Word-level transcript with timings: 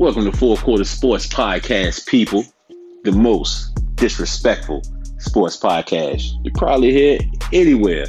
Welcome 0.00 0.24
to 0.24 0.32
Fourth 0.34 0.62
Quarter 0.62 0.84
Sports 0.84 1.26
Podcast, 1.26 2.06
people. 2.06 2.42
The 3.04 3.12
most 3.12 3.78
disrespectful 3.96 4.82
sports 5.18 5.58
podcast 5.58 6.22
you 6.42 6.50
probably 6.52 6.90
hear 6.90 7.18
anywhere. 7.52 8.06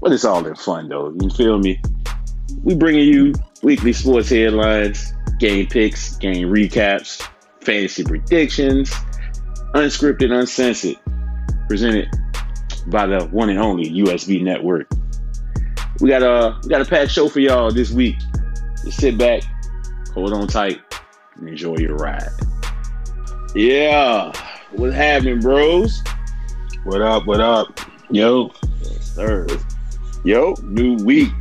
But 0.00 0.10
it's 0.10 0.24
all 0.24 0.44
in 0.44 0.56
fun, 0.56 0.88
though. 0.88 1.14
You 1.20 1.30
feel 1.30 1.58
me? 1.58 1.80
We 2.64 2.74
bringing 2.74 3.06
you 3.06 3.34
weekly 3.62 3.92
sports 3.92 4.30
headlines, 4.30 5.14
game 5.38 5.68
picks, 5.68 6.16
game 6.16 6.48
recaps, 6.48 7.24
fantasy 7.60 8.02
predictions, 8.02 8.90
unscripted, 9.76 10.36
uncensored, 10.36 10.96
presented 11.68 12.08
by 12.88 13.06
the 13.06 13.26
one 13.26 13.48
and 13.48 13.60
only 13.60 13.88
USB 13.90 14.42
Network. 14.42 14.90
We 16.00 16.08
got 16.08 16.24
a 16.24 16.58
we 16.64 16.68
got 16.68 16.80
a 16.80 16.84
packed 16.84 17.12
show 17.12 17.28
for 17.28 17.38
y'all 17.38 17.70
this 17.70 17.92
week. 17.92 18.16
Just 18.84 18.98
sit 18.98 19.16
back, 19.16 19.44
hold 20.14 20.32
on 20.32 20.48
tight, 20.48 20.80
and 21.42 21.48
enjoy 21.50 21.76
your 21.76 21.96
ride. 21.96 22.28
Yeah, 23.54 24.32
what's 24.72 24.94
happening, 24.94 25.40
bros? 25.40 26.02
What 26.84 27.02
up? 27.02 27.26
What 27.26 27.40
up? 27.40 27.80
Yo, 28.10 28.50
sir. 29.00 29.46
Yo, 30.24 30.54
new 30.62 30.96
week. 31.04 31.32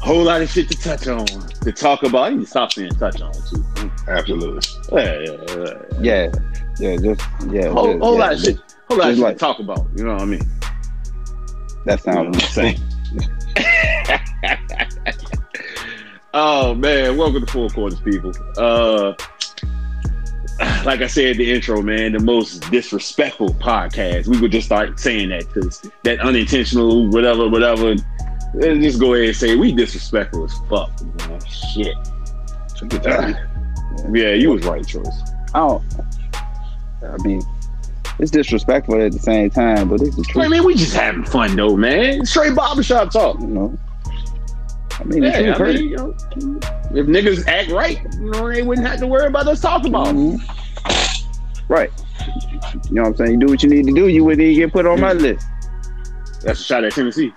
Whole 0.00 0.22
lot 0.24 0.42
of 0.42 0.50
shit 0.50 0.70
to 0.70 0.76
touch 0.78 1.08
on, 1.08 1.24
to 1.26 1.72
talk 1.72 2.02
about. 2.02 2.24
I 2.24 2.30
need 2.30 2.40
to 2.42 2.46
stop 2.46 2.72
saying 2.72 2.90
touch 2.92 3.22
on 3.22 3.32
too. 3.32 3.90
Absolutely. 4.06 4.60
Yeah, 4.92 5.20
yeah, 5.20 5.36
yeah. 5.48 5.82
Yeah, 6.00 6.32
yeah, 6.78 6.96
just 6.96 7.22
yeah. 7.50 7.68
Whole, 7.70 7.86
just, 7.92 8.02
whole 8.02 8.14
yeah, 8.14 8.20
lot 8.20 8.32
of 8.34 8.40
shit. 8.40 8.58
Whole 8.88 8.98
lot 8.98 9.08
of 9.08 9.14
shit 9.16 9.24
like- 9.24 9.36
to 9.36 9.40
talk 9.40 9.58
about. 9.60 9.86
You 9.96 10.04
know 10.04 10.12
what 10.12 10.22
I 10.22 10.26
mean? 10.26 10.42
That 11.86 12.04
You 12.04 12.12
know 12.12 12.22
sounds 12.32 12.36
what 12.36 12.44
I'm 12.44 12.50
saying? 12.50 12.80
oh 16.34 16.74
man, 16.74 17.16
welcome 17.16 17.46
to 17.46 17.50
Four 17.50 17.70
Quarters, 17.70 18.00
people. 18.00 18.32
Uh, 18.58 19.14
like 20.84 21.00
I 21.00 21.06
said 21.06 21.32
in 21.32 21.38
the 21.38 21.52
intro, 21.52 21.80
man, 21.80 22.12
the 22.12 22.20
most 22.20 22.70
disrespectful 22.70 23.50
podcast. 23.54 24.26
We 24.26 24.40
would 24.40 24.52
just 24.52 24.66
start 24.66 24.98
saying 25.00 25.30
that 25.30 25.46
because 25.46 25.90
that 26.02 26.20
unintentional, 26.20 27.08
whatever, 27.08 27.48
whatever. 27.48 27.94
Let's 28.54 28.80
just 28.80 29.00
go 29.00 29.14
ahead 29.14 29.28
and 29.28 29.36
say 29.36 29.56
we 29.56 29.72
disrespectful 29.72 30.44
as 30.44 30.54
fuck, 30.68 30.90
man. 31.28 31.40
Shit. 31.46 31.96
So 32.76 32.86
get 32.86 33.02
that. 33.04 33.48
Yeah, 34.12 34.34
you 34.34 34.50
was 34.50 34.64
right, 34.64 34.86
choice. 34.86 35.06
I 35.54 35.60
don't. 35.60 35.82
I 37.02 37.16
mean, 37.22 37.42
it's 38.18 38.30
disrespectful 38.30 39.00
at 39.00 39.12
the 39.12 39.18
same 39.18 39.50
time, 39.50 39.88
but 39.88 40.00
it's 40.00 40.16
the 40.16 40.24
I 40.28 40.32
truth. 40.32 40.50
mean, 40.50 40.64
we 40.64 40.74
just 40.74 40.94
having 40.94 41.24
fun 41.24 41.56
though, 41.56 41.76
man. 41.76 42.24
Straight 42.26 42.54
barbershop 42.54 43.10
talk. 43.10 43.40
You 43.40 43.46
know. 43.46 43.78
I 45.00 45.04
mean, 45.04 45.22
Yeah, 45.22 45.54
I 45.58 45.62
mean, 45.62 45.88
you 45.88 45.96
know, 45.96 46.10
if 46.94 47.06
niggas 47.06 47.46
act 47.48 47.70
right, 47.70 48.00
you 48.18 48.30
know, 48.30 48.52
they 48.52 48.62
wouldn't 48.62 48.86
have 48.86 49.00
to 49.00 49.06
worry 49.06 49.26
about 49.26 49.46
us 49.48 49.60
talking 49.60 49.88
about. 49.88 50.08
it. 50.08 50.14
Mhm. 50.14 50.40
Right. 51.68 51.90
You 52.88 52.94
know 52.94 53.02
what 53.02 53.08
I'm 53.08 53.16
saying? 53.16 53.30
You 53.32 53.38
do 53.38 53.46
what 53.46 53.62
you 53.62 53.68
need 53.70 53.86
to 53.86 53.92
do. 53.92 54.08
You 54.08 54.24
wouldn't 54.24 54.42
even 54.42 54.56
get 54.66 54.72
put 54.72 54.86
on 54.86 55.00
my 55.00 55.12
list. 55.12 55.46
That's 56.42 56.60
a 56.60 56.64
shot 56.64 56.84
at 56.84 56.92
Tennessee. 56.92 57.32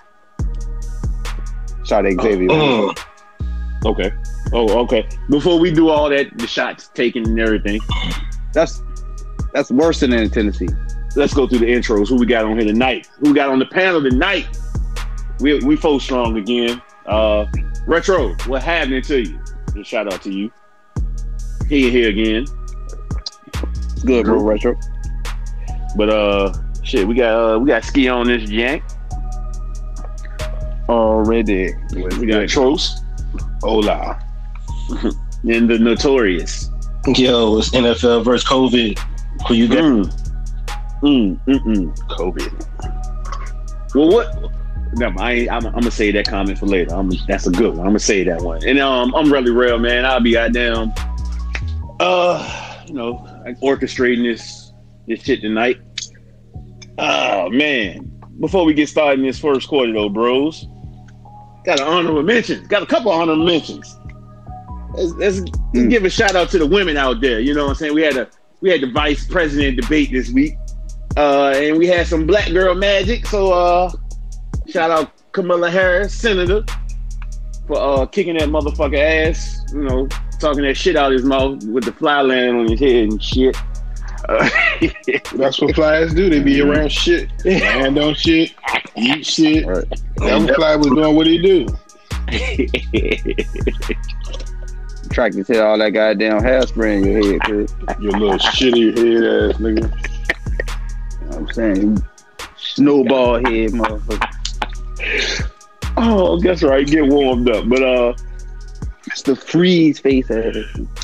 Shot 1.86 2.06
at 2.06 2.14
Xavier. 2.22 2.50
Mm. 2.50 2.98
Okay. 3.86 4.12
Oh, 4.54 4.80
okay. 4.80 5.08
Before 5.30 5.60
we 5.60 5.72
do 5.72 5.90
all 5.90 6.10
that, 6.10 6.38
the 6.38 6.48
shots 6.48 6.90
taken 6.90 7.26
and 7.26 7.40
everything, 7.40 7.80
That's 8.54 8.82
that's 9.54 9.72
worse 9.72 10.00
than 10.02 10.14
in 10.14 10.30
Tennessee. 10.30 10.68
let's 11.16 11.34
go 11.34 11.48
through 11.48 11.60
the 11.60 11.66
intros. 11.68 12.10
Who 12.10 12.16
we 12.18 12.26
got 12.26 12.46
on 12.46 12.58
here 12.60 12.68
tonight? 12.68 13.08
Who 13.20 13.30
we 13.30 13.36
got 13.36 13.50
on 13.50 13.60
the 13.60 13.66
panel 13.66 14.02
tonight? 14.02 14.46
We 15.40 15.60
we 15.60 15.76
full 15.76 16.00
strong 16.00 16.38
again. 16.38 16.82
Uh, 17.08 17.46
Retro, 17.86 18.36
what 18.48 18.64
happening 18.64 19.02
to 19.04 19.22
you? 19.22 19.40
Just 19.74 19.90
shout 19.90 20.12
out 20.12 20.22
to 20.24 20.32
you. 20.32 20.52
Here, 21.70 21.90
here 21.90 22.10
again. 22.10 22.46
It's 23.94 24.04
good, 24.04 24.26
bro. 24.26 24.44
Retro. 24.44 24.76
But 25.96 26.10
uh, 26.10 26.54
shit, 26.84 27.08
we 27.08 27.16
got 27.16 27.56
uh, 27.56 27.60
we 27.60 27.68
got 27.68 27.84
ski 27.84 28.10
on 28.10 28.28
this 28.28 28.50
jank. 28.50 28.84
Already. 30.90 31.74
We 31.94 32.28
got 32.28 32.48
Tros 32.50 33.02
Hola. 33.62 34.24
and 35.44 35.70
the 35.70 35.78
Notorious. 35.80 36.70
Yo, 37.16 37.58
it's 37.58 37.70
NFL 37.70 38.24
versus 38.26 38.48
COVID. 38.48 39.00
Who 39.48 39.54
you 39.54 39.68
got? 39.68 39.78
Mm. 39.78 40.06
Mm, 41.02 41.40
mm, 41.46 41.60
mm. 41.60 41.98
COVID. 42.10 43.96
Well, 43.96 44.10
what? 44.10 44.52
No, 44.94 45.14
I 45.20 45.48
I'm, 45.52 45.66
I'm 45.66 45.74
gonna 45.74 45.92
say 45.92 46.12
that 46.12 46.28
comment 46.28 46.58
for 46.58 46.66
later. 46.66 46.96
I'm, 46.96 47.12
that's 47.28 47.46
a 47.46 47.52
good 47.52 47.72
one. 47.72 47.82
I'm 47.82 47.88
gonna 47.88 48.00
say 48.00 48.24
that 48.24 48.42
one. 48.42 48.66
And 48.66 48.80
um, 48.80 49.14
I'm 49.16 49.32
really 49.32 49.52
real, 49.52 49.78
man. 49.78 50.06
I'll 50.06 50.22
be 50.22 50.34
goddamn, 50.34 50.94
uh, 52.00 52.84
you 52.88 52.94
know, 52.94 53.26
orchestrating 53.62 54.24
this 54.24 54.72
this 55.08 55.22
shit 55.24 55.42
tonight. 55.42 55.80
Oh 56.98 57.50
man! 57.50 58.12
Before 58.40 58.66
we 58.66 58.74
get 58.74 58.90
started 58.90 59.20
in 59.20 59.26
this 59.26 59.40
first 59.40 59.68
quarter, 59.68 59.94
though, 59.94 60.10
bros, 60.10 60.68
got 61.66 61.80
an 61.80 61.88
honorable 61.88 62.24
mention. 62.24 62.66
Got 62.68 62.84
a 62.84 62.88
couple 62.88 63.12
honorable 63.12 63.46
mentions. 63.46 63.96
Let's, 64.94 65.14
let's, 65.14 65.40
let's 65.74 65.88
give 65.90 66.06
a 66.06 66.10
shout 66.10 66.36
out 66.36 66.50
to 66.52 66.58
the 66.58 66.66
women 66.66 66.98
out 66.98 67.22
there. 67.22 67.40
You 67.40 67.54
know 67.54 67.66
what 67.66 67.72
I'm 67.72 67.76
saying? 67.76 67.94
We 67.94 68.02
had 68.02 68.18
a 68.18 68.30
we 68.62 68.72
had 68.72 68.82
the 68.82 68.92
vice 68.92 69.28
president 69.28 69.80
debate 69.80 70.12
this 70.12 70.32
week, 70.32 70.54
uh, 71.18 71.54
and 71.56 71.78
we 71.78 71.88
had 71.88 72.08
some 72.08 72.26
black 72.26 72.52
girl 72.52 72.74
magic. 72.74 73.28
So 73.28 73.52
uh, 73.52 73.92
shout 74.68 74.92
out 74.92 75.12
Kamala 75.32 75.70
Harris, 75.70 76.14
senator, 76.14 76.64
for 77.68 77.78
uh, 77.78 78.06
kicking 78.06 78.38
that 78.38 78.50
motherfucker 78.50 78.98
ass. 78.98 79.60
You 79.74 79.84
know, 79.84 80.08
talking 80.40 80.64
that 80.64 80.76
shit 80.76 80.96
out 80.96 81.12
his 81.12 81.24
mouth 81.24 81.64
with 81.66 81.84
the 81.86 81.92
fly 81.92 82.22
landing 82.22 82.62
on 82.62 82.70
his 82.70 82.80
head 82.80 83.10
and 83.10 83.22
shit. 83.22 83.56
Uh, 84.28 84.50
That's 85.36 85.62
what 85.62 85.76
flies 85.76 86.12
do. 86.14 86.30
They 86.30 86.42
be 86.42 86.62
around 86.62 86.92
shit, 86.92 87.30
land 87.46 87.98
on 87.98 88.14
shit, 88.16 88.54
eat 88.96 89.26
shit. 89.26 89.66
Right. 89.66 89.86
That's 90.18 90.46
what 90.46 90.56
fly 90.56 90.76
was 90.76 90.88
doing. 90.88 91.16
What 91.16 91.28
he 91.28 91.38
do? 91.38 91.66
Attracted 95.06 95.46
to 95.46 95.54
tell 95.54 95.68
all 95.68 95.78
that 95.78 95.92
goddamn 95.92 96.42
hairspray 96.42 96.98
in 96.98 97.06
your 97.06 97.32
head, 97.32 97.42
kid. 97.44 97.72
Your 98.02 98.12
little 98.14 98.38
shitty 98.38 98.98
head 98.98 99.52
ass 99.52 99.58
nigga. 99.62 99.78
You 99.78 99.84
know 101.22 101.28
what 101.28 101.38
I'm 101.38 101.48
saying? 101.54 102.04
Snowball 102.58 103.36
head, 103.36 103.72
motherfucker. 103.72 104.37
Oh, 105.98 106.40
that's 106.40 106.62
right. 106.64 106.86
Get 106.86 107.08
warmed 107.08 107.50
up, 107.50 107.68
but 107.68 107.82
uh. 107.82 108.14
it's 109.08 109.24
the 109.24 109.36
Freeze 109.36 110.00
face. 110.00 110.28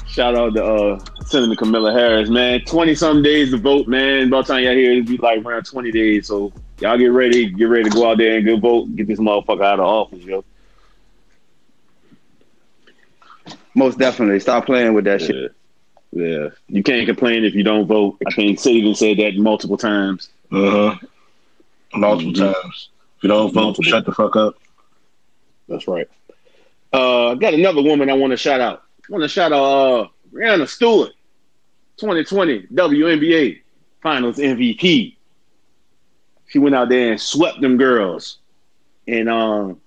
Shout 0.07 0.35
out 0.35 0.53
to 0.53 0.63
uh, 0.63 0.99
Senator 1.25 1.55
Kamala 1.55 1.91
Harris, 1.93 2.29
man. 2.29 2.61
20 2.65 2.93
some 2.93 3.23
days 3.23 3.49
to 3.51 3.57
vote, 3.57 3.87
man. 3.87 4.29
By 4.29 4.41
the 4.41 4.43
time 4.43 4.63
y'all 4.63 4.73
here, 4.73 4.91
it'll 4.91 5.05
be 5.05 5.17
like 5.17 5.43
around 5.43 5.63
20 5.65 5.91
days. 5.91 6.27
So 6.27 6.53
y'all 6.79 6.97
get 6.97 7.07
ready, 7.07 7.49
get 7.49 7.65
ready 7.65 7.85
to 7.85 7.89
go 7.89 8.11
out 8.11 8.19
there 8.19 8.37
and 8.37 8.45
go 8.45 8.57
vote. 8.57 8.95
Get 8.95 9.07
this 9.07 9.19
motherfucker 9.19 9.63
out 9.63 9.79
of 9.79 9.85
office, 9.85 10.23
yo. 10.23 10.43
Most 13.75 13.97
definitely. 13.97 14.39
Stop 14.39 14.65
playing 14.67 14.93
with 14.93 15.05
that 15.05 15.21
shit. 15.21 15.51
Yeah. 16.11 16.27
yeah. 16.27 16.49
You 16.67 16.83
can't 16.83 17.07
complain 17.07 17.43
if 17.43 17.55
you 17.55 17.63
don't 17.63 17.87
vote. 17.87 18.17
I 18.27 18.31
think 18.31 18.59
Sagan 18.59 18.93
said 18.93 19.17
that 19.17 19.35
multiple 19.37 19.77
times. 19.77 20.29
Uh 20.51 20.69
huh. 20.69 20.95
Multiple 21.95 22.33
Mhm. 22.33 22.53
times. 22.53 22.89
You 23.23 23.29
don't 23.29 23.53
vote, 23.53 23.77
shut 23.83 24.05
the 24.05 24.11
fuck 24.11 24.35
up. 24.35 24.55
That's 25.69 25.87
right. 25.87 26.07
Uh, 26.93 27.29
I 27.31 27.35
got 27.35 27.53
another 27.53 27.81
woman 27.81 28.09
I 28.09 28.13
want 28.13 28.31
to 28.31 28.37
shout 28.37 28.59
out. 28.59 28.83
I 29.09 29.11
want 29.11 29.23
to 29.23 29.29
shout 29.29 29.53
out 29.53 29.63
uh, 29.63 30.07
Breanna 30.31 30.67
Stewart, 30.67 31.11
2020 31.97 32.67
WNBA 32.67 33.61
Finals 34.01 34.37
MVP. 34.37 35.15
She 36.47 36.59
went 36.59 36.75
out 36.75 36.89
there 36.89 37.11
and 37.11 37.21
swept 37.21 37.61
them 37.61 37.77
girls, 37.77 38.39
and 39.07 39.29
um, 39.29 39.79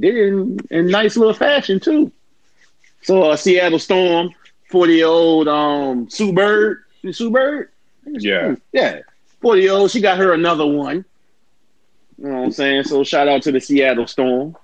did 0.00 0.16
it 0.16 0.28
in, 0.28 0.58
in 0.70 0.86
nice 0.88 1.16
little 1.16 1.34
fashion 1.34 1.78
too. 1.80 2.10
So 3.02 3.22
uh, 3.30 3.36
Seattle 3.36 3.78
Storm, 3.78 4.30
40 4.70 4.92
year 4.92 5.06
old 5.06 5.48
um, 5.48 6.10
Sue 6.10 6.32
Bird, 6.32 6.82
Sue 7.12 7.30
Bird, 7.30 7.70
Yeah. 8.06 8.56
yeah, 8.72 9.00
40 9.40 9.62
year 9.62 9.72
old. 9.72 9.90
She 9.92 10.00
got 10.00 10.18
her 10.18 10.32
another 10.32 10.66
one. 10.66 11.04
You 12.22 12.28
know 12.28 12.34
what 12.36 12.44
I'm 12.44 12.52
saying? 12.52 12.84
So 12.84 13.02
shout 13.02 13.26
out 13.26 13.42
to 13.42 13.52
the 13.52 13.60
Seattle 13.60 14.06
Storm. 14.06 14.56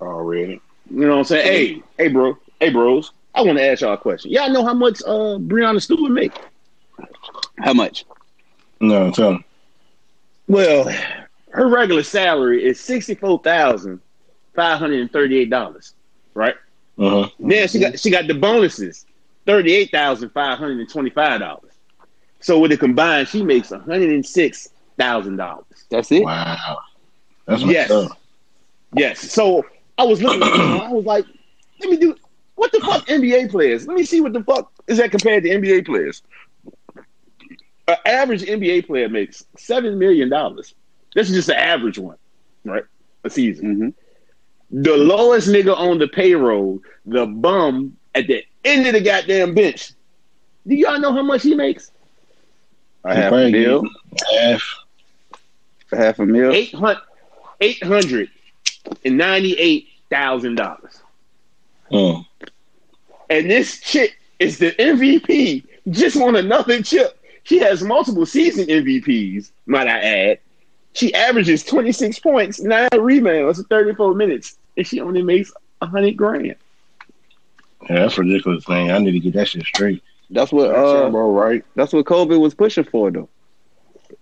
Already. 0.00 0.60
You 0.90 1.00
know 1.00 1.10
what 1.10 1.18
I'm 1.18 1.24
saying? 1.24 1.46
Hey, 1.46 1.82
hey, 1.96 2.08
bro, 2.08 2.36
hey, 2.58 2.70
bros. 2.70 3.12
I 3.32 3.42
want 3.42 3.58
to 3.58 3.64
ask 3.64 3.82
y'all 3.82 3.92
a 3.92 3.98
question. 3.98 4.32
Y'all 4.32 4.50
know 4.50 4.64
how 4.64 4.74
much 4.74 5.00
uh 5.06 5.38
Breanna 5.38 5.80
Stewart 5.80 6.10
make? 6.10 6.32
How 7.58 7.72
much? 7.72 8.04
No, 8.80 9.12
tell 9.12 9.32
him. 9.32 9.44
Well, 10.48 10.92
her 11.50 11.68
regular 11.68 12.02
salary 12.02 12.64
is 12.64 12.80
sixty 12.80 13.14
four 13.14 13.38
thousand 13.38 14.00
five 14.56 14.80
hundred 14.80 15.02
and 15.02 15.12
thirty 15.12 15.38
eight 15.38 15.50
dollars, 15.50 15.94
right? 16.34 16.56
Uh 16.98 17.10
huh. 17.10 17.28
Then 17.38 17.68
she 17.68 17.78
got 17.78 18.00
she 18.00 18.10
got 18.10 18.26
the 18.26 18.34
bonuses, 18.34 19.06
thirty 19.44 19.72
eight 19.72 19.92
thousand 19.92 20.30
five 20.30 20.58
hundred 20.58 20.80
and 20.80 20.90
twenty 20.90 21.10
five 21.10 21.38
dollars. 21.38 21.72
So 22.40 22.58
with 22.58 22.72
the 22.72 22.76
combined, 22.76 23.28
she 23.28 23.44
makes 23.44 23.70
one 23.70 23.80
hundred 23.80 24.10
and 24.10 24.26
six 24.26 24.70
thousand 24.98 25.36
dollars. 25.36 25.66
That's 25.90 26.10
it? 26.12 26.24
Wow. 26.24 26.78
That's 27.46 27.62
Yes. 27.64 27.90
what's 27.90 28.12
up. 28.12 28.18
Yes. 28.94 29.20
So 29.32 29.64
I 29.98 30.04
was 30.04 30.22
looking, 30.22 30.44
I 30.80 30.90
was 30.92 31.04
like, 31.04 31.26
let 31.80 31.90
me 31.90 31.96
do. 31.96 32.16
What 32.54 32.72
the 32.72 32.80
fuck 32.80 33.06
NBA 33.08 33.46
players. 33.48 33.86
Let 33.86 33.96
me 33.96 34.04
see 34.04 34.20
what 34.20 34.32
the 34.32 34.42
fuck 34.42 34.72
is 34.88 34.98
that 34.98 35.10
compared 35.10 35.44
to 35.44 35.50
NBA 35.50 35.82
players. 35.82 36.22
An 37.88 37.96
average 38.04 38.42
NBA 38.42 38.82
player 38.82 39.08
makes 39.08 39.44
seven 39.56 39.98
million 39.98 40.28
dollars. 40.28 40.74
This 41.14 41.28
is 41.28 41.36
just 41.36 41.48
the 41.48 41.58
average 41.58 41.98
one, 41.98 42.16
right? 42.64 42.84
A 43.24 43.30
season. 43.30 43.94
hmm 44.70 44.82
The 44.82 44.96
lowest 44.96 45.48
nigga 45.48 45.76
on 45.76 45.98
the 45.98 46.08
payroll, 46.08 46.80
the 47.04 47.26
bum 47.26 47.96
at 48.14 48.26
the 48.26 48.44
end 48.64 48.86
of 48.86 48.94
the 48.94 49.00
goddamn 49.00 49.54
bench. 49.54 49.92
Do 50.66 50.74
y'all 50.74 50.98
know 51.00 51.12
how 51.12 51.22
much 51.22 51.42
he 51.42 51.54
makes? 51.54 51.90
A 53.04 53.14
half 53.14 53.38
a 53.38 53.46
Probably 53.46 53.50
mil, 53.50 53.82
Half. 55.90 55.98
half 56.00 56.18
a 56.20 56.26
mil. 56.26 56.52
Eight 56.52 56.74
hundred 56.74 56.98
eight 57.60 57.82
hundred 57.82 58.30
and 59.04 59.16
ninety-eight 59.16 59.88
thousand 60.10 60.56
dollars. 60.56 61.00
Hmm. 61.90 62.20
And 63.30 63.50
this 63.50 63.80
chick 63.80 64.18
is 64.38 64.58
the 64.58 64.72
MVP. 64.72 65.64
Just 65.90 66.16
won 66.16 66.36
another 66.36 66.82
chip. 66.82 67.18
She 67.44 67.58
has 67.58 67.82
multiple 67.82 68.26
season 68.26 68.66
MVPs, 68.66 69.50
might 69.66 69.86
I 69.86 69.98
add. 70.00 70.38
She 70.94 71.14
averages 71.14 71.62
26 71.62 72.18
points, 72.20 72.60
nine 72.60 72.88
rebounds, 72.98 73.58
in 73.58 73.66
34 73.66 74.14
minutes, 74.14 74.56
and 74.76 74.86
she 74.86 75.00
only 75.00 75.22
makes 75.22 75.52
a 75.80 75.86
hundred 75.86 76.16
grand. 76.16 76.46
Yeah, 76.46 76.56
that's 77.88 78.18
ridiculous, 78.18 78.66
man. 78.68 78.90
I 78.90 78.98
need 78.98 79.12
to 79.12 79.20
get 79.20 79.34
that 79.34 79.48
shit 79.48 79.62
straight. 79.64 80.02
That's 80.30 80.50
what 80.52 80.68
That 80.68 80.74
sound 80.74 81.04
uh, 81.04 81.06
about 81.18 81.28
right. 81.28 81.64
that's 81.76 81.92
what 81.92 82.04
Kobe 82.06 82.34
was 82.36 82.54
pushing 82.54 82.82
for 82.84 83.10
though. 83.12 83.28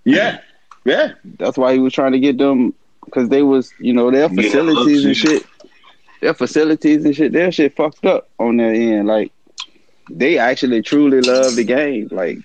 Yeah, 0.05 0.41
yeah. 0.85 1.13
That's 1.39 1.57
why 1.59 1.73
he 1.73 1.79
was 1.79 1.93
trying 1.93 2.13
to 2.13 2.21
get 2.21 2.39
them 2.39 2.75
because 3.05 3.29
they 3.29 3.43
was, 3.43 3.73
you 3.79 3.93
know, 3.93 4.11
their 4.11 4.29
Yeah, 4.29 4.43
facilities 4.43 5.05
and 5.05 5.17
shit. 5.17 5.47
Their 6.21 6.35
facilities 6.35 7.05
and 7.05 7.15
shit, 7.15 7.33
their 7.33 7.53
shit 7.53 7.77
fucked 7.77 8.05
up 8.07 8.29
on 8.39 8.57
their 8.57 8.73
end. 8.73 9.07
Like 9.09 9.33
they 10.11 10.39
actually 10.39 10.83
truly 10.83 11.21
love 11.21 11.57
the 11.57 11.65
game. 11.65 12.09
Like 12.11 12.39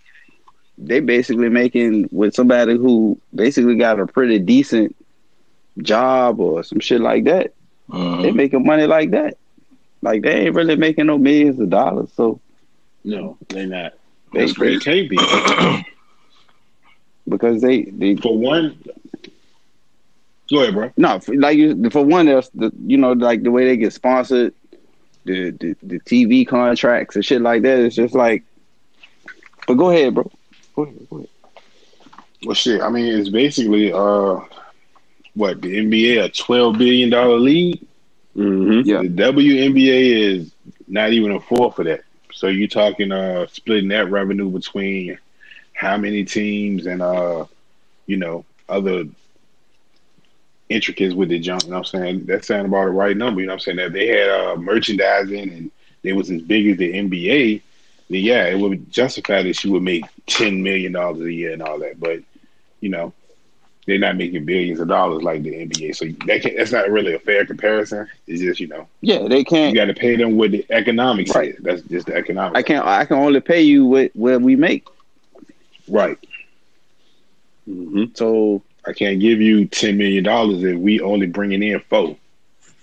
they 0.77 1.00
basically 1.00 1.50
making 1.50 2.09
with 2.12 2.33
somebody 2.33 2.75
who 2.77 3.19
basically 3.33 3.75
got 3.75 4.00
a 4.00 4.07
pretty 4.07 4.39
decent 4.39 4.95
job 5.81 6.39
or 6.39 6.63
some 6.63 6.80
shit 6.80 7.01
like 7.01 7.25
that. 7.25 7.53
Mhm. 7.89 8.21
They 8.24 8.31
making 8.31 8.65
money 8.65 8.85
like 8.85 9.12
that. 9.12 9.38
Like 10.01 10.21
they 10.24 10.45
ain't 10.45 10.56
really 10.56 10.75
making 10.75 11.07
no 11.07 11.18
millions 11.18 11.59
of 11.59 11.69
dollars. 11.69 12.12
So 12.15 12.39
No, 13.03 13.38
they're 13.50 13.65
not. 13.68 13.94
they. 14.33 14.45
It 14.45 14.81
can't 14.81 15.09
be. 15.09 15.18
because 17.29 17.61
they 17.61 17.83
they 17.83 18.15
For 18.15 18.37
one, 18.37 18.81
go 20.49 20.61
ahead, 20.61 20.73
bro. 20.73 20.91
No, 20.97 21.19
for, 21.19 21.35
like 21.35 21.57
you, 21.57 21.89
for 21.89 22.03
one, 22.03 22.25
there's 22.25 22.49
the 22.49 22.71
you 22.85 22.97
know 22.97 23.13
like 23.13 23.43
the 23.43 23.51
way 23.51 23.65
they 23.65 23.77
get 23.77 23.93
sponsored, 23.93 24.53
the, 25.25 25.51
the 25.51 25.75
the 25.83 25.99
TV 26.01 26.47
contracts 26.47 27.15
and 27.15 27.25
shit 27.25 27.41
like 27.41 27.61
that. 27.63 27.79
It's 27.79 27.95
just 27.95 28.15
like, 28.15 28.43
but 29.67 29.75
go 29.75 29.91
ahead, 29.91 30.15
bro. 30.15 30.31
Go 30.75 30.83
ahead, 30.83 31.07
go 31.09 31.17
ahead. 31.17 31.29
Well, 32.45 32.55
shit. 32.55 32.81
I 32.81 32.89
mean, 32.89 33.05
it's 33.05 33.29
basically 33.29 33.91
uh, 33.91 34.39
what 35.33 35.61
the 35.61 35.77
NBA 35.77 36.23
a 36.23 36.29
twelve 36.29 36.77
billion 36.77 37.09
dollar 37.09 37.37
league. 37.37 37.85
Mm-hmm. 38.35 38.87
Yeah. 38.87 39.01
The 39.01 39.09
WNBA 39.09 40.37
is 40.37 40.51
not 40.87 41.11
even 41.11 41.31
a 41.31 41.39
fourth 41.39 41.79
of 41.79 41.85
that. 41.85 42.01
So 42.31 42.47
you're 42.47 42.67
talking 42.67 43.11
uh 43.11 43.47
splitting 43.47 43.89
that 43.89 44.09
revenue 44.09 44.49
between 44.49 45.17
how 45.79 45.95
many 45.95 46.25
teams 46.25 46.85
and 46.87 47.01
uh 47.01 47.45
you 48.05 48.17
know 48.17 48.43
other 48.67 49.05
intricacies 50.67 51.15
with 51.15 51.29
the 51.29 51.39
junk. 51.39 51.63
You 51.63 51.69
know 51.71 51.77
what 51.77 51.93
I'm 51.93 52.01
saying? 52.01 52.25
That 52.25 52.43
sound 52.43 52.67
about 52.67 52.85
the 52.85 52.91
right 52.91 53.15
number. 53.15 53.39
You 53.39 53.47
know 53.47 53.53
what 53.53 53.61
I'm 53.67 53.75
saying? 53.75 53.77
That 53.77 53.93
they 53.93 54.07
had 54.07 54.29
uh 54.29 54.55
merchandising 54.57 55.49
and 55.53 55.71
they 56.03 56.11
was 56.11 56.29
as 56.31 56.41
big 56.41 56.67
as 56.67 56.77
the 56.77 56.91
NBA. 56.93 57.61
Then 58.09 58.19
yeah, 58.21 58.45
it 58.47 58.59
would 58.59 58.91
justify 58.91 59.41
that 59.41 59.55
she 59.55 59.69
would 59.69 59.83
make 59.83 60.03
ten 60.25 60.61
million 60.61 60.91
dollars 60.91 61.21
a 61.21 61.31
year 61.31 61.53
and 61.53 61.61
all 61.61 61.79
that. 61.79 61.97
But 61.97 62.19
you 62.81 62.89
know, 62.89 63.13
they're 63.87 63.99
not 63.99 64.17
making 64.17 64.43
billions 64.43 64.81
of 64.81 64.89
dollars 64.89 65.23
like 65.23 65.43
the 65.43 65.53
NBA. 65.53 65.95
So 65.95 66.05
that 66.27 66.53
that's 66.57 66.73
not 66.73 66.89
really 66.89 67.13
a 67.13 67.19
fair 67.19 67.45
comparison. 67.45 68.05
It's 68.27 68.41
just 68.41 68.59
you 68.59 68.67
know 68.67 68.85
Yeah, 68.99 69.29
they 69.29 69.45
can't. 69.45 69.73
You 69.73 69.79
got 69.79 69.85
to 69.85 69.93
pay 69.93 70.17
them 70.17 70.35
with 70.35 70.51
the 70.51 70.65
economics 70.71 71.33
Right. 71.33 71.55
is. 71.55 71.63
That's 71.63 71.81
just 71.83 72.07
the 72.07 72.15
economics. 72.15 72.59
I 72.59 72.63
can't. 72.63 72.85
I 72.85 73.05
can 73.05 73.15
only 73.17 73.39
pay 73.39 73.61
you 73.61 73.85
what 73.85 74.11
what 74.13 74.41
we 74.41 74.57
make. 74.57 74.85
Right. 75.89 76.18
Mm-hmm. 77.69 78.06
So 78.15 78.63
I 78.86 78.94
can't 78.94 79.19
give 79.19 79.41
you 79.41 79.65
ten 79.65 79.97
million 79.97 80.24
dollars 80.24 80.63
if 80.63 80.77
we 80.77 81.01
only 81.01 81.27
bringing 81.27 81.63
in 81.63 81.80
four. 81.81 82.15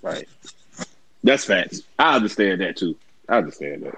right. 0.01 0.27
That's 1.23 1.43
facts. 1.45 1.81
I 1.99 2.15
understand 2.15 2.61
that 2.61 2.77
too. 2.77 2.95
I 3.27 3.37
understand 3.39 3.83
that. 3.83 3.95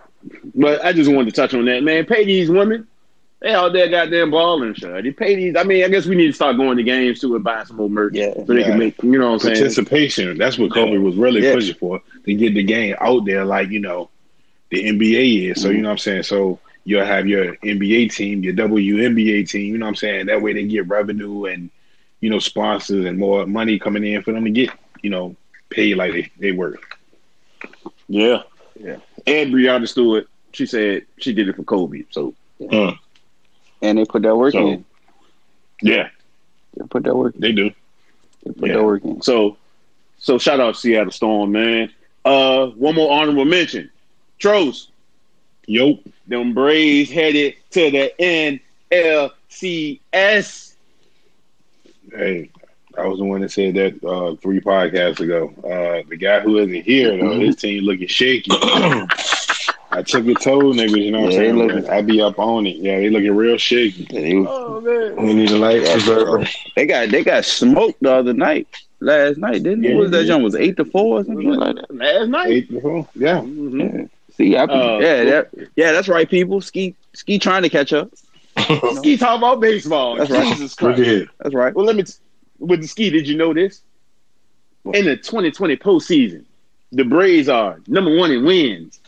But 0.55 0.83
I 0.83 0.93
just 0.93 1.11
wanted 1.11 1.33
to 1.33 1.35
touch 1.41 1.53
on 1.53 1.65
that, 1.65 1.83
man. 1.83 2.05
Pay 2.05 2.25
these 2.25 2.49
women. 2.49 2.87
They 3.41 3.53
out 3.53 3.71
there 3.71 3.87
goddamn 3.89 4.31
balling, 4.31 4.73
shit. 4.73 5.03
They 5.03 5.11
pay 5.11 5.35
these. 5.35 5.55
I 5.55 5.63
mean, 5.63 5.83
I 5.85 5.87
guess 5.89 6.05
we 6.07 6.15
need 6.15 6.27
to 6.27 6.33
start 6.33 6.57
going 6.57 6.77
to 6.77 6.83
games 6.83 7.19
too 7.21 7.35
and 7.35 7.43
buying 7.43 7.65
some 7.65 7.77
more 7.77 7.89
merch. 7.89 8.13
Yeah. 8.15 8.33
So 8.33 8.45
they 8.53 8.59
Yeah. 8.61 8.69
can 8.69 8.79
make, 8.79 9.01
you 9.03 9.11
know 9.19 9.27
what 9.27 9.33
I'm 9.33 9.39
saying? 9.39 9.55
Participation. 9.57 10.37
That's 10.37 10.57
what 10.57 10.73
Kobe 10.73 10.97
was 10.97 11.15
really 11.15 11.41
Yeah. 11.43 11.53
pushing 11.53 11.75
for 11.75 12.01
to 12.25 12.33
get 12.33 12.53
the 12.53 12.63
game 12.63 12.95
out 12.99 13.25
there, 13.25 13.45
like 13.45 13.69
you 13.69 13.79
know, 13.79 14.09
the 14.71 14.83
NBA 14.89 15.51
is. 15.51 15.61
So 15.61 15.67
Mm-hmm. 15.67 15.75
you 15.77 15.81
know 15.83 15.89
what 15.89 15.93
I'm 15.93 15.97
saying. 15.99 16.23
So 16.23 16.59
you'll 16.89 17.05
have 17.05 17.27
your 17.27 17.55
NBA 17.57 18.11
team, 18.13 18.43
your 18.43 18.53
WNBA 18.53 19.47
team. 19.47 19.73
You 19.73 19.77
know 19.77 19.85
what 19.85 19.89
I'm 19.89 19.95
saying. 19.95 20.25
That 20.25 20.41
way 20.41 20.53
they 20.53 20.65
get 20.65 20.87
revenue 20.87 21.45
and 21.45 21.69
you 22.21 22.29
know 22.29 22.39
sponsors 22.39 23.05
and 23.05 23.17
more 23.17 23.45
money 23.45 23.77
coming 23.79 24.03
in 24.05 24.23
for 24.23 24.31
them 24.33 24.43
to 24.45 24.49
get 24.51 24.71
you 25.03 25.09
know 25.09 25.35
paid 25.69 25.95
like 25.97 26.13
they, 26.13 26.31
they 26.39 26.51
work. 26.51 26.97
Yeah. 28.07 28.41
Yeah. 28.79 28.97
And 29.27 29.53
Breanna 29.53 29.87
Stewart, 29.87 30.27
she 30.53 30.65
said 30.65 31.05
she 31.19 31.33
did 31.33 31.47
it 31.49 31.55
for 31.55 31.63
Kobe. 31.63 32.03
So, 32.09 32.33
Hmm. 32.59 32.89
And 33.81 33.97
they 33.97 34.05
put 34.05 34.23
that 34.23 34.35
work 34.35 34.53
So- 34.53 34.67
in. 34.67 34.85
Yeah, 35.81 36.09
They 36.75 36.85
put 36.87 37.03
that 37.03 37.15
work. 37.15 37.35
In. 37.35 37.41
they 37.41 37.51
do. 37.53 37.71
They 38.45 38.51
put 38.51 38.67
Yeah. 38.69 38.73
that 38.77 38.83
work 38.83 39.05
in. 39.05 39.21
so, 39.21 39.55
so 40.17 40.37
shout 40.37 40.59
out 40.59 40.75
Seattle 40.75 41.11
Storm, 41.11 41.53
man. 41.53 41.89
Uh, 42.25 42.67
one 42.67 42.95
more 42.95 43.11
honorable 43.13 43.45
mention. 43.45 43.89
Tros, 44.39 44.89
Yo, 45.67 45.99
them 46.29 46.53
Braves 46.53 47.09
headed 47.11 47.55
to 47.71 47.91
the 47.91 48.59
NLCS. 48.91 50.73
hey, 52.13 52.49
I 52.97 53.07
was 53.07 53.19
the 53.19 53.25
one 53.25 53.41
that 53.41 53.51
said 53.51 53.75
that 53.75 54.03
uh, 54.03 54.35
three 54.37 54.59
podcasts 54.61 55.19
ago. 55.19 55.53
Uh, 55.63 56.07
the 56.09 56.17
guy 56.17 56.39
who 56.39 56.57
isn't 56.59 56.83
here 56.83 57.15
though, 57.17 57.23
Mm-hmm. 57.31 57.41
his 57.41 57.55
team 57.57 57.83
looking 57.83 58.07
shaky. 58.07 58.51
I 59.91 60.03
took 60.03 60.27
it 60.27 60.39
told 60.39 60.75
niggas, 60.75 61.03
you 61.03 61.09
know 61.11 61.21
what 61.21 61.31
Yeah, 61.33 61.39
I'm 61.39 61.45
saying? 61.45 61.57
looking- 61.57 61.89
I 61.89 62.01
be 62.03 62.21
up 62.21 62.37
on 62.37 62.67
it. 62.67 62.77
Yeah, 62.77 62.99
they 62.99 63.09
looking 63.09 63.35
real 63.35 63.57
shaky. 63.57 64.05
Yeah, 64.11 64.21
they, 64.21 64.35
Oh 64.35 64.79
man. 64.81 65.15
We 65.25 65.33
need 65.33 65.49
a 65.49 65.57
life 65.57 65.83
preserver. 65.91 66.45
they 66.75 66.85
got 66.85 67.09
they 67.09 67.23
got 67.23 67.43
smoked 67.45 67.99
the 68.01 68.11
other 68.13 68.33
night. 68.33 68.67
Last 69.01 69.37
night, 69.37 69.63
didn't 69.63 69.85
it? 69.85 69.89
Yeah, 69.89 69.95
What 69.95 70.01
was 70.03 70.11
that 70.11 70.21
yeah. 70.23 70.27
jump? 70.27 70.43
Was 70.43 70.55
eight 70.55 70.75
to 70.77 70.85
four 70.85 71.21
or 71.21 71.23
something 71.23 71.47
like 71.53 71.75
that? 71.77 71.95
Last 71.95 72.27
night. 72.27 72.47
Eight 72.49 72.69
before? 72.71 73.07
Yeah. 73.15 73.39
Mhm. 73.41 73.93
Yeah. 73.93 74.05
See, 74.39 74.55
I, 74.55 74.63
Uh, 74.63 74.99
yeah, 74.99 75.23
that, 75.25 75.49
yeah, 75.75 75.91
that's 75.91 76.07
right, 76.07 76.29
people. 76.29 76.61
Ski, 76.61 76.95
ski, 77.13 77.37
trying 77.39 77.61
to 77.63 77.69
catch 77.69 77.91
up. 77.91 78.09
Ski 78.95 79.17
talk 79.17 79.37
about 79.37 79.59
baseball. 79.59 80.15
That's 80.15 80.31
right. 80.31 80.47
Jesus 80.53 80.73
Christ. 80.75 81.01
at. 81.01 81.27
That's 81.39 81.53
right. 81.53 81.75
Well, 81.75 81.85
let 81.85 81.97
me. 81.97 82.03
T- 82.03 82.13
with 82.57 82.81
the 82.81 82.87
ski, 82.87 83.09
did 83.09 83.27
you 83.27 83.35
know 83.35 83.53
this? 83.53 83.81
In 84.93 85.03
the 85.05 85.17
2020 85.17 85.75
postseason, 85.75 86.45
the 86.93 87.03
Braves 87.03 87.49
are 87.49 87.81
number 87.87 88.15
one 88.15 88.31
in 88.31 88.45
wins, 88.45 89.01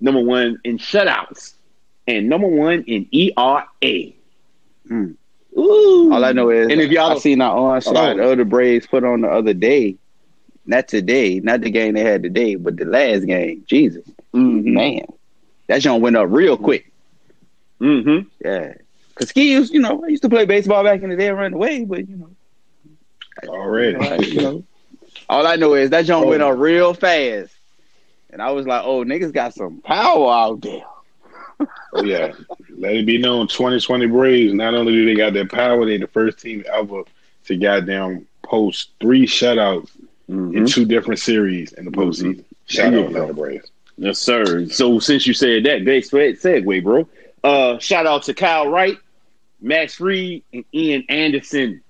number 0.00 0.20
one 0.20 0.58
in 0.64 0.76
shutouts, 0.78 1.52
and 2.08 2.28
number 2.28 2.48
one 2.48 2.82
in 2.88 3.06
ERA. 3.12 4.12
Ooh. 5.56 6.12
All 6.12 6.24
I 6.24 6.32
know 6.32 6.50
is 6.50 6.68
And 6.70 6.80
if 6.80 6.90
y'all 6.90 7.12
I 7.12 7.18
seen 7.18 7.38
that 7.38 7.50
onslaught 7.52 8.18
Oh. 8.18 8.32
of 8.32 8.38
the 8.38 8.44
Braves 8.44 8.86
put 8.88 9.04
on 9.04 9.20
the 9.20 9.28
other 9.28 9.54
day. 9.54 9.96
Not 10.68 10.86
today, 10.86 11.40
not 11.40 11.62
the 11.62 11.70
game 11.70 11.94
they 11.94 12.02
had 12.02 12.22
today, 12.22 12.54
but 12.54 12.76
the 12.76 12.84
last 12.84 13.24
game. 13.24 13.64
Jesus, 13.66 14.04
Mhm. 14.34 14.64
man, 14.74 15.06
that 15.66 15.80
joint 15.80 16.02
went 16.02 16.14
up 16.14 16.26
real 16.28 16.58
quick. 16.58 16.92
Mhm. 17.80 18.26
Yeah, 18.44 18.74
cause 19.14 19.30
ski 19.30 19.52
used, 19.52 19.72
you 19.72 19.80
know, 19.80 20.04
I 20.04 20.08
used 20.08 20.22
to 20.24 20.28
play 20.28 20.44
baseball 20.44 20.84
back 20.84 21.02
in 21.02 21.08
the 21.08 21.16
day, 21.16 21.28
and 21.28 21.38
run 21.38 21.54
away, 21.54 21.86
but 21.86 22.06
you 22.06 22.16
know, 22.16 22.28
Already. 23.48 24.26
you 24.28 24.42
know, 24.42 24.64
all 25.30 25.46
I 25.46 25.56
know 25.56 25.72
is 25.72 25.88
that 25.88 26.04
joint 26.04 26.26
went 26.26 26.42
up 26.42 26.58
real 26.58 26.92
fast, 26.92 27.50
and 28.28 28.42
I 28.42 28.50
was 28.50 28.66
like, 28.66 28.82
oh, 28.84 29.04
niggas 29.04 29.32
got 29.32 29.54
some 29.54 29.80
power 29.80 30.30
out 30.30 30.60
there. 30.60 30.84
Oh, 31.94 32.04
yeah. 32.04 32.32
Let 32.76 32.94
it 32.94 33.06
be 33.06 33.16
known 33.16 33.48
2020 33.48 34.06
Braves, 34.06 34.52
not 34.52 34.74
only 34.74 34.92
do 34.92 35.06
they 35.06 35.14
got 35.14 35.32
their 35.32 35.46
power, 35.46 35.86
they 35.86 35.96
the 35.96 36.06
first 36.06 36.38
team 36.38 36.62
ever 36.70 37.04
to 37.46 37.56
goddamn 37.56 38.26
post 38.42 38.90
three 39.00 39.26
shutouts 39.26 39.88
in 40.28 40.52
Mhm. 40.52 40.72
two 40.72 40.84
different 40.84 41.20
series 41.20 41.72
in 41.72 41.84
the 41.86 41.90
postseason. 41.90 42.44
Shout 42.66 42.92
There 42.92 43.04
out 43.04 43.10
you 43.10 43.20
to 43.20 43.26
the 43.28 43.32
Braves. 43.34 43.70
Yes, 43.96 44.18
sir. 44.18 44.68
So 44.68 44.98
since 44.98 45.26
you 45.26 45.34
said 45.34 45.64
that, 45.64 45.84
great 45.84 46.04
seg- 46.04 46.40
segue, 46.40 46.82
bro. 46.82 47.08
Uh, 47.42 47.78
shout 47.78 48.06
out 48.06 48.24
to 48.24 48.34
Kyle 48.34 48.68
Wright, 48.68 48.98
Max 49.60 49.94
Fried, 49.94 50.42
and 50.52 50.64
Ian 50.74 51.04
Anderson. 51.08 51.80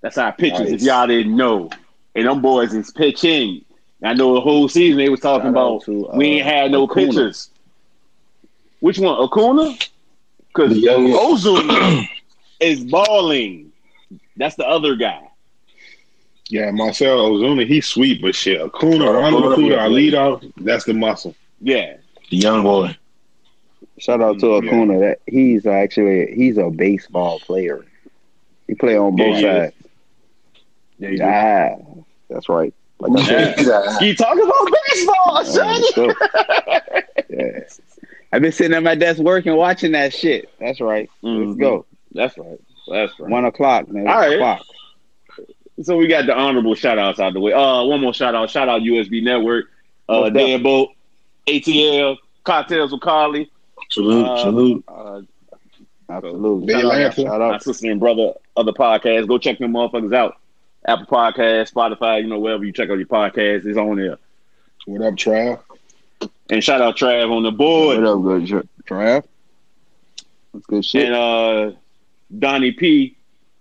That's 0.00 0.16
our 0.18 0.32
pitchers. 0.32 0.60
Nice. 0.60 0.70
If 0.72 0.82
y'all 0.82 1.06
didn't 1.06 1.36
know, 1.36 1.70
and 2.14 2.26
them 2.26 2.40
boys 2.40 2.72
is 2.72 2.90
pitching. 2.92 3.62
I 4.02 4.14
know 4.14 4.34
the 4.34 4.40
whole 4.40 4.68
season 4.68 4.98
they 4.98 5.08
was 5.08 5.20
talking 5.20 5.46
Shout 5.46 5.50
about 5.52 5.82
to, 5.84 6.08
uh, 6.08 6.16
we 6.16 6.26
ain't 6.26 6.46
had 6.46 6.70
no 6.70 6.84
Acuna. 6.84 7.06
pictures. 7.06 7.50
Which 8.80 8.98
one, 8.98 9.18
Acuna? 9.18 9.74
Because 10.48 10.74
The 10.74 10.86
Ozuna 10.88 12.06
is 12.60 12.84
balling. 12.84 13.72
That's 14.36 14.54
the 14.56 14.66
other 14.66 14.94
guy. 14.96 15.28
Yeah, 16.48 16.70
Marcell 16.70 17.30
Ozuna, 17.30 17.66
he's 17.66 17.86
sweet, 17.86 18.22
but 18.22 18.34
shit, 18.34 18.60
Acuna, 18.60 19.06
Oh, 19.06 19.14
Ronald 19.14 19.42
Acuna, 19.44 19.52
Acuna, 19.54 19.68
yeah. 19.74 19.80
our 19.82 19.88
lead 19.88 20.14
off, 20.14 20.44
that's 20.58 20.84
the 20.84 20.94
muscle. 20.94 21.34
Yeah, 21.60 21.96
The 22.30 22.36
young 22.36 22.62
boy. 22.62 22.96
Shout 23.98 24.20
out 24.20 24.38
to 24.40 24.46
Yeah. 24.48 24.56
Acuna. 24.58 24.98
That 25.00 25.18
he's 25.26 25.66
actually 25.66 26.34
he's 26.34 26.58
a 26.58 26.70
baseball 26.70 27.40
player. 27.40 27.84
He 28.68 28.74
play 28.74 28.96
on 28.96 29.16
both 29.16 29.38
Yeah, 29.38 29.64
sides. 29.70 29.74
there 30.98 31.10
you 31.12 31.18
go. 31.18 31.24
Yeah, 31.24 31.76
that's 32.28 32.48
right. 32.48 32.74
Like 33.00 33.22
I 33.22 33.26
said, 33.26 33.54
Yeah. 33.66 34.00
You 34.00 34.14
talking 34.14 34.42
about 34.44 34.72
baseball, 34.92 35.44
son? 35.44 35.82
let's 35.96 35.96
yeah. 37.30 37.60
I've 38.32 38.42
been 38.42 38.52
sitting 38.52 38.74
at 38.76 38.82
my 38.82 38.94
desk 38.94 39.18
working, 39.20 39.54
watching 39.56 39.92
that 39.92 40.12
shit. 40.12 40.50
That's 40.60 40.80
right. 40.80 41.08
Mhm. 41.24 41.46
Let's 41.48 41.58
go. 41.58 41.86
That's 42.12 42.38
right. 42.38 42.60
That's 42.88 43.18
right. 43.18 43.30
One 43.30 43.44
o'clock, 43.46 43.88
man. 43.88 44.06
All 44.08 44.18
right. 44.18 44.38
Fox. 44.38 44.66
So 45.82 45.96
we 45.96 46.06
got 46.06 46.26
the 46.26 46.34
honorable 46.34 46.74
shout 46.74 46.98
outs 46.98 47.20
out 47.20 47.34
the 47.34 47.40
way. 47.40 47.52
Uh, 47.52 47.84
one 47.84 48.00
more 48.00 48.14
shout 48.14 48.34
out. 48.34 48.48
Shout 48.50 48.68
out 48.68 48.80
USB 48.82 49.22
Network. 49.22 49.66
Uh, 50.08 50.20
What's? 50.20 50.34
Dan 50.36 50.62
Boat, 50.62 50.90
ATL, 51.46 52.16
Cocktails 52.44 52.92
with 52.92 53.00
Carly. 53.02 53.50
Salute, 53.90 54.26
Uh, 54.26 54.42
salute. 54.42 54.84
Uh, 54.88 55.20
Absolutely. 56.08 56.66
They 56.66 56.80
Shout 56.80 56.84
out, 56.84 56.88
laughing. 56.98 57.26
shout 57.26 57.40
my 57.40 57.54
out. 57.54 57.62
sister 57.62 57.90
and 57.90 57.98
brother 58.00 58.32
of 58.56 58.64
the 58.66 58.72
podcast. 58.72 59.26
Go 59.28 59.38
check 59.38 59.58
them 59.58 59.72
motherfuckers 59.72 60.14
out. 60.14 60.36
Apple 60.86 61.06
Podcast, 61.06 61.72
Spotify, 61.72 62.22
you 62.22 62.28
know, 62.28 62.38
wherever 62.38 62.64
you 62.64 62.72
check 62.72 62.88
out 62.90 62.98
your 62.98 63.08
podcast, 63.08 63.66
it's 63.66 63.76
on 63.76 63.96
there. 63.96 64.16
What 64.86 65.02
up, 65.02 65.14
Trav? 65.14 65.58
And 66.48 66.62
shout 66.62 66.80
out 66.80 66.96
Trav 66.96 67.28
on 67.32 67.42
the 67.42 67.50
board. 67.50 67.98
What 68.00 68.06
up, 68.06 68.22
good 68.22 68.68
Trav? 68.86 69.24
That's 70.54 70.66
good 70.66 70.84
shit. 70.84 71.06
And 71.06 71.14
uh 71.14 71.72
Donnie 72.38 72.70
P. 72.70 73.15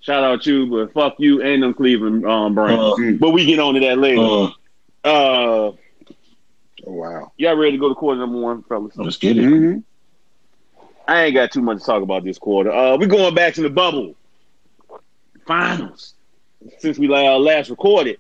Shout 0.05 0.23
out 0.23 0.45
you, 0.45 0.67
but 0.67 0.93
fuck 0.93 1.15
you 1.17 1.41
and 1.41 1.63
them 1.63 1.73
Cleveland 1.73 2.25
um 2.27 2.53
Browns. 2.53 2.99
Uh, 2.99 3.11
but 3.19 3.31
we 3.31 3.43
get 3.43 3.57
on 3.59 3.73
to 3.73 3.79
that 3.79 3.97
later. 3.97 4.21
uh, 4.21 4.45
Uh 5.03 5.71
Oh, 6.87 6.91
wow. 6.93 7.31
y'all 7.37 7.55
ready 7.55 7.71
to 7.71 7.77
go 7.79 7.89
to 7.89 7.95
quarter 7.95 8.19
number 8.19 8.37
one, 8.39 8.61
fellas? 8.63 8.95
let's 8.95 9.17
get 9.17 9.37
it. 9.37 9.43
Mhm. 9.43 9.81
I 11.07 11.23
ain't 11.23 11.33
got 11.33 11.51
too 11.51 11.61
much 11.61 11.79
to 11.79 11.83
talk 11.85 12.03
about 12.03 12.23
this 12.23 12.37
quarter. 12.37 12.71
Uh, 12.71 12.95
we're 12.97 13.07
going 13.07 13.33
back 13.33 13.55
to 13.55 13.61
the 13.63 13.69
bubble 13.71 14.13
finals. 15.47 16.13
Since 16.79 16.99
we 16.99 17.07
uh, 17.11 17.37
last 17.39 17.69
recorded, 17.71 18.19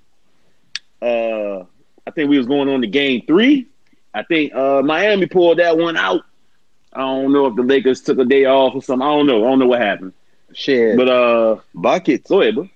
uh, 1.01 1.59
I 2.07 2.11
think 2.15 2.29
we 2.29 2.37
was 2.39 2.47
going 2.47 2.67
on 2.69 2.81
to 2.81 2.87
game 2.87 3.23
three. 3.27 3.67
I 4.13 4.23
think 4.23 4.53
uh, 4.55 4.81
Miami 4.83 5.25
pulled 5.27 5.59
that 5.59 5.77
one 5.77 5.97
out. 5.97 6.21
I 6.93 7.01
don't 7.01 7.33
know 7.33 7.45
if 7.47 7.55
the 7.55 7.63
Lakers 7.63 8.01
took 8.01 8.17
a 8.19 8.25
day 8.25 8.45
off 8.45 8.73
or 8.75 8.81
something. 8.81 9.05
I 9.05 9.11
don't 9.11 9.27
know. 9.27 9.45
I 9.45 9.49
don't 9.49 9.59
know 9.59 9.67
what 9.67 9.81
happened. 9.81 10.13
Shit. 10.53 10.97
But 10.97 11.09
uh, 11.09 11.57
buckets. 11.73 12.29
go 12.29 12.41
ahead, 12.41 12.55
bro. 12.55 12.69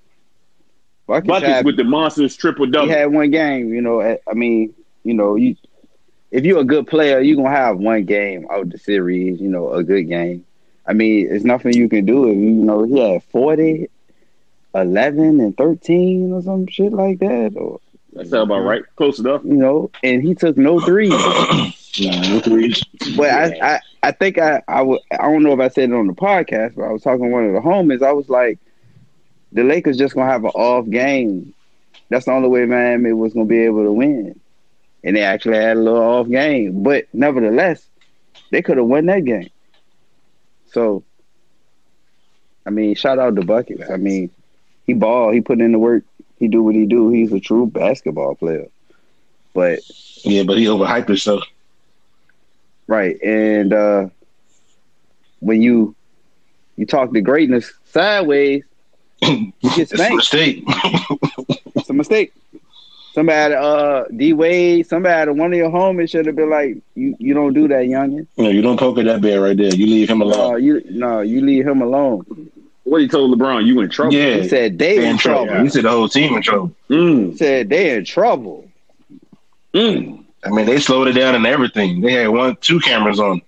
Buckets, 1.08 1.28
Buckets 1.28 1.52
had- 1.52 1.66
with 1.66 1.78
the 1.78 1.84
monsters 1.84 2.36
triple 2.36 2.66
double. 2.68 2.88
he 2.88 2.94
had 2.94 3.12
one 3.12 3.32
game. 3.32 3.74
You 3.74 3.82
know, 3.82 4.02
I- 4.02 4.20
mean, 4.34 4.74
you 5.04 5.14
know, 5.14 5.36
you 5.36 5.56
if 6.32 6.46
you're 6.46 6.60
a 6.60 6.64
good 6.64 6.88
player, 6.88 7.20
you're 7.20 7.36
gonna 7.38 7.50
have 7.50 7.78
one 7.80 8.04
game 8.06 8.46
out 8.52 8.62
of 8.62 8.70
the 8.72 8.78
series. 8.78 9.40
You 9.42 9.50
know, 9.50 9.74
a 9.74 9.84
good 9.84 10.04
game. 10.08 10.46
I 10.86 10.94
mean, 10.94 11.28
it's 11.32 11.44
nothing 11.46 11.74
you 11.74 11.88
can 11.90 12.06
do. 12.06 12.30
If 12.30 12.36
you, 12.36 12.42
you 12.44 12.64
know, 12.66 12.84
he 12.84 13.00
had 13.00 13.24
40, 13.26 13.90
11, 14.76 15.40
and 15.40 15.56
thirteen 15.58 16.32
or 16.34 16.42
some 16.42 16.68
shit 16.68 16.92
like 16.94 17.20
that, 17.20 17.54
or 17.56 17.80
That 18.14 18.28
sound 18.28 18.52
about 18.52 18.62
right. 18.66 18.84
Close 18.96 19.20
enough. 19.20 19.44
you 19.46 19.54
know, 19.56 19.90
and 20.04 20.22
he 20.22 20.36
took 20.36 20.58
no 20.58 20.80
threes. 20.80 21.14
Nah, 21.98 22.22
no 22.22 22.40
threes. 22.40 22.82
But 23.16 23.30
I, 23.30 23.54
I, 23.62 23.80
I 24.04 24.12
think 24.12 24.38
I, 24.38 24.62
I, 24.68 24.80
w- 24.80 25.00
I 25.12 25.18
don't 25.24 25.44
know 25.44 25.54
if 25.54 25.60
I 25.60 25.68
said 25.70 25.90
it 25.90 25.94
on 25.96 26.08
the 26.08 26.14
podcast, 26.14 26.76
but 26.76 26.84
I 26.84 26.92
was 26.92 27.02
talking 27.02 27.26
to 27.26 27.32
one 27.32 27.46
of 27.46 27.54
the 27.54 27.60
homies. 27.60 28.02
I 28.06 28.12
was 28.12 28.30
like, 28.30 28.60
the 29.52 29.64
Lakers 29.64 29.98
just 29.98 30.14
gonna 30.16 30.30
have 30.32 30.44
an 30.44 30.52
off 30.52 30.88
game. 30.90 31.54
That's 32.10 32.26
the 32.26 32.32
only 32.32 32.50
way 32.50 32.66
Miami 32.66 33.14
was 33.14 33.34
gonna 33.34 33.46
be 33.46 33.60
able 33.64 33.84
to 33.84 33.92
win, 33.92 34.40
and 35.04 35.16
they 35.16 35.22
actually 35.24 35.58
had 35.58 35.78
a 35.78 35.80
little 35.80 36.02
off 36.02 36.28
game. 36.30 36.84
But 36.84 37.06
nevertheless, 37.14 37.88
they 38.52 38.62
could 38.62 38.78
have 38.78 38.86
won 38.88 39.06
that 39.08 39.26
game. 39.26 39.50
So, 40.68 41.04
I 42.66 42.70
mean, 42.70 42.96
shout 42.96 43.20
out 43.20 43.36
to 43.36 43.46
buckets. 43.46 43.90
I 43.90 43.98
mean, 43.98 44.30
he 44.86 44.94
ball. 44.94 45.32
He 45.32 45.42
put 45.42 45.60
in 45.62 45.72
the 45.72 45.80
work. 45.80 46.04
He 46.38 46.48
do 46.48 46.64
what 46.64 46.76
he 46.76 46.86
do. 46.86 47.10
He's 47.10 47.32
a 47.34 47.40
true 47.40 47.66
basketball 47.68 48.36
player. 48.36 48.68
But 49.54 49.80
Yeah, 50.24 50.44
but 50.44 50.58
he 50.58 50.66
overhyped 50.66 51.08
himself. 51.08 51.44
Right. 52.90 53.22
And 53.22 53.72
uh 53.72 54.08
when 55.42 55.62
you 55.62 55.96
you 56.76 56.86
talk 56.88 57.12
the 57.12 57.22
greatness 57.22 57.72
sideways, 57.86 58.64
you 59.22 59.54
get 59.62 59.92
It's 59.92 59.94
a 59.94 60.16
mistake. 60.16 60.64
It's 61.76 61.90
a 61.90 61.94
mistake. 61.94 62.34
Somebody 63.14 63.54
uh 63.54 64.06
D 64.16 64.34
Wade, 64.34 64.88
somebody 64.88 65.30
one 65.32 65.54
of 65.54 65.58
your 65.60 65.70
homies 65.70 66.10
should 66.10 66.26
have 66.26 66.36
been 66.36 66.50
like, 66.50 66.78
You 66.96 67.16
you 67.20 67.36
don't 67.36 67.54
do 67.54 67.68
that, 67.68 67.84
youngin. 67.86 68.26
You, 68.38 68.44
know, 68.44 68.50
you 68.50 68.62
don't 68.64 68.80
poke 68.80 68.98
at 68.98 69.06
that 69.06 69.22
bear 69.22 69.40
right 69.42 69.56
there. 69.56 69.74
You 69.74 69.86
leave 69.86 70.10
him 70.10 70.22
alone. 70.22 70.38
No, 70.38 70.46
alone. 70.52 70.64
you 70.64 70.84
no, 70.90 71.20
you 71.22 71.42
leave 71.42 71.68
him 71.68 71.82
alone. 71.84 72.26
What 72.86 73.02
he 73.02 73.08
told 73.08 73.38
LeBron, 73.38 73.68
you 73.68 73.82
in 73.82 73.90
trouble. 73.92 74.14
yeah, 74.16 74.38
He 74.38 74.50
said 74.50 74.80
they 74.80 74.98
they 74.98 75.06
in 75.06 75.12
in 75.12 75.18
trouble. 75.20 75.46
trouble. 75.46 75.64
He 75.64 75.70
said 75.70 75.84
the 75.86 75.92
whole 75.92 76.10
team 76.10 76.36
in 76.36 76.42
trouble. 76.42 76.72
Mm, 76.90 77.32
He 77.34 77.38
said 77.38 77.70
they 77.70 77.96
in 77.96 78.04
trouble. 78.06 78.68
mm. 79.76 80.26
I 80.44 80.50
mean, 80.50 80.66
they 80.66 80.80
slowed 80.80 81.08
it 81.08 81.14
down 81.14 81.36
and 81.36 81.46
everything. 81.46 82.02
They 82.02 82.14
had 82.14 82.30
one, 82.30 82.56
two 82.62 82.80
cameras 82.80 83.20
on. 83.20 83.42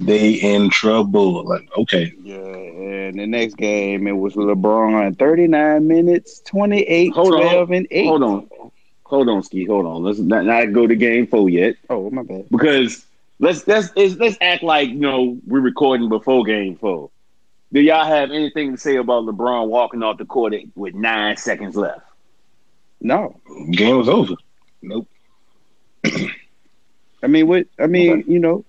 They 0.00 0.34
in 0.34 0.70
trouble. 0.70 1.44
Like, 1.44 1.68
okay, 1.76 2.12
Yeah, 2.22 2.36
and 2.36 3.18
the 3.18 3.26
next 3.26 3.56
game 3.56 4.06
it 4.06 4.12
was 4.12 4.34
LeBron 4.34 5.18
39 5.18 5.86
minutes, 5.86 6.40
28, 6.40 7.12
Hold 7.14 7.34
on, 7.34 7.72
and 7.72 7.86
8. 7.90 8.06
Hold 8.06 8.22
on. 8.22 8.48
Hold 9.04 9.28
on, 9.30 9.42
Ski. 9.42 9.64
Hold 9.64 9.86
on. 9.86 10.02
Let's 10.02 10.18
not, 10.18 10.44
not 10.44 10.72
go 10.72 10.86
to 10.86 10.94
game 10.94 11.26
four 11.26 11.48
yet. 11.48 11.76
Oh, 11.88 12.10
my 12.10 12.22
bad. 12.22 12.48
because 12.50 13.06
let's 13.38 13.66
let's 13.66 13.90
let's, 13.96 14.16
let's 14.16 14.36
act 14.42 14.62
like 14.62 14.90
you 14.90 14.96
know 14.96 15.38
we're 15.46 15.60
recording 15.60 16.10
before 16.10 16.44
game 16.44 16.76
four. 16.76 17.10
Do 17.72 17.80
y'all 17.80 18.04
have 18.04 18.30
anything 18.30 18.72
to 18.72 18.78
say 18.78 18.96
about 18.96 19.24
LeBron 19.24 19.68
walking 19.68 20.02
off 20.02 20.18
the 20.18 20.24
court 20.26 20.54
with 20.74 20.94
nine 20.94 21.36
seconds 21.38 21.76
left? 21.76 22.02
No. 23.00 23.40
game 23.70 23.96
was 23.96 24.08
over. 24.08 24.34
Nope. 24.82 25.08
I 27.22 27.26
mean, 27.26 27.46
what? 27.48 27.66
I 27.78 27.86
mean, 27.86 28.24
you 28.26 28.38
know, 28.38 28.64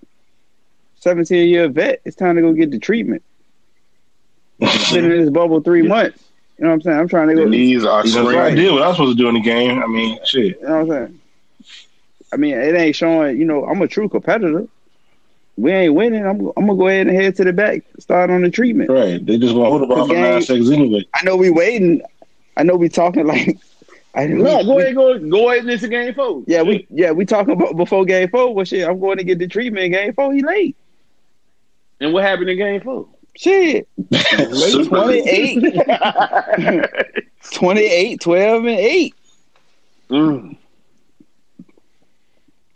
seventeen 0.96 1.48
year 1.48 1.68
vet. 1.68 2.00
It's 2.04 2.16
time 2.16 2.36
to 2.36 2.42
go 2.42 2.52
get 2.52 2.70
the 2.70 2.78
treatment. 2.78 3.22
Been 4.58 5.04
in 5.04 5.10
this 5.10 5.30
bubble 5.30 5.60
three 5.60 5.82
months. 5.82 6.24
You 6.58 6.64
know 6.64 6.70
what 6.70 6.74
I'm 6.74 6.82
saying? 6.82 6.98
I'm 6.98 7.08
trying 7.08 7.28
to 7.28 7.34
go. 7.34 7.40
The 7.40 7.56
You 7.56 7.76
knees 7.76 7.84
are 7.84 8.02
He's 8.02 8.16
I 8.16 8.54
did 8.54 8.72
what 8.72 8.82
I 8.82 8.88
was 8.88 8.96
supposed 8.96 9.16
to 9.16 9.22
do 9.22 9.28
in 9.28 9.34
the 9.34 9.40
game. 9.40 9.82
I 9.82 9.86
mean, 9.86 10.18
shit. 10.24 10.60
You 10.60 10.68
know 10.68 10.84
what 10.84 10.96
I'm 10.96 11.06
saying? 11.06 11.20
I 12.32 12.36
mean, 12.36 12.54
it 12.54 12.74
ain't 12.74 12.94
showing. 12.94 13.38
You 13.38 13.44
know, 13.46 13.64
I'm 13.64 13.80
a 13.80 13.88
true 13.88 14.08
competitor. 14.08 14.66
We 15.56 15.72
ain't 15.72 15.94
winning. 15.94 16.26
I'm. 16.26 16.48
I'm 16.56 16.66
gonna 16.66 16.76
go 16.76 16.88
ahead 16.88 17.06
and 17.06 17.16
head 17.16 17.36
to 17.36 17.44
the 17.44 17.52
back. 17.52 17.82
Start 17.98 18.30
on 18.30 18.42
the 18.42 18.50
treatment. 18.50 18.90
Right. 18.90 19.24
They 19.24 19.38
just 19.38 19.54
want 19.54 19.66
to 19.66 19.70
hold 19.70 19.82
the 19.82 19.86
ball 19.86 20.06
for 20.06 20.12
Game- 20.14 20.22
nine 20.22 20.42
seconds 20.42 20.70
anyway. 20.70 21.06
I 21.14 21.22
know 21.24 21.36
we 21.36 21.50
waiting. 21.50 22.02
I 22.56 22.62
know 22.62 22.76
we 22.76 22.88
talking 22.88 23.26
like. 23.26 23.56
I, 24.14 24.26
No, 24.26 24.58
we- 24.58 24.64
go 24.64 24.74
we- 24.76 24.82
ahead, 24.82 24.94
go 24.96 25.18
go 25.18 25.48
ahead 25.50 25.60
and 25.62 25.70
it's 25.70 25.82
a 25.84 25.88
game 25.88 26.14
four. 26.14 26.42
Yeah, 26.46 26.62
we 26.62 26.86
yeah 26.90 27.12
we 27.12 27.24
talking 27.24 27.54
about 27.54 27.76
before 27.76 28.04
game 28.04 28.28
four. 28.28 28.52
Well, 28.54 28.64
shit, 28.64 28.86
I'm 28.88 28.98
going 29.00 29.18
to 29.18 29.24
get 29.24 29.38
the 29.38 29.46
treatment 29.46 29.84
in 29.86 29.92
game 29.92 30.12
four. 30.14 30.32
He 30.32 30.42
late. 30.42 30.76
and 32.00 32.12
what 32.12 32.24
happened 32.24 32.50
in 32.50 32.58
game 32.58 32.80
four? 32.80 33.06
Shit, 33.36 33.86
late 34.10 34.88
28, 34.88 35.62
28, 37.52 38.20
12, 38.20 38.56
and 38.64 38.68
eight. 38.68 39.14
Mm, 40.10 40.56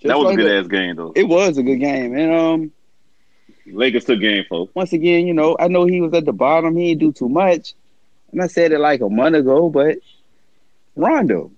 that 0.05 0.17
was 0.17 0.27
like 0.27 0.35
a 0.35 0.37
good 0.37 0.47
that. 0.51 0.59
ass 0.61 0.67
game 0.69 0.95
though. 0.97 1.13
It 1.17 1.25
was 1.29 1.59
a 1.59 1.63
good 1.65 1.81
game, 1.81 2.17
and 2.17 2.33
um, 2.33 2.73
Lakers 3.67 4.05
took 4.05 4.21
game 4.21 4.45
four. 4.49 4.69
once 4.75 4.93
again, 4.93 5.27
you 5.27 5.35
know, 5.35 5.57
I 5.59 5.67
know 5.69 5.85
he 5.87 6.01
was 6.01 6.13
at 6.15 6.25
the 6.25 6.33
bottom. 6.33 6.77
He 6.77 6.95
didn't 6.95 7.01
do 7.01 7.13
too 7.13 7.29
much, 7.29 7.75
and 8.31 8.41
I 8.41 8.47
said 8.47 8.71
it 8.73 8.79
like 8.79 9.01
a 9.01 9.09
month 9.09 9.35
ago, 9.35 9.69
but 9.69 9.99
Rondo, 10.97 11.51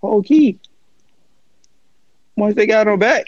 whole 0.00 0.22
key. 0.22 0.58
Once 2.36 2.54
they 2.56 2.66
got 2.66 2.86
him 2.86 2.98
back, 2.98 3.26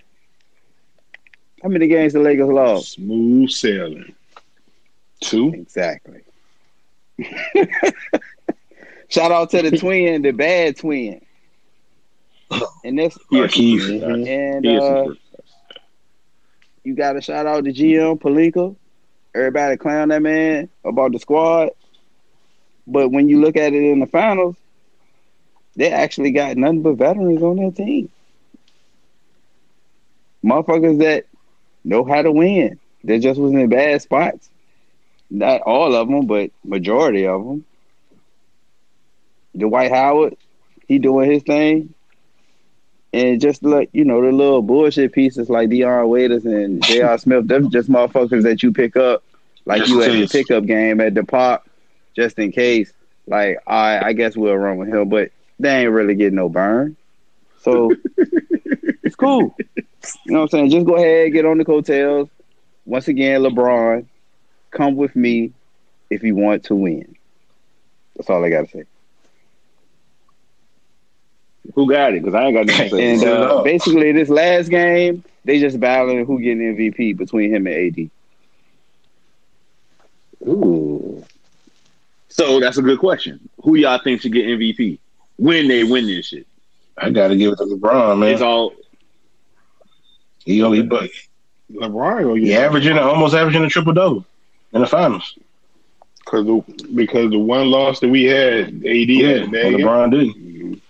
how 1.63 1.69
many 1.69 1.87
games 1.87 2.13
the 2.13 2.21
Lakers 2.21 2.49
lost? 2.49 2.93
Smooth 2.93 3.51
sailing. 3.51 4.15
Two. 5.21 5.53
Exactly. 5.55 6.21
Shout 9.09 9.33
out 9.33 9.51
to 9.51 9.63
the 9.63 9.77
twin, 9.79 10.23
the 10.23 10.33
bad 10.33 10.77
twin. 10.77 11.21
And 12.85 12.99
this 12.99 13.17
He 13.31 13.41
a 13.41 13.49
Keith. 13.49 14.03
and 14.03 14.67
uh, 14.67 15.07
you 16.85 16.95
gotta 16.95 17.21
shout 17.21 17.47
out 17.47 17.65
to 17.65 17.73
GM 17.73 18.21
Pelinka. 18.21 18.77
Everybody 19.35 19.77
clown 19.77 20.09
that 20.09 20.23
man 20.23 20.69
about 20.85 21.13
the 21.13 21.19
squad. 21.19 21.71
But 22.87 23.09
when 23.11 23.29
you 23.29 23.41
look 23.41 23.57
at 23.57 23.73
it 23.73 23.83
in 23.83 23.99
the 23.99 24.07
finals, 24.07 24.57
they 25.77 25.91
actually 25.91 26.31
got 26.31 26.57
nothing 26.57 26.83
but 26.83 26.95
veterans 26.95 27.43
on 27.43 27.57
their 27.57 27.71
team. 27.71 28.11
Motherfuckers 30.45 30.99
that 30.99 31.27
know 31.85 32.05
how 32.05 32.23
to 32.23 32.33
win. 32.33 32.79
They 33.05 33.19
just 33.19 33.41
was 33.41 33.53
in 33.53 33.69
bad 33.69 34.03
spots. 34.03 34.49
Not 35.31 35.63
all 35.63 35.95
of 35.95 36.09
them, 36.09 36.27
but 36.27 36.51
majority 36.65 37.27
of 37.27 37.45
them. 37.45 37.65
Dwight 39.57 39.91
Howard, 39.91 40.37
he 40.87 40.99
doing 40.99 41.31
his 41.31 41.43
thing. 41.43 41.93
And 43.13 43.41
just 43.41 43.63
like, 43.63 43.89
you 43.93 44.05
know, 44.05 44.21
the 44.21 44.31
little 44.31 44.63
bullshit 44.63 45.13
pieces 45.13 45.49
like 45.49 45.71
Dion 45.71 46.09
Waiters 46.09 46.45
and 46.45 46.83
J.R. 46.83 47.17
Smith, 47.19 47.49
them 47.49 47.71
just 47.71 47.89
motherfuckers 47.89 48.43
that 48.43 48.63
you 48.63 48.73
pick 48.73 48.97
up 48.97 49.23
like 49.65 49.81
Just 49.81 49.91
you 49.91 50.03
at 50.03 50.13
the 50.13 50.27
pickup 50.29 50.65
game 50.65 51.01
at 51.01 51.15
the 51.15 51.25
park, 51.25 51.63
just 52.15 52.39
in 52.39 52.53
case. 52.53 52.93
Like, 53.27 53.59
I 53.67 53.99
I 54.09 54.13
guess 54.13 54.37
we'll 54.37 54.57
run 54.57 54.77
with 54.77 54.89
him, 54.89 55.09
but 55.09 55.33
they 55.59 55.83
ain't 55.83 55.93
really 55.93 56.15
getting 56.15 56.37
no 56.37 56.49
burn. 56.49 56.97
So 57.63 57.91
it's 59.03 59.17
cool. 59.17 59.55
You 59.59 59.85
know 60.27 60.41
what 60.41 60.43
I'm 60.43 60.49
saying? 60.49 60.71
Just 60.71 60.87
go 60.87 60.97
ahead, 60.97 61.33
get 61.33 61.45
on 61.45 61.59
the 61.59 61.65
coattails. 61.65 62.29
Once 62.85 63.09
again, 63.09 63.43
LeBron, 63.43 64.07
come 64.71 64.97
with 64.97 65.17
me 65.17 65.53
if 66.11 66.23
you 66.23 66.37
want 66.37 66.65
to 66.65 66.77
win. 66.77 67.17
That's 68.15 68.31
all 68.31 68.45
I 68.45 68.51
gotta 68.51 68.69
say. 68.69 68.85
Who 71.75 71.91
got 71.91 72.15
it? 72.15 72.23
Because 72.23 72.35
I 72.35 72.45
ain't 72.45 72.57
got 72.57 72.67
nothing 72.67 72.91
to 72.91 72.97
say. 72.97 73.13
And 73.13 73.23
it 73.23 73.29
uh, 73.29 73.59
up. 73.59 73.65
basically, 73.65 74.13
this 74.13 74.29
last 74.29 74.69
game, 74.69 75.25
they 75.45 75.59
just 75.59 75.81
battling 75.81 76.25
who 76.25 76.41
getting 76.41 76.77
MVP 76.77 77.17
between 77.17 77.53
him 77.53 77.67
and 77.67 77.99
AD. 77.99 78.11
Ooh. 80.49 81.25
So 82.29 82.61
that's 82.61 82.77
a 82.77 82.83
good 82.83 83.01
question. 83.01 83.49
Who 83.63 83.75
y'all 83.75 83.99
think 83.99 84.21
should 84.21 84.33
get 84.33 84.47
MVP 84.47 84.99
when 85.37 85.69
they 85.69 85.85
win 85.85 86.07
this 86.07 86.27
shit? 86.29 86.47
I 86.99 87.11
gotta 87.11 87.37
give 87.37 87.53
it 87.53 87.57
to 87.57 87.65
LeBron, 87.65 88.19
man. 88.19 88.33
It's 88.33 88.43
all 88.43 88.73
He, 90.45 90.55
he, 90.65 90.83
but 90.83 91.11
LeBron 91.73 92.23
gonna 92.23 92.41
he 92.41 92.47
get 92.47 92.63
averaging 92.65 92.99
almost 92.99 93.35
averaging 93.35 93.65
a 93.65 93.69
triple 93.69 93.93
double 93.93 94.25
in 94.73 94.81
the 94.81 94.87
finals. 94.87 95.37
because 96.25 96.47
the 96.47 96.87
because 96.95 97.31
the 97.31 97.39
one 97.39 97.71
loss 97.71 98.01
that 98.01 98.09
we 98.09 98.25
had, 98.25 98.69
AD 98.69 98.85
Yeah, 98.85 99.29
had 99.29 99.37
a 99.41 99.43
and 99.45 99.53
game. 99.53 99.79
LeBron 99.81 100.11
did. 100.11 100.81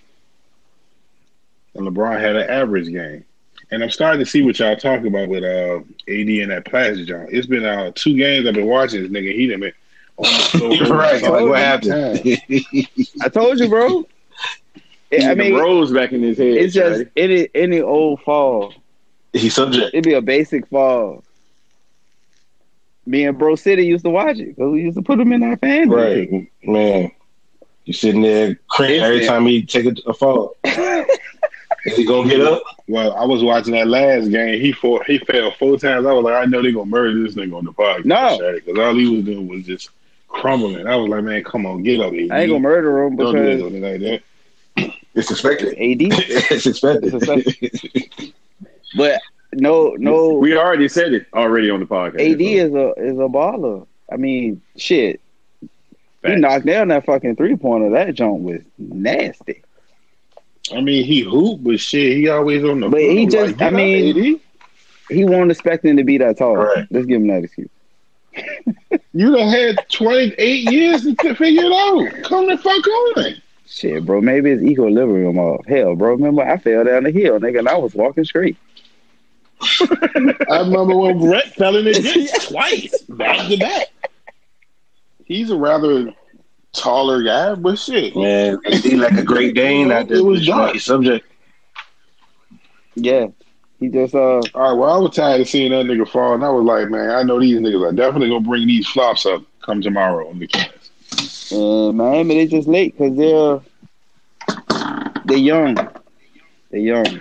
And 1.75 1.87
LeBron 1.89 2.21
had 2.21 2.37
an 2.37 2.49
average 2.49 2.89
game. 2.89 3.25
And 3.71 3.83
I'm 3.83 3.91
starting 3.91 4.21
to 4.21 4.27
see 4.31 4.43
what 4.43 4.59
y'all 4.61 4.77
talking 4.77 5.09
about 5.09 5.29
with 5.29 5.43
uh, 5.43 5.79
AD 6.09 6.29
and 6.29 6.51
that 6.53 6.65
pass 6.71 6.97
John. 6.99 7.27
It's 7.31 7.49
been 7.49 7.65
uh, 7.65 7.91
two 7.97 8.17
games 8.17 8.47
I've 8.47 8.55
been 8.55 8.67
watching 8.67 9.03
this 9.03 9.11
nigga. 9.11 9.35
He 9.35 9.49
done 9.49 9.61
been 9.61 9.73
on 10.19 10.25
the 10.25 10.79
floor. 10.87 10.99
right. 10.99 11.21
Like 11.21 11.47
what 11.47 11.59
happened? 11.59 11.93
I 13.23 13.29
told 13.29 13.59
you, 13.59 13.69
bro. 13.69 14.07
I 15.13 15.31
I 15.31 15.35
mean, 15.35 15.55
rose 15.55 15.93
back 15.93 16.13
in 16.13 16.23
his 16.23 16.39
head. 16.39 16.49
it's 16.49 16.75
just 16.75 17.03
Shawty. 17.03 17.11
any 17.17 17.49
any 17.55 17.81
old 17.81 18.21
fall. 18.23 18.75
He's 19.33 19.55
subject. 19.55 19.89
It'd 19.95 20.05
be 20.05 20.15
a 20.15 20.21
basic 20.23 20.67
fall. 20.69 21.23
Me 23.07 23.25
and 23.25 23.39
Bro 23.39 23.57
City 23.57 23.87
used 23.87 24.05
to 24.05 24.11
watch 24.11 24.39
it 24.39 24.57
because 24.57 24.73
we 24.73 24.83
used 24.83 24.97
to 24.97 25.03
put 25.03 25.19
them 25.19 25.33
in 25.33 25.43
our 25.43 25.57
fan 25.59 25.89
base. 25.89 26.29
Right, 26.31 26.49
man. 26.65 27.13
You 27.85 27.93
sitting 27.93 28.23
there 28.23 28.59
cringing 28.69 29.01
every 29.01 29.17
It's- 29.19 29.29
time 29.31 29.47
he 29.47 29.63
take 29.65 29.87
a, 29.87 29.95
a 30.11 30.15
fall. 30.15 30.57
Is 30.65 31.97
he 31.97 32.05
gonna 32.05 32.29
get 32.29 32.41
up? 32.41 32.65
Well, 32.89 33.13
I 33.15 33.25
was 33.25 33.45
watching 33.45 33.75
that 33.75 33.87
last 33.87 34.29
game. 34.31 34.61
He 34.61 34.73
fought, 34.73 35.07
he 35.07 35.19
fell 35.19 35.53
four 35.53 35.79
times. 35.79 36.05
I 36.05 36.13
was 36.13 36.25
like, 36.25 36.35
I 36.35 36.45
know 36.47 36.61
they're 36.61 36.73
gonna 36.73 36.87
murder 36.87 37.23
this 37.23 37.37
nigga 37.37 37.57
on 37.57 37.65
the 37.65 37.73
podcast. 37.73 38.05
No. 38.07 38.39
because 38.55 38.77
all 38.77 38.95
he 38.97 39.07
was 39.09 39.25
doing 39.25 39.47
was 39.47 39.63
just 39.65 39.91
crumbling. 40.27 40.89
I 40.89 40.97
was 40.97 41.09
like, 41.09 41.23
man, 41.23 41.45
come 41.45 41.65
on, 41.65 41.85
get 41.85 42.01
up. 42.01 42.13
AD. 42.13 42.31
I 42.33 42.41
ain't 42.41 42.51
gonna 42.51 42.59
murder 42.59 43.05
him 43.05 43.15
Don't 43.15 43.37
do 43.37 43.57
because 43.71 43.73
like 43.81 44.01
that. 44.01 44.23
It's 44.77 45.31
expected. 45.31 45.69
AD. 45.71 46.13
it's 46.51 46.67
expected. 46.67 47.15
It's 47.63 48.33
But 48.97 49.21
no, 49.53 49.95
no. 49.99 50.35
We 50.35 50.57
already 50.57 50.89
said 50.89 51.13
it 51.13 51.27
already 51.35 51.71
on 51.71 51.81
the 51.81 51.87
podcast. 51.87 52.21
AD 52.21 52.39
so- 52.39 52.45
is 52.45 52.75
a 52.75 52.93
is 53.13 53.19
a 53.19 53.29
baller. 53.29 53.87
I 54.11 54.17
mean, 54.17 54.61
shit. 54.77 55.21
He 56.25 56.35
knocked 56.37 56.67
down 56.67 56.89
that 56.89 57.05
fucking 57.07 57.37
three 57.37 57.57
pointer. 57.57 57.91
That 57.91 58.15
joint 58.15 58.43
was 58.43 58.61
nasty. 58.79 59.63
I 60.75 60.81
mean, 60.81 61.05
he 61.05 61.21
hoop, 61.21 61.61
but 61.63 61.79
shit, 61.79 62.17
he 62.17 62.29
always 62.29 62.65
on 62.65 62.81
the. 62.81 62.89
But 62.89 63.01
he 63.01 63.27
just- 63.27 63.57
get 63.59 63.73
I 63.73 63.77
mean- 63.77 64.35
AD. 64.35 64.41
He 65.09 65.25
wasn't 65.25 65.53
expecting 65.53 65.97
to 65.99 66.05
be 66.05 66.19
that 66.19 66.37
tall. 66.39 66.57
Right. 66.57 66.85
Let's 66.91 67.07
give 67.07 67.21
him 67.21 67.29
that 67.29 67.45
excuse. 67.45 67.69
you 69.13 69.37
done 69.37 69.49
had 69.49 69.79
28 69.91 70.71
years 70.73 71.03
to 71.03 71.15
to 71.15 71.35
figure 71.37 71.63
it 71.65 71.73
out. 71.73 72.25
Come 72.25 72.49
the 72.49 72.59
fuck 72.59 72.87
on. 72.89 73.35
Shit, 73.67 74.07
bro. 74.07 74.21
Maybe 74.21 74.51
it's 74.51 74.63
equilibrium 74.63 75.39
off. 75.39 75.67
Hell, 75.67 75.97
bro. 75.97 76.13
Remember, 76.13 76.43
I 76.43 76.57
fell 76.57 76.85
down 76.85 77.05
the 77.05 77.11
hill, 77.11 77.39
nigga, 77.41 77.59
and 77.59 77.69
I 77.69 77.77
was 77.77 77.95
walking 77.95 78.25
straight. 78.25 78.57
I 79.81 80.61
remember 80.61 80.97
when 80.97 81.19
Brett 81.19 81.55
fell 81.55 81.77
in 81.77 81.87
the 81.87 81.93
ditch 81.95 82.31
twice, 82.49 83.01
back 83.03 83.49
to 83.49 83.57
back. 83.57 83.89
He's 85.25 85.51
a 85.51 85.57
rather 85.57 86.13
taller 86.73 87.23
guy, 87.23 87.55
but 87.55 87.79
shit. 87.79 88.15
Man, 88.15 88.59
he 88.67 88.97
like 88.97 89.15
a 89.15 89.23
great 89.23 89.55
Dane 89.55 89.91
out 89.91 90.09
there. 90.09 90.19
It 90.19 90.25
was 90.25 90.47
dark. 90.47 90.75
He's 90.75 90.85
subject. 90.85 91.27
Yeah. 92.95 93.29
He 93.81 93.89
just 93.89 94.15
uh 94.15 94.19
All 94.19 94.43
right, 94.55 94.73
well, 94.73 94.95
I 94.95 94.99
was 94.99 95.15
tired 95.15 95.41
of 95.41 95.49
seeing 95.49 95.73
that 95.73 95.87
nigga 95.87 96.09
fall, 96.09 96.35
and 96.35 96.45
I 96.45 96.51
was 96.51 96.65
like, 96.65 96.89
man, 96.89 97.11
I 97.11 97.23
know 97.23 97.41
these 97.41 97.59
niggas 97.59 97.87
are 97.87 97.93
definitely 97.93 98.29
gonna 98.29 98.41
bring 98.41 98.67
these 98.67 98.87
flops 98.87 99.27
up 99.27 99.43
come 99.63 99.83
tomorrow 99.83 100.29
on 100.29 100.39
the 100.39 100.47
cast. 100.47 100.76
In 101.51 101.97
Miami 101.97 102.35
they 102.35 102.47
just 102.47 102.69
late 102.69 102.97
because 102.97 103.17
they're 103.17 103.61
they're 105.25 105.37
young. 105.39 105.75
They're 106.71 106.81
young. 106.81 107.21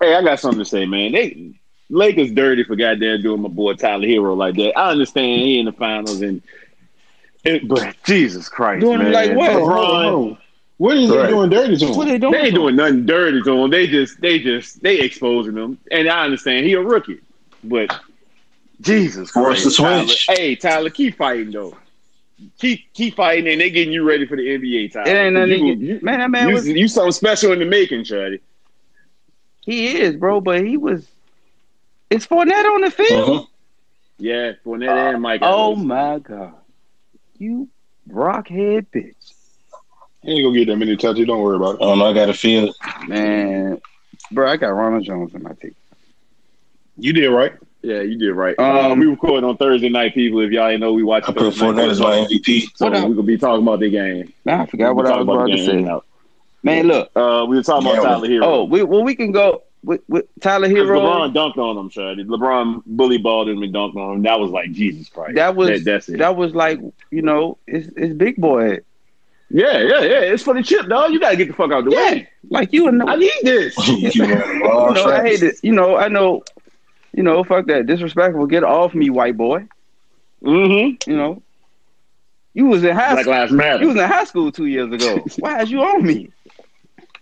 Hey, 0.00 0.14
I 0.14 0.22
got 0.22 0.40
something 0.40 0.58
to 0.60 0.64
say, 0.64 0.86
man. 0.86 1.12
They 1.12 1.52
Lakers 1.90 2.32
dirty 2.32 2.64
for 2.64 2.76
goddamn 2.76 3.22
doing 3.22 3.42
my 3.42 3.48
boy 3.48 3.74
Tyler 3.74 4.06
Herro 4.06 4.34
like 4.36 4.54
that. 4.56 4.78
I 4.78 4.90
understand 4.90 5.42
he 5.42 5.58
in 5.58 5.66
the 5.66 5.72
finals 5.72 6.22
and, 6.22 6.40
it, 7.44 7.66
but 7.66 7.96
Jesus 8.04 8.48
Christ, 8.48 8.82
Doing 8.82 8.98
man. 8.98 9.12
like 9.12 9.36
what? 9.36 9.50
LeBron, 9.52 10.38
What 10.76 10.96
is 10.96 11.10
Right. 11.10 11.22
they 11.22 11.28
doing 11.28 11.50
dirty 11.50 11.76
to 11.78 11.86
him? 11.86 11.96
What 11.96 12.08
they 12.08 12.18
doing? 12.18 12.32
they 12.32 12.38
ain't 12.46 12.54
doing 12.54 12.76
nothing 12.76 13.06
dirty 13.06 13.42
to 13.42 13.52
him. 13.52 13.70
They 13.70 13.86
just, 13.86 14.20
they 14.20 14.38
just, 14.38 14.82
they 14.82 15.00
exposing 15.00 15.56
him. 15.56 15.78
And 15.90 16.08
I 16.08 16.24
understand 16.24 16.66
he 16.66 16.74
a 16.74 16.80
rookie, 16.80 17.20
but 17.64 17.94
Jesus 18.82 19.30
Force 19.30 19.62
Christ, 19.62 19.76
the 19.78 19.82
Tyler. 19.82 20.06
switch. 20.06 20.26
Hey, 20.28 20.54
Tyler, 20.54 20.90
keep 20.90 21.16
fighting 21.16 21.50
though. 21.50 21.76
Keep 22.58 22.92
keep 22.94 23.16
fighting, 23.16 23.48
and 23.52 23.60
they 23.60 23.70
getting 23.70 23.92
you 23.92 24.02
ready 24.02 24.26
for 24.26 24.36
the 24.36 24.42
NBA. 24.42 24.92
Tyler. 24.92 25.08
It 25.10 25.14
ain't 25.16 25.34
nothing. 25.34 25.66
You- 25.66 25.76
to 25.76 25.84
you- 25.84 26.00
man, 26.02 26.18
that 26.20 26.30
man 26.30 26.48
you, 26.48 26.54
was 26.54 26.66
you 26.68 26.88
something 26.88 27.12
special 27.12 27.52
in 27.52 27.58
the 27.58 27.64
making, 27.64 28.04
Shady. 28.04 28.40
he 29.64 29.98
is, 29.98 30.16
bro, 30.16 30.40
but 30.40 30.64
he 30.64 30.76
was 30.76 31.06
it's 32.10 32.26
Fournette 32.26 32.64
on 32.64 32.80
the 32.82 32.90
field. 32.90 33.28
Uh-huh. 33.30 33.46
Yeah, 34.18 34.52
Fournette 34.64 35.14
and 35.14 35.22
Mike. 35.22 35.40
Oh 35.42 35.72
Evans. 35.72 35.86
my 35.86 36.18
god. 36.18 36.54
You 37.38 37.68
rockhead 38.10 38.86
bitch. 38.94 39.14
He 40.22 40.32
ain't 40.32 40.44
gonna 40.44 40.58
get 40.58 40.66
that 40.66 40.76
many 40.76 40.96
touches. 40.96 41.26
Don't 41.26 41.40
worry 41.40 41.56
about 41.56 41.76
it. 41.76 41.78
Oh 41.80 41.94
no, 41.94 42.06
I 42.06 42.12
got 42.12 42.26
to 42.26 42.34
feel 42.34 42.68
it. 42.68 42.76
Man. 43.08 43.80
Bro, 44.30 44.50
I 44.50 44.56
got 44.58 44.68
Ronald 44.68 45.04
Jones 45.04 45.34
in 45.34 45.42
my 45.42 45.52
team. 45.54 45.74
You 46.98 47.12
did 47.14 47.28
right. 47.28 47.54
Yeah, 47.82 48.02
you 48.02 48.18
did 48.18 48.32
right. 48.34 48.58
Um, 48.58 48.76
uh, 48.76 48.94
we 48.94 49.06
recording 49.06 49.48
on 49.48 49.56
Thursday 49.56 49.88
night, 49.88 50.14
people. 50.14 50.40
If 50.40 50.50
y'all 50.52 50.68
ain't 50.68 50.80
know, 50.80 50.92
we 50.92 51.02
watch. 51.02 51.24
I 51.26 51.32
put 51.32 51.54
Fournette 51.54 51.90
as 51.90 52.00
my 52.00 52.16
MVP. 52.18 52.76
So 52.76 52.90
we're 52.90 53.00
gonna 53.00 53.22
be 53.22 53.38
talking 53.38 53.62
about 53.62 53.80
the 53.80 53.90
game. 53.90 54.32
Nah, 54.44 54.62
I 54.62 54.66
forgot 54.66 54.94
what 54.94 55.06
I 55.06 55.16
was 55.16 55.22
about 55.22 55.46
the 55.46 55.56
to 55.56 55.64
say. 55.64 55.80
now. 55.80 56.02
Man, 56.62 56.86
look. 56.86 57.10
Uh, 57.16 57.46
we 57.48 57.56
were 57.56 57.62
talking 57.62 57.86
Yeah, 57.86 57.94
about 58.00 58.02
Tyler 58.20 58.28
Herro. 58.28 58.42
Oh, 58.44 58.64
we, 58.64 58.82
well, 58.82 59.02
we 59.02 59.14
can 59.14 59.32
go 59.32 59.62
with, 59.82 60.02
with 60.08 60.26
Tyler 60.40 60.68
'Cause 60.68 60.76
Herro. 60.76 61.00
LeBron 61.00 61.32
dunked 61.34 61.56
on 61.56 61.78
him, 61.78 61.88
Shady. 61.88 62.24
LeBron 62.24 62.82
bully 62.84 63.16
balled 63.16 63.48
him 63.48 63.62
and 63.62 63.72
dunked 63.74 63.96
on 63.96 64.16
him. 64.16 64.22
That 64.24 64.38
was 64.38 64.50
like 64.50 64.70
Jesus 64.72 65.08
Christ. 65.08 65.36
That 65.36 65.56
was 65.56 65.82
that's 65.84 66.10
it. 66.10 66.18
that 66.18 66.36
was 66.36 66.54
like 66.54 66.80
you 67.10 67.22
know 67.22 67.56
it's 67.66 67.88
it's 67.96 68.12
big 68.14 68.36
boy 68.36 68.80
yeah, 69.52 69.78
yeah, 69.78 70.00
yeah. 70.02 70.20
It's 70.20 70.44
for 70.44 70.54
the 70.54 70.62
chip, 70.62 70.86
dog. 70.86 71.12
You 71.12 71.18
gotta 71.18 71.34
get 71.36 71.48
the 71.48 71.54
fuck 71.54 71.72
out 71.72 71.80
of 71.80 71.84
the 71.86 71.90
Yeah. 71.90 72.10
way. 72.12 72.28
like 72.50 72.72
you 72.72 72.86
and 72.88 73.02
I 73.02 73.16
need 73.16 73.32
this. 73.42 73.76
you 73.88 74.26
know 74.26 75.04
I 75.06 75.22
hate 75.22 75.42
it 75.42 75.56
you 75.62 75.72
know 75.72 75.96
I 75.96 76.08
know 76.08 76.44
you 77.12 77.22
know 77.22 77.44
fuck 77.44 77.66
that. 77.66 77.86
Disrespectful. 77.86 78.46
Get 78.46 78.64
off 78.64 78.94
me 78.94 79.10
white 79.10 79.36
boy. 79.36 79.66
Mm-hmm. 80.42 81.10
you 81.10 81.16
know. 81.16 81.42
You 82.54 82.66
was 82.66 82.82
in 82.82 82.96
high 82.96 83.12
Black 83.12 83.22
school. 83.24 83.34
Lives 83.34 83.52
Matter. 83.52 83.82
you 83.82 83.88
was 83.88 83.96
in 83.96 84.08
high 84.08 84.24
school 84.24 84.50
two 84.50 84.66
years 84.66 84.92
ago. 84.92 85.22
Why 85.38 85.62
is 85.62 85.70
you 85.70 85.82
on 85.82 86.02
me? 86.04 86.30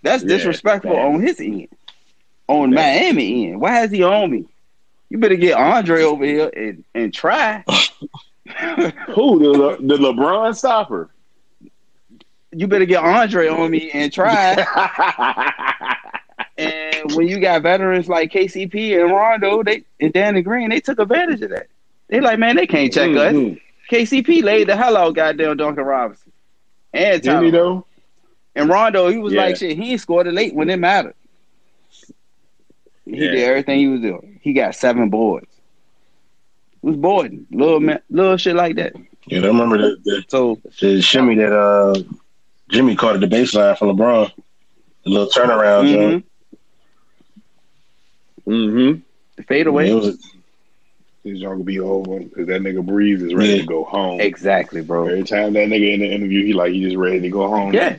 That's 0.03 0.23
Yeah, 0.23 0.29
disrespectful 0.29 0.97
on 0.97 1.21
his 1.21 1.39
end. 1.41 1.69
On. 2.47 2.73
Miami 2.73 3.51
end. 3.51 3.61
Why 3.61 3.83
is 3.85 3.91
he 3.91 4.03
on 4.03 4.31
me? 4.31 4.47
You 5.11 5.19
better 5.19 5.37
get 5.37 5.59
Andre 5.59 6.03
over 6.03 6.25
here 6.25 6.51
and 6.57 6.85
and 6.95 7.13
try. 7.13 7.63
Who? 9.09 9.39
The 9.39 9.51
Le- 9.51 9.77
the 9.79 9.97
LeBron 9.97 10.57
stopper? 10.57 11.11
you 12.53 12.67
better 12.67 12.87
get 12.87 13.05
Andre 13.05 13.49
on 13.49 13.71
me 13.71 13.91
and 13.91 14.11
try. 14.11 14.55
And 16.57 16.88
when 17.15 17.29
you 17.29 17.41
got 17.41 17.63
veterans 17.63 18.09
like 18.09 18.33
KCP 18.33 19.01
and 19.01 19.11
Rondo, 19.13 19.63
they 19.63 19.85
and 20.01 20.13
Danny 20.13 20.43
Green, 20.43 20.71
they 20.71 20.81
took 20.81 20.99
advantage 20.99 21.43
of 21.43 21.51
that. 21.51 21.67
They 22.09 22.21
like, 22.21 22.39
man, 22.39 22.57
they 22.57 22.67
can't 22.67 22.93
check 22.93 23.11
us. 23.17 23.33
Mhm. 23.33 23.61
KCP 23.91 24.43
laid 24.43 24.69
the 24.69 24.77
hell 24.77 24.97
out, 24.97 25.15
goddamn 25.15 25.57
Duncan 25.57 25.85
Robinson, 25.85 26.33
and 26.93 27.23
Didn't 27.23 27.53
though? 27.53 27.85
And 28.55 28.69
Rondo, 28.69 29.09
he 29.09 29.19
was 29.19 29.33
Yeah. 29.33 29.43
like, 29.43 29.57
shit, 29.57 29.77
he 29.79 29.97
scored 29.99 30.27
it 30.27 30.35
late 30.35 30.55
when 30.55 30.69
it 30.71 30.79
mattered. 30.79 31.15
He 33.05 33.13
Yeah. 33.25 33.31
did 33.31 33.45
everything 33.45 33.79
he 33.79 33.89
was 33.89 34.01
doing. 34.01 34.41
He 34.43 34.53
got 34.53 34.75
seven 34.75 35.09
boards. 35.09 35.47
It 36.83 36.87
was 36.87 36.97
boarding, 36.97 37.47
little 37.51 37.81
man, 37.81 38.01
little 38.11 38.37
shit 38.37 38.55
like 38.57 38.77
that. 38.77 38.93
Yeah, 39.27 39.41
I 39.41 39.47
remember 39.47 39.79
the, 39.79 39.97
the, 40.05 40.25
So 40.29 40.61
the 40.81 41.01
shimmy 41.03 41.35
that 41.37 41.53
uh 41.53 42.01
Jimmy 42.71 42.97
caught 42.97 43.15
at 43.15 43.21
the 43.21 43.27
baseline 43.27 43.77
from 43.79 43.97
LeBron. 43.97 44.31
The 45.05 45.11
little 45.11 45.29
turnaround 45.29 45.85
mhm, 45.87 46.11
jump. 46.13 46.27
Mm-hmm. 48.49 49.01
the 49.37 49.43
fadeaway. 49.45 49.91
It 49.91 49.95
was 49.95 50.19
This 51.25 51.43
will 51.43 51.63
be 51.65 51.81
over 51.81 52.21
because 52.21 52.47
that 52.47 52.63
nigga 52.63 52.85
Breeze 52.85 53.23
is 53.23 53.35
ready 53.35 53.55
Yeah. 53.55 53.61
to 53.61 53.67
go 53.67 53.85
home. 53.85 54.21
Exactly, 54.21 54.81
bro. 54.83 55.07
Every 55.09 55.25
time 55.25 55.53
that 55.55 55.69
nigga 55.69 55.95
in 55.95 56.01
the 56.01 56.07
interview, 56.11 56.45
he 56.45 56.53
like 56.55 56.73
he 56.73 56.83
just 56.83 56.97
ready 56.97 57.21
to 57.21 57.29
go 57.29 57.49
home. 57.49 57.75
Yeah. 57.75 57.97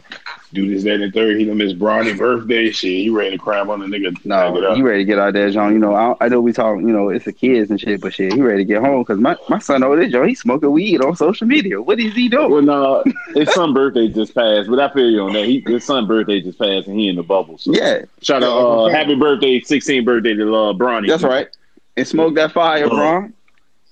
Do 0.51 0.67
this, 0.67 0.83
that, 0.83 0.99
and 0.99 1.13
third. 1.13 1.37
He 1.37 1.45
done 1.45 1.57
miss 1.57 1.73
Bronny 1.73 2.17
birthday 2.17 2.71
shit. 2.71 2.89
He 2.89 3.09
ready 3.11 3.31
to 3.31 3.37
cram 3.37 3.69
on 3.69 3.81
the 3.81 3.85
nigga. 3.85 4.13
knock 4.25 4.55
it 4.55 4.61
No, 4.61 4.69
up. 4.71 4.77
you 4.77 4.83
ready 4.83 4.99
to 5.01 5.05
get 5.05 5.19
out 5.19 5.33
there, 5.33 5.51
John? 5.51 5.73
You 5.73 5.77
know, 5.79 5.93
I, 5.93 6.15
I 6.25 6.27
know 6.27 6.41
we 6.41 6.53
talk. 6.53 6.77
You 6.79 6.87
know, 6.87 7.09
it's 7.09 7.25
the 7.25 7.33
kids 7.33 7.69
and 7.69 7.79
shit, 7.79 8.01
but 8.01 8.15
shit, 8.15 8.33
he 8.33 8.41
ready 8.41 8.63
to 8.63 8.65
get 8.65 8.81
home 8.81 9.01
because 9.03 9.19
my, 9.19 9.37
my 9.47 9.59
son 9.59 9.83
over 9.83 9.95
there, 9.95 10.09
Joe, 10.09 10.25
he 10.25 10.33
smoking 10.33 10.71
weed 10.71 11.01
on 11.01 11.15
social 11.15 11.45
media. 11.45 11.79
What 11.79 11.99
is 11.99 12.15
he 12.15 12.29
doing? 12.29 12.49
Well, 12.51 12.61
no, 12.63 13.03
his 13.35 13.53
son's 13.53 13.75
birthday 13.75 14.07
just 14.07 14.33
passed, 14.33 14.67
but 14.71 14.79
I 14.79 14.91
feel 14.91 15.09
you 15.11 15.21
on 15.21 15.33
that. 15.33 15.45
He, 15.45 15.63
his 15.67 15.83
son's 15.85 16.07
birthday 16.07 16.41
just 16.41 16.57
passed, 16.57 16.87
and 16.87 16.99
he 16.99 17.09
in 17.09 17.15
the 17.15 17.23
bubble. 17.23 17.59
So 17.59 17.71
Yeah, 17.73 18.05
shout 18.23 18.41
out, 18.41 18.57
uh, 18.57 18.89
happy 18.89 19.13
birthday, 19.13 19.59
16th 19.59 20.03
birthday 20.03 20.33
to 20.33 20.55
uh, 20.55 20.73
Bronny. 20.73 21.07
that's 21.09 21.21
right. 21.23 21.47
And 21.95 22.07
smoke 22.07 22.33
that 22.35 22.53
fire, 22.53 22.85
Oh. 22.85 22.89
bro. 22.89 23.29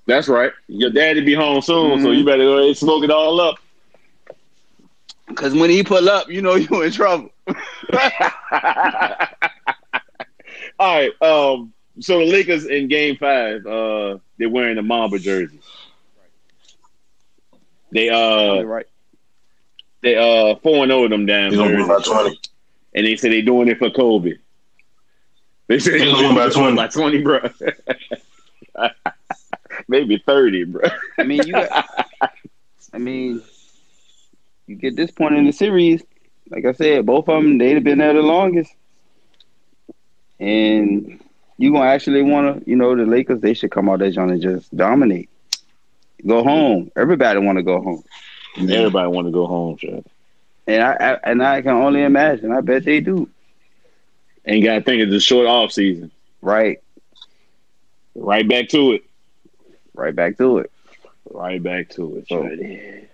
That's 0.08 0.28
right. 0.28 0.54
Your 0.70 0.90
daddy 0.90 1.22
be 1.22 1.34
home 1.36 1.62
soon, 1.62 2.02
so 2.02 2.08
Mhm. 2.08 2.18
you 2.18 2.26
better 2.26 2.44
go 2.44 2.54
ahead 2.58 2.68
and 2.70 2.78
smoke 2.78 3.04
it 3.04 3.12
all 3.12 3.40
up. 3.42 3.58
Because 5.28 5.54
when 5.54 5.70
he 5.70 5.84
pull 5.84 6.10
up, 6.10 6.30
you 6.30 6.42
know 6.42 6.56
you 6.56 6.82
in 6.82 6.92
trouble. 6.92 7.30
all 7.48 7.56
right. 10.80 11.12
Um. 11.22 11.74
So 12.00 12.20
the 12.20 12.26
Lakers 12.26 12.66
in 12.66 12.88
Game 12.88 13.18
Five, 13.18 13.66
uh, 13.66 14.18
they're 14.38 14.50
wearing 14.50 14.76
the 14.76 14.84
Mamba 14.84 15.20
jerseys. 15.20 15.60
They 17.92 18.10
uh 18.10 18.64
right. 18.64 18.86
they 20.02 20.16
uh 20.16 20.56
four 20.58 20.84
and 20.84 20.92
zero 20.92 21.08
them 21.08 21.26
down. 21.26 21.52
He's 21.52 21.60
gonna 21.60 21.78
win 21.78 21.88
by 21.88 22.02
twenty. 22.02 22.40
and 22.94 23.06
they 23.06 23.16
say 23.16 23.30
they're 23.30 23.42
doing 23.42 23.70
it 23.70 23.80
for 23.80 23.90
Kobe. 23.90 24.34
They 25.68 25.80
say 25.80 26.00
He's 26.00 26.14
gonna 26.14 26.28
win 26.28 26.36
by 26.36 26.50
20. 26.50 26.76
by 26.76 26.88
twenty, 26.88 27.22
bro. 27.22 27.40
Maybe 29.88 30.22
thirty, 30.26 30.66
bro. 30.66 30.90
I 31.18 31.24
mean, 31.24 31.44
you. 31.48 31.54
Got, 31.54 31.86
I 32.94 32.98
mean, 32.98 33.42
you 34.68 34.76
get 34.76 34.96
this 34.96 35.12
point 35.12 35.36
in 35.36 35.46
the 35.46 35.52
series. 35.52 36.04
Like 36.50 36.66
I 36.66 36.74
said, 36.74 37.06
both 37.06 37.28
of 37.28 37.42
them 37.44 37.58
they've 37.58 37.84
been 37.84 37.98
there 37.98 38.14
the 38.14 38.22
longest, 38.22 38.74
and 40.40 41.20
you 41.58 41.72
gonna 41.72 41.90
actually 41.90 42.22
want 42.22 42.64
to, 42.64 42.70
you 42.70 42.76
know, 42.76 42.96
the 42.96 43.06
Lakers 43.06 43.42
they 43.42 43.54
should 43.54 43.72
come 43.72 43.90
out 43.90 44.00
there 44.00 44.12
to 44.12 44.38
just 44.38 44.76
dominate, 44.76 45.30
go 46.26 46.44
home. 46.44 46.92
Everybody 46.96 47.40
want 47.40 47.58
to 47.58 47.64
go 47.64 47.82
home, 47.82 48.04
Everybody 48.58 49.08
want 49.10 49.28
to 49.28 49.32
go 49.32 49.46
home, 49.48 49.78
sure. 49.78 50.04
and 50.68 50.84
I, 50.84 50.94
I 50.94 51.20
and 51.32 51.44
I 51.44 51.62
can 51.62 51.72
only 51.72 52.04
imagine. 52.04 52.52
I 52.52 52.62
bet 52.62 52.86
they 52.86 53.00
do. 53.02 53.30
And 54.46 54.58
you 54.58 54.64
gotta 54.64 54.82
think 54.82 55.02
it's 55.02 55.14
a 55.14 55.20
short 55.20 55.48
off 55.48 55.72
season. 55.74 56.12
Right, 56.42 56.82
Right 58.16 58.48
back 58.48 58.70
to 58.70 58.94
it. 58.94 59.04
right 59.94 60.16
back 60.16 60.38
to 60.38 60.60
it. 60.60 60.72
Right 61.30 61.62
back 61.62 61.90
to 61.90 62.18
it. 62.18 62.28
So-. 62.30 63.07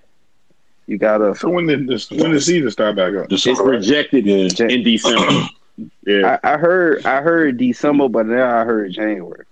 You 0.88 0.98
gotta. 0.98 1.34
So 1.36 1.50
when 1.50 1.67
did 1.67 1.88
the 1.88 2.06
when 2.19 2.32
the 2.32 2.41
season 2.41 2.69
start 2.72 2.96
back 2.96 3.13
up? 3.15 3.28
It's 3.32 3.43
projected 3.43 4.26
Yeah. 4.26 4.50
in 4.67 4.84
December. 4.84 5.48
yeah, 6.06 6.38
I, 6.43 6.54
I 6.54 6.58
heard. 6.58 7.06
I 7.06 7.22
heard 7.22 7.58
December, 7.58 8.10
but 8.10 8.26
now 8.28 8.60
I 8.62 8.63
heard 8.65 8.91
January. 8.91 9.46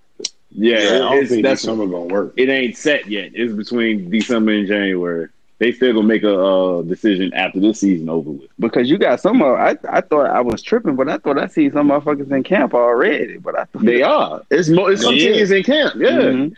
yeah. 0.51 0.77
I 0.77 0.81
don't 1.15 1.27
think 1.27 1.43
that's 1.43 1.61
that's 1.61 1.61
summer 1.63 1.85
gonna 1.85 2.13
work. 2.13 2.33
it 2.37 2.49
ain't 2.49 2.75
set 2.77 3.07
yet. 3.07 3.31
It's 3.33 3.53
between 3.53 4.09
December 4.09 4.51
and 4.51 4.67
January. 4.67 5.29
They 5.59 5.71
still 5.71 5.93
gonna 5.93 6.07
make 6.07 6.23
a 6.23 6.37
uh, 6.37 6.81
decision 6.81 7.33
after 7.33 7.59
this 7.59 7.79
season 7.79 8.09
over 8.09 8.31
with. 8.31 8.49
Because 8.59 8.89
you 8.89 8.97
got 8.97 9.21
some 9.21 9.41
of 9.41 9.53
I 9.57 9.77
I 9.89 10.01
thought 10.01 10.25
I 10.29 10.41
was 10.41 10.61
tripping, 10.61 10.95
but 10.95 11.07
I 11.07 11.17
thought 11.17 11.37
I 11.37 11.47
see 11.47 11.69
some 11.69 11.89
motherfuckers 11.89 12.31
in 12.31 12.43
camp 12.43 12.73
already. 12.73 13.37
But 13.37 13.57
I 13.57 13.63
thought 13.65 13.85
They 13.85 14.01
are. 14.01 14.41
It's 14.51 14.69
mo- 14.69 14.87
it's 14.87 15.03
some 15.03 15.13
Yeah. 15.15 15.33
teams 15.33 15.51
in 15.51 15.63
camp. 15.63 15.95
Yeah. 15.97 16.09
Mhm. 16.19 16.55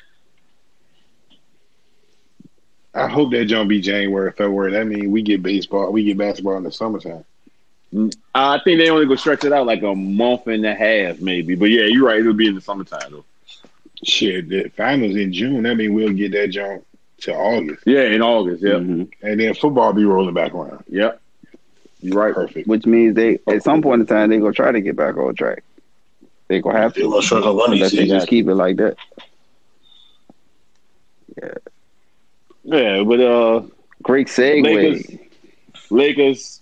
I 2.96 3.08
hope 3.08 3.32
that 3.32 3.46
don't 3.50 3.68
be 3.68 3.82
January, 3.82 4.32
February. 4.32 4.72
That 4.74 4.86
means 4.88 5.08
we 5.08 5.22
get 5.24 5.42
baseball, 5.42 5.92
we 5.92 6.04
get 6.04 6.18
basketball 6.18 6.58
in 6.58 6.64
the 6.64 6.72
summertime. 6.72 7.26
I 8.34 8.60
think 8.64 8.80
they 8.80 8.90
only 8.90 9.06
gonna 9.06 9.18
stretch 9.18 9.44
it 9.44 9.54
out 9.54 9.68
like 9.68 9.84
a 9.84 9.94
month 9.96 10.48
and 10.48 10.66
a 10.66 10.74
half, 10.74 11.20
maybe. 11.20 11.56
But 11.56 11.70
yeah, 11.70 11.84
you're 11.86 12.06
right. 12.08 12.20
It'll 12.20 12.34
be 12.34 12.48
in 12.48 12.56
the 12.56 12.62
summertime 12.62 13.12
though. 13.12 13.26
Shit, 14.04 14.50
the 14.50 14.70
finals 14.70 15.16
in 15.16 15.32
June. 15.32 15.64
That 15.64 15.76
means 15.76 15.94
we'll 15.94 16.12
get 16.14 16.32
that 16.34 16.50
jump 16.50 16.86
to 17.22 17.34
August, 17.36 17.84
Yeah, 17.86 18.02
in 18.04 18.22
August. 18.22 18.64
Yeah. 18.64 18.74
Mhm. 18.74 19.10
and 19.22 19.40
then 19.40 19.54
football 19.54 19.94
be 19.94 20.04
rolling 20.06 20.34
back 20.34 20.54
around. 20.54 20.84
Yep. 20.90 21.22
You're 22.02 22.18
right. 22.20 22.34
Perfect. 22.34 22.68
Which 22.68 22.86
means 22.86 23.16
they 23.16 23.40
at 23.48 23.64
some 23.64 23.82
point 23.82 24.02
in 24.02 24.08
time 24.08 24.30
they 24.30 24.40
gonna 24.40 24.52
try 24.54 24.72
to 24.72 24.82
get 24.82 24.96
back 24.96 25.16
on 25.16 25.34
track. 25.36 25.64
They 26.48 26.60
gonna 26.62 26.78
have 26.80 26.94
They're 26.96 27.04
to 27.04 27.10
gonna 27.10 27.22
struggle 27.22 27.56
one 27.56 27.70
of 27.70 27.74
unless 27.74 27.92
these 27.92 28.00
they 28.02 28.08
just 28.08 28.28
keep 28.28 28.48
it 28.48 28.56
like 28.56 28.76
that. 28.78 28.98
Yeah, 31.42 31.54
but 32.65 33.19
uh, 33.19 33.63
Great 34.04 34.28
segue. 34.28 34.63
Lakers, 34.63 35.19
Lakers, 35.89 36.62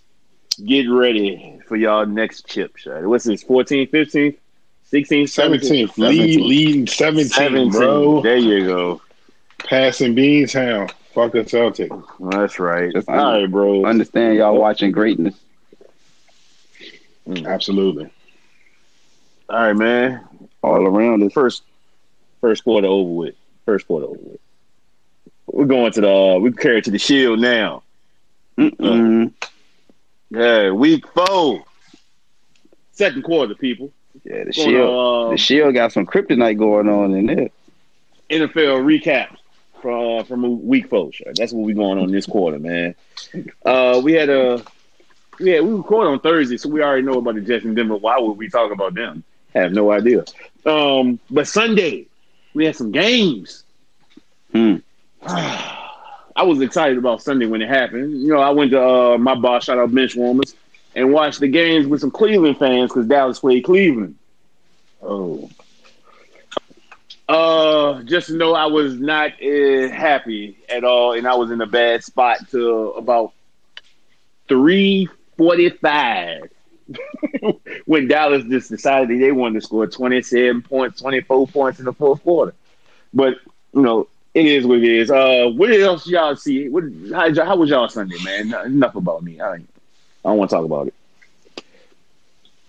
get 0.63 0.83
ready 0.83 1.59
for 1.67 1.75
y'all 1.75 2.05
next 2.05 2.47
chip 2.47 2.77
shot. 2.77 3.03
What's 3.03 3.25
this? 3.25 3.41
14, 3.43 3.87
15, 3.87 4.37
16, 4.83 5.27
17? 5.27 5.87
17th, 5.87 5.97
lead, 5.97 6.41
leading 6.41 6.87
17, 6.87 7.29
17, 7.29 7.71
bro. 7.71 8.21
There 8.21 8.37
you 8.37 8.65
go. 8.65 9.01
Passing 9.57 10.15
Beantown. 10.15 10.91
Fuck 11.13 11.33
the 11.33 11.43
Celtic. 11.43 11.91
That's 12.19 12.59
right. 12.59 12.93
Just 12.93 13.09
All 13.09 13.41
right, 13.41 13.49
bro. 13.49 13.85
Understand 13.85 14.37
y'all 14.37 14.55
watching 14.57 14.91
greatness. 14.91 15.35
Absolutely. 17.27 18.09
All 19.49 19.57
right, 19.57 19.73
man. 19.73 20.27
all 20.61 20.85
around 20.85 21.23
us. 21.23 21.33
First, 21.33 21.63
first 22.39 22.63
quarter 22.63 22.87
over 22.87 23.09
with. 23.09 23.35
First 23.65 23.87
quarter 23.87 24.05
over 24.05 24.19
with. 24.19 24.39
We're 25.51 25.65
going 25.65 25.91
to 25.93 26.01
the. 26.01 26.39
We 26.41 26.51
carry 26.53 26.77
it 26.79 26.85
to 26.85 26.91
the 26.91 26.99
shield 26.99 27.39
now. 27.39 27.83
Mm-mm. 28.57 29.33
Yeah, 30.29 30.71
week 30.71 31.05
four, 31.07 31.63
second 32.93 33.23
quarter, 33.23 33.53
people. 33.55 33.91
Yeah, 34.23 34.45
the 34.45 34.53
shield. 34.53 35.29
to, 35.29 35.33
The 35.33 35.37
shield 35.37 35.73
got 35.73 35.91
some 35.91 36.05
kryptonite 36.05 36.57
going 36.57 36.87
on 36.87 37.13
in 37.13 37.25
there. 37.25 37.49
NFL 38.29 38.83
recap 38.85 39.35
from 39.81 40.19
uh, 40.19 40.23
from 40.23 40.65
week 40.65 40.89
four. 40.89 41.11
Sure. 41.11 41.33
That's 41.35 41.51
what 41.51 41.65
we 41.65 41.73
going 41.73 41.99
on 41.99 42.11
this 42.11 42.25
quarter, 42.25 42.59
man. 42.59 42.95
Uh, 43.65 43.99
we 44.01 44.13
had 44.13 44.29
a 44.29 44.63
yeah, 45.39 45.59
we 45.59 45.73
recorded 45.73 46.11
on 46.11 46.19
Thursday, 46.21 46.57
so 46.57 46.69
we 46.69 46.81
already 46.81 47.01
know 47.01 47.17
about 47.17 47.35
the 47.35 47.41
Jets 47.41 47.65
and 47.65 47.75
Denver. 47.75 47.97
Why 47.97 48.19
would 48.19 48.37
we 48.37 48.49
talk 48.49 48.71
about 48.71 48.93
them? 48.93 49.23
I 49.53 49.59
have 49.59 49.73
no 49.73 49.91
idea. 49.91 50.23
Um, 50.65 51.19
but 51.29 51.47
Sunday 51.47 52.07
we 52.53 52.65
had 52.65 52.75
some 52.75 52.91
games. 52.91 53.63
Hmm. 54.53 54.77
I 55.27 56.43
was 56.43 56.62
excited 56.62 56.97
about 56.97 57.21
Sunday 57.21 57.45
when 57.45 57.62
it 57.62 57.69
happened. 57.69 58.21
You 58.21 58.29
know, 58.29 58.39
I 58.39 58.49
went 58.51 58.71
to 58.71 58.81
uh, 58.84 59.17
my 59.17 59.36
boss, 59.36 59.65
shout 59.65 59.77
out 59.77 59.93
bench 59.93 60.15
warmers, 60.15 60.55
and 60.95 61.12
watched 61.13 61.39
the 61.39 61.47
games 61.47 61.88
with 61.88 62.01
some 62.01 62.12
Cleveland 62.12 62.57
fans 62.57 62.91
because 62.91 63.07
Dallas 63.07 63.39
played 63.39 63.63
Cleveland. 63.63 64.15
Oh, 65.01 65.49
Uh, 67.27 68.01
just 68.03 68.27
to 68.27 68.34
know 68.36 68.53
I 68.53 68.65
was 68.65 68.99
not 68.99 69.31
uh, 69.41 69.88
happy 69.89 70.57
at 70.69 70.84
all, 70.84 71.13
and 71.13 71.27
I 71.27 71.36
was 71.36 71.49
in 71.51 71.62
a 71.62 71.65
bad 71.67 72.03
spot 72.03 72.39
till 72.49 72.95
about 72.95 73.34
three 74.47 75.07
forty-five 75.38 76.49
when 77.86 78.07
Dallas 78.07 78.43
just 78.49 78.69
decided 78.69 79.19
they 79.21 79.31
wanted 79.31 79.62
to 79.62 79.65
score 79.65 79.88
twenty-seven 79.88 80.63
points, 80.63 80.99
twenty-four 81.01 81.47
points 81.47 81.79
in 81.79 81.86
the 81.86 81.93
fourth 81.93 82.21
quarter. 82.23 82.53
But 83.13 83.36
you 83.73 83.81
know, 83.81 84.07
it 84.34 84.46
is 84.46 84.65
what 84.65 84.78
it 84.78 84.84
is. 84.84 85.12
Uh, 85.12 85.50
what 85.56 85.72
else 85.72 86.08
y'all 86.08 86.36
see? 86.36 86.70
What 86.70 86.84
how, 87.13 87.46
how 87.46 87.56
was 87.58 87.70
y'all 87.70 87.89
Sunday, 87.89 88.17
man? 88.24 88.54
Enough 88.65 88.96
about 88.96 89.24
me. 89.24 89.41
I, 89.41 89.56
I 89.56 89.60
don't 90.24 90.38
want 90.38 90.50
to 90.50 90.56
talk 90.56 90.65
about 90.65 90.88
it. 90.88 90.94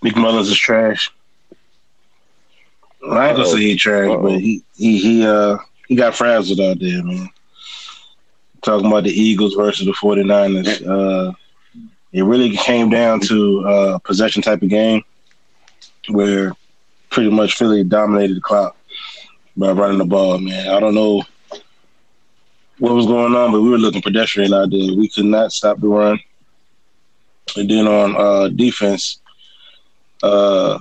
McMullins 0.03 0.51
is 0.51 0.57
trash. 0.57 1.11
I 3.09 3.29
ain't 3.29 3.37
gonna 3.37 3.49
say 3.49 3.59
he 3.59 3.75
trash, 3.75 4.09
Uh-oh. 4.09 4.21
but 4.21 4.39
he 4.39 4.63
he 4.75 4.97
he 4.97 5.25
uh 5.25 5.57
he 5.87 5.95
got 5.95 6.15
frazzled 6.15 6.59
out 6.59 6.79
there, 6.79 7.03
man. 7.03 7.29
Talking 8.61 8.87
about 8.87 9.03
the 9.03 9.11
Eagles 9.11 9.55
versus 9.55 9.85
the 9.85 9.93
49ers. 9.93 10.85
Uh 10.87 11.33
it 12.11 12.23
really 12.23 12.55
came 12.55 12.89
down 12.89 13.19
to 13.21 13.67
uh 13.67 13.97
possession 13.99 14.41
type 14.41 14.61
of 14.61 14.69
game 14.69 15.03
where 16.09 16.53
pretty 17.09 17.29
much 17.29 17.57
Philly 17.57 17.83
dominated 17.83 18.37
the 18.37 18.41
clock 18.41 18.75
by 19.55 19.71
running 19.71 19.97
the 19.97 20.05
ball, 20.05 20.37
man. 20.39 20.69
I 20.69 20.79
don't 20.79 20.95
know 20.95 21.23
what 22.83 22.95
was 22.95 23.05
going 23.05 23.33
on, 23.33 23.53
but 23.53 23.61
we 23.61 23.69
were 23.69 23.77
looking 23.77 24.01
pedestrian 24.01 24.53
out 24.53 24.69
there. 24.69 24.93
We 24.93 25.07
could 25.07 25.23
not 25.23 25.53
stop 25.53 25.79
the 25.79 25.87
run. 25.87 26.19
And 27.55 27.69
then 27.69 27.87
on 27.87 28.13
uh, 28.17 28.49
defense, 28.49 29.21
uh, 30.21 30.79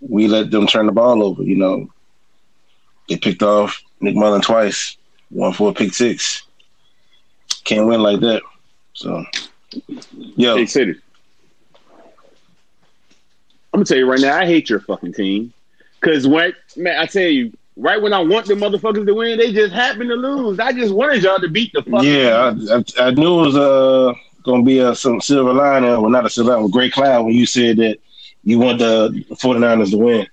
we 0.00 0.28
let 0.28 0.52
them 0.52 0.68
turn 0.68 0.86
the 0.86 0.92
ball 0.92 1.24
over. 1.24 1.42
You 1.42 1.56
know, 1.56 1.90
they 3.08 3.16
picked 3.16 3.42
off 3.42 3.82
Nick 4.00 4.14
twice, 4.44 4.96
one 5.30 5.52
for 5.52 5.70
a 5.70 5.74
pick 5.74 5.92
six. 5.92 6.44
Can't 7.64 7.88
win 7.88 8.00
like 8.00 8.20
that. 8.20 8.42
So, 8.92 9.24
yo, 10.36 10.56
Hey, 10.56 10.66
City. 10.66 10.94
I'm 13.72 13.80
gonna 13.80 13.86
tell 13.86 13.98
you 13.98 14.08
right 14.08 14.20
now, 14.20 14.38
I 14.38 14.46
hate 14.46 14.70
your 14.70 14.78
fucking 14.78 15.14
team. 15.14 15.52
Cause 16.00 16.28
when 16.28 16.52
man, 16.76 16.96
I 16.96 17.06
tell 17.06 17.26
you, 17.26 17.52
right 17.78 18.00
when 18.02 18.12
I 18.12 18.18
want 18.20 18.46
the 18.46 18.54
motherfuckers 18.54 19.06
to 19.06 19.14
win, 19.14 19.38
they 19.38 19.52
just 19.52 19.72
happen 19.72 20.08
to 20.08 20.14
lose. 20.14 20.58
I 20.58 20.72
just 20.72 20.92
wanted 20.92 21.22
y'all 21.22 21.38
to 21.38 21.48
beat 21.48 21.72
the 21.72 21.82
fucking 21.82 22.08
yeah, 22.08 22.52
I, 22.70 23.04
I, 23.04 23.08
I 23.08 23.10
knew 23.12 23.40
it 23.40 23.46
was 23.46 23.56
uh, 23.56 24.12
going 24.42 24.62
to 24.62 24.66
be 24.66 24.78
a, 24.80 24.94
some 24.94 25.20
silver 25.20 25.52
lining, 25.52 25.90
well, 25.90 26.10
not 26.10 26.26
a 26.26 26.30
silver 26.30 26.50
lining, 26.52 26.66
a 26.66 26.70
great 26.70 26.92
cloud 26.92 27.24
when 27.24 27.34
you 27.34 27.46
said 27.46 27.76
that 27.78 27.98
you 28.44 28.58
want 28.58 28.78
the 28.80 29.24
49ers 29.30 29.90
to 29.92 29.98
win. 29.98 30.26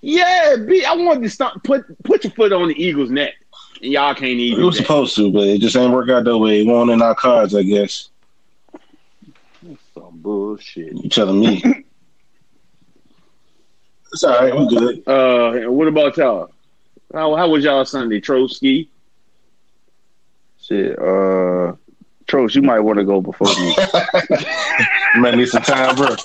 Yeah, 0.00 0.56
B, 0.56 0.84
I 0.84 0.94
wanted 0.96 1.22
to 1.22 1.30
stop 1.30 1.62
put 1.62 1.84
put 2.02 2.24
your 2.24 2.32
foot 2.32 2.52
on 2.52 2.68
the 2.68 2.82
Eagles' 2.82 3.10
neck. 3.10 3.34
And 3.80 3.92
y'all 3.92 4.14
can't 4.14 4.22
We 4.36 4.50
even. 4.52 4.64
were 4.64 4.72
supposed 4.72 5.14
to, 5.16 5.32
but 5.32 5.44
it 5.44 5.60
just 5.60 5.76
ain't 5.76 5.92
work 5.92 6.08
out 6.08 6.24
that 6.24 6.38
way. 6.38 6.62
It 6.62 6.66
won't 6.66 6.90
in 6.90 7.00
our 7.02 7.14
cards, 7.14 7.54
I 7.54 7.62
guess. 7.62 8.10
Some 9.94 10.18
bullshit. 10.18 10.92
You 10.92 11.08
telling 11.08 11.40
me? 11.40 11.62
it's 14.12 14.24
all 14.24 14.38
right. 14.38 14.52
I'm 14.52 14.66
good. 14.68 15.06
Uh, 15.08 15.70
what 15.70 15.88
about 15.88 16.16
y'all? 16.16 16.50
How 17.12 17.34
how 17.36 17.48
was 17.48 17.64
y'all 17.64 17.84
Sunday, 17.84 18.20
Trotsky? 18.20 18.88
Shit, 20.60 20.98
uh, 20.98 21.74
Trosh, 22.26 22.54
you 22.54 22.62
might 22.62 22.80
want 22.80 22.98
to 22.98 23.04
go 23.04 23.20
before 23.20 23.48
me. 23.48 23.74
Might 25.16 25.34
need 25.36 25.48
some 25.48 25.62
time, 25.62 25.94
bro. 25.96 26.16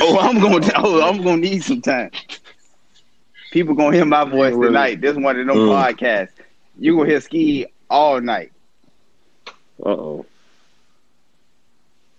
oh, 0.00 0.18
I'm 0.18 0.38
gonna, 0.40 0.70
oh, 0.76 1.08
I'm 1.08 1.22
gonna 1.22 1.38
need 1.38 1.62
some 1.62 1.80
time. 1.80 2.10
People 3.52 3.74
gonna 3.74 3.96
hear 3.96 4.04
my 4.04 4.24
voice 4.24 4.52
Really? 4.52 4.66
tonight. 4.66 5.00
This 5.00 5.16
one 5.16 5.38
of 5.38 5.46
them 5.46 5.56
Mm. 5.56 5.68
podcasts. 5.68 6.32
You 6.78 6.96
gonna 6.96 7.08
hear 7.08 7.20
ski 7.20 7.66
all 7.88 8.20
night. 8.20 8.52
Uh 9.82 9.88
oh. 9.90 10.26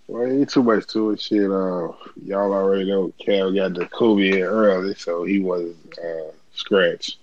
Well, 0.08 0.26
ain't 0.26 0.48
too 0.48 0.62
much 0.62 0.86
to 0.88 1.10
it. 1.10 1.20
Shit, 1.20 1.44
uh, 1.50 1.92
y'all 2.24 2.52
already 2.52 2.86
know 2.86 3.12
Cam 3.18 3.54
got 3.54 3.74
the 3.74 3.84
COVID 3.86 4.36
in 4.36 4.42
early, 4.42 4.94
so 4.94 5.24
he 5.24 5.38
was 5.38 5.74
uh, 6.02 6.32
scratched. 6.54 7.18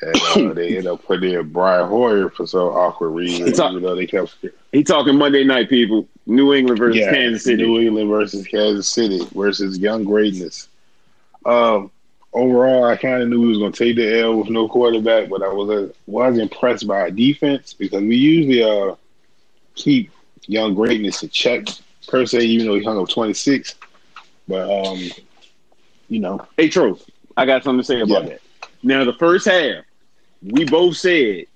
And 0.00 0.16
uh, 0.16 0.52
they 0.54 0.68
ended 0.68 0.86
up 0.86 1.04
putting 1.04 1.34
in 1.34 1.50
Brian 1.50 1.86
Hoyer 1.88 2.30
for 2.30 2.46
some 2.46 2.60
awkward 2.62 3.10
reason, 3.10 3.48
a- 3.48 3.70
even 3.70 3.82
though 3.82 3.94
they 3.94 4.06
kept 4.06 4.36
He 4.72 4.82
talking 4.82 5.16
Monday 5.16 5.44
night, 5.44 5.68
people. 5.68 6.08
New 6.24 6.54
England 6.54 6.78
versus 6.78 7.00
yeah, 7.00 7.12
Kansas 7.12 7.44
City. 7.44 7.62
New 7.62 7.78
England 7.80 8.08
versus 8.08 8.46
Kansas 8.46 8.88
City 8.88 9.20
versus 9.34 9.78
young 9.78 10.04
greatness. 10.04 10.68
Um, 11.44 11.90
overall, 12.32 12.84
I 12.84 12.96
kind 12.96 13.22
of 13.22 13.28
knew 13.28 13.40
we 13.40 13.48
was 13.48 13.58
going 13.58 13.72
to 13.72 13.84
take 13.84 13.96
the 13.96 14.20
L 14.20 14.36
with 14.36 14.48
no 14.50 14.68
quarterback, 14.68 15.28
but 15.28 15.42
I 15.42 15.48
was 15.48 15.70
uh, 15.70 15.92
was 16.06 16.38
impressed 16.38 16.86
by 16.86 17.00
our 17.00 17.10
defense 17.10 17.72
because 17.74 18.02
we 18.02 18.16
usually 18.16 18.62
uh 18.62 18.94
keep 19.74 20.10
young 20.46 20.74
greatness 20.74 21.22
in 21.22 21.28
check 21.30 21.66
per 22.08 22.26
se, 22.26 22.40
even 22.40 22.66
though 22.66 22.74
he 22.74 22.84
hung 22.84 22.98
up 22.98 23.08
twenty 23.08 23.34
six. 23.34 23.74
But 24.48 24.68
um, 24.86 24.98
you 26.08 26.20
know, 26.20 26.46
Hey, 26.56 26.68
Tro, 26.68 26.98
I 27.36 27.46
got 27.46 27.62
something 27.62 27.80
to 27.80 27.84
say 27.84 28.00
about 28.00 28.24
Yeah. 28.24 28.28
that. 28.30 28.40
Now, 28.82 29.04
the 29.04 29.12
first 29.14 29.46
half, 29.46 29.84
we 30.42 30.64
both 30.64 30.96
said, 30.96 31.46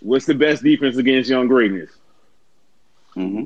"What's 0.00 0.26
the 0.26 0.34
best 0.34 0.62
defense 0.62 0.96
against 0.96 1.30
young 1.30 1.46
greatness? 1.48 1.90
Mm-hmm. 3.16 3.44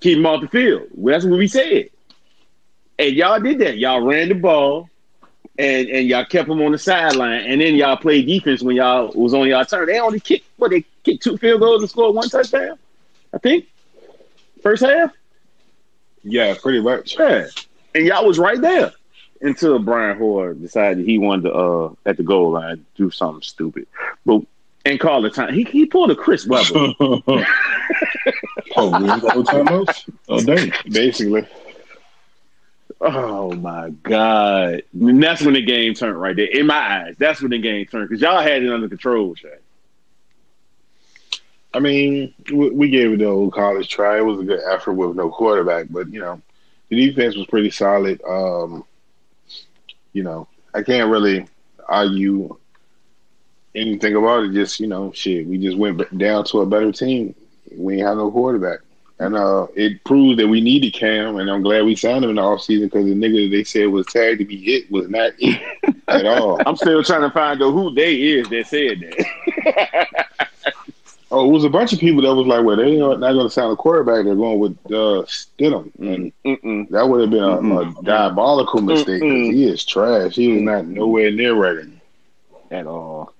Keep 0.00 0.18
him 0.18 0.26
off 0.26 0.40
the 0.40 0.48
field." 0.48 0.88
Well, 0.92 1.14
that's 1.14 1.24
what 1.24 1.38
we 1.38 1.48
said, 1.48 1.90
and 2.98 3.14
y'all 3.14 3.40
did 3.40 3.58
that. 3.60 3.78
Y'all 3.78 4.00
ran 4.00 4.28
the 4.28 4.34
ball, 4.34 4.88
and 5.58 5.88
and 5.88 6.08
y'all 6.08 6.24
kept 6.24 6.48
him 6.48 6.62
on 6.62 6.72
the 6.72 6.78
sideline, 6.78 7.44
and 7.46 7.60
then 7.60 7.74
y'all 7.74 7.96
played 7.96 8.26
defense 8.26 8.62
when 8.62 8.76
y'all 8.76 9.12
was 9.14 9.34
on 9.34 9.48
y'all 9.48 9.64
turn. 9.64 9.86
They 9.86 9.98
only 9.98 10.20
kicked 10.20 10.46
what 10.56 10.70
they 10.70 10.84
kicked 11.04 11.22
two 11.24 11.36
field 11.36 11.60
goals 11.60 11.82
and 11.82 11.90
scored 11.90 12.14
one 12.14 12.28
touchdown. 12.28 12.78
I 13.34 13.38
think 13.38 13.66
first 14.62 14.82
half. 14.82 15.12
Yeah, 16.26 16.54
pretty 16.60 16.80
much. 16.80 17.16
Yeah. 17.18 17.46
And 17.94 18.04
y'all 18.06 18.26
was 18.26 18.38
right 18.38 18.60
there 18.60 18.92
until 19.40 19.78
Brian 19.78 20.18
Hoyer 20.18 20.54
decided 20.54 21.06
he 21.06 21.18
wanted 21.18 21.42
to 21.42 21.54
uh 21.54 21.92
at 22.04 22.16
the 22.16 22.22
goal 22.22 22.50
line 22.52 22.84
do 22.96 23.10
something 23.10 23.42
stupid. 23.42 23.86
But 24.24 24.42
and 24.84 25.00
call 25.00 25.22
the 25.22 25.30
time. 25.30 25.54
He 25.54 25.64
he 25.64 25.86
pulled 25.86 26.10
a 26.10 26.16
Chris 26.16 26.46
Webber. 26.46 26.94
oh, 28.76 29.00
we 29.00 29.10
ain't 29.10 29.22
got 29.22 29.36
no 29.36 29.42
timeouts? 29.44 30.10
Oh, 30.28 30.40
dang. 30.42 30.72
Basically, 30.90 31.46
oh 33.00 33.52
my 33.52 33.90
God. 33.90 34.82
And 34.92 35.22
that's 35.22 35.42
when 35.42 35.54
the 35.54 35.62
game 35.62 35.94
turned 35.94 36.20
right 36.20 36.34
there. 36.34 36.46
In 36.46 36.66
my 36.66 37.04
eyes. 37.04 37.14
That's 37.18 37.40
when 37.40 37.50
the 37.50 37.58
game 37.58 37.86
turned. 37.86 38.08
Because 38.08 38.20
y'all 38.20 38.42
had 38.42 38.62
it 38.62 38.72
under 38.72 38.88
control, 38.88 39.34
Shay. 39.34 39.56
I 41.76 41.78
mean, 41.78 42.32
we, 42.50 42.88
gave 42.88 43.12
it 43.12 43.18
the 43.18 43.26
old 43.26 43.52
college 43.52 43.90
try. 43.90 44.16
It 44.16 44.24
was 44.24 44.40
a 44.40 44.44
good 44.44 44.60
effort 44.66 44.94
with 44.94 45.14
no 45.14 45.28
quarterback, 45.28 45.88
but 45.90 46.10
you 46.10 46.20
know, 46.20 46.40
the 46.88 46.96
defense 46.96 47.36
was 47.36 47.46
pretty 47.48 47.70
solid. 47.70 48.18
Um, 48.26 48.82
you 50.14 50.22
know, 50.22 50.48
I 50.72 50.82
can't 50.82 51.10
really 51.10 51.46
argue 51.86 52.56
anything 53.74 54.16
about 54.16 54.44
it. 54.44 54.54
Just 54.54 54.80
you 54.80 54.86
know, 54.86 55.12
shit, 55.12 55.46
we 55.46 55.58
just 55.58 55.76
went 55.76 56.16
down 56.16 56.46
to 56.46 56.60
a 56.60 56.66
better 56.66 56.92
team. 56.92 57.34
We 57.76 57.96
ain't 57.96 58.06
have 58.06 58.16
no 58.16 58.30
quarterback, 58.30 58.78
and 59.18 59.36
uh, 59.36 59.66
it 59.74 60.02
proved 60.04 60.40
that 60.40 60.48
we 60.48 60.62
needed 60.62 60.94
Cam. 60.94 61.36
And 61.36 61.50
I'm 61.50 61.62
glad 61.62 61.84
we 61.84 61.94
signed 61.94 62.24
him 62.24 62.30
in 62.30 62.36
the 62.36 62.42
offseason 62.42 62.84
because 62.84 63.04
the 63.04 63.14
nigga 63.14 63.50
they 63.50 63.64
said 63.64 63.88
was 63.88 64.06
tagged 64.06 64.38
to 64.38 64.46
be 64.46 64.76
it 64.76 64.90
was 64.90 65.10
not 65.10 65.32
it 65.40 65.60
at 66.08 66.24
all. 66.24 66.58
I'm 66.64 66.76
still 66.76 67.04
trying 67.04 67.20
to 67.20 67.30
find 67.30 67.62
out 67.62 67.72
who 67.72 67.92
they 67.92 68.14
is 68.14 68.48
that 68.48 68.66
said 68.66 69.00
that. 69.00 70.26
Oh, 71.30 71.48
it 71.48 71.52
was 71.52 71.64
a 71.64 71.68
bunch 71.68 71.92
of 71.92 71.98
people 71.98 72.22
that 72.22 72.34
was 72.34 72.46
like, 72.46 72.64
well, 72.64 72.76
they 72.76 73.00
are 73.00 73.16
not 73.18 73.32
going 73.32 73.46
to 73.46 73.50
sign 73.50 73.70
a 73.70 73.76
quarterback. 73.76 74.24
They're 74.24 74.36
going 74.36 74.60
with 74.60 74.78
uh, 74.86 75.24
Stidham. 75.26 75.90
And 75.98 76.32
Mm-mm. 76.44 76.88
that 76.90 77.08
would 77.08 77.20
have 77.22 77.30
been 77.30 77.42
a, 77.42 77.80
a 77.80 78.02
diabolical 78.04 78.80
mistake 78.80 79.22
he 79.22 79.64
is 79.64 79.84
trash. 79.84 80.36
He 80.36 80.56
is 80.56 80.62
not 80.62 80.86
nowhere 80.86 81.32
near 81.32 81.54
ready. 81.54 82.00
at 82.70 82.86
all. 82.86 83.32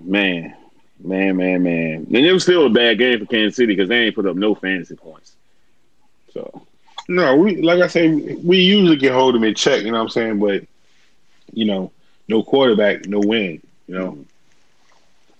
Man, 0.00 0.56
man, 0.98 1.36
man, 1.36 1.62
man. 1.62 2.06
And 2.08 2.16
it 2.16 2.32
was 2.32 2.42
still 2.42 2.66
a 2.66 2.70
bad 2.70 2.98
game 2.98 3.20
for 3.20 3.26
Kansas 3.26 3.56
City 3.56 3.74
because 3.74 3.88
they 3.88 3.98
ain't 3.98 4.14
put 4.16 4.26
up 4.26 4.34
no 4.36 4.54
fantasy 4.56 4.96
points. 4.96 5.36
So 6.34 6.66
No, 7.08 7.36
we 7.36 7.60
like 7.62 7.80
I 7.80 7.86
say, 7.86 8.08
we 8.10 8.58
usually 8.58 8.96
can 8.96 9.12
hold 9.12 9.36
him 9.36 9.44
in 9.44 9.54
check, 9.54 9.82
you 9.84 9.92
know 9.92 9.98
what 9.98 10.04
I'm 10.04 10.08
saying? 10.10 10.40
But, 10.40 10.64
you 11.52 11.66
know, 11.66 11.92
no 12.26 12.42
quarterback, 12.42 13.06
no 13.06 13.20
win. 13.20 13.62
You 13.86 13.94
know, 13.94 14.24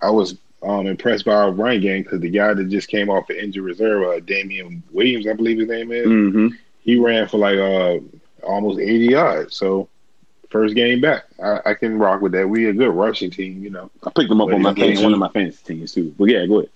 I 0.01 0.09
was 0.11 0.35
um, 0.63 0.87
impressed 0.87 1.25
by 1.25 1.33
our 1.33 1.51
run 1.51 1.79
game 1.81 2.03
because 2.03 2.21
the 2.21 2.29
guy 2.29 2.53
that 2.53 2.69
just 2.69 2.87
came 2.87 3.09
off 3.09 3.27
the 3.27 3.41
injured 3.41 3.63
reserve, 3.63 4.03
uh, 4.03 4.19
Damian 4.21 4.83
Williams, 4.91 5.27
I 5.27 5.33
believe 5.33 5.59
his 5.59 5.69
name 5.69 5.91
is, 5.91 6.07
mm-hmm. 6.07 6.47
he 6.81 6.97
ran 6.97 7.27
for 7.27 7.37
like 7.37 7.57
uh, 7.57 7.99
almost 8.45 8.79
80 8.79 9.05
yards. 9.05 9.55
So, 9.55 9.89
first 10.49 10.75
game 10.75 11.01
back, 11.01 11.25
I, 11.43 11.59
I 11.65 11.73
can 11.73 11.97
rock 11.97 12.21
with 12.21 12.31
that. 12.33 12.47
We 12.47 12.67
a 12.67 12.73
good 12.73 12.91
rushing 12.91 13.31
team, 13.31 13.63
you 13.63 13.69
know. 13.69 13.89
I 14.03 14.11
picked 14.15 14.29
them 14.29 14.41
up 14.41 14.47
But 14.49 14.55
on 14.55 14.61
my 14.61 14.73
he 14.73 14.81
fan, 14.81 14.89
gets 14.91 15.01
one 15.01 15.13
of 15.13 15.19
my 15.19 15.29
fantasy 15.29 15.63
teams 15.65 15.93
too. 15.93 16.13
But 16.17 16.25
yeah, 16.25 16.45
go 16.45 16.59
ahead. 16.59 16.69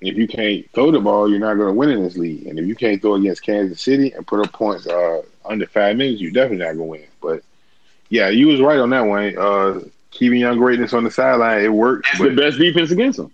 if 0.00 0.16
you 0.16 0.28
can't 0.28 0.70
throw 0.72 0.90
the 0.90 1.00
ball, 1.00 1.28
you're 1.28 1.40
not 1.40 1.54
going 1.54 1.68
to 1.68 1.78
win 1.78 1.90
in 1.90 2.02
this 2.02 2.16
league. 2.16 2.46
And 2.46 2.58
if 2.58 2.66
you 2.66 2.74
can't 2.74 3.02
throw 3.02 3.14
against 3.14 3.42
Kansas 3.42 3.82
City 3.82 4.12
and 4.12 4.26
put 4.26 4.44
up 4.44 4.52
points 4.52 4.86
uh, 4.86 5.22
under 5.44 5.66
five 5.66 5.96
minutes, 5.96 6.20
you're 6.20 6.30
definitely 6.30 6.64
not 6.64 6.76
going 6.76 6.78
to 6.78 6.84
win. 6.84 7.06
But 7.20 7.42
yeah, 8.08 8.28
you 8.28 8.46
was 8.46 8.60
right 8.60 8.78
on 8.78 8.90
that 8.90 9.02
one. 9.02 9.36
Uh, 9.36 9.80
keeping 10.18 10.40
young 10.40 10.58
greatness 10.58 10.92
on 10.92 11.04
the 11.04 11.10
sideline, 11.10 11.62
it 11.64 11.72
works. 11.72 12.08
It's 12.12 12.20
the 12.20 12.34
best 12.34 12.58
defense 12.58 12.90
against 12.90 13.18
them. 13.18 13.30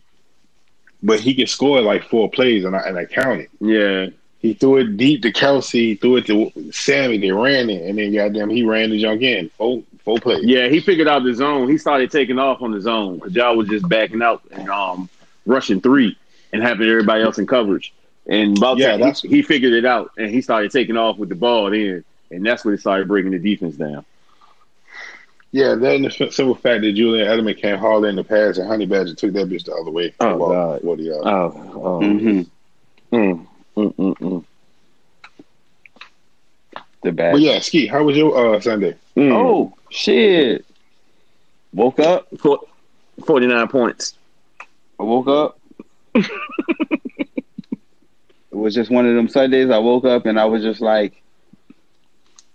but 1.02 1.20
he 1.20 1.34
can 1.34 1.46
score 1.46 1.80
like 1.80 2.04
four 2.04 2.30
plays, 2.30 2.64
and 2.64 2.76
I, 2.76 2.80
and 2.80 2.98
I 2.98 3.04
counted. 3.06 3.48
Yeah, 3.60 4.06
He 4.40 4.54
threw 4.54 4.76
it 4.78 4.96
deep 4.96 5.22
to 5.22 5.32
Kelce, 5.32 6.00
threw 6.00 6.16
it 6.16 6.26
to 6.26 6.50
Sammy. 6.72 7.18
They 7.18 7.30
ran 7.32 7.70
it, 7.70 7.88
and 7.88 7.98
then 7.98 8.12
goddamn, 8.14 8.50
he 8.50 8.62
ran 8.64 8.90
the 8.90 8.98
junk 9.00 9.22
in 9.22 9.48
four 9.50 9.82
four 10.04 10.18
plays. 10.18 10.44
yeah. 10.44 10.68
He 10.68 10.80
figured 10.80 11.08
out 11.08 11.24
the 11.24 11.32
zone. 11.34 11.68
He 11.68 11.78
started 11.78 12.10
taking 12.10 12.38
off 12.38 12.60
on 12.60 12.70
the 12.72 12.80
zone 12.80 13.16
because 13.16 13.34
y'all 13.34 13.56
was 13.56 13.68
just 13.68 13.88
backing 13.88 14.20
out 14.22 14.42
and 14.52 14.68
um 14.68 15.08
rushing 15.46 15.80
three 15.80 16.16
and 16.52 16.62
having 16.62 16.88
everybody 16.88 17.22
else 17.22 17.38
in 17.38 17.46
coverage. 17.46 17.92
And 18.26 18.56
about 18.56 18.76
Yeah, 18.78 18.96
that, 18.98 19.18
he, 19.18 19.28
he 19.28 19.42
figured 19.42 19.72
it 19.72 19.84
out 19.86 20.10
and 20.18 20.30
he 20.30 20.40
started 20.42 20.70
taking 20.70 20.96
off 20.96 21.16
with 21.18 21.28
the 21.30 21.34
ball 21.34 21.70
then, 21.70 22.04
and 22.30 22.44
that's 22.44 22.64
when 22.64 22.74
he 22.74 22.80
started 22.80 23.08
breaking 23.08 23.32
the 23.32 23.38
defense 23.38 23.76
down. 23.76 24.04
Yeah, 25.54 25.76
that 25.76 25.94
and 25.94 26.04
the 26.04 26.10
simple 26.10 26.56
fact 26.56 26.82
that 26.82 26.94
Julian 26.94 27.28
Edelman 27.28 27.56
can't 27.56 27.78
haul 27.78 28.04
in 28.06 28.16
the 28.16 28.24
pass, 28.24 28.58
and 28.58 28.66
Honey 28.66 28.86
Badger 28.86 29.14
took 29.14 29.32
that 29.34 29.48
bitch 29.48 29.66
the 29.66 29.72
other 29.72 29.92
way. 29.92 30.12
Oh, 30.18 30.34
About 30.34 30.48
God. 30.48 30.82
40 30.82 31.02
yards. 31.04 31.26
Oh, 31.26 31.72
oh. 31.76 32.00
Mm-hmm. 32.00 33.16
Mm, 33.16 33.46
mm, 33.76 33.94
mm, 33.94 34.16
mm. 34.18 34.44
The 37.04 37.12
bad. 37.12 37.32
But 37.34 37.40
yeah, 37.42 37.60
Ski, 37.60 37.86
how 37.86 38.02
was 38.02 38.16
your 38.16 38.56
uh, 38.56 38.60
Sunday? 38.60 38.96
Mm. 39.16 39.30
Oh 39.32 39.72
shit! 39.90 40.66
Woke 41.72 42.00
up. 42.00 42.26
For- 42.40 42.66
49 43.24 43.68
points. 43.68 44.14
I 44.98 45.04
woke 45.04 45.28
up. 45.28 45.60
It 46.16 46.30
was 48.50 48.74
just 48.74 48.90
one 48.90 49.06
of 49.06 49.14
them 49.14 49.28
Sundays. 49.28 49.70
I 49.70 49.78
woke 49.78 50.04
up 50.04 50.26
and 50.26 50.36
I 50.40 50.46
was 50.46 50.64
just 50.64 50.80
like, 50.80 51.22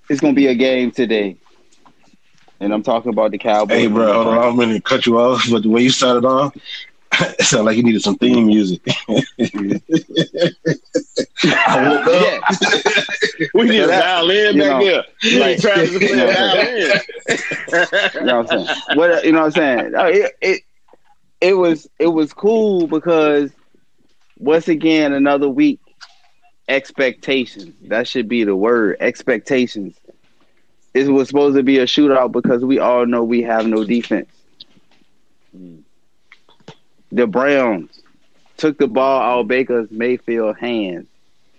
"It's 0.10 0.20
gonna 0.20 0.34
be 0.34 0.48
a 0.48 0.56
game 0.56 0.92
today." 0.92 1.38
And 2.60 2.74
I'm 2.74 2.84
talking 2.84 3.10
about 3.10 3.32
the 3.32 3.38
Cowboys. 3.38 3.78
Hey, 3.78 3.88
bro, 3.88 4.12
hold 4.24 4.28
on. 4.28 4.38
I'm 4.50 4.56
going 4.56 4.70
to 4.70 4.82
cut 4.82 5.06
you 5.06 5.18
off, 5.20 5.50
but 5.50 5.64
the 5.64 5.70
way 5.70 5.82
you 5.82 5.90
started 5.90 6.26
off, 6.26 6.56
it 7.14 7.42
sounded 7.42 7.64
like 7.66 7.78
you 7.78 7.84
needed 7.84 8.02
some 8.02 8.16
theme 8.18 8.48
music. 8.48 8.82
I 11.44 11.90
woke 11.90 12.08
up. 12.08 12.60
Yeah, 13.40 13.48
We 13.54 13.66
need 13.70 13.80
a 13.82 13.88
that- 13.88 14.04
violin 14.04 14.56
you 14.56 14.62
back 14.62 14.80
know, 14.82 14.86
there. 14.86 15.40
Like- 15.40 15.60
Travis 15.62 15.92
to 15.94 16.00
play 16.00 16.08
you 16.10 16.14
a 16.14 16.18
know, 16.18 16.34
violin. 16.34 17.02
you 18.16 18.22
know 18.26 18.38
what 18.42 18.52
I'm 18.52 18.66
saying. 18.66 18.98
What 18.98 19.26
you 19.26 19.32
know 19.32 19.40
what 19.42 19.46
I'm 19.46 19.52
saying? 19.52 19.92
It, 19.96 20.32
it 20.42 20.62
it 21.42 21.54
was 21.54 21.88
it 22.00 22.08
was 22.08 22.34
cool 22.34 22.88
because 22.88 23.52
once 24.38 24.68
again 24.68 25.14
another 25.14 25.48
week 25.50 25.80
expectations. 26.68 27.74
That 27.88 28.08
should 28.08 28.28
be 28.28 28.44
the 28.44 28.56
word. 28.56 28.98
Expectations. 29.00 29.96
It 30.94 31.08
was 31.08 31.28
supposed 31.28 31.56
to 31.56 31.64
be 31.64 31.78
a 31.80 31.86
shootout 31.86 32.32
because 32.32 32.64
we 32.66 32.80
all 32.80 33.06
know 33.06 33.24
we 33.24 33.44
have 33.44 33.68
no 33.68 33.84
defense. 33.84 34.28
The 37.12 37.28
Browns 37.28 38.02
took 38.58 38.78
the 38.78 38.88
ball 38.88 39.22
out 39.22 39.40
of 39.42 39.48
Baker's 39.48 39.90
Mayfield 39.92 40.58
hands 40.58 41.08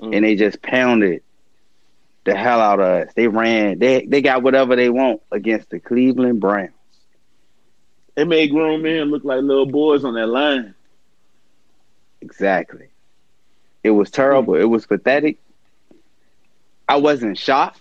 Mm. 0.00 0.16
and 0.16 0.24
they 0.24 0.34
just 0.34 0.62
pounded 0.62 1.22
the 2.24 2.34
hell 2.34 2.58
out 2.60 2.80
of 2.80 2.86
us. 2.86 3.12
They 3.14 3.28
ran. 3.28 3.78
They 3.78 4.06
they 4.06 4.22
got 4.22 4.42
whatever 4.42 4.74
they 4.74 4.88
want 4.88 5.20
against 5.30 5.68
the 5.70 5.78
Cleveland 5.78 6.40
Browns. 6.40 6.70
It 8.16 8.26
made 8.26 8.50
grown 8.50 8.82
men 8.82 9.10
look 9.10 9.24
like 9.24 9.42
little 9.42 9.66
boys 9.66 10.04
on 10.04 10.14
that 10.14 10.26
line. 10.26 10.74
Exactly. 12.22 12.88
It 13.84 13.90
was 13.90 14.10
terrible. 14.10 14.54
It 14.54 14.64
was 14.64 14.86
pathetic. 14.86 15.38
I 16.88 16.96
wasn't 16.96 17.38
shocked 17.38 17.79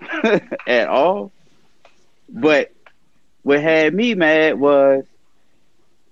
at 0.66 0.88
all. 0.88 1.32
But 2.28 2.72
what 3.42 3.60
had 3.60 3.94
me 3.94 4.14
mad 4.14 4.58
was 4.58 5.04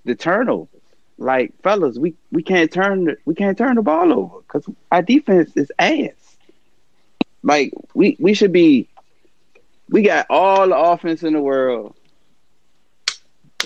the 0.05 0.15
turnovers. 0.15 0.69
Like, 1.17 1.53
fellas, 1.63 1.97
we, 1.99 2.15
we 2.33 2.43
can't 2.43 2.73
turn 2.73 3.05
the, 3.05 3.17
we 3.25 3.35
can't 3.35 3.57
turn 3.57 3.77
the 3.77 3.83
ball 3.83 4.13
over 4.13 4.41
because 4.41 4.69
our 4.91 5.03
defense 5.03 5.57
is 5.57 5.71
ass. 5.79 6.37
Like 7.43 7.73
we 7.95 8.17
we 8.19 8.33
should 8.33 8.53
be 8.53 8.89
we 9.91 10.03
got 10.03 10.27
all 10.31 10.67
the 10.69 10.77
offense 10.77 11.23
in 11.23 11.35
the 11.35 11.43
world 11.43 11.95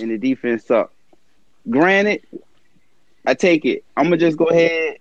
and 0.01 0.11
the 0.11 0.19
defense 0.19 0.67
suck. 0.67 0.93
Granted, 1.71 2.23
I 3.25 3.35
take 3.35 3.65
it. 3.65 3.85
I'm 3.97 4.07
gonna 4.07 4.17
just 4.17 4.37
go 4.37 4.47
ahead 4.47 4.99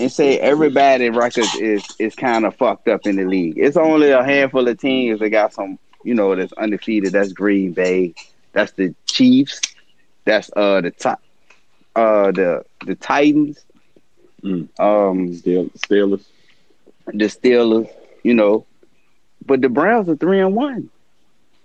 and 0.00 0.10
say 0.12 0.38
everybody 0.38 1.10
records 1.10 1.54
is 1.56 1.84
is 1.98 2.14
kind 2.14 2.44
of 2.46 2.56
fucked 2.56 2.88
up 2.88 3.06
in 3.06 3.16
the 3.16 3.24
league. 3.24 3.54
It's 3.58 3.76
only 3.76 4.10
a 4.10 4.24
handful 4.24 4.66
of 4.68 4.78
teams 4.78 5.20
that 5.20 5.30
got 5.30 5.52
some, 5.52 5.78
you 6.04 6.14
know, 6.14 6.34
that's 6.34 6.52
undefeated. 6.54 7.12
That's 7.12 7.32
Green 7.32 7.72
Bay. 7.72 8.14
That's 8.52 8.72
the 8.72 8.94
Chiefs. 9.06 9.60
That's 10.24 10.50
uh 10.56 10.80
the 10.80 10.90
top, 10.90 11.20
uh 11.96 12.32
the 12.32 12.64
the 12.86 12.94
Titans. 12.96 13.64
Mm. 14.42 14.68
Um, 14.80 15.34
Still, 15.34 15.66
Steelers. 15.70 16.24
the 17.06 17.26
Steelers. 17.26 17.90
You 18.22 18.34
know, 18.34 18.66
but 19.46 19.60
the 19.60 19.68
Browns 19.68 20.08
are 20.08 20.16
three 20.16 20.40
and 20.40 20.54
one. 20.54 20.90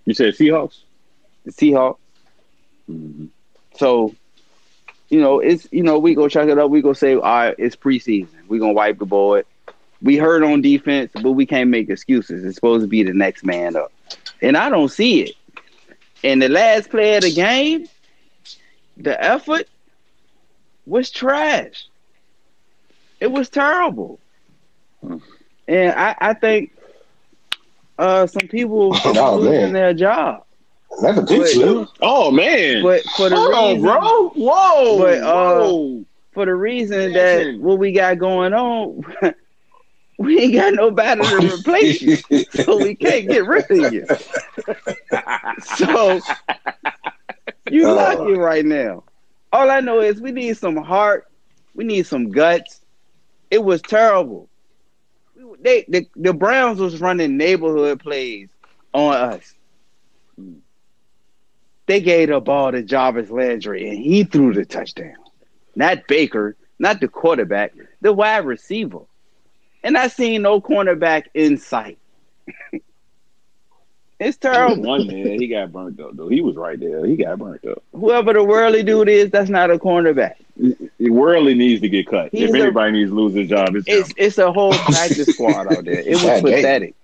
You 0.05 0.13
said 0.13 0.33
Seahawks. 0.35 0.79
The 1.45 1.51
Seahawks. 1.51 1.97
Mm-hmm. 2.89 3.25
So, 3.77 4.15
you 5.15 5.21
know, 5.21 5.39
it's 5.39 5.67
you 5.71 5.83
know, 5.83 5.99
we 5.99 6.15
go 6.15 6.27
check 6.29 6.49
it 6.49 6.59
up. 6.59 6.71
We 6.71 6.81
go 6.81 6.93
say, 6.93 7.15
all 7.15 7.21
right, 7.21 7.55
it's 7.57 7.75
preseason. 7.75 8.47
We 8.47 8.59
gonna 8.59 8.73
wipe 8.73 8.99
the 8.99 9.05
board. 9.05 9.45
We 10.01 10.17
hurt 10.17 10.43
on 10.43 10.61
defense, 10.61 11.11
but 11.21 11.31
we 11.33 11.45
can't 11.45 11.69
make 11.69 11.89
excuses. 11.89 12.43
It's 12.45 12.55
supposed 12.55 12.83
to 12.83 12.87
be 12.87 13.03
the 13.03 13.13
next 13.13 13.45
man 13.45 13.75
up, 13.75 13.91
and 14.41 14.57
I 14.57 14.69
don't 14.69 14.89
see 14.89 15.21
it. 15.23 15.35
And 16.23 16.41
the 16.41 16.49
last 16.49 16.89
play 16.89 17.15
of 17.17 17.23
the 17.23 17.31
game, 17.31 17.87
the 18.97 19.21
effort 19.23 19.67
was 20.85 21.09
trash. 21.11 21.87
It 23.19 23.31
was 23.31 23.49
terrible, 23.49 24.19
and 25.67 25.91
I, 25.93 26.15
I 26.19 26.33
think 26.33 26.71
uh, 27.97 28.27
some 28.27 28.47
people 28.47 29.01
are 29.03 29.13
Oh, 29.17 29.37
losing 29.37 29.73
man. 29.73 29.73
their 29.73 29.93
job. 29.93 30.44
That's 31.01 31.17
a 31.19 31.23
big 31.23 31.45
Wait. 31.45 31.47
slip. 31.47 31.89
Oh 32.01 32.31
man! 32.31 32.83
But 32.83 33.11
for 33.15 33.29
the 33.29 33.39
Hold 33.39 33.53
on, 33.53 33.79
reason, 33.79 33.81
bro. 33.81 34.29
Whoa, 34.31 34.97
But, 34.97 35.23
uh, 35.23 35.73
whoa. 35.73 36.05
for 36.33 36.45
the 36.45 36.55
reason 36.55 37.13
Listen. 37.13 37.13
that 37.13 37.47
what 37.57 37.79
we 37.79 37.91
got 37.91 38.19
going 38.19 38.53
on, 38.53 39.01
we 40.17 40.39
ain't 40.39 40.53
got 40.55 40.73
nobody 40.73 41.27
to 41.27 41.39
replace 41.39 42.01
you, 42.01 42.19
so 42.49 42.77
we 42.77 42.95
can't 42.95 43.29
get 43.29 43.45
rid 43.45 43.65
of 43.69 43.77
you. 43.77 44.07
So 45.59 46.25
you 47.67 47.87
Uh. 47.87 47.91
lucky 47.91 48.33
right 48.33 48.65
now. 48.65 49.03
All 49.51 49.69
I 49.71 49.81
know 49.81 50.01
is 50.01 50.21
we 50.21 50.31
need 50.31 50.57
some 50.57 50.77
heart, 50.77 51.25
we 51.73 51.85
need 51.85 52.05
some 52.07 52.31
guts. 52.31 52.81
It 53.51 53.63
was 53.63 53.83
terrible. 53.83 54.49
They 55.61 55.85
the, 55.89 56.07
the 56.15 56.33
Browns 56.33 56.79
was 56.79 57.01
running 57.01 57.37
neighborhood 57.37 57.99
plays 58.01 58.49
on 58.93 59.15
us. 59.15 59.54
They 61.87 62.01
gave 62.01 62.29
the 62.29 62.39
ball 62.39 62.71
to 62.71 62.81
Jarvis 62.81 63.29
Landry 63.29 63.89
and 63.89 63.97
he 63.97 64.23
threw 64.23 64.53
the 64.53 64.65
touchdown. 64.65 65.15
Not 65.75 66.07
Baker, 66.07 66.55
not 66.79 66.99
the 66.99 67.07
quarterback, 67.07 67.73
the 68.01 68.11
wide 68.13 68.45
receiver. 68.45 69.01
And 69.83 69.97
I 69.97 70.07
seen 70.07 70.41
no 70.41 70.61
cornerback 70.61 71.25
in 71.35 71.57
sight. 71.57 71.99
it's 74.19 74.37
terrible. 74.37 74.81
One 74.81 75.05
man, 75.05 75.39
he 75.39 75.47
got 75.47 75.71
burnt 75.71 75.99
up 75.99 76.15
though. 76.15 76.27
He 76.27 76.41
was 76.41 76.55
right 76.55 76.79
there. 76.79 77.05
He 77.05 77.15
got 77.17 77.37
burnt 77.37 77.63
up. 77.65 77.83
Whoever 77.91 78.33
the 78.33 78.43
Worley 78.43 78.81
dude 78.81 79.09
is, 79.09 79.29
that's 79.29 79.49
not 79.49 79.69
a 79.69 79.77
cornerback. 79.77 80.35
Worley 80.99 81.53
needs 81.53 81.81
to 81.81 81.89
get 81.89 82.07
cut. 82.07 82.29
He's 82.31 82.49
if 82.49 82.55
a- 82.55 82.63
anybody 82.63 82.93
needs 82.93 83.11
to 83.11 83.15
lose 83.15 83.33
his 83.35 83.49
job, 83.49 83.75
it's, 83.75 83.85
It's 83.87 84.13
it's 84.17 84.37
a 84.39 84.51
whole 84.51 84.73
practice 84.73 85.27
squad 85.27 85.71
out 85.71 85.83
there. 85.85 85.99
It 85.99 86.15
was 86.15 86.23
pathetic. 86.41 86.95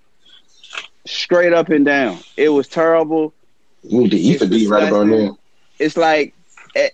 Straight 1.05 1.53
up 1.53 1.69
and 1.69 1.83
down. 1.85 2.19
It 2.37 2.49
was 2.49 2.67
terrible. 2.67 3.33
You 3.83 4.01
need 4.01 4.11
to 4.11 4.17
eat 4.17 4.39
the 4.39 4.47
beat 4.47 4.69
right 4.69 4.87
about 4.87 5.07
now. 5.07 5.37
It's 5.79 5.97
like 5.97 6.33
eh, 6.75 6.89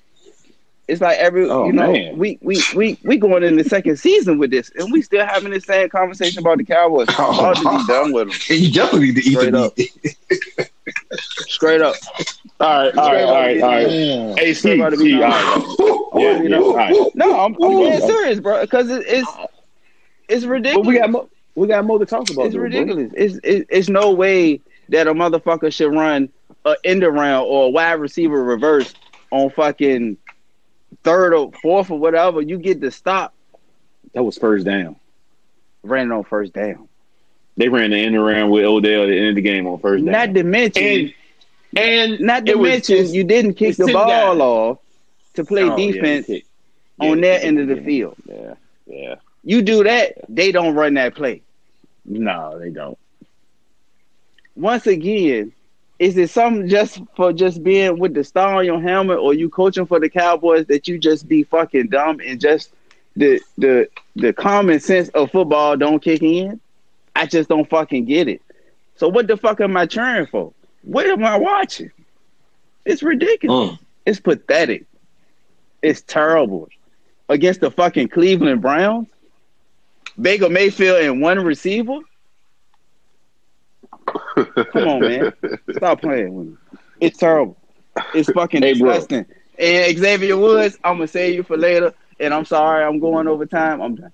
it's 0.87 1.01
like 1.01 1.17
every 1.17 1.49
Oh, 1.49 1.65
you 1.65 1.73
know 1.73 1.91
man. 1.91 2.17
we, 2.17 2.37
we 2.41 2.61
we 2.75 2.97
we 3.03 3.17
going 3.17 3.43
in 3.43 3.57
the 3.57 3.63
second 3.63 3.97
season 3.97 4.37
with 4.37 4.51
this 4.51 4.71
and 4.77 4.91
we 4.91 5.01
still 5.01 5.25
having 5.25 5.51
the 5.51 5.59
same 5.59 5.89
conversation 5.89 6.39
about 6.39 6.57
the 6.59 6.63
Cowboys. 6.63 7.07
I'm 7.17 7.55
to 7.55 7.61
be 7.61 7.87
done 7.87 8.11
with 8.13 8.29
them. 8.29 8.57
You 8.57 8.71
definitely 8.71 9.07
need 9.11 9.15
to 9.21 9.29
eat 9.29 9.33
Straight 9.37 9.51
the 9.51 9.59
up. 9.65 9.75
beat. 9.75 10.17
Straight 11.47 11.81
up. 11.81 11.95
all 12.59 12.83
right, 12.85 12.97
all 12.97 13.11
right, 13.11 13.23
all 13.23 13.33
right, 13.33 13.61
all 13.61 13.69
right. 13.69 13.87
Mm. 13.87 14.39
Hey, 14.39 14.53
Steve, 14.53 14.79
Everybody 14.79 14.97
be 14.97 15.03
Steve, 15.11 15.21
all 15.21 15.29
right. 15.29 16.03
Yeah, 16.17 16.41
yeah, 16.41 16.57
all 16.57 16.75
right. 16.75 16.95
No, 17.15 17.39
I'm, 17.39 17.55
I'm 17.61 17.69
being 17.77 17.99
serious, 18.01 18.39
bro. 18.39 18.61
Because 18.61 18.89
it, 18.89 19.03
it's 19.07 19.29
it's 20.29 20.45
ridiculous. 20.45 20.85
But 20.85 20.89
we 20.89 20.97
got 20.97 21.09
mo- 21.11 21.29
we 21.55 21.67
got 21.67 21.85
more 21.85 21.99
to 21.99 22.05
talk 22.05 22.29
about. 22.31 22.45
It's 22.45 22.53
though, 22.53 22.59
bro. 22.59 22.63
ridiculous. 22.63 23.11
It's 23.15 23.35
it, 23.43 23.67
it's 23.69 23.89
no 23.89 24.11
way 24.11 24.61
that 24.89 25.07
a 25.07 25.13
motherfucker 25.13 25.71
should 25.71 25.93
run 25.93 26.29
a 26.71 26.75
end 26.83 27.03
around 27.03 27.45
or 27.45 27.65
a 27.65 27.69
wide 27.69 27.93
receiver 27.93 28.41
reverse 28.43 28.93
on 29.31 29.49
fucking 29.49 30.17
third 31.03 31.33
or 31.33 31.51
fourth 31.61 31.89
or 31.91 31.99
whatever. 31.99 32.41
You 32.41 32.57
get 32.57 32.79
the 32.81 32.91
stop, 32.91 33.33
That 34.13 34.23
was 34.23 34.37
first 34.37 34.65
down. 34.65 34.95
ran 35.83 36.11
on 36.11 36.23
first 36.23 36.53
down. 36.53 36.87
They 37.57 37.69
ran 37.69 37.89
the 37.91 37.97
end 37.97 38.15
around 38.15 38.51
with 38.51 38.65
Odell 38.65 39.03
at 39.03 39.07
the 39.07 39.17
end 39.17 39.29
of 39.29 39.35
the 39.35 39.41
game 39.41 39.65
on 39.67 39.79
first 39.79 40.05
down. 40.05 40.11
Not 40.11 40.33
to 40.35 40.43
mention, 40.43 40.83
and 40.83 41.13
and 41.75 42.19
not 42.19 42.45
to 42.45 42.55
was 42.55 42.69
mention, 42.69 43.13
you 43.13 43.23
didn't 43.23 43.55
kick 43.55 43.75
the 43.77 43.91
ball 43.91 44.41
off 44.41 44.77
to 45.33 45.43
play 45.43 45.63
Oh, 45.63 45.75
defense 45.75 46.27
kick. 46.27 46.45
on 46.99 47.17
Yeah, 47.17 47.21
their 47.21 47.39
yeah, 47.39 47.45
end 47.45 47.59
of 47.59 47.67
the 47.67 47.75
yeah. 47.77 47.83
field. 47.85 48.15
Yeah, 48.27 48.53
yeah. 48.85 49.15
You 49.43 49.61
do 49.61 49.83
that, 49.83 50.13
they 50.29 50.51
don't 50.51 50.75
run 50.75 50.93
that 50.95 51.15
play. 51.15 51.41
No, 52.05 52.57
they 52.59 52.69
don't. 52.69 52.97
once 54.55 54.87
again, 54.87 55.51
is 55.99 56.17
it 56.17 56.29
something 56.29 56.67
just 56.67 57.01
for 57.15 57.33
just 57.33 57.63
being 57.63 57.97
with 57.97 58.13
the 58.13 58.23
star 58.23 58.55
on 58.55 58.65
your 58.65 58.81
helmet, 58.81 59.17
or 59.17 59.33
you 59.33 59.49
coaching 59.49 59.85
for 59.85 59.99
the 59.99 60.09
Cowboys 60.09 60.65
that 60.67 60.87
you 60.87 60.97
just 60.99 61.27
be 61.27 61.43
fucking 61.43 61.87
dumb 61.87 62.19
and 62.25 62.39
just 62.39 62.71
the 63.15 63.41
the 63.57 63.89
the 64.15 64.33
common 64.33 64.79
sense 64.79 65.09
of 65.09 65.31
football 65.31 65.75
don't 65.75 66.01
kick 66.01 66.21
in? 66.21 66.59
I 67.15 67.25
just 67.25 67.49
don't 67.49 67.67
fucking 67.67 68.05
get 68.05 68.27
it. 68.27 68.41
So 68.95 69.07
what 69.07 69.27
the 69.27 69.37
fuck 69.37 69.59
am 69.59 69.75
I 69.75 69.87
cheering 69.87 70.27
for? 70.27 70.53
What 70.83 71.07
am 71.07 71.23
I 71.23 71.37
watching? 71.37 71.91
It's 72.85 73.01
ridiculous. 73.01 73.71
Mm. 73.71 73.79
It's 74.05 74.19
pathetic. 74.19 74.85
It's 75.81 76.01
terrible. 76.01 76.69
Against 77.27 77.59
the 77.59 77.71
fucking 77.71 78.09
Cleveland 78.09 78.61
Browns, 78.61 79.07
Baker 80.19 80.49
Mayfield 80.49 81.03
and 81.03 81.21
one 81.21 81.43
receiver. 81.43 81.99
Come 84.45 84.87
on, 84.87 85.01
man. 85.01 85.33
Stop 85.75 86.01
playing 86.01 86.33
with 86.33 86.47
me. 86.47 86.57
It's 87.01 87.17
terrible. 87.17 87.57
It's 88.13 88.29
fucking 88.31 88.61
Hey, 88.61 88.79
bro. 88.79 88.91
disgusting. 88.93 89.25
And 89.59 89.97
Xavier 89.97 90.37
Woods, 90.37 90.77
I'm 90.83 90.95
gonna 90.97 91.07
save 91.07 91.33
you 91.35 91.43
for 91.43 91.57
later. 91.57 91.93
and 92.19 92.33
I'm 92.33 92.45
sorry, 92.45 92.83
I'm 92.83 92.99
going 92.99 93.27
over 93.27 93.45
time. 93.45 93.81
I'm 93.81 93.95
done. 93.95 94.11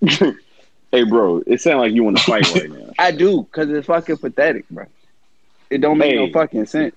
hey, 0.92 1.04
bro, 1.04 1.42
it 1.46 1.60
sounds 1.60 1.78
like 1.78 1.92
you 1.92 2.02
want 2.04 2.18
to 2.18 2.22
fight 2.24 2.48
right 2.54 2.70
now. 2.70 2.90
I 2.98 3.10
do 3.12 3.42
because 3.44 3.70
it's 3.70 3.86
fucking 3.86 4.16
pathetic, 4.18 4.68
bro. 4.68 4.86
It 5.70 5.78
don't 5.80 5.98
make 5.98 6.12
Hey. 6.12 6.26
no 6.26 6.32
fucking 6.32 6.66
sense. 6.66 6.94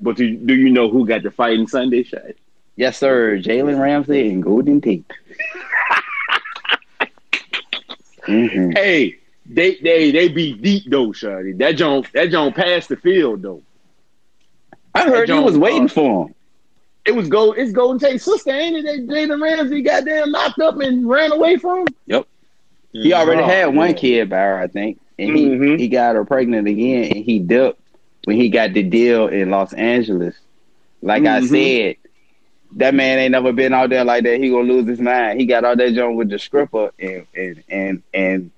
But 0.00 0.16
do, 0.16 0.34
do 0.34 0.54
you 0.54 0.70
know 0.70 0.88
who 0.88 1.06
got 1.06 1.22
the 1.22 1.30
fighting 1.30 1.66
Sunday 1.66 2.02
shot? 2.02 2.22
Yes, 2.76 2.96
sir. 2.96 3.36
Jalen 3.38 3.78
Ramsey 3.78 4.30
and 4.30 4.42
Golden 4.42 4.80
Tate. 4.80 5.04
Mhm. 8.26 8.76
Hey, 8.76 9.18
they 9.50 9.76
they 9.82 10.10
they 10.12 10.28
be 10.28 10.54
deep 10.54 10.84
though, 10.88 11.08
Shotty. 11.08 11.58
That 11.58 11.76
don't 11.76 12.10
that 12.12 12.30
don't 12.30 12.54
pass 12.54 12.86
the 12.86 12.96
field 12.96 13.42
though. 13.42 13.62
I 14.94 15.04
heard 15.08 15.28
you 15.28 15.34
Jones, 15.36 15.46
was 15.52 15.58
waiting 15.58 15.84
uh, 15.84 15.88
for 15.88 16.26
him. 16.26 16.34
It 17.04 17.12
was 17.12 17.28
go. 17.28 17.52
It's 17.52 17.72
Golden 17.72 17.98
Tate's 17.98 18.24
sister, 18.24 18.50
ain't 18.50 18.76
it? 18.76 18.84
That 18.84 19.12
Jalen 19.12 19.42
Ramsey 19.42 19.82
got 19.82 20.04
damn 20.04 20.30
knocked 20.30 20.60
up 20.60 20.78
and 20.78 21.08
ran 21.08 21.32
away 21.32 21.56
from. 21.56 21.86
Yep. 22.06 22.26
He 22.92 23.12
already 23.12 23.42
Oh, 23.42 23.46
had 23.46 23.74
one 23.74 23.90
yeah. 23.90 23.94
kid 23.94 24.30
by 24.30 24.36
her, 24.36 24.58
I 24.58 24.66
think, 24.66 25.00
and 25.18 25.36
he 25.36 25.46
Mhm. 25.46 25.78
he 25.78 25.88
got 25.88 26.14
her 26.16 26.24
pregnant 26.24 26.68
again, 26.68 27.12
and 27.12 27.24
he 27.24 27.38
dipped 27.38 27.80
when 28.24 28.36
he 28.36 28.48
got 28.48 28.72
the 28.72 28.82
deal 28.82 29.28
in 29.28 29.50
Los 29.50 29.72
Angeles. 29.72 30.36
Like 31.02 31.24
I 31.24 31.40
Mhm. 31.40 31.48
said, 31.48 31.96
that 32.76 32.94
man 32.94 33.18
ain't 33.18 33.32
never 33.32 33.52
been 33.52 33.72
out 33.72 33.90
there 33.90 34.04
like 34.04 34.24
that. 34.24 34.40
He 34.40 34.50
gonna 34.50 34.70
lose 34.72 34.86
his 34.86 35.00
mind. 35.00 35.40
He 35.40 35.46
got 35.46 35.64
all 35.64 35.76
that 35.76 35.94
joint 35.94 36.16
with 36.16 36.28
the 36.30 36.38
stripper 36.38 36.90
and 36.98 37.26
and 37.34 37.62
and 37.68 38.02
and 38.12 38.50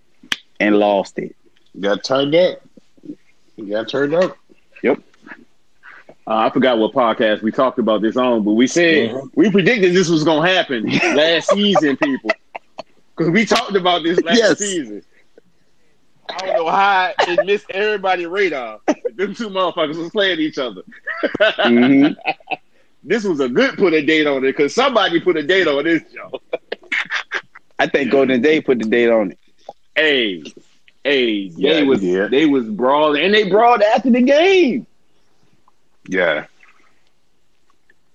and 0.62 0.78
lost 0.78 1.18
it. 1.18 1.34
Got 1.80 2.04
turned 2.04 2.34
up. 2.34 2.60
You 3.56 3.66
got 3.70 3.88
turned 3.88 4.14
up. 4.14 4.36
Uh, 6.24 6.36
I 6.36 6.50
forgot 6.50 6.78
what 6.78 6.92
podcast 6.92 7.42
we 7.42 7.50
talked 7.50 7.80
about 7.80 8.00
this 8.00 8.16
on, 8.16 8.44
but 8.44 8.52
we 8.52 8.68
said 8.68 9.10
Mhm. 9.10 9.30
we 9.34 9.50
predicted 9.50 9.92
this 9.92 10.08
was 10.08 10.22
gonna 10.22 10.46
happen 10.48 10.84
last 11.16 11.50
season, 11.50 11.96
people, 11.96 12.30
because 13.16 13.30
we 13.32 13.44
talked 13.44 13.74
about 13.74 14.04
this 14.04 14.20
last 14.22 14.38
Yes. 14.38 14.58
season. 14.58 15.02
I 16.30 16.46
don't 16.46 16.56
know 16.58 16.70
how 16.70 17.12
it 17.18 17.44
missed 17.44 17.66
everybody's 17.70 18.28
radar. 18.28 18.78
but 18.86 19.16
Them 19.16 19.34
two 19.34 19.48
motherfuckers 19.50 19.96
was 19.96 20.10
playing 20.10 20.38
each 20.38 20.58
other. 20.58 20.82
Mhm. 21.40 22.14
This 23.04 23.24
was 23.24 23.40
a 23.40 23.48
good 23.48 23.76
put 23.76 23.92
a 23.94 24.00
date 24.06 24.28
on 24.28 24.38
it 24.44 24.52
because 24.56 24.72
somebody 24.76 25.18
put 25.20 25.36
a 25.36 25.42
date 25.42 25.66
on 25.66 25.82
this 25.82 26.02
show. 26.14 26.40
I 27.80 27.88
think 27.88 28.12
Golden 28.12 28.40
Tate 28.40 28.64
put 28.64 28.78
the 28.78 28.84
date 28.88 29.08
on 29.10 29.32
it. 29.32 29.38
Hey, 29.94 30.42
hey, 31.04 31.28
Yeah, 31.56 31.74
they 31.74 31.82
was 31.84 32.02
yeah. 32.02 32.26
they 32.28 32.46
was 32.46 32.68
brawling 32.68 33.22
and 33.24 33.34
they 33.34 33.48
brawled 33.48 33.82
after 33.82 34.10
the 34.10 34.22
game. 34.22 34.86
Yeah. 36.08 36.46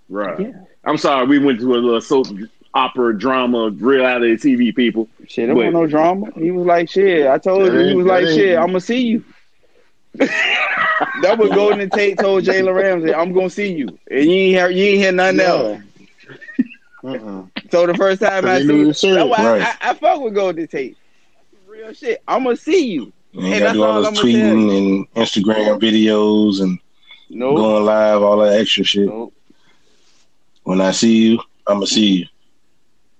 Right. 0.10 0.40
Yeah. 0.40 0.52
I'm 0.84 0.98
sorry, 0.98 1.28
we 1.28 1.40
went 1.40 1.60
to 1.60 1.74
a 1.74 1.78
little 1.78 2.02
soap 2.02 2.28
opera 2.74 3.18
drama 3.18 3.70
reality 3.70 4.36
TV 4.36 4.76
people. 4.76 5.10
Shit, 5.28 5.48
there 5.48 5.56
Wait. 5.56 5.74
wasn't 5.74 5.74
no 5.84 5.88
drama. 5.88 6.32
He 6.36 6.52
was 6.52 6.66
like, 6.66 6.90
shit. 6.90 7.28
I 7.28 7.38
told 7.38 7.68
That 7.68 7.74
you, 7.74 7.88
he 7.90 7.96
was 7.96 8.06
that 8.06 8.12
like, 8.12 8.28
shit, 8.28 8.58
I'm 8.58 8.68
gonna 8.68 8.80
see 8.82 9.02
you. 9.02 9.26
that 10.18 11.36
was 11.38 11.50
Golden 11.52 11.90
Tate 11.90 12.18
told 12.18 12.44
Jalen 12.44 12.74
Ramsey, 12.74 13.14
I'm 13.14 13.34
gonna 13.34 13.50
see 13.50 13.74
you. 13.74 13.88
And 14.10 14.26
you 14.26 14.32
ain't 14.32 14.56
hear, 14.56 14.70
you 14.70 14.84
ain't 14.86 15.02
hear 15.02 15.12
nothing 15.12 15.40
else. 15.42 15.82
Uh-uh. 17.04 17.44
So 17.72 17.86
the 17.86 17.94
first 17.96 18.22
time 18.22 18.46
I 18.46 18.60
They 18.60 18.66
knew 18.66 18.92
see 18.94 19.10
it 19.10 19.14
that's 19.16 19.30
why 19.30 19.46
Right. 19.46 19.62
I, 19.62 19.90
I, 19.90 19.90
I 19.92 19.94
fuck 19.94 20.22
with 20.22 20.34
Golden 20.34 20.68
Tate. 20.68 20.98
Real 21.78 21.94
shit. 21.94 22.24
I'm 22.28 22.44
gonna 22.44 22.56
see 22.56 22.88
you. 22.88 23.14
You 23.34 23.42
Hey, 23.42 23.60
gotta 23.60 23.74
do 23.74 23.84
all 23.84 23.92
all 23.92 24.00
this 24.02 24.08
I'ma 24.08 24.22
tell 24.22 24.30
you. 24.30 24.38
tweeting 24.38 24.78
and 24.78 25.14
Instagram 25.14 25.80
videos 25.80 26.62
and 26.62 26.80
No, 27.30 27.56
going 27.56 27.86
live, 27.86 28.22
all 28.24 28.38
that 28.40 28.60
extra 28.60 28.84
shit. 28.84 29.06
no. 29.08 29.32
When 30.64 30.82
I 30.82 30.92
see 30.92 31.28
you, 31.28 31.40
I'ma 31.68 31.86
see 31.86 32.08
you. 32.18 32.26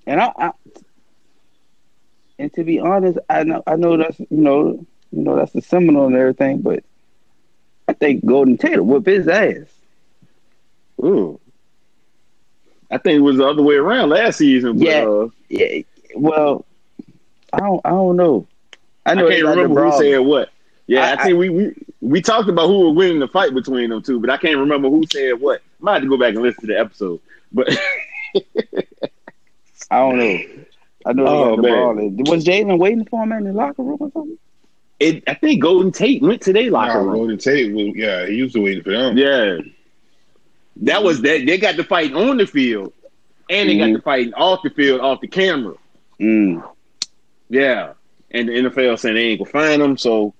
And 0.08 0.20
I, 0.22 0.32
I 0.38 0.52
and 2.40 2.52
to 2.54 2.64
be 2.64 2.80
honest, 2.80 3.20
I 3.30 3.44
know 3.44 3.62
I 3.68 3.76
know 3.76 3.96
that's 3.98 4.20
you 4.20 4.28
know 4.32 4.86
you 5.12 5.22
know 5.24 5.36
that's 5.36 5.52
the 5.54 5.62
Seminole 5.62 6.08
and 6.08 6.16
everything, 6.16 6.62
but 6.62 6.84
I 7.88 7.94
think 7.94 8.26
Golden 8.26 8.58
Tate 8.58 8.78
will 8.84 8.86
whip 9.00 9.06
his 9.06 9.28
ass. 9.28 9.68
Ooh. 11.04 11.40
I 12.90 12.98
think 12.98 13.18
it 13.18 13.22
was 13.22 13.38
the 13.38 13.46
other 13.48 13.62
way 13.62 13.76
around 13.76 14.10
last 14.10 14.38
season. 14.38 14.78
But, 14.80 14.88
Yeah. 14.88 15.04
uh, 15.06 15.28
Yeah, 15.50 15.82
well, 16.16 16.66
I 17.54 17.60
don't 17.60 17.82
I 17.86 17.90
don't 17.90 18.16
know. 18.16 18.46
I 19.06 19.12
I, 19.12 19.14
know 19.16 19.28
they 19.30 19.36
can't 19.42 19.48
remember 19.48 19.90
who 19.90 19.98
said 19.98 20.18
what. 20.20 20.50
Yeah, 20.88 21.02
I, 21.10 21.14
I- 21.14 21.24
think 21.26 21.38
we, 21.38 21.50
we 21.50 21.76
we 22.02 22.22
talked 22.22 22.48
about 22.50 22.68
who 22.68 22.88
was 22.88 22.96
winning 22.96 23.20
the 23.20 23.28
fight 23.28 23.54
between 23.54 23.90
them 23.90 24.02
two, 24.02 24.20
but 24.20 24.30
I 24.30 24.38
can't 24.38 24.58
remember 24.58 24.90
who 24.90 25.04
said 25.12 25.34
what. 25.40 25.60
I 25.62 25.64
might 25.84 25.94
have 25.94 26.02
to 26.04 26.10
go 26.10 26.18
back 26.18 26.34
and 26.34 26.44
listen 26.44 26.62
to 26.62 26.68
the 26.68 26.80
episode. 26.80 27.20
But 27.52 27.70
I 29.92 30.00
don't 30.00 30.18
know. 30.18 30.40
I 31.06 31.14
know 31.14 31.24
they 31.24 31.30
Oh, 31.30 31.50
got 31.50 31.56
the 31.58 31.62
man. 31.62 31.72
brawling. 31.72 32.18
Was 32.26 32.46
Jalen 32.46 32.78
waiting 32.80 33.06
for 33.06 33.24
him 33.24 33.32
in 33.32 33.46
the 33.46 33.54
locker 33.54 33.84
room 33.84 33.98
or 34.00 34.12
something? 34.12 34.38
it, 35.00 35.24
I 35.28 35.36
think 35.36 35.62
Golden 35.62 35.92
Tate 35.92 36.22
went 36.24 36.42
to 36.42 36.54
their 36.54 36.72
locker 36.72 36.96
Nah, 36.96 37.00
room. 37.06 37.14
Golden 37.14 37.38
Tate 37.38 37.72
was, 37.74 37.96
yeah, 37.96 38.26
he 38.26 38.34
used 38.36 38.56
to 38.56 38.62
wait 38.64 38.84
for 38.84 38.92
them. 38.92 39.18
Yeah, 39.18 39.60
that 40.78 41.04
was 41.04 41.22
that. 41.22 41.46
They 41.46 41.58
got 41.58 41.78
the 41.78 41.84
fight 41.84 42.14
on 42.14 42.38
the 42.38 42.48
field, 42.48 42.94
and 43.50 43.70
they 43.70 43.78
got 43.78 43.90
Mhm. 43.90 43.96
the 43.98 44.02
fight 44.02 44.34
off 44.36 44.62
the 44.64 44.70
field, 44.72 45.02
off 45.02 45.22
the 45.22 45.28
camera. 45.28 45.76
Mm. 46.20 46.64
Yeah, 47.50 47.94
and 48.32 48.50
the 48.50 48.54
NFL 48.54 49.00
saying 49.00 49.16
they 49.16 49.22
ain't 49.24 49.40
gonna 49.40 49.52
find 49.52 49.82
them, 49.82 49.98
so 49.98 50.34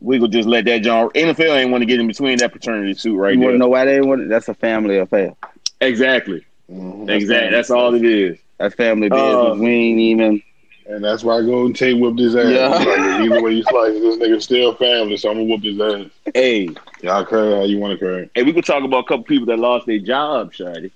we 0.00 0.18
could 0.20 0.30
just 0.32 0.48
let 0.48 0.64
that 0.66 0.82
John. 0.82 1.08
NFL 1.10 1.56
ain't 1.56 1.70
want 1.70 1.82
to 1.82 1.86
get 1.86 1.98
in 2.00 2.06
between 2.06 2.38
that 2.38 2.52
paternity 2.52 2.94
suit 2.94 3.16
right 3.16 3.30
now. 3.30 3.32
you 3.34 3.38
want 3.40 3.46
there. 3.48 3.52
to 3.52 3.58
know 3.58 3.68
why 3.68 3.84
they 3.84 4.00
want? 4.00 4.28
That's 4.28 4.48
a 4.48 4.54
family 4.54 4.98
affair. 4.98 5.34
Exactly, 5.80 6.44
Mhm. 6.70 7.10
exactly. 7.10 7.50
That's 7.50 7.70
all 7.70 7.94
it 7.94 8.04
is. 8.04 8.38
That's 8.58 8.74
family 8.74 9.08
business. 9.08 9.34
Uh, 9.34 9.54
we 9.58 9.66
ain't 9.68 9.98
even. 10.00 10.42
And 10.88 11.02
that's 11.04 11.24
why 11.24 11.40
Golden 11.42 11.72
Tate 11.72 11.98
whipped 11.98 12.20
his 12.20 12.36
ass. 12.36 12.46
Yeah. 12.48 12.68
Like, 12.68 13.20
either 13.22 13.42
way 13.42 13.50
you 13.54 13.62
slice 13.64 13.92
it, 13.96 14.00
this 14.00 14.16
nigga 14.18 14.40
still 14.40 14.72
family, 14.76 15.16
so 15.16 15.30
I'm 15.30 15.36
gonna 15.36 15.48
whoop 15.48 15.62
his 15.64 15.80
ass. 15.80 16.10
Hey, 16.32 16.68
Y'all 17.02 17.24
cry 17.24 17.40
how 17.56 17.64
you 17.64 17.78
want 17.78 17.98
to 17.98 18.06
cry. 18.06 18.30
hey, 18.36 18.44
we 18.44 18.52
could 18.52 18.64
talk 18.64 18.84
about 18.84 19.00
a 19.04 19.08
couple 19.08 19.24
people 19.24 19.46
that 19.46 19.58
lost 19.58 19.86
their 19.86 19.98
job, 19.98 20.52
Shady. 20.54 20.92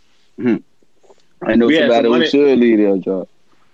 I 1.43 1.55
know 1.57 1.67
We 1.67 1.75
had 1.75 1.91
somebody 1.91 1.97
some 1.97 2.05
who 2.05 2.11
money- 2.11 2.27
should 2.29 2.59
leave 2.59 2.79
their 2.79 2.97
job. 2.99 3.29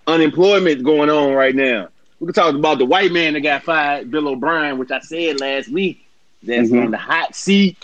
Unemployment 0.06 0.84
going 0.84 1.10
on 1.10 1.32
right 1.32 1.54
now. 1.54 1.88
We 2.20 2.26
could 2.26 2.34
talk 2.34 2.54
about 2.54 2.78
the 2.78 2.86
white 2.86 3.12
man 3.12 3.34
that 3.34 3.40
got 3.40 3.62
fired, 3.64 4.10
Bill 4.10 4.28
O'Brien, 4.28 4.78
which 4.78 4.90
I 4.90 5.00
said 5.00 5.40
last 5.40 5.68
week. 5.68 6.06
That's 6.42 6.70
Mhm. 6.70 6.84
on 6.84 6.90
the 6.92 6.96
hot 6.96 7.34
seat. 7.34 7.76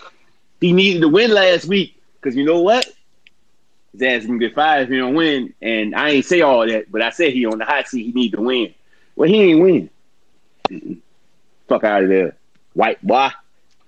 He 0.60 0.72
needed 0.72 1.00
to 1.00 1.08
win 1.08 1.32
last 1.32 1.66
week 1.66 1.96
because 2.20 2.36
you 2.36 2.44
know 2.44 2.60
what? 2.60 2.88
His 3.92 4.02
ass 4.02 4.26
gonna 4.26 4.38
get 4.38 4.54
fired 4.54 4.84
if 4.84 4.88
he 4.90 4.98
don't 4.98 5.14
win. 5.14 5.52
And 5.60 5.94
I 5.94 6.10
ain't 6.10 6.24
say 6.24 6.40
all 6.40 6.66
that, 6.66 6.90
but 6.90 7.02
I 7.02 7.10
said 7.10 7.32
he 7.32 7.44
on 7.44 7.58
the 7.58 7.64
hot 7.64 7.88
seat. 7.88 8.04
He 8.06 8.12
need 8.12 8.32
to 8.32 8.40
win. 8.40 8.72
Well, 9.16 9.28
he 9.28 9.42
ain't 9.42 9.60
win. 9.60 9.90
Mm-mm. 10.70 10.98
Fuck 11.68 11.84
out 11.84 12.04
of 12.04 12.08
there, 12.08 12.36
white 12.74 13.04
boy. 13.04 13.30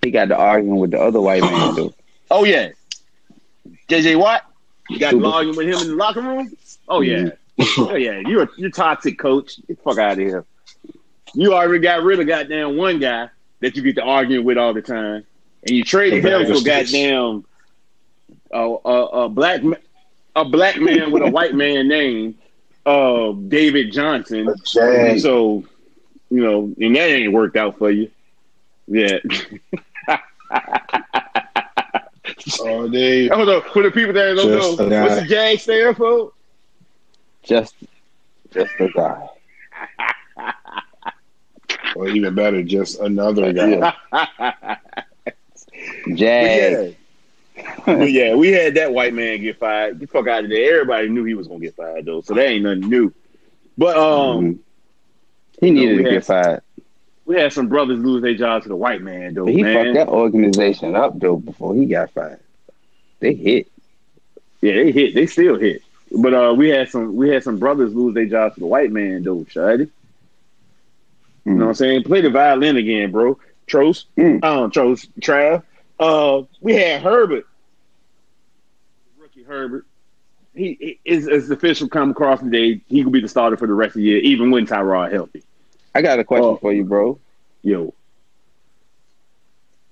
He 0.02 0.10
got 0.10 0.28
to 0.28 0.36
arguing 0.36 0.78
with 0.78 0.90
the 0.90 1.00
other 1.00 1.20
white 1.20 1.42
man 1.42 1.74
though. 1.74 1.94
Oh 2.30 2.44
yeah, 2.44 2.70
JJ 3.88 4.16
Watt. 4.18 4.44
You 4.90 4.98
got 4.98 5.12
to 5.12 5.24
arguing 5.24 5.56
with 5.56 5.66
him 5.66 5.78
in 5.80 5.88
the 5.88 5.94
locker 5.96 6.20
room. 6.20 6.54
Oh 6.88 7.00
yeah, 7.00 7.30
oh 7.78 7.94
yeah. 7.94 8.20
You're 8.26 8.48
you're 8.56 8.70
toxic, 8.70 9.18
coach. 9.18 9.56
Get 9.66 9.76
the 9.76 9.82
fuck 9.82 9.98
out 9.98 10.12
of 10.12 10.18
here. 10.18 10.44
You 11.34 11.54
already 11.54 11.80
got 11.80 12.02
rid 12.02 12.20
of 12.20 12.26
goddamn 12.26 12.76
one 12.76 12.98
guy 12.98 13.28
that 13.60 13.76
you 13.76 13.82
get 13.82 13.96
to 13.96 14.02
arguing 14.02 14.44
with 14.44 14.58
all 14.58 14.72
the 14.74 14.82
time, 14.82 15.24
and 15.62 15.70
you 15.70 15.84
traded 15.84 16.24
him 16.24 16.46
for 16.46 16.64
goddamn 16.64 17.44
a 18.52 18.76
a 18.84 19.04
a 19.24 19.28
black 19.28 19.62
a 20.36 20.44
black 20.44 20.80
man 20.80 21.10
with 21.10 21.22
a 21.22 21.30
white 21.30 21.54
man 21.54 21.88
name, 21.88 22.38
uh, 22.86 23.32
David 23.32 23.92
Johnson. 23.92 24.54
Jay. 24.64 25.18
So 25.18 25.64
you 26.30 26.42
know, 26.42 26.72
and 26.80 26.96
that 26.96 27.08
ain't 27.08 27.32
worked 27.32 27.56
out 27.56 27.78
for 27.78 27.90
you. 27.90 28.10
Yeah. 28.86 29.18
All 32.60 32.88
day. 32.88 33.28
Hold 33.28 33.48
on, 33.48 33.62
for 33.62 33.82
the 33.82 33.90
people 33.90 34.12
that 34.12 34.34
don't 34.34 34.46
Just 34.48 34.78
know, 34.78 35.02
what's 35.02 35.20
the 35.20 35.26
Jag 35.26 35.58
stand 35.60 35.96
for? 35.96 36.32
Just, 37.44 37.74
just 38.52 38.72
a 38.80 38.88
guy. 38.88 39.28
Or 41.96 42.08
even 42.08 42.34
better, 42.34 42.60
just 42.64 42.98
another 42.98 43.52
guy. 43.52 43.94
But 47.86 48.10
yeah, 48.10 48.34
we 48.34 48.50
had 48.50 48.74
that 48.74 48.92
white 48.92 49.14
man 49.14 49.40
get 49.40 49.58
fired. 49.58 50.00
Get 50.00 50.10
the 50.10 50.18
fuck 50.18 50.26
out 50.26 50.44
of 50.44 50.50
there. 50.50 50.74
Everybody 50.80 51.08
knew 51.08 51.22
he 51.24 51.34
was 51.34 51.46
gonna 51.46 51.60
get 51.60 51.76
fired 51.76 52.04
though, 52.06 52.20
so 52.20 52.34
that 52.34 52.46
ain't 52.46 52.64
nothing 52.64 52.88
new. 52.88 53.12
But 53.78 53.96
um, 53.96 54.44
Mhm. 54.54 54.58
He 55.60 55.70
needed 55.70 55.98
we 55.98 56.02
to 56.04 56.10
had- 56.10 56.14
get 56.16 56.24
fired. 56.24 56.62
we 57.26 57.36
had 57.36 57.52
some 57.52 57.68
brothers 57.68 57.98
lose 58.00 58.22
their 58.22 58.34
jobs 58.34 58.64
to 58.64 58.70
the 58.70 58.76
white 58.76 59.02
man 59.02 59.34
though. 59.34 59.44
But 59.44 59.54
he 59.54 59.62
man. 59.62 59.84
fucked 59.84 59.94
that 59.94 60.08
organization 60.08 60.96
up 60.96 61.18
though 61.20 61.36
before 61.36 61.74
he 61.74 61.86
got 61.86 62.10
fired. 62.10 62.40
They 63.20 63.34
hit. 63.34 63.68
Yeah, 64.62 64.74
they 64.74 64.90
hit. 64.90 65.14
They 65.14 65.26
still 65.26 65.56
hit. 65.58 65.82
But 66.16 66.34
uh, 66.34 66.54
we 66.56 66.68
had 66.68 66.88
some 66.90 67.16
we 67.16 67.28
had 67.30 67.42
some 67.42 67.58
brothers 67.58 67.94
lose 67.94 68.14
their 68.14 68.26
jobs 68.26 68.54
to 68.54 68.60
the 68.60 68.66
white 68.66 68.92
man 68.92 69.22
though, 69.24 69.44
Shady. 69.48 69.88
You 71.44 71.52
know 71.52 71.64
what 71.64 71.68
I'm 71.70 71.74
saying? 71.74 72.04
Play 72.04 72.20
the 72.22 72.30
violin 72.30 72.76
again, 72.76 73.10
bro. 73.10 73.38
Tros, 73.66 74.06
Mm. 74.16 74.42
um, 74.44 74.70
Tros, 74.70 75.06
Trav. 75.20 75.62
Uh, 75.98 76.42
we 76.60 76.74
had 76.74 77.02
Herbert, 77.02 77.46
rookie 79.18 79.42
Herbert. 79.42 79.84
he, 80.54 80.76
he 80.80 81.00
is 81.04 81.26
is 81.26 81.50
official 81.50 81.88
come 81.88 82.10
across 82.10 82.40
today. 82.40 82.80
He 82.88 83.02
could 83.02 83.12
be 83.12 83.20
the 83.20 83.28
starter 83.28 83.56
for 83.56 83.66
the 83.66 83.74
rest 83.74 83.90
of 83.90 83.94
the 83.96 84.02
year, 84.04 84.18
even 84.18 84.50
when 84.50 84.66
Tyrod 84.66 85.12
healthy. 85.12 85.42
I 85.94 86.02
got 86.02 86.18
a 86.18 86.24
question 86.24 86.44
Oh. 86.44 86.56
for 86.56 86.72
you, 86.72 86.84
bro. 86.84 87.18
Yo, 87.62 87.94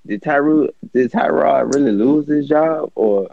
Did 0.06 0.22
Tyrod 0.22 0.70
did 0.92 1.10
Tyrod 1.12 1.72
really 1.74 1.92
lose 1.92 2.26
his 2.28 2.48
job, 2.48 2.92
or 2.94 3.30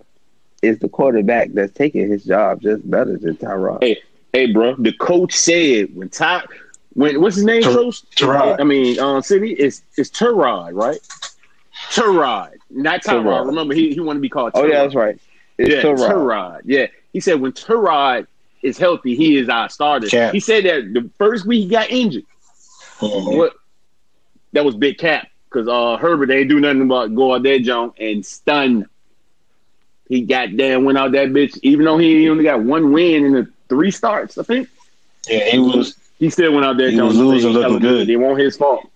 is 0.62 0.80
the 0.80 0.90
quarterback 0.90 1.50
that's 1.54 1.74
taking 1.74 2.10
his 2.10 2.24
job 2.24 2.62
just 2.62 2.90
better 2.90 3.18
than 3.18 3.36
Tyrod? 3.38 3.82
Hey. 3.82 4.00
hey, 4.34 4.52
bro, 4.52 4.76
the 4.76 4.94
coach 4.94 5.34
said 5.34 5.96
when 5.96 6.10
Ty, 6.10 6.44
when 6.94 7.22
what's 7.22 7.36
his 7.36 7.46
name, 7.46 7.64
Ty- 7.64 7.74
coach? 7.74 8.02
Tyrod. 8.16 8.60
I 8.60 8.64
mean, 8.64 9.00
um, 9.00 9.22
City 9.22 9.54
it's 9.54 9.84
it's 9.98 10.10
Tyrod, 10.10 10.74
right? 10.74 11.00
Tyrod, 11.92 12.56
not 12.70 13.04
Tyrod. 13.04 13.24
Tyrod. 13.24 13.46
Remember, 13.48 13.74
he 13.74 13.94
he 13.94 14.00
wanted 14.00 14.20
to 14.20 14.22
be 14.22 14.30
called. 14.30 14.52
Oh 14.56 14.66
yeah, 14.66 14.84
that's 14.84 14.96
right. 14.96 15.20
It's 15.58 15.76
yeah, 15.76 15.82
Tyrod. 15.82 16.10
Tyrod. 16.10 16.62
Yeah, 16.66 16.88
he 17.14 17.20
said 17.20 17.40
when 17.40 17.52
Tyrod 17.54 18.28
is 18.62 18.78
healthy, 18.78 19.16
he 19.16 19.38
is 19.38 19.48
our 19.50 19.70
starter. 19.70 20.08
Cap. 20.08 20.34
He 20.34 20.40
said 20.40 20.66
that 20.66 20.94
the 20.94 21.10
first 21.18 21.46
week 21.46 21.64
he 21.64 21.70
got 21.70 21.90
injured. 21.90 22.26
Mhm. 23.00 23.38
What? 23.38 23.54
That 24.54 24.66
was 24.66 24.76
big 24.76 24.98
cap 24.98 25.28
because 25.50 25.68
uh 25.68 25.98
Herbert 25.98 26.28
they 26.28 26.40
ain't 26.40 26.50
do 26.50 26.60
nothing 26.60 26.88
but 26.88 27.08
go 27.10 27.36
out 27.36 27.44
there, 27.44 27.60
John, 27.60 27.94
and 28.00 28.26
stun. 28.26 28.90
He 30.10 30.22
got 30.22 30.58
damn 30.58 30.86
went 30.86 30.98
out 30.98 31.12
that 31.12 31.30
bitch, 31.30 31.58
even 31.62 31.86
though 31.86 32.00
he 32.00 32.28
only 32.30 32.44
got 32.44 32.62
one 32.62 32.92
win 32.92 33.26
in 33.26 33.32
the 33.34 33.48
three 33.70 33.92
starts. 33.92 34.38
I 34.40 34.44
think 34.44 34.68
Yeah, 35.28 35.46
he 35.46 35.60
was. 35.60 35.96
he 36.18 36.32
still 36.32 36.52
went 36.52 36.66
out 36.66 36.78
there. 36.78 36.90
He 36.90 36.98
John, 36.98 37.08
was 37.08 37.18
losing, 37.18 37.54
looking 37.54 37.80
good. 37.80 38.10
It 38.10 38.18
won't 38.18 38.40
his 38.40 38.58
fault. 38.58 38.90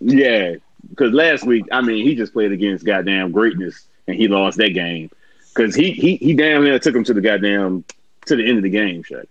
Yeah, 0.00 0.56
because 0.90 1.12
last 1.12 1.44
week, 1.44 1.66
I 1.70 1.80
mean, 1.80 2.04
he 2.04 2.16
just 2.16 2.32
played 2.32 2.50
against 2.52 2.84
goddamn 2.84 3.30
greatness, 3.30 3.86
and 4.08 4.16
he 4.16 4.26
lost 4.26 4.58
that 4.58 4.70
game 4.70 5.10
because 5.54 5.74
he 5.74 5.92
he 5.92 6.16
he 6.16 6.34
damn 6.34 6.64
near 6.64 6.78
took 6.80 6.96
him 6.96 7.04
to 7.04 7.14
the 7.14 7.20
goddamn 7.20 7.84
to 8.26 8.36
the 8.36 8.46
end 8.46 8.58
of 8.58 8.64
the 8.64 8.70
game, 8.70 9.04
shit. 9.04 9.28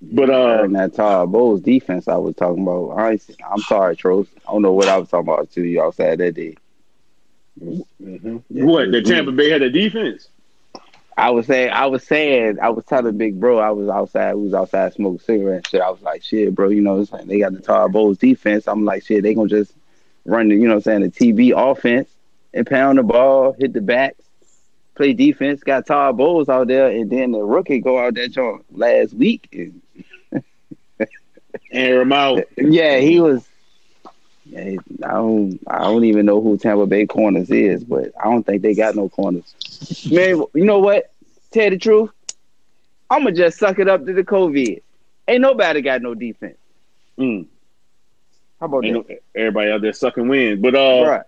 But 0.00 0.30
uh, 0.30 0.62
and 0.64 0.74
that 0.76 0.94
Todd 0.94 1.30
Bowles 1.32 1.60
defense 1.60 2.08
I 2.08 2.16
was 2.16 2.34
talking 2.36 2.62
about. 2.62 2.98
I 2.98 3.18
I'm 3.48 3.60
sorry, 3.60 3.96
Tros. 3.96 4.26
I 4.48 4.52
don't 4.52 4.62
know 4.62 4.72
what 4.72 4.88
I 4.88 4.96
was 4.96 5.08
talking 5.08 5.32
about 5.32 5.50
to 5.52 5.62
y'all 5.62 5.92
said 5.92 6.18
that 6.18 6.34
day. 6.34 6.56
Mhm. 7.60 8.42
Yeah, 8.50 8.64
what 8.64 8.90
the 8.90 9.02
Tampa. 9.02 9.32
Bay 9.32 9.50
had 9.50 9.62
a 9.62 9.70
defense. 9.70 10.28
I 11.16 11.30
was 11.30 11.46
saying, 11.46 11.70
I 11.70 11.86
was 11.86 12.04
saying, 12.04 12.60
I 12.60 12.68
was 12.68 12.84
telling 12.84 13.18
Big 13.18 13.40
Bro, 13.40 13.58
I 13.58 13.70
was 13.70 13.88
outside, 13.88 14.34
we 14.34 14.44
was 14.44 14.54
outside 14.54 14.94
smoking 14.94 15.18
cigarette 15.18 15.56
and 15.56 15.66
shit. 15.66 15.80
I 15.80 15.90
was 15.90 16.00
like, 16.00 16.22
shit, 16.22 16.54
bro, 16.54 16.68
you 16.68 16.80
know, 16.80 17.00
it's 17.00 17.12
like 17.12 17.26
they 17.26 17.40
got 17.40 17.54
the 17.54 17.60
Todd 17.60 17.92
Bowles 17.92 18.18
defense. 18.18 18.68
I'm 18.68 18.84
like, 18.84 19.02
shit, 19.02 19.24
they 19.24 19.34
gonna 19.34 19.48
just 19.48 19.72
run 20.24 20.48
the, 20.48 20.54
you 20.54 20.68
know, 20.68 20.76
what 20.76 20.86
I'm 20.86 21.02
saying 21.02 21.32
the 21.32 21.32
TB 21.32 21.54
offense 21.56 22.08
and 22.54 22.64
pound 22.64 22.98
the 22.98 23.02
ball, 23.02 23.52
hit 23.58 23.72
the 23.72 23.80
backs, 23.80 24.22
play 24.94 25.12
defense. 25.12 25.64
Got 25.64 25.86
Todd 25.86 26.16
Bowles 26.16 26.48
out 26.48 26.68
there, 26.68 26.88
and 26.88 27.10
then 27.10 27.32
the 27.32 27.40
rookie 27.40 27.80
go 27.80 27.98
out 27.98 28.14
there 28.14 28.28
joint 28.28 28.64
last 28.70 29.14
week. 29.14 29.48
And, 29.52 29.80
Air 31.72 32.02
him 32.02 32.12
out. 32.12 32.44
yeah, 32.56 32.98
he 32.98 33.20
was. 33.20 33.47
I 34.56 34.76
don't. 35.02 35.58
I 35.66 35.80
don't 35.80 36.04
even 36.04 36.26
know 36.26 36.40
who 36.40 36.56
Tampa 36.56 36.86
Bay 36.86 37.06
corners 37.06 37.50
is, 37.50 37.84
but 37.84 38.12
I 38.20 38.24
don't 38.24 38.44
think 38.44 38.62
they 38.62 38.74
got 38.74 38.94
no 38.94 39.08
corners. 39.08 39.54
Man, 40.10 40.42
you 40.54 40.64
know 40.64 40.78
what? 40.78 41.12
Tell 41.50 41.70
the 41.70 41.78
truth, 41.78 42.10
I'ma 43.10 43.30
just 43.30 43.58
suck 43.58 43.78
it 43.78 43.88
up 43.88 44.04
to 44.06 44.12
the 44.12 44.24
COVID. 44.24 44.82
Ain't 45.28 45.40
nobody 45.40 45.82
got 45.82 46.02
no 46.02 46.14
defense. 46.14 46.56
Mm. 47.18 47.46
How 48.60 48.66
about 48.66 48.84
Ain't 48.84 49.06
that, 49.06 49.14
no- 49.14 49.40
everybody 49.40 49.70
out 49.70 49.82
there 49.82 49.92
sucking 49.92 50.28
wind. 50.28 50.62
But 50.62 50.74
uh, 50.74 50.78
Bruh. 50.78 51.22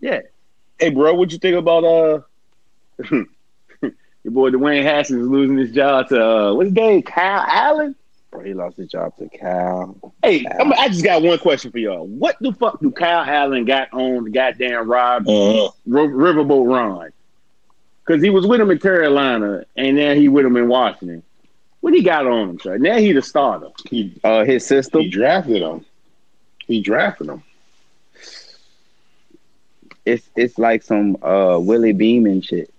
Yeah, 0.00 0.20
hey, 0.78 0.90
bro, 0.90 1.14
what 1.14 1.32
you 1.32 1.38
think 1.38 1.56
about 1.56 1.84
uh? 1.84 2.20
Your 4.24 4.32
boy 4.32 4.50
Dwayne 4.50 4.82
Haskins 4.82 5.22
is 5.22 5.28
losing 5.28 5.58
his 5.58 5.72
job 5.72 6.08
to 6.08 6.24
uh, 6.24 6.54
what's 6.54 6.68
his 6.68 6.74
name? 6.74 7.02
Kyle 7.02 7.44
Allen. 7.46 7.94
Bro, 8.34 8.44
he 8.44 8.52
lost 8.52 8.76
his 8.76 8.88
job 8.90 9.16
to 9.18 9.28
Cal. 9.28 9.96
Hey, 10.22 10.44
I'm, 10.58 10.72
I 10.72 10.88
just 10.88 11.04
got 11.04 11.22
one 11.22 11.38
question 11.38 11.70
for 11.70 11.78
y'all. 11.78 12.06
What 12.06 12.36
the 12.40 12.52
fuck 12.52 12.80
do 12.80 12.90
Kyle 12.90 13.24
Allen 13.24 13.64
got 13.64 13.92
on 13.92 14.24
the 14.24 14.30
goddamn 14.30 14.90
Rob 14.90 15.24
Mhm. 15.26 15.72
Ro- 15.86 16.08
Riverboat 16.08 16.66
Ron? 16.68 17.10
Because 18.04 18.22
he 18.22 18.30
was 18.30 18.46
with 18.46 18.60
him 18.60 18.70
in 18.70 18.78
Carolina, 18.78 19.64
and 19.76 19.96
now 19.96 20.14
he 20.14 20.28
with 20.28 20.44
him 20.44 20.56
in 20.56 20.68
Washington. 20.68 21.22
What 21.80 21.94
he 21.94 22.02
got 22.02 22.26
on 22.26 22.50
him, 22.50 22.60
sir? 22.60 22.76
Now 22.78 22.96
he 22.98 23.12
the 23.12 23.22
starter. 23.22 23.68
He 23.88 24.18
Uh, 24.24 24.44
his 24.44 24.66
system. 24.66 25.02
he 25.02 25.08
drafted 25.08 25.62
him. 25.62 25.84
He 26.66 26.80
drafted 26.80 27.28
him. 27.28 27.42
It's 30.04 30.28
it's 30.36 30.58
like 30.58 30.82
some 30.82 31.16
uh 31.22 31.58
Willie 31.60 31.92
Beam 31.92 32.26
and 32.26 32.44
shit. 32.44 32.72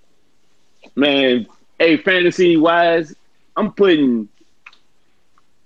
Man, 0.96 1.48
hey, 1.80 1.98
fantasy 1.98 2.56
wise, 2.58 3.16
I'm 3.58 3.72
putting, 3.72 4.30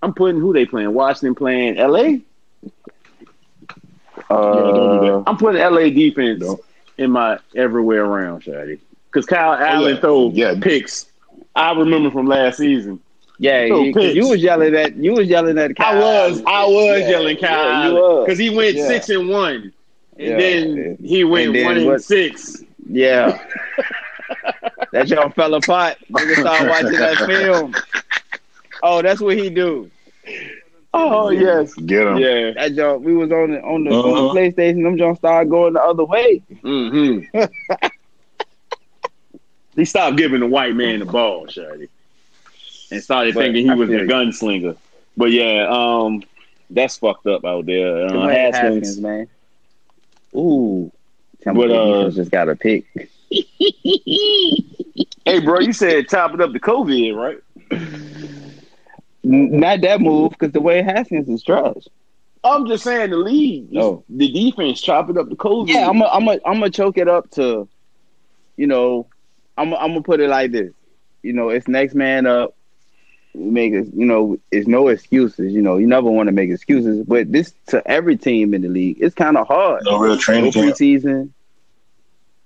I'm 0.02 0.14
putting 0.14 0.40
who 0.40 0.54
they 0.54 0.66
playing? 0.66 0.94
Washington 0.94 1.36
playing 1.36 1.78
L.A. 1.78 2.22
Uh, 4.30 4.54
don't 4.54 5.02
do. 5.06 5.24
I'm 5.28 5.38
putting 5.38 5.62
L.A. 5.62 5.90
defense 5.90 6.42
No. 6.42 6.60
in 6.98 7.12
my 7.12 7.40
everywhere 7.56 8.06
around, 8.06 8.44
Shady. 8.44 8.80
Because 9.12 9.26
Kyle 9.26 9.54
Allen 9.54 9.96
yeah. 9.96 10.02
throw 10.02 10.30
Yeah. 10.34 10.56
picks. 10.62 11.08
I 11.56 11.72
remember 11.74 12.12
from 12.12 12.28
last 12.28 12.58
season. 12.58 13.00
Yeah, 13.42 13.68
Throw 13.68 13.84
you, 13.84 13.94
'cause 13.94 14.04
picks. 14.04 14.16
you 14.16 14.28
was 14.28 14.42
yelling 14.42 14.76
at 14.76 14.96
you 14.98 15.14
was 15.14 15.28
yelling 15.28 15.58
at 15.58 15.72
I 15.72 15.74
Kyle 15.74 16.00
was, 16.30 16.44
I 16.46 16.66
was 16.66 17.00
Yeah, 17.02 17.10
yelling 17.10 17.38
Kyle 17.38 17.66
yeah, 17.66 17.86
Allen 17.98 18.26
because 18.26 18.38
he 18.38 18.50
went 18.50 18.76
Yeah. 18.76 18.88
six 18.88 19.10
and 19.10 19.30
one, 19.30 19.72
and 20.18 20.28
Yeah. 20.28 20.38
then 20.38 20.98
he 21.02 21.24
went 21.24 21.48
And 21.48 21.56
then 21.56 21.66
one 21.66 21.78
and 21.78 21.86
what- 21.88 22.04
six. 22.04 22.64
Yeah. 22.90 23.40
that 24.92 25.08
y'all 25.08 25.30
fell 25.30 25.54
apart. 25.56 25.96
Nigga 26.12 26.36
start 26.42 26.68
watching 26.70 27.00
that 27.00 27.18
film. 27.26 27.74
Oh, 28.82 29.02
that's 29.02 29.22
what 29.22 29.38
he 29.38 29.50
do. 29.50 29.92
Oh 30.94 31.30
yes, 31.30 31.74
Get 31.86 32.08
him. 32.08 32.18
yeah. 32.18 32.52
That 32.54 32.74
joint, 32.76 33.02
we 33.04 33.14
was 33.16 33.32
on 33.32 33.52
the 33.52 33.62
on 33.62 33.84
the, 33.84 33.92
on 33.92 34.16
Uh-huh. 34.16 34.28
the 34.30 34.36
PlayStation. 34.38 34.84
Them 34.84 34.98
joints 34.98 35.20
started 35.20 35.50
going 35.50 35.74
the 35.74 35.82
other 35.82 36.06
way. 36.06 36.44
hmm 36.62 37.20
he 39.76 39.86
stopped 39.86 40.18
giving 40.18 40.40
the 40.40 40.48
white 40.48 40.76
man 40.76 41.00
the 41.00 41.06
ball, 41.06 41.48
Shady, 41.48 41.90
and 42.92 43.02
started 43.04 43.36
But 43.36 43.38
thinking 43.38 43.66
he 43.66 43.72
I 43.72 43.76
was 43.76 43.94
a 43.94 44.00
feel 44.00 44.06
you. 44.06 44.12
gunslinger. 44.12 44.78
But 45.18 45.32
yeah, 45.32 45.68
um, 45.70 46.24
that's 46.70 46.98
fucked 46.98 47.28
up 47.28 47.46
out 47.46 47.66
there. 47.66 48.08
Uh, 48.08 48.28
Haskins, 48.28 48.52
Haskins, 48.54 49.00
man. 49.00 49.28
Ooh. 50.36 50.92
Tell 51.42 51.54
me 51.54 51.66
But, 51.66 51.68
the 51.68 51.78
uh, 51.80 52.10
just 52.12 52.32
got 52.32 52.50
a 52.50 52.56
pick. 52.56 52.86
hey, 55.26 55.40
bro, 55.44 55.60
you 55.60 55.74
said 55.74 56.08
chopping 56.10 56.42
up 56.42 56.52
the 56.54 56.60
COVID, 56.60 57.16
right? 57.16 57.38
N- 59.30 59.60
Not 59.60 59.82
that 59.82 60.02
move 60.02 60.32
because 60.32 60.52
the 60.52 60.62
way 60.62 60.82
Haskins 60.82 61.30
is 61.30 61.44
trash. 61.44 61.84
I'm 62.44 62.68
just 62.68 62.84
saying 62.86 63.10
the 63.12 63.18
league, 63.18 63.68
Oh. 63.76 64.04
the 64.10 64.32
defense 64.32 64.82
chopping 64.82 65.18
up 65.18 65.30
the 65.30 65.36
COVID. 65.36 65.68
Yeah, 65.70 65.88
I'm 65.90 66.02
a, 66.02 66.06
I'm 66.06 66.28
a, 66.28 66.32
I'm 66.46 66.60
gonna 66.60 66.70
choke 66.70 66.98
it 66.98 67.08
up 67.08 67.30
to, 67.32 67.68
you 68.58 68.66
know, 68.68 69.08
I'm 69.58 69.74
I'm 69.74 69.90
gonna 69.90 70.02
put 70.02 70.20
it 70.22 70.30
like 70.30 70.52
this. 70.52 70.72
You 71.22 71.34
know, 71.34 71.50
it's 71.50 71.68
next 71.68 71.96
man 71.96 72.26
up. 72.26 72.56
We 73.34 73.44
Make 73.52 73.74
it, 73.74 73.88
you 73.94 74.06
know, 74.06 74.40
it's 74.52 74.68
no 74.68 74.88
excuses. 74.88 75.54
You 75.54 75.62
know, 75.62 75.78
you 75.78 75.86
never 75.86 76.10
want 76.10 76.28
to 76.28 76.32
make 76.34 76.50
excuses, 76.50 77.06
but 77.06 77.30
this 77.32 77.54
to 77.68 77.86
every 77.86 78.16
team 78.18 78.54
in 78.54 78.62
the 78.62 78.70
league, 78.70 78.98
it's 79.02 79.14
kind 79.16 79.38
of 79.38 79.46
hard. 79.48 79.84
No 79.84 80.00
real 80.00 80.18
training 80.18 80.52
camp. 80.54 80.76
preseason, 80.76 81.30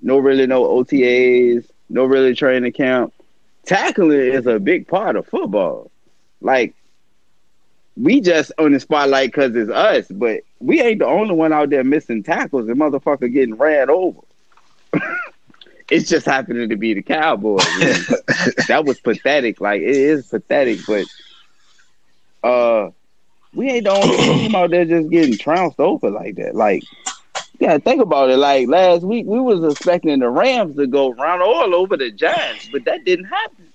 no 0.02 0.18
really 0.18 0.48
no 0.48 0.64
OTAs, 0.66 1.66
no 1.90 2.06
really 2.06 2.34
training 2.34 2.74
camp. 2.74 3.14
Tackling 3.66 4.20
is 4.34 4.48
a 4.48 4.60
big 4.60 4.88
part 4.88 5.16
of 5.16 5.28
football. 5.28 5.90
Like 6.44 6.76
we 7.96 8.22
just 8.22 8.52
on 8.58 8.72
the 8.72 8.80
spotlight 8.80 9.30
because 9.32 9.56
it's 9.56 9.72
us, 9.72 10.08
but 10.10 10.42
we 10.60 10.82
ain't 10.82 11.00
the 11.00 11.06
only 11.06 11.36
one 11.36 11.54
out 11.54 11.70
there 11.70 11.84
missing 11.84 12.24
tackles 12.24 12.68
and 12.68 12.80
motherfucker 12.80 13.32
getting 13.32 13.56
ran 13.56 13.90
over. 13.90 14.20
it's 15.90 16.10
just 16.10 16.26
happening 16.26 16.70
to 16.70 16.76
be 16.76 16.94
the 16.94 17.02
Cowboys. 17.02 17.64
that 18.68 18.84
was 18.86 19.00
pathetic. 19.00 19.62
Like 19.62 19.82
it 19.82 19.90
is 19.90 20.28
pathetic, 20.28 20.80
but 20.88 21.06
uh, 22.44 22.90
we 23.54 23.70
ain't 23.70 23.86
the 23.86 23.92
only 23.92 24.18
team 24.18 24.56
out 24.56 24.72
there 24.72 24.86
just 24.86 25.10
getting 25.10 25.38
trounced 25.38 25.80
over 25.80 26.10
like 26.10 26.36
that. 26.36 26.56
Like 26.56 26.84
you 27.60 27.68
gotta 27.68 27.80
think 27.80 28.02
about 28.02 28.32
it. 28.32 28.38
Like 28.38 28.68
last 28.68 29.04
week, 29.04 29.28
we 29.28 29.40
was 29.40 29.64
expecting 29.64 30.20
the 30.20 30.30
Rams 30.30 30.76
to 30.78 30.88
go 30.88 31.14
run 31.14 31.42
all 31.42 31.76
over 31.76 31.96
the 31.96 32.12
Giants, 32.12 32.70
but 32.72 32.86
that 32.86 33.06
didn't 33.06 33.26
happen. 33.26 33.74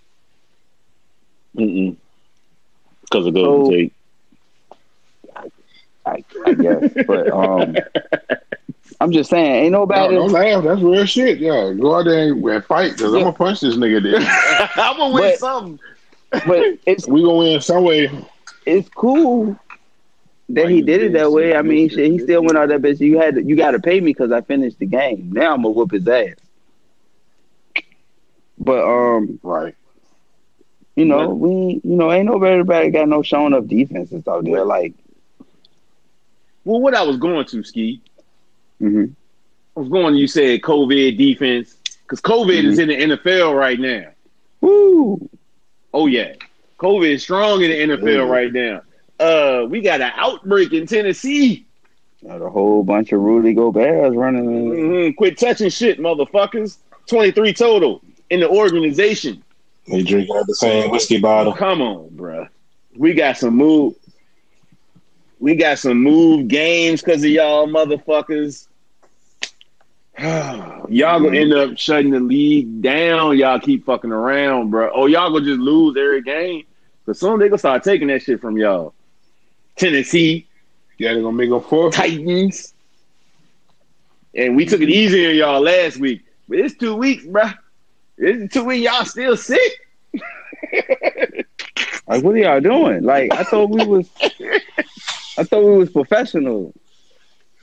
Mm-mm. 1.57 1.97
Because 3.11 3.27
of 3.27 3.35
Golden 3.35 3.67
So- 3.67 3.71
Tate. 3.73 3.93
I, 6.07 6.25
I 6.47 6.55
guess, 6.55 6.91
but 7.07 7.31
um, 7.31 7.77
I'm 8.99 9.13
just 9.13 9.29
saying, 9.29 9.65
ain't 9.65 9.73
No, 9.73 9.81
nobody. 9.81 10.15
don't 10.15 10.33
laugh. 10.33 10.65
That's 10.65 10.81
real 10.81 11.05
shit. 11.05 11.39
Yeah, 11.39 11.75
go 11.79 11.97
out 11.97 12.05
there 12.07 12.33
and, 12.33 12.43
and 12.43 12.65
fight 12.65 12.93
because 12.93 13.13
I'm 13.13 13.21
gonna 13.21 13.33
punch 13.35 13.61
this 13.61 13.77
nigga. 13.77 14.03
Then 14.03 14.23
I'm 14.83 14.97
gonna 14.97 15.13
win 15.15 15.23
But- 15.25 15.39
something. 15.39 15.79
But 16.31 16.79
it's 16.87 17.07
we 17.07 17.21
gonna 17.23 17.37
win 17.37 17.61
some 17.61 17.85
way. 17.85 18.11
it's 18.65 18.89
cool 18.91 19.59
that 20.51 20.65
Why 20.65 20.71
he 20.71 20.81
did 20.83 21.03
it 21.03 21.13
that 21.13 21.31
way. 21.31 21.55
I 21.55 21.61
mean, 21.63 21.91
shit, 21.91 22.11
he 22.11 22.19
still 22.21 22.43
went 22.43 22.57
out 22.57 22.71
that 22.71 22.81
bitch. 22.81 23.01
You 23.01 23.19
had 23.19 23.35
to, 23.35 23.43
you 23.43 23.55
got 23.57 23.73
to 23.73 23.79
pay 23.79 24.01
me 24.01 24.13
because 24.13 24.33
I 24.33 24.41
finished 24.41 24.79
the 24.79 24.87
game. 24.87 25.31
Now 25.33 25.53
I'm 25.53 25.59
gonna 25.63 25.71
whoop 25.71 25.91
his 25.91 26.09
ass. 26.09 26.37
But 28.59 28.83
um, 28.85 29.39
Right. 29.43 29.75
You 30.99 31.05
know, 31.05 31.29
we 31.29 31.81
you 31.85 31.97
know 31.97 32.11
ain't 32.13 32.27
nobody 32.27 32.91
got 32.91 33.09
no 33.09 33.23
showing 33.23 33.55
up 33.55 33.67
defenses 33.69 34.27
out 34.27 34.45
there. 34.45 34.65
Like, 34.65 34.95
Well, 36.65 36.81
what 36.81 36.95
I 36.95 37.03
was 37.03 37.17
going 37.17 37.47
to, 37.47 37.63
Ski, 37.63 38.01
mhm. 38.81 39.15
I 39.77 39.81
was 39.81 39.89
going. 39.89 40.17
You 40.17 40.27
said 40.27 40.61
COVID 40.63 41.17
defense 41.17 41.77
because 42.03 42.21
COVID 42.21 42.65
is 42.65 42.79
in 42.79 42.89
the 42.89 42.97
NFL 42.97 43.57
right 43.57 43.79
now. 43.79 44.07
woo, 44.61 45.29
Oh 45.95 46.07
yeah, 46.07 46.35
COVID 46.79 47.09
is 47.15 47.23
strong 47.23 47.63
in 47.63 47.71
the 47.71 47.97
NFL 47.97 48.27
Mhm. 48.27 48.31
right 48.31 48.53
now. 48.53 48.83
Uh, 49.21 49.67
we 49.67 49.81
got 49.81 50.01
an 50.01 50.13
outbreak 50.17 50.73
in 50.73 50.87
Tennessee. 50.87 51.65
Got 52.27 52.43
a 52.43 52.51
whole 52.51 52.83
bunch 52.83 53.13
of 53.13 53.21
Rudy 53.21 53.55
Gobert's 53.55 54.17
running. 54.17 54.45
Mhm, 54.45 55.17
Quit 55.17 55.39
touching 55.39 55.71
shit, 55.71 56.01
motherfuckers. 56.01 56.79
Twenty 57.07 57.31
three 57.31 57.53
total 57.53 58.03
in 58.31 58.41
the 58.41 58.49
organization. 58.49 59.43
They 59.91 60.03
drinking 60.03 60.37
out 60.37 60.47
the 60.47 60.55
same 60.55 60.91
whiskey 60.91 61.19
bottle. 61.19 61.53
Come 61.53 61.81
on, 61.81 62.11
bruh. 62.11 62.49
We 62.97 63.15
got 63.15 63.39
some 63.39 63.55
move. 63.55 63.95
We 65.39 65.55
got 65.55 65.79
some 65.79 66.03
move 66.03 66.49
games 66.49 67.01
because 67.01 67.23
of 67.23 67.31
y'all 67.31 67.69
motherfuckers. 67.69 68.67
y'all 70.19 71.21
gonna 71.21 71.39
end 71.39 71.53
up 71.53 71.79
shutting 71.79 72.11
the 72.11 72.21
league 72.21 72.83
down. 72.83 73.39
Y'all 73.39 73.61
keep 73.61 73.87
fucking 73.87 74.11
around, 74.11 74.71
bro. 74.71 74.91
Oh, 74.93 75.07
y'all 75.07 75.31
gonna 75.31 75.45
just 75.45 75.61
lose 75.61 75.97
every 75.97 76.23
game. 76.23 76.65
Cause 77.07 77.21
soon 77.21 77.39
they 77.39 77.49
gonna 77.49 77.59
start 77.59 77.85
taking 77.85 78.09
that 78.09 78.23
shit 78.23 78.41
from 78.41 78.57
y'all. 78.57 78.95
Tennessee, 79.77 80.47
Yeah, 80.99 81.15
they're 81.15 81.23
gonna 81.23 81.37
make 81.37 81.51
a 81.51 81.61
four. 81.61 81.93
Titans. 81.93 82.75
And 84.35 84.57
we 84.57 84.67
took 84.67 84.81
it 84.81 84.91
easy 84.91 85.27
on 85.29 85.37
y'all 85.37 85.61
last 85.61 85.99
week. 85.99 86.23
But 86.49 86.59
it's 86.59 86.75
two 86.75 86.97
weeks, 86.97 87.25
bruh. 87.25 87.57
It's 88.19 88.53
two 88.53 88.65
weeks. 88.65 88.85
Y'all 88.85 89.05
still 89.05 89.37
sick. 89.37 89.73
Like, 92.09 92.25
what 92.25 92.35
are 92.37 92.39
y'all 92.39 92.61
doing? 92.61 93.03
Like, 93.03 93.31
I 93.35 93.45
thought 93.45 93.69
we 93.69 93.85
was, 93.85 94.09
I 95.37 95.45
thought 95.45 95.63
we 95.63 95.77
was 95.77 95.91
professional, 95.91 96.73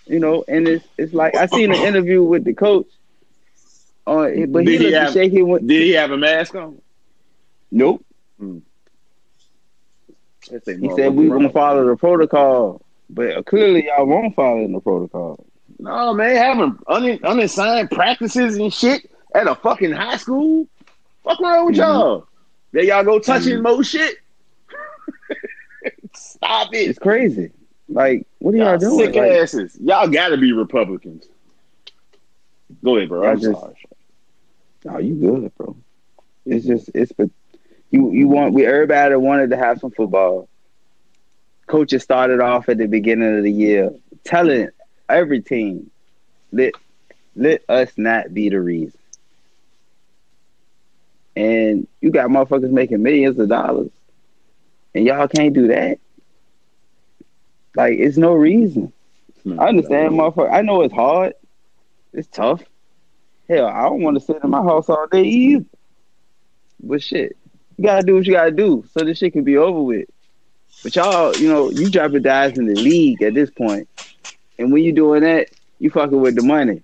you 0.05 0.19
know. 0.19 0.45
And 0.47 0.67
it's 0.67 0.85
it's 0.99 1.13
like 1.15 1.35
I 1.35 1.47
seen 1.47 1.71
an 1.73 1.81
interview 1.81 2.23
with 2.23 2.43
the 2.43 2.53
coach, 2.53 2.85
uh, 4.05 4.27
but 4.47 4.59
he 4.67 4.77
Did 4.77 4.81
he 4.81 4.87
looked 4.91 4.93
have- 4.97 5.13
shaky. 5.13 5.41
When, 5.41 5.65
Did 5.65 5.81
he 5.81 5.93
have 5.93 6.11
a 6.11 6.17
mask 6.17 6.53
on? 6.53 6.79
nope. 7.71 8.05
He 8.39 8.61
said 10.63 11.15
we 11.15 11.27
gonna 11.27 11.49
follow 11.49 11.87
the 11.87 11.95
protocol, 11.97 12.83
but 13.09 13.47
clearly 13.47 13.87
y'all 13.87 14.05
won't 14.05 14.35
follow 14.35 14.67
the 14.67 14.79
protocol. 14.79 15.43
No, 15.79 16.13
man, 16.13 16.35
having 16.35 16.77
un- 16.87 17.19
unassigned 17.23 17.89
practices 17.89 18.57
and 18.57 18.71
shit 18.71 19.09
at 19.35 19.47
a 19.47 19.55
fucking 19.55 19.91
high 19.91 20.17
school. 20.17 20.67
Fuck 21.23 21.39
wrong 21.41 21.65
with 21.67 21.75
y'all? 21.75 22.27
There 22.71 22.83
y'all 22.83 23.03
go 23.03 23.19
touching 23.19 23.59
Mhm. 23.59 23.63
more 23.63 23.83
shit. 23.83 24.17
Stop 26.13 26.73
it. 26.73 26.89
It's 26.89 26.99
crazy. 26.99 27.51
Like, 27.89 28.25
what 28.39 28.53
are 28.53 28.57
y'all, 28.57 28.67
Y'all 28.71 28.77
doing? 28.79 29.05
sick 29.07 29.15
Like, 29.15 29.31
asses. 29.31 29.77
Y'all 29.81 30.07
gotta 30.07 30.37
be 30.37 30.51
Republicans. 30.53 31.25
Go 32.83 32.95
ahead, 32.97 33.09
bro. 33.09 33.25
I 33.27 33.31
I'm 33.31 33.39
just- 33.39 33.59
sorry. 33.59 33.75
Oh, 34.87 34.97
you 34.99 35.15
good, 35.15 35.55
bro. 35.57 35.75
It's 36.45 36.65
just 36.65 36.89
it's 36.93 37.11
but 37.11 37.29
you 37.91 38.11
you 38.11 38.27
want 38.27 38.53
we 38.53 38.65
everybody 38.65 39.15
wanted 39.15 39.49
to 39.49 39.57
have 39.57 39.79
some 39.79 39.91
football. 39.91 40.47
Coaches 41.65 42.03
started 42.03 42.39
off 42.39 42.69
at 42.69 42.77
the 42.77 42.85
beginning 42.85 43.35
of 43.37 43.43
the 43.43 43.51
year 43.51 43.91
telling 44.23 44.69
every 45.09 45.41
team, 45.41 45.89
let 46.51 46.73
let 47.35 47.63
us 47.67 47.91
not 47.97 48.31
be 48.33 48.49
the 48.49 48.61
reason. 48.61 48.99
And 51.35 51.87
you 52.01 52.11
got 52.11 52.29
motherfuckers 52.29 52.71
making 52.71 53.03
millions 53.03 53.37
of 53.39 53.49
dollars, 53.49 53.91
and 54.93 55.05
y'all 55.05 55.27
can't 55.27 55.53
do 55.53 55.67
that. 55.67 55.99
Like 57.75 57.99
it's 57.99 58.17
no 58.17 58.33
reason. 58.33 58.93
I 59.45 59.67
understand, 59.67 60.13
motherfucker. 60.13 60.51
I 60.51 60.61
know 60.61 60.81
it's 60.81 60.93
hard. 60.93 61.33
It's 62.13 62.27
tough. 62.27 62.63
Hell, 63.49 63.67
I 63.67 63.83
don't 63.83 64.01
want 64.01 64.17
to 64.17 64.25
sit 64.25 64.37
in 64.43 64.49
my 64.49 64.63
house 64.63 64.89
all 64.89 65.07
day 65.07 65.23
either. 65.23 65.65
But 66.81 67.03
shit, 67.03 67.35
you 67.77 67.83
gotta 67.83 68.03
do 68.03 68.15
what 68.15 68.25
you 68.25 68.33
gotta 68.33 68.51
do 68.51 68.85
so 68.91 69.03
this 69.03 69.17
shit 69.17 69.33
can 69.33 69.43
be 69.43 69.57
over 69.57 69.81
with. 69.81 70.07
But 70.83 70.95
y'all, 70.95 71.35
you 71.35 71.47
know, 71.47 71.69
you 71.69 71.89
jeopardizing 71.89 72.67
the 72.67 72.75
league 72.75 73.21
at 73.21 73.33
this 73.33 73.49
point. 73.49 73.87
And 74.57 74.71
when 74.71 74.83
you 74.83 74.93
doing 74.93 75.21
that, 75.21 75.49
you 75.79 75.89
fucking 75.89 76.19
with 76.19 76.35
the 76.35 76.43
money. 76.43 76.81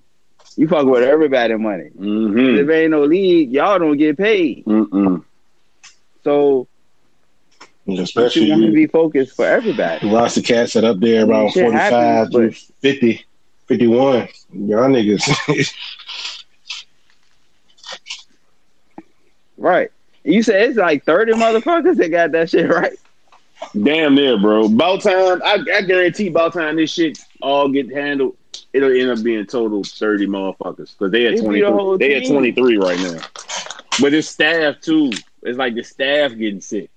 You 0.57 0.67
fuck 0.67 0.85
with 0.85 1.03
everybody 1.03 1.55
money. 1.55 1.89
Mm-hmm. 1.97 2.59
If 2.59 2.67
there 2.67 2.83
ain't 2.83 2.91
no 2.91 3.03
league, 3.05 3.51
y'all 3.51 3.79
don't 3.79 3.97
get 3.97 4.17
paid. 4.17 4.65
Mm-mm. 4.65 5.23
So 6.23 6.67
Especially 7.87 8.43
you 8.43 8.51
want 8.51 8.65
to 8.65 8.71
be 8.71 8.87
focused 8.87 9.35
for 9.35 9.45
everybody. 9.45 10.07
the 10.07 10.13
roster 10.15 10.41
cats 10.41 10.73
set 10.73 10.83
up 10.83 10.99
there 10.99 11.25
around 11.25 11.51
Shit 11.51 11.63
45 11.63 11.91
happens, 11.91 12.33
but- 12.33 12.53
50, 12.81 13.25
51. 13.67 14.27
Y'all 14.53 14.89
niggas. 14.89 15.73
Right. 19.57 19.91
You 20.23 20.41
said 20.41 20.69
it's 20.69 20.77
like 20.77 21.05
30 21.05 21.33
motherfuckers 21.33 21.97
that 21.97 22.09
got 22.09 22.31
that 22.31 22.49
shit 22.49 22.67
right. 22.69 22.97
Damn 23.79 24.15
near, 24.15 24.39
bro. 24.39 24.65
About 24.65 25.01
time. 25.01 25.39
I, 25.43 25.63
I 25.75 25.81
guarantee 25.83 26.27
about 26.27 26.53
time 26.53 26.77
this 26.77 26.91
shit 26.91 27.19
all 27.43 27.69
get 27.69 27.91
handled, 27.91 28.35
it'll 28.73 28.91
end 28.91 29.09
up 29.11 29.23
being 29.23 29.45
total 29.45 29.83
thirty 29.83 30.27
motherfuckers 30.27 30.97
because 30.97 31.11
they 31.11 31.27
at 31.27 31.33
It'd 31.33 31.45
twenty 31.45 31.61
the 31.61 31.97
They 31.99 32.15
at 32.15 32.25
twenty 32.27 32.51
three 32.51 32.77
right 32.77 32.99
now. 32.99 33.19
But 33.99 34.13
it's 34.13 34.29
staff 34.29 34.79
too. 34.81 35.11
It's 35.43 35.57
like 35.57 35.75
the 35.75 35.83
staff 35.83 36.31
getting 36.35 36.61
sick 36.61 36.89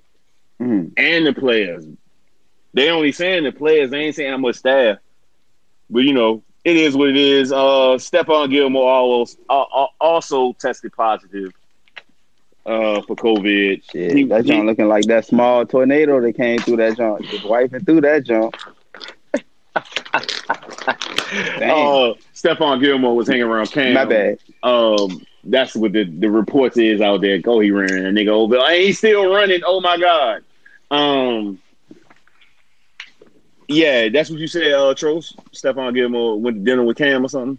Mhm. 0.60 0.92
and 0.96 1.26
the 1.26 1.32
players. 1.32 1.84
They 2.74 2.90
only 2.90 3.12
saying 3.12 3.44
the 3.44 3.52
players. 3.52 3.90
They 3.90 3.98
ain't 3.98 4.14
saying 4.14 4.30
how 4.30 4.36
much 4.38 4.56
staff. 4.56 4.98
But 5.90 6.00
you 6.00 6.12
know, 6.12 6.42
it 6.64 6.76
is 6.76 6.96
what 6.96 7.08
it 7.10 7.16
is. 7.16 7.52
Uh, 7.52 7.96
Stephon 7.98 8.50
Gilmore 8.50 8.90
almost 8.90 9.38
uh, 9.50 9.62
uh, 9.62 9.86
also 10.00 10.52
tested 10.54 10.92
positive 10.92 11.52
uh, 12.66 13.02
for 13.02 13.14
COVID. 13.16 13.82
Shit, 13.90 14.16
He- 14.16 14.24
that 14.24 14.44
joint 14.46 14.66
looking 14.66 14.88
like 14.88 15.04
that 15.06 15.26
small 15.26 15.66
tornado 15.66 16.20
that 16.20 16.32
came 16.34 16.58
through 16.60 16.76
that 16.78 16.96
joint. 16.96 17.24
Just 17.26 17.44
wiping 17.46 17.84
through 17.84 18.00
that 18.02 18.24
joint. 18.24 18.54
Damn. 21.59 21.70
Uh, 21.70 22.14
Stephon 22.35 22.80
Gilmore 22.80 23.16
was 23.16 23.28
hanging 23.28 23.45
around 23.45 23.70
Cam. 23.70 23.95
My 23.95 24.05
bad. 24.05 24.39
Um, 24.62 25.24
that's 25.45 25.74
what 25.74 25.93
the, 25.93 26.05
the 26.05 26.30
reports 26.30 26.76
is 26.76 27.01
out 27.01 27.20
there. 27.20 27.39
Go, 27.39 27.61
he 27.61 27.70
ran 27.70 27.91
a 27.91 28.11
nigga 28.11 28.28
over. 28.28 28.57
And 28.57 28.74
he's 28.74 28.99
still 28.99 29.32
running. 29.32 29.61
Oh 29.66 29.80
my 29.80 29.99
god. 29.99 30.43
Um, 30.91 31.61
yeah, 33.68 34.09
that's 34.09 34.30
what 34.30 34.39
you 34.39 34.47
said. 34.47 34.72
Uh, 34.72 34.95
Tros. 34.95 35.35
Stephon 35.53 35.95
Gilmore 35.95 36.39
went 36.41 36.59
to 36.59 36.64
dinner 36.64 36.85
with 36.85 36.97
Cam 36.97 37.24
or 37.24 37.28
something. 37.28 37.59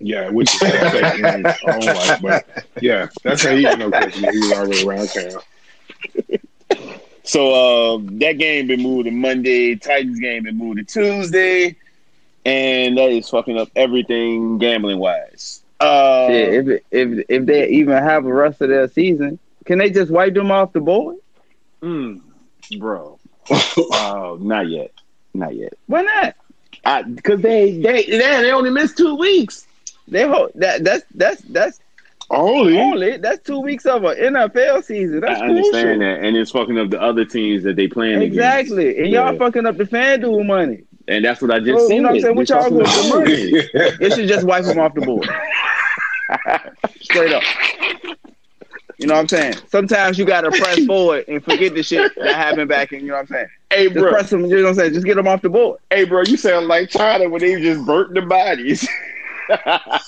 Yeah, 0.00 0.30
which 0.30 0.52
is 0.54 0.60
second. 0.60 1.46
I 1.46 1.80
don't 1.80 2.22
but 2.22 2.66
yeah, 2.80 3.08
that's 3.24 3.42
how 3.42 3.50
he 3.50 3.62
you 3.62 3.76
know 3.76 3.90
he 3.90 4.38
was 4.38 4.52
already 4.52 4.86
around 4.86 5.08
town. 5.08 5.42
So 7.28 7.52
uh, 7.52 7.98
that 8.12 8.38
game 8.38 8.68
been 8.68 8.82
moved 8.82 9.04
to 9.04 9.10
Monday. 9.10 9.76
Titans 9.76 10.18
game 10.18 10.44
been 10.44 10.56
moved 10.56 10.78
to 10.78 10.84
Tuesday, 10.84 11.76
and 12.46 12.96
that 12.96 13.10
is 13.10 13.28
fucking 13.28 13.58
up 13.58 13.68
everything 13.76 14.56
gambling 14.56 14.98
wise. 14.98 15.62
Uh, 15.78 16.28
Shit, 16.28 16.68
if 16.68 16.82
if 16.90 17.26
if 17.28 17.44
they 17.44 17.68
even 17.68 18.02
have 18.02 18.24
a 18.24 18.32
rest 18.32 18.62
of 18.62 18.70
their 18.70 18.88
season, 18.88 19.38
can 19.66 19.78
they 19.78 19.90
just 19.90 20.10
wipe 20.10 20.32
them 20.32 20.50
off 20.50 20.72
the 20.72 20.80
board? 20.80 21.16
mm, 21.82 22.22
bro. 22.78 23.18
Oh, 23.50 24.38
not 24.40 24.68
yet. 24.68 24.92
Not 25.34 25.54
yet. 25.54 25.74
Why 25.86 26.02
not? 26.02 27.14
Because 27.14 27.42
they 27.42 27.78
they 27.78 28.04
they 28.04 28.18
they 28.18 28.52
only 28.52 28.70
missed 28.70 28.96
two 28.96 29.16
weeks. 29.16 29.66
They 30.08 30.26
hold 30.26 30.52
that 30.54 30.82
that's 30.82 31.04
that's 31.14 31.42
that's 31.42 31.78
Only 32.30 32.78
only 32.78 33.16
that's 33.16 33.42
two 33.42 33.58
weeks 33.60 33.86
of 33.86 34.04
an 34.04 34.16
NFL 34.16 34.84
season. 34.84 35.20
That's 35.20 35.40
I 35.40 35.46
understand 35.46 35.98
crucial. 35.98 35.98
that, 36.00 36.24
and 36.24 36.36
it's 36.36 36.50
fucking 36.50 36.78
up 36.78 36.90
the 36.90 37.00
other 37.00 37.24
teams 37.24 37.64
that 37.64 37.76
they 37.76 37.88
playing 37.88 38.16
against. 38.16 38.34
Exactly, 38.36 38.98
and 38.98 39.08
y'all 39.08 39.36
fucking 39.38 39.64
up 39.64 39.78
the 39.78 39.84
FanDuel 39.84 40.44
money. 40.46 40.82
and 41.08 41.24
that's 41.24 41.40
what 41.40 41.50
I 41.50 41.58
just 41.60 41.70
Bro, 41.72 41.88
said. 41.88 41.94
you 41.94 42.02
know 42.02 42.08
what 42.08 42.14
I'm 42.16 42.20
saying? 42.20 42.36
What 42.36 42.48
y'all 42.50 42.70
with 42.70 42.86
the 42.86 43.08
money? 43.08 43.96
They 43.98 44.10
should 44.14 44.28
just 44.28 44.46
wipe 44.46 44.64
them 44.64 44.78
off 44.78 44.92
the 44.94 45.00
board. 45.00 45.26
Straight 47.00 47.32
up. 47.32 47.42
You 48.98 49.06
know 49.06 49.14
what 49.14 49.20
I'm 49.20 49.28
saying? 49.28 49.54
Sometimes 49.68 50.18
you 50.18 50.24
gotta 50.26 50.50
press 50.50 50.84
forward 50.86 51.24
and 51.28 51.42
forget 51.42 51.72
the 51.74 51.82
shit 51.82 52.12
that 52.16 52.34
happened 52.34 52.68
back 52.68 52.92
in. 52.92 53.00
You 53.00 53.06
know 53.08 53.12
what 53.14 53.20
I'm 53.20 53.26
saying? 53.28 53.46
Hey, 53.70 53.84
Just 53.84 53.94
bro. 53.94 54.10
press 54.10 54.28
them. 54.30 54.44
You 54.46 54.56
know 54.56 54.62
what 54.64 54.68
I'm 54.70 54.74
saying? 54.74 54.94
Just 54.94 55.06
get 55.06 55.14
them 55.14 55.28
off 55.28 55.40
the 55.40 55.48
board. 55.48 55.78
Hey, 55.90 56.04
bro. 56.04 56.22
You 56.22 56.36
sound 56.36 56.66
like 56.66 56.90
China 56.90 57.28
when 57.28 57.40
they 57.40 57.60
just 57.60 57.86
burnt 57.86 58.12
the 58.14 58.22
bodies. 58.22 58.86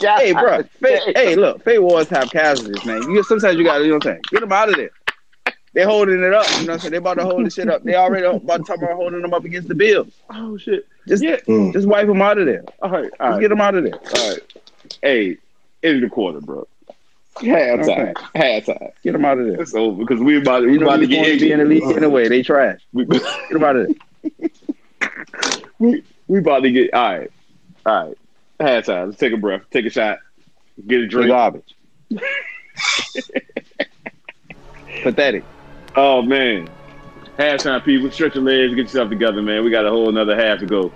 Hey, 0.00 0.32
bro. 0.32 0.62
Fa- 0.80 1.00
hey, 1.14 1.34
look. 1.34 1.64
Fate 1.64 1.80
wars 1.80 2.08
have 2.10 2.30
casualties, 2.30 2.84
man. 2.84 3.02
You 3.10 3.22
sometimes 3.24 3.56
you 3.58 3.64
gotta. 3.64 3.82
You 3.84 3.90
know 3.90 3.94
what 3.96 4.06
I'm 4.06 4.12
saying? 4.12 4.22
Get 4.30 4.40
them 4.40 4.52
out 4.52 4.68
of 4.68 4.76
there. 4.76 4.90
They're 5.74 5.86
holding 5.88 6.22
it 6.22 6.32
up. 6.32 6.46
You 6.50 6.66
know 6.66 6.66
what 6.66 6.72
I'm 6.74 6.78
saying? 6.80 6.92
They 6.92 6.96
about 6.98 7.14
to 7.14 7.24
hold 7.24 7.44
the 7.44 7.50
shit 7.50 7.68
up. 7.68 7.82
They 7.82 7.94
already 7.96 8.24
about 8.24 8.58
to 8.58 8.62
talk 8.64 8.78
about 8.78 8.92
holding 8.94 9.22
them 9.22 9.34
up 9.34 9.44
against 9.44 9.68
the 9.68 9.74
Bills. 9.74 10.12
Oh 10.30 10.56
shit. 10.56 10.86
Just 11.08 11.22
Yeah. 11.22 11.36
Mm. 11.48 11.72
just 11.72 11.86
wipe 11.88 12.06
them 12.06 12.22
out 12.22 12.38
of 12.38 12.46
there. 12.46 12.62
All 12.80 12.90
right. 12.90 13.02
All 13.02 13.08
Just 13.08 13.20
right. 13.20 13.40
get 13.40 13.48
them 13.48 13.60
out 13.60 13.74
of 13.74 13.84
there. 13.84 13.94
All 13.94 14.30
right. 14.30 14.40
Hey, 15.02 15.36
it's 15.82 16.00
the 16.00 16.08
quarter, 16.08 16.40
bro. 16.40 16.66
Halftime. 17.36 18.14
Halftime. 18.34 18.92
Get 19.02 19.12
them 19.12 19.24
out 19.24 19.38
of 19.38 19.46
there. 19.46 19.60
It's 19.60 19.74
over 19.74 19.96
because 20.04 20.20
we 20.20 20.38
about 20.38 20.62
we 20.64 20.72
You 20.74 20.78
know 20.78 20.86
about 20.86 20.96
to 21.00 21.06
these 21.06 21.16
get 21.16 21.24
boys 21.24 21.40
be 21.40 21.52
in 21.52 21.58
the 21.58 21.64
injured. 21.64 21.88
league 21.88 21.96
anyway. 21.96 22.28
They 22.28 22.42
trash. 22.42 22.80
We, 22.92 23.04
Get 23.04 23.22
them 23.50 23.64
out 23.64 23.76
of 23.76 23.88
there. 23.88 24.50
we 25.78 26.02
we 26.28 26.38
about 26.38 26.60
to 26.60 26.70
get 26.70 26.94
all 26.94 27.18
right. 27.18 27.30
All 27.86 28.06
right. 28.08 28.18
Halftime. 28.60 29.06
Let's 29.06 29.18
take 29.18 29.32
a 29.32 29.36
breath. 29.36 29.62
Take 29.70 29.86
a 29.86 29.90
shot. 29.90 30.18
Get 30.86 31.00
a 31.00 31.06
drink. 31.06 31.28
garbage. 31.28 31.76
Pathetic. 35.02 35.44
Oh 35.96 36.22
man. 36.22 36.68
Halftime 37.38 37.84
people, 37.84 38.10
stretch 38.10 38.34
your 38.34 38.42
legs, 38.42 38.74
get 38.74 38.82
yourself 38.82 39.10
together, 39.10 39.40
man. 39.42 39.62
We 39.64 39.70
got 39.70 39.86
a 39.86 39.90
whole 39.90 40.08
another 40.08 40.34
half 40.34 40.58
to 40.58 40.66
go. 40.66 40.92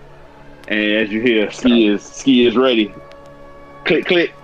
And 0.68 0.92
as 0.92 1.10
you 1.10 1.20
hear, 1.20 1.50
ski 1.52 1.86
is 1.88 2.02
ski 2.02 2.46
is 2.46 2.56
ready. 2.56 2.92
Click 3.84 4.06
click. 4.06 4.34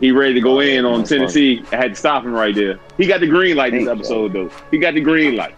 He 0.00 0.12
ready 0.12 0.34
to 0.34 0.40
go 0.40 0.58
oh, 0.58 0.60
in 0.60 0.84
on 0.84 1.00
that's 1.00 1.10
funny. 1.10 1.20
Tennessee. 1.20 1.64
I 1.72 1.76
had 1.76 1.90
to 1.90 1.96
stop 1.96 2.24
him 2.24 2.32
right 2.32 2.54
there. 2.54 2.78
He 2.96 3.06
got 3.06 3.20
the 3.20 3.26
green 3.26 3.56
light 3.56 3.72
this 3.72 3.88
episode 3.88 4.32
though. 4.32 4.50
He 4.70 4.78
got 4.78 4.94
the 4.94 5.00
green 5.00 5.36
light. 5.36 5.56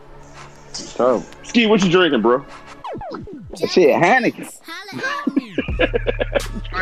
Terrible. 0.73 1.27
Ski, 1.43 1.67
what 1.67 1.83
you 1.83 1.91
drinking, 1.91 2.23
bro? 2.23 2.47
Shit, 3.57 3.97
Heineken. 3.97 4.53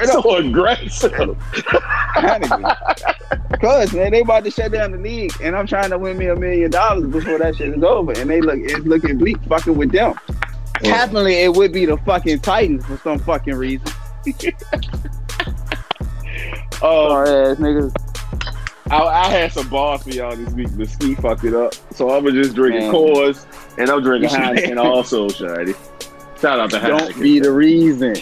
so 0.07 0.37
aggressive. 0.37 1.13
Heineken. 1.13 3.61
Cause 3.61 3.93
man, 3.95 4.13
they 4.13 4.21
about 4.21 4.45
to 4.45 4.51
shut 4.51 4.73
down 4.73 4.93
the 4.93 4.99
league, 4.99 5.33
and 5.41 5.57
I'm 5.57 5.67
trying 5.67 5.91
to 5.91 5.99
win 5.99 6.19
me 6.19 6.27
a 6.27 6.37
million 6.37 6.71
dollars 6.71 7.07
before 7.07 7.39
that 7.39 7.57
shit 7.57 7.77
is 7.77 7.83
over, 7.83 8.13
and 8.13 8.29
they 8.29 8.41
look 8.41 8.59
it's 8.59 8.85
looking 8.85 9.19
bleak, 9.19 9.41
fucking 9.45 9.77
with 9.77 9.93
them. 9.93 10.15
Happily, 10.83 11.37
it 11.37 11.55
would 11.55 11.73
be 11.73 11.87
the 11.87 11.97
fucking 11.99 12.41
Titans 12.41 12.85
for 12.85 12.99
some 12.99 13.19
fucking 13.21 13.55
reason. 13.55 13.87
oh, 16.83 17.09
Sorry 17.09 17.31
ass 17.31 17.57
niggas. 17.59 17.95
I, 18.91 18.99
I 18.99 19.29
had 19.29 19.53
some 19.53 19.69
bars 19.69 20.03
for 20.03 20.11
y'all 20.11 20.37
this 20.37 20.53
week, 20.53 20.69
but 20.77 20.89
Ski 20.89 21.15
fucked 21.15 21.45
it 21.45 21.55
up. 21.55 21.75
So 21.93 22.11
I'm 22.11 22.27
just 22.33 22.55
drinking 22.55 22.83
Man. 22.83 22.93
Coors, 22.93 23.47
and 23.79 23.89
I'm 23.89 24.03
drinking 24.03 24.31
Heineken 24.31 24.85
also, 24.85 25.29
Shady. 25.29 25.75
Shout 26.41 26.61
out 26.61 26.71
to 26.71 26.79
Heineken. 26.79 26.99
Don't 26.99 27.21
be 27.21 27.41
the 27.41 27.51
reason. 27.51 28.15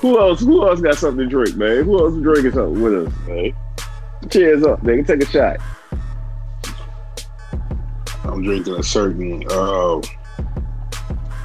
Who 0.00 0.18
else? 0.18 0.40
Who 0.40 0.66
else 0.66 0.80
got 0.80 0.96
something 0.96 1.18
to 1.24 1.26
drink, 1.26 1.56
man? 1.56 1.84
Who 1.84 1.98
else 1.98 2.14
is 2.14 2.22
drinking 2.22 2.52
something 2.52 2.82
with 2.82 3.06
us, 3.06 3.12
man? 3.28 3.54
Cheers 4.30 4.64
up, 4.64 4.80
nigga. 4.82 5.06
Take 5.06 5.22
a 5.22 5.26
shot. 5.26 5.56
I'm 8.24 8.42
drinking 8.42 8.74
a 8.76 8.82
certain 8.82 9.44
uh, 9.50 10.00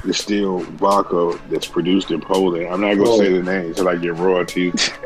distilled 0.04 0.64
vodka 0.70 1.38
that's 1.50 1.66
produced 1.66 2.10
in 2.10 2.20
Poland. 2.20 2.68
I'm 2.68 2.80
not 2.80 2.94
gonna 2.96 3.10
Oh. 3.10 3.18
say 3.18 3.32
the 3.32 3.42
name 3.42 3.66
until 3.68 3.88
I 3.88 3.96
get 3.96 4.14
royalties. 4.14 4.90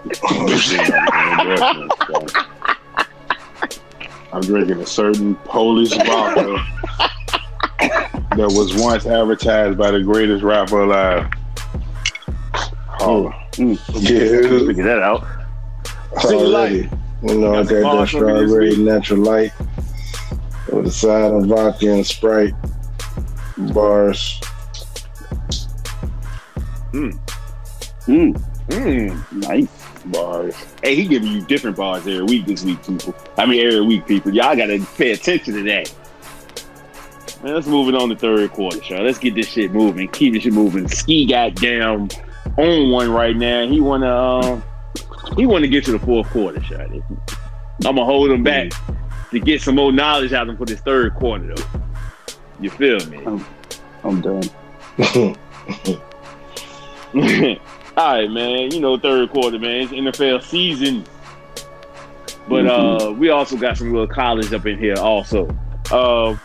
So, 4.33 4.37
I'm 4.39 4.41
drinking 4.43 4.81
a 4.81 4.87
certain 4.87 5.35
Polish 5.37 5.91
vodka 5.91 6.65
that 8.37 8.51
was 8.57 8.75
once 8.77 9.05
advertised 9.07 9.77
by 9.77 9.91
the 9.91 10.01
greatest 10.03 10.43
rapper 10.43 10.83
alive. 10.83 11.31
Holla. 12.55 13.35
Yeah, 13.59 13.75
Figure 13.77 14.85
that 14.85 15.03
out. 15.03 15.27
Sing 16.21 16.39
already. 16.41 16.89
You 17.23 17.39
know, 17.39 17.55
I 17.55 17.57
Got 17.63 17.69
that 17.69 17.83
bars 17.83 18.11
for 18.11 18.27
me 18.27 18.33
this 18.33 18.51
strawberry 18.51 18.77
natural 18.77 19.21
light 19.21 19.53
with 20.73 20.87
a 20.87 20.91
side 20.91 21.33
of 21.33 21.47
vodka 21.47 21.93
and 21.93 22.07
Sprite 22.07 22.55
bars. 23.59 24.41
Mm, 26.93 27.21
Mm. 28.07 29.33
nice. 29.33 29.82
Bars. 30.07 30.55
Hey, 30.83 30.95
he 30.95 31.07
giving 31.07 31.31
you 31.31 31.43
different 31.43 31.77
bars 31.77 32.07
every 32.07 32.23
week 32.23 32.47
this 32.47 32.65
week, 32.65 32.85
people. 32.87 33.15
I 33.37 33.47
mean, 33.47 33.65
every 33.65 33.83
week, 33.83 34.07
people. 34.07 34.35
Y'all 34.35 34.57
got 34.57 34.67
to 34.67 34.85
pay 34.97 35.13
attention 35.13 35.55
to 35.55 35.63
that. 35.65 35.93
Man, 37.43 37.55
let's 37.55 37.67
move 37.67 37.89
it 37.89 37.95
on 37.95 38.09
to 38.09 38.17
third 38.17 38.51
quarter, 38.53 38.79
y'all. 38.85 39.05
Let's 39.05 39.19
get 39.19 39.35
this 39.35 39.49
shit 39.49 39.73
moving. 39.73 40.09
Keep 40.09 40.35
this 40.35 40.45
shit 40.45 40.53
moving. 40.53 40.89
Ski 40.89 41.27
got 41.27 41.55
down 41.57 42.09
on 42.57 42.91
one 42.91 43.11
right 43.11 43.37
now. 43.37 43.67
He 43.67 43.81
wanna, 43.81 44.15
um, 44.15 44.63
he 45.37 45.47
want 45.47 45.63
to 45.63 45.69
get 45.69 45.85
to 45.87 45.93
the 45.93 45.99
fourth 45.99 46.29
quarter, 46.31 46.61
y'all. 46.71 47.03
I'm 47.85 47.97
gonna 47.97 48.05
hold 48.05 48.31
him 48.31 48.43
back 48.43 48.73
to 49.31 49.41
get 49.41 49.61
some 49.61 49.75
more 49.75 49.93
knowledge 49.93 50.33
out 50.33 50.43
of 50.43 50.51
him 50.51 50.57
for 50.57 50.67
this 50.67 50.81
third 50.81 51.15
quarter, 51.15 51.55
though. 51.55 51.65
You 52.61 52.71
feel 52.71 53.05
me? 53.07 53.43
I'm 54.05 54.21
done. 54.21 54.43
All 57.95 58.15
right, 58.15 58.31
man. 58.31 58.71
You 58.71 58.81
know, 58.81 58.97
third 58.97 59.31
quarter, 59.31 59.59
man. 59.59 59.83
It's 59.83 59.93
NFL 59.93 60.43
season. 60.43 61.05
But 62.49 62.67
uh 62.67 63.13
we 63.13 63.29
also 63.29 63.57
got 63.57 63.77
some 63.77 63.93
little 63.93 64.07
college 64.07 64.53
up 64.53 64.67
in 64.67 64.79
here 64.79 64.97
also. 64.99 65.49
Uh 65.91 66.37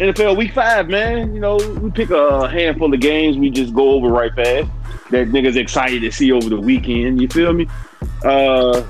NFL 0.00 0.38
week 0.38 0.54
five, 0.54 0.88
man. 0.88 1.34
You 1.34 1.40
know, 1.40 1.56
we 1.56 1.90
pick 1.90 2.10
a 2.10 2.48
handful 2.48 2.92
of 2.92 3.00
games 3.00 3.36
we 3.36 3.50
just 3.50 3.74
go 3.74 3.90
over 3.90 4.08
right 4.08 4.34
fast. 4.34 4.70
That 5.10 5.28
niggas 5.28 5.56
excited 5.56 6.00
to 6.00 6.10
see 6.10 6.32
over 6.32 6.48
the 6.48 6.60
weekend. 6.60 7.20
You 7.20 7.28
feel 7.28 7.52
me? 7.52 7.68
Uh 8.24 8.82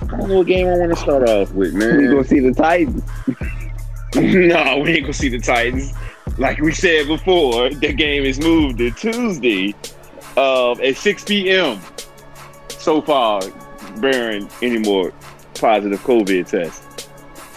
I 0.00 0.16
don't 0.16 0.28
know 0.30 0.38
what 0.38 0.46
game 0.46 0.66
I 0.66 0.78
want 0.78 0.90
to 0.90 0.96
start 0.96 1.28
off 1.28 1.52
with, 1.52 1.74
man. 1.74 1.98
We 1.98 2.06
gonna 2.08 2.24
see 2.24 2.40
the 2.40 2.54
Titans. 2.54 3.04
no, 4.14 4.78
we 4.78 4.92
ain't 4.92 5.02
gonna 5.02 5.12
see 5.12 5.28
the 5.28 5.38
Titans. 5.38 5.92
Like 6.38 6.58
we 6.60 6.72
said 6.72 7.06
before, 7.06 7.68
the 7.68 7.92
game 7.92 8.24
is 8.24 8.40
moved 8.40 8.78
to 8.78 8.90
Tuesday 8.92 9.74
uh, 10.38 10.72
at 10.80 10.96
6 10.96 11.24
p.m. 11.24 11.80
So 12.68 13.02
far, 13.02 13.42
bearing 13.96 14.48
any 14.62 14.78
more 14.78 15.12
positive 15.54 16.00
COVID 16.04 16.46
tests. 16.46 17.08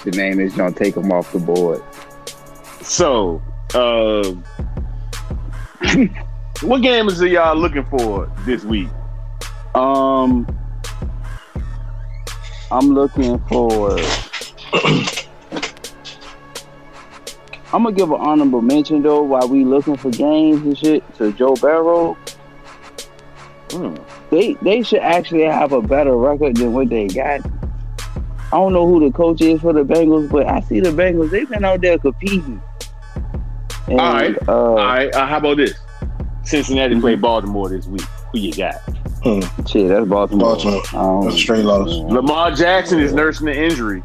The 0.03 0.09
name 0.11 0.39
is 0.39 0.55
gonna 0.55 0.71
take 0.71 0.95
them 0.95 1.11
off 1.11 1.31
the 1.31 1.37
board. 1.37 1.83
So, 2.81 3.39
uh, 3.75 4.31
what 6.61 6.81
games 6.81 7.21
are 7.21 7.27
y'all 7.27 7.55
looking 7.55 7.85
for 7.85 8.31
this 8.39 8.63
week? 8.63 8.89
Um, 9.75 10.47
I'm 12.71 12.95
looking 12.95 13.37
for. 13.47 13.91
I'm 17.73 17.83
gonna 17.83 17.95
give 17.95 18.11
an 18.11 18.19
honorable 18.19 18.63
mention 18.63 19.03
though 19.03 19.21
while 19.21 19.47
we 19.47 19.63
looking 19.65 19.97
for 19.97 20.09
games 20.09 20.61
and 20.63 20.75
shit 20.77 21.03
to 21.17 21.31
Joe 21.31 21.53
Burrow. 21.53 22.17
Hmm. 23.71 23.95
They 24.29 24.53
they 24.61 24.83
should 24.83 24.99
actually 24.99 25.43
have 25.43 25.71
a 25.71 25.81
better 25.81 26.15
record 26.15 26.57
than 26.57 26.73
what 26.73 26.89
they 26.89 27.07
got. 27.07 27.41
I 28.53 28.57
don't 28.57 28.73
know 28.73 28.85
who 28.85 28.99
the 28.99 29.15
coach 29.15 29.41
is 29.41 29.61
for 29.61 29.71
the 29.71 29.83
Bengals, 29.83 30.29
but 30.29 30.45
I 30.45 30.59
see 30.61 30.81
the 30.81 30.89
Bengals. 30.89 31.31
They've 31.31 31.49
been 31.49 31.63
out 31.63 31.81
there 31.81 31.97
competing. 31.97 32.61
And, 33.87 33.99
All 33.99 34.13
right. 34.13 34.47
Uh, 34.47 34.51
All 34.51 34.75
right, 34.75 35.13
uh, 35.15 35.25
how 35.25 35.37
about 35.37 35.57
this? 35.57 35.73
Cincinnati 36.43 36.99
played 36.99 37.21
Baltimore 37.21 37.69
this 37.69 37.85
week. 37.87 38.01
Who 38.31 38.39
you 38.39 38.53
got? 38.53 38.75
Shit, 39.69 39.87
that's 39.87 40.07
Baltimore. 40.07 40.55
Baltimore. 40.55 40.81
Um, 40.93 41.23
That's 41.25 41.35
a 41.35 41.39
straight 41.39 41.63
loss. 41.63 41.89
Lamar 42.11 42.51
Jackson 42.51 42.99
is 42.99 43.13
nursing 43.13 43.45
the 43.45 43.55
injury. 43.55 44.03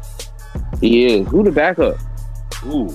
He 0.79 1.05
is. 1.05 1.27
Who 1.27 1.43
the 1.43 1.51
backup? 1.51 1.97
Ooh. 2.65 2.93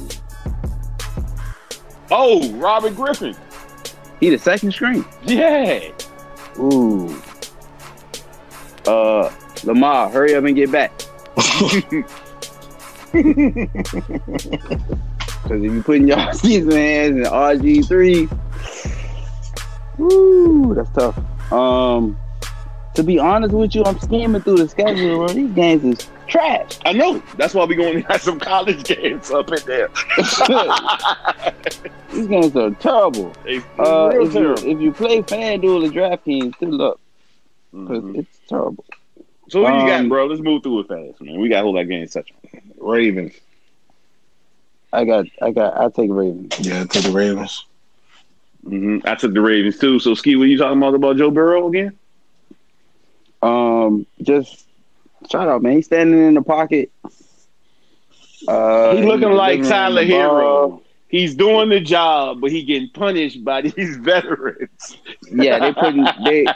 Oh, 2.10 2.48
Robert 2.52 2.94
Griffin. 2.94 3.34
He 4.20 4.30
the 4.30 4.38
second 4.38 4.72
string. 4.72 5.04
Yeah. 5.24 5.90
Ooh. 6.58 7.14
Uh, 8.86 9.32
Lamar, 9.64 10.10
hurry 10.10 10.34
up 10.34 10.44
and 10.44 10.56
get 10.56 10.70
back. 10.72 10.92
Because 15.42 15.62
if 15.64 15.72
you 15.72 15.82
putting 15.82 16.08
your 16.08 16.32
season 16.34 16.70
hands 16.70 17.16
in 17.16 17.24
RG 17.24 17.86
three, 17.88 18.28
woo, 19.98 20.74
that's 20.74 20.90
tough. 20.90 21.52
Um, 21.52 22.16
to 22.94 23.02
be 23.02 23.18
honest 23.18 23.52
with 23.52 23.74
you, 23.74 23.82
I'm 23.84 23.98
skimming 23.98 24.40
through 24.42 24.58
the 24.58 24.68
schedule. 24.68 25.26
Bro. 25.26 25.28
These 25.28 25.50
games 25.50 25.84
is 25.84 26.08
trash. 26.26 26.78
I 26.84 26.92
know. 26.92 27.22
That's 27.36 27.54
why 27.54 27.64
we 27.64 27.74
going 27.74 28.02
to 28.02 28.12
have 28.12 28.22
some 28.22 28.38
college 28.38 28.84
games 28.84 29.30
up 29.30 29.50
in 29.52 29.58
there. 29.66 29.88
These 32.12 32.26
games 32.28 32.56
are 32.56 32.70
terrible. 32.72 33.32
They 33.44 33.58
Uh, 33.78 34.10
real 34.14 34.26
if 34.26 34.34
you 34.34 34.54
if 34.70 34.80
you 34.80 34.92
play 34.92 35.22
FanDuel 35.22 35.88
or 35.88 35.90
DraftKings, 35.90 36.58
good 36.58 36.70
luck 36.70 36.98
because 37.72 38.02
Mhm. 38.04 38.18
it's 38.18 38.38
terrible. 38.48 38.84
So 39.48 39.62
what 39.62 39.74
you 39.74 39.86
got, 39.86 40.00
um, 40.00 40.08
bro? 40.08 40.26
Let's 40.26 40.40
move 40.42 40.62
through 40.62 40.80
it 40.80 40.88
fast, 40.88 41.20
man. 41.20 41.38
We 41.40 41.48
got 41.48 41.60
a 41.60 41.62
whole 41.62 41.74
lot 41.74 41.82
of 41.82 41.88
games 41.88 42.12
to. 42.12 42.24
Ravens. 42.78 43.32
I 44.92 45.04
got 45.04 45.26
I 45.40 45.50
got 45.52 45.76
I 45.78 45.88
take 45.88 46.10
Ravens. 46.10 46.54
Yeah, 46.60 46.84
to 46.84 47.00
the 47.00 47.10
Ravens. 47.10 47.64
hmm 48.64 48.98
I 49.04 49.14
took 49.14 49.32
the 49.34 49.40
Ravens 49.40 49.78
too. 49.78 49.98
So 49.98 50.14
Ski, 50.14 50.36
what 50.36 50.48
you 50.48 50.58
talking 50.58 50.78
about 50.78 50.94
about 50.94 51.16
Joe 51.16 51.30
Burrow 51.30 51.68
again? 51.68 51.98
Um, 53.42 54.06
just 54.22 54.66
shout 55.30 55.48
out, 55.48 55.62
man. 55.62 55.74
He's 55.74 55.86
standing 55.86 56.20
in 56.26 56.34
the 56.34 56.42
pocket. 56.42 56.90
Uh, 58.48 58.96
He 58.96 59.02
looking 59.02 59.28
he's 59.30 59.38
like 59.38 59.62
Tyler. 59.62 60.04
Herro. 60.04 60.82
He's 61.08 61.34
doing 61.34 61.68
the 61.68 61.78
job, 61.78 62.40
but 62.40 62.50
he 62.50 62.62
getting 62.62 62.88
punished 62.88 63.44
by 63.44 63.60
these 63.76 63.96
veterans. 63.98 64.96
Yeah, 65.30 65.58
they 65.58 65.72
putting 65.74 66.06
they 66.24 66.46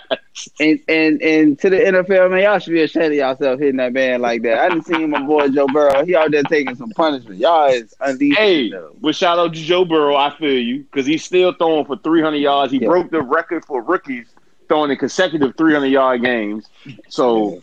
And 0.58 0.80
and 0.88 1.20
and 1.20 1.58
to 1.58 1.68
the 1.68 1.76
NFL, 1.76 2.30
man, 2.30 2.42
y'all 2.42 2.58
should 2.58 2.72
be 2.72 2.80
ashamed 2.82 3.06
of 3.06 3.12
yourself 3.12 3.60
hitting 3.60 3.76
that 3.76 3.92
man 3.92 4.22
like 4.22 4.42
that. 4.42 4.58
I 4.58 4.70
didn't 4.70 4.86
see 4.86 5.04
my 5.06 5.20
boy 5.26 5.48
Joe 5.48 5.66
Burrow. 5.66 6.06
He 6.06 6.16
out 6.16 6.30
there 6.30 6.42
taking 6.42 6.74
some 6.74 6.90
punishment. 6.90 7.38
Y'all 7.38 7.68
is 7.70 7.94
undecent. 8.00 8.38
Hey, 8.38 8.70
though. 8.70 8.96
but 9.02 9.14
shout 9.14 9.38
out 9.38 9.52
to 9.52 9.60
Joe 9.60 9.84
Burrow. 9.84 10.16
I 10.16 10.30
feel 10.38 10.58
you 10.58 10.84
because 10.84 11.04
he's 11.04 11.22
still 11.22 11.52
throwing 11.52 11.84
for 11.84 11.98
300 11.98 12.38
yards. 12.38 12.72
He 12.72 12.78
Yeah. 12.78 12.88
broke 12.88 13.10
the 13.10 13.20
record 13.20 13.62
for 13.66 13.82
rookies 13.82 14.26
throwing 14.68 14.90
in 14.90 14.96
consecutive 14.96 15.54
300 15.58 15.86
yard 15.88 16.22
games. 16.22 16.66
So 17.08 17.60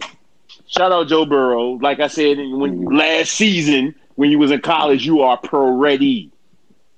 shout 0.75 0.91
out 0.91 1.07
Joe 1.07 1.25
Burrow. 1.25 1.73
Like 1.73 1.99
I 1.99 2.07
said 2.07 2.37
when 2.37 2.85
last 2.85 3.31
season 3.31 3.95
when 4.15 4.31
you 4.31 4.39
was 4.39 4.51
in 4.51 4.61
college, 4.61 5.05
you 5.05 5.21
are 5.21 5.37
pro 5.37 5.71
ready. 5.71 6.31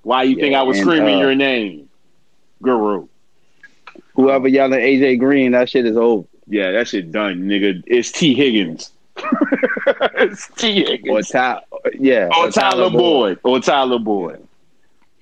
Why 0.02 0.22
you 0.22 0.36
think 0.36 0.54
I 0.54 0.62
was 0.62 0.78
and, 0.78 0.86
screaming 0.86 1.16
uh, 1.16 1.20
your 1.20 1.34
name, 1.34 1.88
Guru? 2.62 3.08
Whoever 4.14 4.48
yelling 4.48 4.80
AJ 4.80 5.18
Green, 5.18 5.52
that 5.52 5.68
shit 5.68 5.84
is 5.84 5.96
over. 5.96 6.26
Yeah, 6.46 6.72
that 6.72 6.88
shit 6.88 7.10
done, 7.10 7.48
nigga. 7.48 7.82
It's 7.86 8.12
Tee 8.12 8.34
Higgins. 8.34 8.92
it's 10.14 10.48
T 10.56 10.84
Or 10.84 10.90
Higgins. 10.90 11.28
Ty, 11.30 11.60
yeah, 11.98 12.28
Or 12.38 12.50
Tyler 12.50 12.88
Boyd. 12.88 13.40
Or 13.42 13.60
Tyler 13.60 13.98
Boyd. 13.98 14.46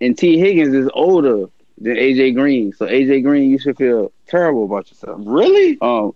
And 0.00 0.16
Tee 0.18 0.38
Higgins 0.38 0.74
is 0.74 0.90
older 0.92 1.46
than 1.80 1.96
AJ 1.96 2.34
Green, 2.34 2.72
so 2.74 2.86
AJ 2.86 3.24
Green, 3.24 3.50
you 3.50 3.58
should 3.58 3.78
feel 3.78 4.12
terrible 4.26 4.64
about 4.64 4.90
yourself. 4.90 5.20
Really? 5.24 5.78
Um, 5.80 6.14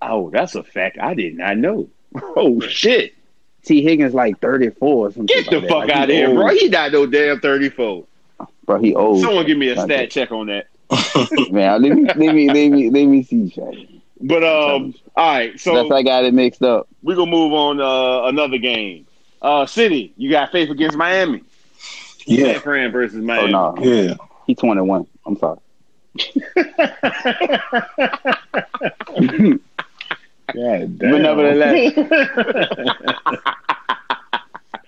Oh, 0.00 0.30
that's 0.30 0.54
a 0.54 0.62
fact 0.62 0.98
I 1.00 1.14
did 1.14 1.36
not 1.36 1.56
know. 1.56 1.88
Oh 2.36 2.60
shit. 2.60 3.14
Tee 3.64 3.82
Higgins 3.82 4.14
like 4.14 4.40
thirty 4.40 4.70
four 4.70 5.08
or 5.08 5.12
something. 5.12 5.26
Get 5.26 5.50
the 5.50 5.58
like 5.60 5.68
fuck. 5.68 5.78
Like, 5.80 5.90
out 5.90 6.04
of 6.04 6.10
here, 6.10 6.32
bro. 6.32 6.48
He 6.48 6.68
not 6.68 6.90
no 6.90 7.04
damn 7.04 7.38
34. 7.40 8.06
Bro, 8.64 8.78
he 8.80 8.94
old. 8.94 9.20
Someone 9.20 9.46
give 9.46 9.58
me 9.58 9.68
a 9.68 9.74
stat 9.74 9.88
that. 9.88 10.10
check 10.10 10.32
on 10.32 10.46
that. 10.46 10.68
Man, 11.50 11.82
let 11.82 11.92
me 11.92 12.04
let 12.04 12.34
me 12.34 12.48
let 12.48 12.68
me 12.70 12.90
let 12.90 13.04
me 13.04 13.22
see, 13.22 13.52
Shaq. 13.54 14.00
But 14.20 14.42
um, 14.42 14.94
all 15.16 15.34
right, 15.34 15.60
so 15.60 15.74
That's 15.74 15.90
I 15.92 16.02
got 16.02 16.24
it 16.24 16.34
mixed 16.34 16.62
up. 16.62 16.88
we're 17.02 17.16
gonna 17.16 17.30
move 17.30 17.52
on 17.52 17.80
uh 17.80 18.28
another 18.28 18.58
game. 18.58 19.06
Uh 19.42 19.66
City, 19.66 20.14
you 20.16 20.30
got 20.30 20.50
faith 20.50 20.70
against 20.70 20.96
Miami. 20.96 21.42
Yeah, 22.26 22.52
San 22.52 22.60
Fran 22.62 22.90
versus 22.90 23.18
Oh 23.18 23.22
Miami. 23.22 23.52
no, 23.52 23.74
yeah. 23.80 24.14
he 24.46 24.54
twenty 24.54 24.80
one. 24.80 25.06
I'm 25.26 25.36
sorry. 25.36 25.58
God 30.54 30.98
damn. 30.98 31.10
But 31.12 31.18
nevertheless, 31.20 31.94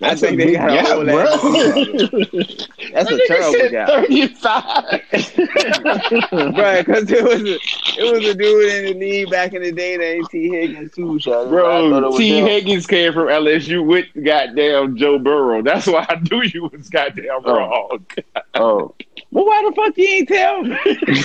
I 0.03 0.15
think 0.15 0.39
they 0.39 0.53
got 0.55 0.73
yeah, 0.73 0.81
a 0.81 0.87
whole 0.87 1.05
bro. 1.05 1.25
That's 2.95 3.11
a 3.11 3.19
terrible 3.27 3.71
guy, 3.71 3.87
35. 3.87 4.65
bro. 6.55 6.83
Because 6.83 7.11
it 7.11 7.23
was 7.23 7.43
a, 7.43 7.59
it 8.01 8.13
was 8.13 8.25
a 8.27 8.35
dude 8.35 8.73
in 8.73 8.85
the 8.85 8.95
league 8.95 9.31
back 9.31 9.53
in 9.53 9.63
the 9.63 9.71
day 9.73 9.99
named 9.99 10.27
Tee 10.31 10.49
Higgins 10.49 10.93
too, 10.95 11.19
Shaq. 11.19 11.49
I 11.49 11.51
thought 11.51 11.99
it 11.99 12.01
Bro, 12.01 12.17
T 12.17 12.39
him. 12.39 12.47
Higgins 12.47 12.87
came 12.87 13.13
from 13.13 13.27
LSU 13.29 13.85
with 13.85 14.07
goddamn 14.25 14.97
Joe 14.97 15.19
Burrow. 15.19 15.61
That's 15.63 15.87
why 15.87 16.07
I 16.09 16.19
knew 16.31 16.43
you 16.45 16.71
was 16.73 16.89
goddamn 16.89 17.43
Oh. 17.45 17.55
wrong. 17.55 18.07
Oh, 18.55 18.95
well, 19.33 19.47
why 19.47 19.63
the 19.69 19.75
fuck 19.77 19.97
you 19.97 20.05
ain't 20.09 20.29
tell 20.29 20.63
me? 20.65 20.77
Because 20.85 21.23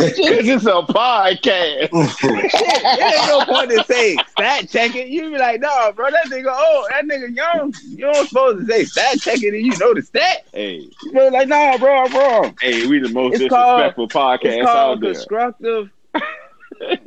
it's 0.00 0.64
a 0.66 0.82
podcast. 0.82 1.90
Shit, 2.18 2.82
it 2.82 3.14
ain't 3.14 3.26
no 3.28 3.44
point 3.44 3.70
to 3.70 3.84
say 3.84 4.16
stat 4.30 4.68
checking. 4.70 5.12
You 5.12 5.30
be 5.32 5.38
like, 5.38 5.60
no, 5.60 5.92
bro, 5.92 6.10
that 6.10 6.26
nigga 6.26 6.46
old, 6.54 6.86
that 6.90 7.04
nigga 7.04 7.34
young. 7.36 7.74
You 7.88 8.10
don't 8.12 8.28
supposed 8.28 8.60
to 8.66 8.72
say 8.72 8.84
stat 8.84 9.20
checking 9.20 9.54
and 9.54 9.64
you 9.66 9.76
know 9.78 9.92
the 9.94 10.02
stat. 10.02 10.46
Hey, 10.52 10.88
You 11.02 11.12
be 11.12 11.30
like, 11.30 11.48
nah, 11.48 11.76
bro, 11.78 12.04
I'm 12.04 12.12
wrong. 12.14 12.56
hey, 12.60 12.86
we 12.86 12.98
the 13.00 13.08
most 13.10 13.40
It's 13.40 13.48
called- 13.50 13.78
disrespectful 13.78 14.08
podcast 14.08 14.58
It's 14.58 14.66
out 14.68 14.72
called 14.74 15.00
there. 15.02 15.12
constructive. 15.14 15.90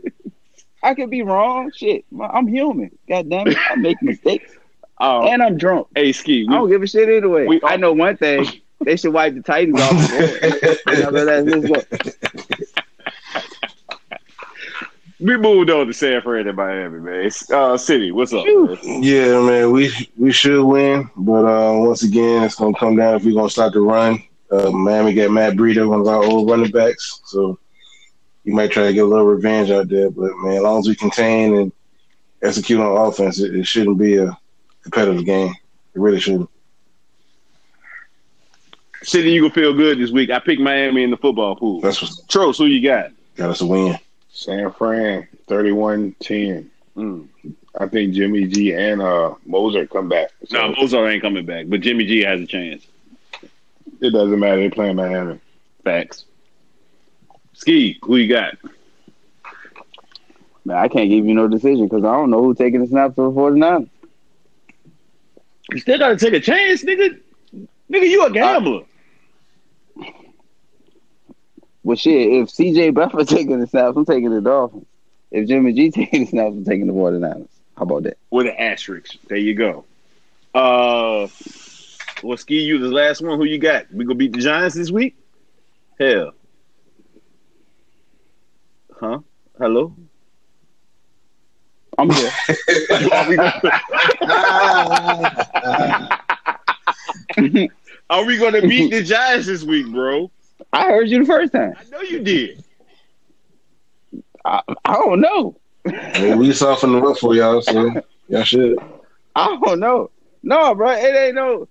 I 0.83 0.93
could 0.93 1.09
be 1.09 1.23
wrong. 1.23 1.71
Shit, 1.75 2.05
I'm 2.19 2.47
human. 2.47 2.91
God 3.09 3.29
damn 3.29 3.47
it, 3.47 3.57
I 3.71 3.75
make 3.75 3.99
mistakes, 4.03 4.51
Um, 4.99 5.25
and 5.25 5.41
I'm 5.41 5.57
drunk. 5.57 5.87
hey, 5.95 6.11
Ski, 6.11 6.45
I 6.47 6.53
don't 6.53 6.69
give 6.69 6.83
a 6.83 6.87
shit 6.87 7.09
anyway. 7.09 7.47
we- 7.47 7.61
I 7.63 7.77
know 7.77 7.91
one 7.93 8.15
thing: 8.17 8.45
they 8.83 8.97
should 8.97 9.13
wipe 9.13 9.33
the 9.35 9.41
Titans 9.41 9.79
off 9.79 9.91
the 9.91 10.79
board. 10.85 10.99
Nevertheless, 10.99 11.87
let's 11.93 12.17
we 15.19 15.37
moved 15.37 15.69
on 15.69 15.87
to 15.87 15.93
San 15.93 16.21
Fran 16.21 16.47
and 16.47 16.57
Miami, 16.57 16.99
man. 16.99 17.31
Uh, 17.51 17.77
City, 17.77 18.11
what's 18.11 18.33
up? 18.33 18.45
Man? 18.45 19.01
Yeah, 19.01 19.41
man, 19.41 19.71
we 19.71 19.91
we 20.17 20.31
should 20.31 20.63
win, 20.63 21.09
but 21.15 21.45
uh, 21.45 21.79
once 21.79 22.03
again, 22.03 22.43
it's 22.43 22.55
gonna 22.55 22.77
come 22.77 22.97
down 22.97 23.15
if 23.15 23.23
we're 23.23 23.33
gonna 23.33 23.49
start 23.49 23.73
the 23.73 23.79
run. 23.79 24.21
Uh, 24.51 24.71
Miami 24.71 25.13
got 25.13 25.31
Matt 25.31 25.53
Breida, 25.53 25.87
one 25.87 26.01
of 26.01 26.07
our 26.07 26.23
old 26.23 26.49
running 26.49 26.71
backs, 26.71 27.21
so 27.25 27.57
he 28.43 28.51
might 28.51 28.71
try 28.71 28.87
to 28.87 28.93
get 28.93 29.05
a 29.05 29.07
little 29.07 29.25
revenge 29.25 29.71
out 29.71 29.87
there. 29.87 30.09
But 30.09 30.31
man, 30.43 30.57
as 30.57 30.63
long 30.63 30.79
as 30.79 30.87
we 30.87 30.95
contain 30.95 31.55
and 31.55 31.71
execute 32.41 32.79
on 32.79 33.07
offense, 33.07 33.39
it, 33.39 33.55
it 33.55 33.65
shouldn't 33.65 33.97
be 33.97 34.17
a 34.17 34.37
competitive 34.83 35.25
game. 35.25 35.49
It 35.49 35.99
really 35.99 36.19
shouldn't. 36.19 36.49
City, 39.05 39.31
you 39.31 39.41
gonna 39.41 39.53
feel 39.53 39.73
good 39.73 39.99
this 39.99 40.11
week. 40.11 40.29
I 40.31 40.39
picked 40.39 40.61
Miami 40.61 41.03
in 41.03 41.11
the 41.11 41.17
football 41.17 41.55
pool. 41.55 41.79
That's 41.81 42.01
what 42.01 42.11
Tros, 42.27 42.57
who 42.57 42.65
you 42.65 42.81
got? 42.81 43.11
got 43.35 43.49
us 43.49 43.61
a 43.61 43.65
win. 43.65 43.97
San 44.29 44.71
Fran, 44.71 45.27
31-10. 45.47 46.65
Mm. 46.97 47.27
I 47.79 47.87
think 47.87 48.13
Jimmy 48.13 48.47
G 48.47 48.73
and 48.73 49.01
uh, 49.01 49.35
Mostert 49.47 49.89
come 49.89 50.07
back. 50.09 50.29
So 50.47 50.57
No, 50.57 50.73
Mostert 50.73 51.11
ain't 51.11 51.21
coming 51.21 51.45
back, 51.45 51.65
but 51.67 51.81
Jimmy 51.81 52.05
G 52.05 52.21
has 52.23 52.41
a 52.41 52.45
chance. 52.45 52.85
it 54.01 54.11
doesn't 54.11 54.39
matter. 54.39 54.57
They 54.61 54.69
playing 54.69 54.95
Miami. 54.95 55.39
Facts. 55.83 56.25
Ski, 57.53 57.99
who 58.01 58.15
you 58.17 58.27
got? 58.33 58.55
Man, 60.65 60.77
I 60.77 60.87
can't 60.87 61.09
give 61.09 61.25
you 61.25 61.33
no 61.33 61.47
decision 61.47 61.85
because 61.87 62.03
I 62.03 62.11
don't 62.13 62.29
know 62.31 62.41
who's 62.43 62.57
taking 62.57 62.81
the 62.81 62.87
snaps 62.87 63.15
for 63.15 63.29
49ers. 63.31 63.87
You 65.71 65.79
still 65.79 65.97
gotta 65.99 66.17
take 66.17 66.33
a 66.33 66.39
chance, 66.39 66.83
nigga. 66.83 67.19
Nigga, 67.89 68.07
you 68.09 68.25
a 68.25 68.31
gambler. 68.31 68.81
Well, 71.85 71.95
shit, 71.95 72.33
if 72.33 72.49
CJ 72.49 72.93
Beathard 72.93 73.27
taking 73.29 73.59
the 73.59 73.67
snaps, 73.67 73.95
I'm 73.95 74.05
taking 74.05 74.31
the 74.31 74.41
Dolphins. 74.41 74.87
If 75.29 75.47
Jimmy 75.47 75.71
G 75.71 75.91
taking 75.91 76.21
the 76.21 76.31
snaps, 76.31 76.55
I'm 76.55 76.65
taking 76.65 76.87
the 76.87 76.93
49ers. 76.93 77.47
How 77.77 77.83
about 77.83 78.03
that? 78.03 78.17
with 78.31 78.47
an 78.47 78.55
asterisk. 78.57 79.15
There 79.27 79.37
you 79.37 79.53
go. 79.53 79.85
Uh, 80.55 81.27
well, 82.23 82.37
Ski, 82.37 82.61
you 82.61 82.79
the 82.79 82.87
last 82.87 83.21
one. 83.21 83.37
Who 83.37 83.45
you 83.45 83.59
got? 83.59 83.93
We 83.93 84.03
gonna 84.03 84.15
beat 84.15 84.31
the 84.33 84.39
Giants 84.39 84.75
this 84.75 84.89
week? 84.89 85.15
Hell. 85.99 86.31
Huh? 88.99 89.19
Hello? 89.59 89.95
I'm 91.99 92.09
here. 92.09 92.31
Are 93.11 93.29
we 93.29 93.35
gonna, 93.35 93.61
are 98.09 98.25
we 98.25 98.37
gonna 98.37 98.61
beat 98.61 98.89
the 98.89 99.03
Giants 99.03 99.45
this 99.45 99.63
week, 99.63 99.87
bro? 99.91 100.31
I 100.75 100.87
heard 100.87 101.07
you 101.07 101.19
the 101.19 101.25
first 101.25 101.53
time. 101.53 101.73
I 101.79 101.83
know 101.85 102.01
you 102.01 102.19
did. 102.19 102.61
I, 104.43 104.61
I 104.83 104.93
don't 104.93 105.21
know. 105.21 105.55
I 105.87 106.21
mean, 106.21 106.37
we 106.37 106.51
softened 106.51 106.95
the 106.95 107.01
rough 107.01 107.19
for 107.19 107.33
y'all, 107.33 107.61
so 107.61 107.93
y'all 108.27 108.43
should. 108.43 108.77
I 109.35 109.57
don't 109.63 109.79
know. 109.79 110.11
No, 110.43 110.75
bro, 110.75 110.91
it 110.91 111.15
ain't 111.15 111.35
no. 111.35 111.69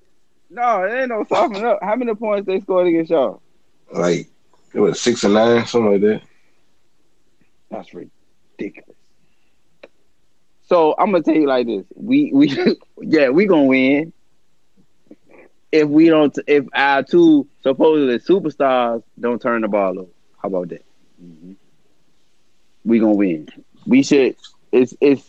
No, 0.48 0.84
it 0.84 0.98
ain't 0.98 1.10
no 1.10 1.22
softening 1.24 1.66
up. 1.66 1.80
How 1.82 1.96
many 1.96 2.14
points 2.14 2.46
they 2.46 2.60
scored 2.60 2.86
against 2.86 3.10
y'all? 3.10 3.42
Like 3.92 4.28
it 4.72 4.80
was 4.80 5.00
six 5.00 5.22
and 5.24 5.34
nine, 5.34 5.66
something 5.66 5.92
like 5.92 6.00
that. 6.00 6.22
That's 7.70 7.92
ridiculous. 7.92 8.96
So 10.62 10.94
I'm 10.98 11.12
gonna 11.12 11.22
tell 11.22 11.34
you 11.34 11.46
like 11.46 11.66
this: 11.66 11.84
we 11.94 12.30
we 12.32 12.76
yeah 13.02 13.28
we 13.28 13.44
gonna 13.44 13.64
win 13.64 14.14
if 15.74 15.88
we 15.88 16.08
don't 16.08 16.36
if 16.46 16.64
our 16.72 17.02
two 17.02 17.48
supposedly 17.62 18.18
superstars 18.20 19.02
don't 19.18 19.42
turn 19.42 19.62
the 19.62 19.68
ball 19.68 19.98
over. 19.98 20.10
How 20.40 20.48
about 20.48 20.68
that? 20.68 20.84
We 22.84 22.98
gonna 22.98 23.14
win. 23.14 23.48
We 23.86 24.02
should. 24.02 24.36
It's 24.72 24.94
it's 25.00 25.26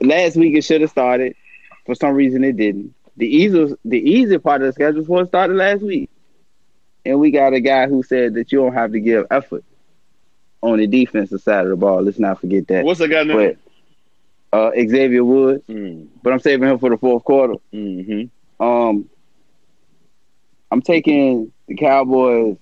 last 0.00 0.36
week 0.36 0.56
it 0.56 0.62
should 0.64 0.80
have 0.80 0.90
started. 0.90 1.34
For 1.86 1.94
some 1.94 2.14
reason 2.14 2.44
it 2.44 2.56
didn't. 2.56 2.94
The 3.16 3.26
easy 3.26 3.74
the 3.84 3.98
easy 3.98 4.38
part 4.38 4.62
of 4.62 4.68
the 4.68 4.72
schedule 4.72 5.04
was 5.04 5.28
started 5.28 5.56
last 5.56 5.82
week, 5.82 6.08
and 7.04 7.18
we 7.20 7.30
got 7.30 7.52
a 7.52 7.60
guy 7.60 7.86
who 7.88 8.02
said 8.02 8.34
that 8.34 8.52
you 8.52 8.60
don't 8.60 8.74
have 8.74 8.92
to 8.92 9.00
give 9.00 9.26
effort 9.30 9.64
on 10.62 10.78
the 10.78 10.86
defensive 10.86 11.40
side 11.42 11.64
of 11.64 11.70
the 11.70 11.76
ball. 11.76 12.02
Let's 12.02 12.18
not 12.18 12.40
forget 12.40 12.66
that. 12.68 12.84
What's 12.84 13.00
the 13.00 13.08
guy 13.08 13.24
name? 13.24 13.56
But 14.52 14.58
uh, 14.58 14.70
Xavier 14.76 15.24
Woods, 15.24 15.64
Mm, 15.68 16.08
but 16.22 16.32
I'm 16.32 16.40
saving 16.40 16.68
him 16.68 16.78
for 16.78 16.90
the 16.90 16.96
fourth 16.98 17.24
quarter. 17.24 17.54
mm-hmm. 17.72 18.64
Um, 18.64 19.08
I'm 20.70 20.82
taking 20.82 21.52
the 21.66 21.76
Cowboys 21.76 22.56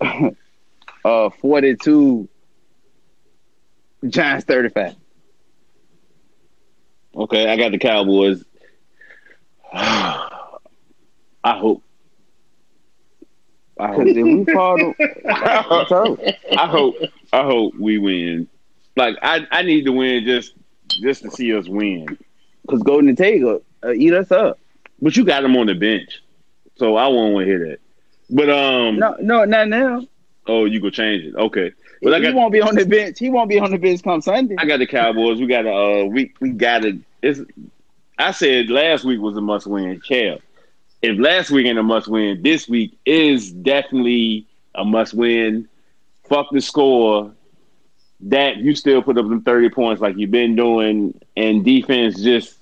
uh 1.04 1.30
42 1.40 2.28
Giants 4.08 4.44
35. 4.46 4.96
Okay, 7.14 7.48
I 7.48 7.56
got 7.56 7.72
the 7.72 7.78
Cowboys. 7.78 8.44
I 9.72 10.28
hope. 11.44 11.82
I 13.78 13.88
hope 13.88 14.04
we 14.04 14.44
that's. 14.44 14.94
I 16.58 16.66
hope 16.66 16.96
I 17.32 17.42
hope 17.44 17.74
we 17.78 17.98
win. 17.98 18.48
Like 18.96 19.16
I, 19.22 19.46
I 19.50 19.62
need 19.62 19.84
to 19.84 19.92
win 19.92 20.24
just 20.24 20.54
just 20.88 21.22
to 21.22 21.30
see 21.30 21.54
us 21.56 21.68
win. 21.68 22.18
Cause 22.68 22.82
Golden 22.82 23.16
Tate 23.16 23.42
uh, 23.42 23.92
eat 23.92 24.14
us 24.14 24.30
up. 24.30 24.58
But 25.00 25.16
you 25.16 25.24
got 25.24 25.44
him 25.44 25.56
on 25.56 25.66
the 25.66 25.74
bench, 25.74 26.21
so 26.82 26.96
I 26.96 27.06
won't 27.06 27.32
want 27.32 27.44
to 27.44 27.48
hear 27.48 27.68
that. 27.68 27.78
But 28.28 28.50
um, 28.50 28.98
No, 28.98 29.14
no, 29.20 29.44
not 29.44 29.68
now. 29.68 30.04
oh, 30.48 30.64
you 30.64 30.80
go 30.80 30.90
change 30.90 31.22
it. 31.22 31.32
Okay, 31.36 31.70
but 32.02 32.16
he 32.16 32.22
got 32.22 32.34
won't 32.34 32.52
be 32.52 32.60
on 32.60 32.74
the 32.74 32.84
bench. 32.84 33.20
He 33.20 33.30
won't 33.30 33.48
be 33.48 33.60
on 33.60 33.70
the 33.70 33.78
bench 33.78 34.02
come 34.02 34.20
Sunday. 34.20 34.56
I 34.58 34.64
got 34.66 34.78
the 34.78 34.86
Cowboys. 34.88 35.38
We 35.38 35.46
got 35.46 35.64
a 35.64 35.72
uh, 35.72 36.04
we 36.06 36.32
we 36.40 36.50
got 36.50 36.82
to. 36.82 36.98
It's. 37.22 37.40
I 38.18 38.32
said 38.32 38.68
last 38.68 39.04
week 39.04 39.20
was 39.20 39.36
a 39.36 39.40
must 39.40 39.68
win. 39.68 40.00
Cal. 40.00 40.38
If 41.02 41.20
last 41.20 41.52
week 41.52 41.66
ain't 41.66 41.78
a 41.78 41.84
must 41.84 42.08
win, 42.08 42.42
this 42.42 42.68
week 42.68 42.98
is 43.06 43.52
definitely 43.52 44.46
a 44.74 44.84
must 44.84 45.14
win. 45.14 45.68
Fuck 46.28 46.48
the 46.50 46.60
score. 46.60 47.32
That 48.22 48.56
you 48.56 48.74
still 48.74 49.02
put 49.02 49.18
up 49.18 49.28
them 49.28 49.42
thirty 49.42 49.68
points 49.68 50.02
like 50.02 50.16
you've 50.16 50.32
been 50.32 50.56
doing, 50.56 51.20
and 51.36 51.64
defense 51.64 52.20
just 52.20 52.56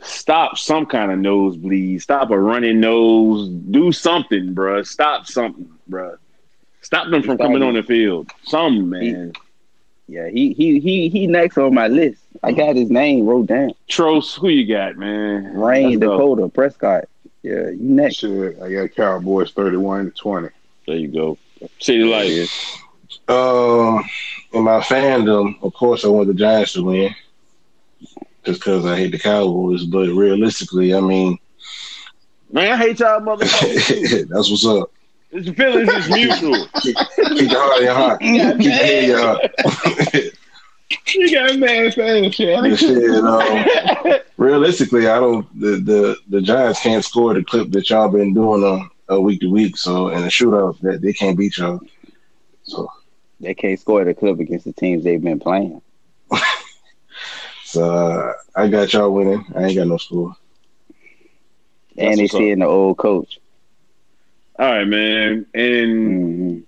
stop 0.00 0.58
some 0.58 0.86
kind 0.86 1.12
of 1.12 1.18
nosebleed. 1.18 2.02
Stop 2.02 2.30
a 2.30 2.38
running 2.38 2.80
nose. 2.80 3.48
Do 3.48 3.92
something, 3.92 4.54
bruh. 4.54 4.86
Stop 4.86 5.26
something, 5.26 5.68
bruh. 5.88 6.18
Stop 6.82 7.10
them 7.10 7.22
from 7.22 7.38
coming 7.38 7.62
on 7.62 7.74
the 7.74 7.82
field. 7.82 8.30
Some 8.44 8.90
man. 8.90 9.32
Yeah, 10.08 10.28
he 10.28 10.52
he 10.52 10.78
he 10.78 11.08
he 11.08 11.26
next 11.26 11.58
on 11.58 11.74
my 11.74 11.88
list. 11.88 12.22
I 12.42 12.52
got 12.52 12.76
his 12.76 12.90
name 12.90 13.26
wrote 13.26 13.46
down. 13.46 13.72
Tros, 13.88 14.36
who 14.36 14.48
you 14.48 14.66
got, 14.66 14.96
man? 14.96 15.58
Rain 15.58 15.98
Let's 15.98 16.00
go. 16.00 16.10
Dakota 16.12 16.48
Prescott. 16.48 17.08
Yeah, 17.42 17.70
you 17.70 17.78
next. 17.80 18.16
Shit, 18.16 18.60
I 18.62 18.72
got 18.72 18.94
Cowboys 18.94 19.50
31 19.50 20.12
20. 20.12 20.48
There 20.86 20.96
you 20.96 21.08
go. 21.08 21.38
City 21.80 22.04
Light. 22.04 22.48
Uh, 23.28 24.00
in 24.52 24.62
my 24.62 24.80
fandom, 24.80 25.56
of 25.62 25.74
course, 25.74 26.04
I 26.04 26.08
want 26.08 26.28
the 26.28 26.34
Giants 26.34 26.74
to 26.74 26.84
win, 26.84 27.14
just 28.46 28.60
because 28.60 28.86
I 28.86 28.96
hate 28.96 29.12
the 29.12 29.18
Cowboys. 29.18 29.84
But 29.84 30.08
realistically, 30.08 30.94
I 30.94 31.00
mean, 31.00 31.38
Man, 32.50 32.72
I 32.72 32.76
hate 32.76 33.00
y'all 33.00 33.20
motherfuckers. 33.20 34.28
that's 34.30 34.50
what's 34.50 34.64
up. 34.66 34.90
This 35.32 35.48
feelings 35.54 35.92
is 35.92 36.08
mutual. 36.08 36.66
Keep 36.82 37.50
your 37.50 37.60
heart 37.60 37.78
in 37.78 37.84
your 37.84 37.94
heart. 37.94 38.20
Keep 38.20 38.60
your 38.62 38.72
head 38.72 39.04
in 39.04 39.10
your 39.10 39.20
heart. 39.20 39.42
You 41.14 41.34
got 41.34 41.58
mad 41.58 41.94
fans, 41.94 42.36
But 42.36 42.76
shit, 42.76 43.14
um, 43.24 44.20
realistically, 44.36 45.08
I 45.08 45.18
don't. 45.18 45.60
The, 45.60 45.76
the 45.78 46.16
the 46.28 46.40
Giants 46.40 46.80
can't 46.80 47.04
score 47.04 47.34
the 47.34 47.42
clip 47.42 47.72
that 47.72 47.90
y'all 47.90 48.08
been 48.08 48.32
doing 48.32 48.62
on 48.62 48.88
uh, 49.10 49.20
week 49.20 49.40
to 49.40 49.50
week. 49.50 49.76
So 49.76 50.08
in 50.10 50.22
a 50.22 50.28
shootout, 50.28 50.78
that 50.80 51.02
they 51.02 51.12
can't 51.12 51.36
beat 51.36 51.58
y'all. 51.58 51.80
So 52.62 52.88
They 53.40 53.54
can't 53.54 53.80
score 53.80 54.04
the 54.04 54.14
clip 54.14 54.38
against 54.38 54.64
the 54.64 54.72
teams 54.72 55.02
they've 55.02 55.22
been 55.22 55.40
playing. 55.40 55.82
So 57.66 57.84
uh, 57.90 58.32
I 58.54 58.68
got 58.68 58.92
y'all 58.92 59.10
winning. 59.12 59.44
I 59.54 59.64
ain't 59.64 59.76
got 59.76 59.86
no 59.88 59.96
score. 59.96 60.34
And 61.98 62.08
That's 62.08 62.16
they 62.18 62.22
what's 62.24 62.32
seeing 62.32 62.58
the 62.60 62.66
old 62.66 62.98
coach. 62.98 63.38
All 64.58 64.70
right, 64.70 64.84
man. 64.86 65.46
And, 65.54 65.92
Mhm. 65.92 66.62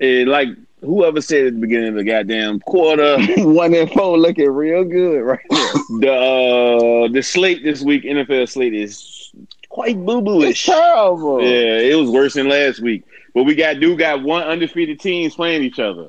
and 0.00 0.28
like 0.28 0.48
whoever 0.80 1.20
said 1.20 1.46
at 1.48 1.54
the 1.54 1.60
beginning 1.60 1.88
of 1.88 1.94
the 1.96 2.04
goddamn 2.04 2.60
quarter, 2.60 3.18
One 3.38 3.74
and 3.74 3.90
four 3.92 4.16
looking 4.18 4.50
real 4.50 4.84
good 4.84 5.20
right 5.20 5.40
now. 5.50 5.72
the 6.00 6.12
uh, 6.12 7.08
the 7.12 7.22
slate 7.22 7.62
this 7.62 7.82
week, 7.82 8.04
NFL 8.04 8.48
slate 8.48 8.74
is 8.74 9.32
quite 9.68 9.96
boo 10.04 10.18
It's 10.18 10.24
boo-ish. 10.24 10.66
terrible. 10.66 11.42
Yeah, 11.42 11.78
it 11.78 11.94
was 11.96 12.10
worse 12.10 12.34
than 12.34 12.48
last 12.48 12.80
week. 12.80 13.04
But 13.34 13.44
we 13.44 13.54
got 13.54 13.78
do 13.80 13.96
got 13.96 14.22
one 14.22 14.42
undefeated 14.44 15.00
teams 15.00 15.34
playing 15.34 15.62
each 15.62 15.78
other. 15.78 16.08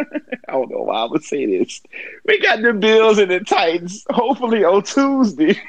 I 0.48 0.52
don't 0.52 0.70
know 0.70 0.82
why 0.82 0.96
I 1.02 1.04
would 1.04 1.22
say 1.24 1.46
this. 1.46 1.80
We 2.26 2.40
got 2.40 2.62
the 2.62 2.72
Bills 2.72 3.18
and 3.18 3.30
the 3.30 3.40
Titans. 3.40 4.04
Hopefully 4.10 4.64
on 4.64 4.82
Tuesday. 4.82 5.60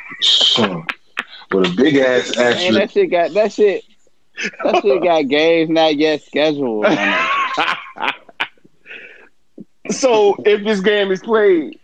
With 1.51 1.67
a 1.67 1.73
big 1.75 1.97
ass 1.97 2.35
Man, 2.37 2.53
action. 2.53 2.73
that 2.75 2.91
shit 2.91 3.11
got 3.11 3.33
that 3.33 3.51
shit. 3.51 3.83
That 4.63 4.81
shit 4.81 5.03
got 5.03 5.27
games 5.27 5.69
not 5.69 5.95
yet 5.97 6.21
scheduled. 6.23 6.85
so 9.89 10.35
if 10.45 10.63
this 10.63 10.79
game 10.79 11.11
is 11.11 11.19
played, 11.21 11.77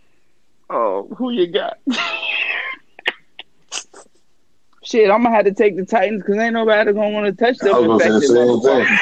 oh, 0.70 1.06
who 1.16 1.30
you 1.30 1.46
got? 1.48 1.78
Shit, 4.82 5.10
I'm 5.10 5.22
gonna 5.22 5.34
have 5.36 5.44
to 5.44 5.52
take 5.52 5.76
the 5.76 5.84
Titans 5.84 6.22
because 6.22 6.38
ain't 6.38 6.54
nobody 6.54 6.92
gonna 6.94 7.10
want 7.10 7.26
to 7.26 7.32
touch 7.32 7.58
I 7.62 7.66
them. 7.68 7.88
was 7.88 8.02
gonna 8.02 8.20
say 8.22 8.26
the 8.26 8.34
same 8.34 8.60
thing. 8.62 8.98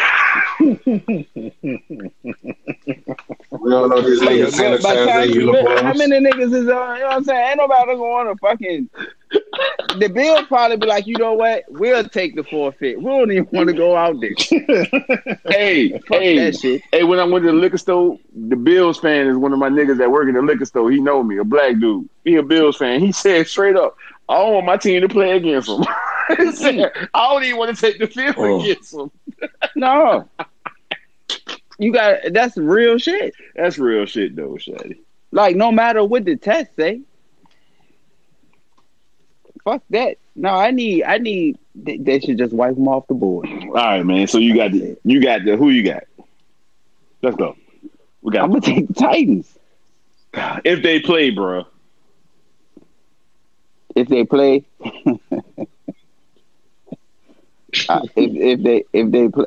We 3.50 3.70
don't 3.70 3.88
know 3.90 4.00
these 4.02 4.20
niggas 4.20 4.56
By- 4.58 4.76
by 4.76 4.76
sanitize 4.76 4.82
their 4.82 5.06
time- 5.06 5.30
uniforms. 5.30 5.80
How 5.80 5.92
many 5.94 6.20
niggas 6.26 6.54
is 6.54 6.68
on? 6.68 6.96
You 6.96 7.02
know 7.02 7.08
what 7.08 7.16
I'm 7.16 7.24
saying? 7.24 7.48
Ain't 7.48 7.56
nobody 7.58 7.86
gonna 7.92 8.00
want 8.02 8.28
to 8.30 8.36
fucking. 8.40 8.90
The 9.98 10.08
Bills 10.08 10.42
probably 10.46 10.76
be 10.76 10.86
like, 10.86 11.06
you 11.06 11.16
know 11.18 11.32
what? 11.34 11.64
We'll 11.68 12.04
take 12.08 12.36
the 12.36 12.44
forfeit. 12.44 12.98
We 12.98 13.04
don't 13.04 13.30
even 13.32 13.48
want 13.52 13.68
to 13.68 13.72
go 13.74 13.96
out 13.96 14.16
there. 14.20 14.34
hey, 15.48 15.90
Fuck 16.06 16.18
hey, 16.20 16.36
that 16.38 16.58
shit. 16.58 16.82
hey, 16.92 17.02
when 17.04 17.18
I 17.18 17.24
went 17.24 17.44
to 17.44 17.50
the 17.52 17.56
liquor 17.58 17.78
store, 17.78 18.18
the 18.34 18.56
Bills 18.56 18.98
fan 18.98 19.26
is 19.26 19.36
one 19.36 19.52
of 19.52 19.58
my 19.58 19.68
niggas 19.68 19.98
that 19.98 20.10
work 20.10 20.28
in 20.28 20.34
the 20.34 20.42
liquor 20.42 20.64
store. 20.64 20.90
He 20.90 21.00
know 21.00 21.22
me, 21.22 21.38
a 21.38 21.44
black 21.44 21.78
dude. 21.78 22.08
He 22.24 22.34
a 22.36 22.42
Bills 22.42 22.76
fan. 22.76 23.00
He 23.00 23.12
said 23.12 23.46
straight 23.48 23.76
up, 23.76 23.96
I 24.28 24.34
don't 24.38 24.54
want 24.54 24.66
my 24.66 24.76
team 24.76 25.00
to 25.02 25.08
play 25.08 25.32
against 25.36 25.68
them. 25.68 25.84
I 26.28 27.04
don't 27.14 27.44
even 27.44 27.56
want 27.56 27.74
to 27.76 27.80
take 27.80 27.98
the 27.98 28.06
field 28.08 28.34
Oh. 28.38 28.60
against 28.62 28.92
them. 28.92 29.10
No. 29.76 30.28
You 31.78 31.92
got 31.92 32.32
that's 32.32 32.56
real 32.56 32.98
shit. 32.98 33.34
That's 33.54 33.78
real 33.78 34.06
shit 34.06 34.34
though, 34.34 34.56
Shady. 34.56 35.00
Like 35.30 35.56
no 35.56 35.70
matter 35.70 36.04
what 36.04 36.24
the 36.24 36.36
test 36.36 36.74
say. 36.76 37.00
Fuck 39.64 39.82
that. 39.90 40.16
No, 40.34 40.50
I 40.50 40.70
need 40.70 41.04
I 41.04 41.18
need 41.18 41.58
they, 41.74 41.98
they 41.98 42.20
should 42.20 42.38
just 42.38 42.52
wipe 42.52 42.76
them 42.76 42.88
off 42.88 43.06
the 43.08 43.14
board. 43.14 43.48
All 43.48 43.72
right, 43.72 44.04
man. 44.04 44.26
So 44.26 44.38
you 44.38 44.54
got 44.54 44.72
the 44.72 44.96
you 45.04 45.20
got 45.20 45.44
the 45.44 45.56
who 45.56 45.70
you 45.70 45.82
got? 45.82 46.04
Let's 47.22 47.36
go. 47.36 47.56
We 48.22 48.32
got 48.32 48.44
I'm 48.44 48.50
gonna 48.50 48.60
take 48.60 48.88
the 48.88 48.94
Titans. 48.94 49.58
if 50.64 50.82
they 50.82 51.00
play, 51.00 51.30
bro. 51.30 51.64
If 53.94 54.08
they 54.08 54.24
play 54.24 54.64
If 58.16 58.34
if 58.34 58.62
they 58.62 58.84
if 58.92 59.10
they 59.10 59.28
play 59.28 59.46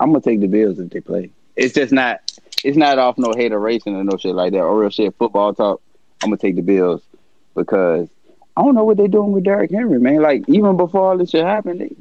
I'm 0.00 0.10
gonna 0.10 0.20
take 0.20 0.40
the 0.40 0.46
Bills 0.48 0.78
if 0.78 0.90
they 0.90 1.00
play. 1.00 1.30
It's 1.56 1.74
just 1.74 1.92
not 1.92 2.20
it's 2.64 2.76
not 2.76 2.98
off 2.98 3.16
no 3.18 3.32
hateration 3.34 3.94
or 3.96 4.04
no 4.04 4.16
shit 4.16 4.34
like 4.34 4.52
that 4.52 4.60
or 4.60 4.78
real 4.80 4.90
shit 4.90 5.14
football 5.18 5.54
talk. 5.54 5.80
I'm 6.22 6.28
gonna 6.30 6.36
take 6.38 6.56
the 6.56 6.62
Bills 6.62 7.02
because 7.54 8.08
I 8.56 8.62
don't 8.62 8.74
know 8.74 8.84
what 8.84 8.96
they're 8.96 9.08
doing 9.08 9.32
with 9.32 9.44
Derrick 9.44 9.70
Henry, 9.70 9.98
man. 10.00 10.20
Like 10.22 10.44
even 10.48 10.76
before 10.76 11.10
all 11.12 11.16
this 11.18 11.30
shit 11.30 11.44
happened, 11.44 11.80
they, 11.80 11.94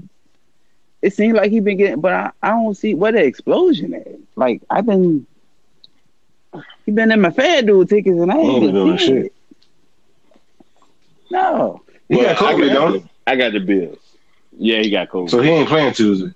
it 1.01 1.13
seemed 1.13 1.35
like 1.37 1.51
he 1.51 1.59
been 1.61 1.77
getting, 1.77 2.01
but 2.01 2.11
I, 2.13 2.31
I 2.43 2.49
don't 2.49 2.75
see 2.75 2.93
where 2.95 3.11
the 3.13 3.23
explosion 3.23 3.93
at. 3.93 4.07
Like 4.35 4.61
I've 4.69 4.85
been, 4.85 5.25
he 6.85 6.91
been 6.91 7.11
in 7.11 7.21
my 7.21 7.31
fan 7.31 7.65
dude 7.65 7.87
tickets 7.87 8.19
and 8.19 8.31
I 8.31 8.35
He 8.35 8.41
ain't 8.41 8.63
ain't 8.63 8.65
been 8.65 8.73
doing 8.75 8.97
shit. 8.97 9.25
it. 9.27 9.33
No, 11.31 11.81
He 12.09 12.15
Well, 12.17 12.25
got 12.33 12.41
I 12.41 12.53
COVID, 12.53 12.67
got- 12.67 12.73
don't? 12.73 13.09
I 13.27 13.35
got 13.35 13.53
the 13.53 13.59
Bills. 13.59 13.99
Yeah, 14.61 14.79
he 14.81 14.89
got 14.89 15.09
COVID. 15.09 15.29
So 15.29 15.41
he 15.41 15.49
ain't 15.49 15.69
playing 15.69 15.93
Tuesday. 15.93 16.33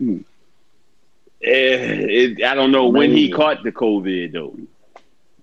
Eh, 0.00 0.16
it, 1.42 2.42
I 2.42 2.54
don't 2.54 2.72
know 2.72 2.88
when 2.88 3.10
he 3.12 3.30
caught 3.30 3.62
the 3.62 3.70
COVID 3.72 4.32
though. 4.32 4.56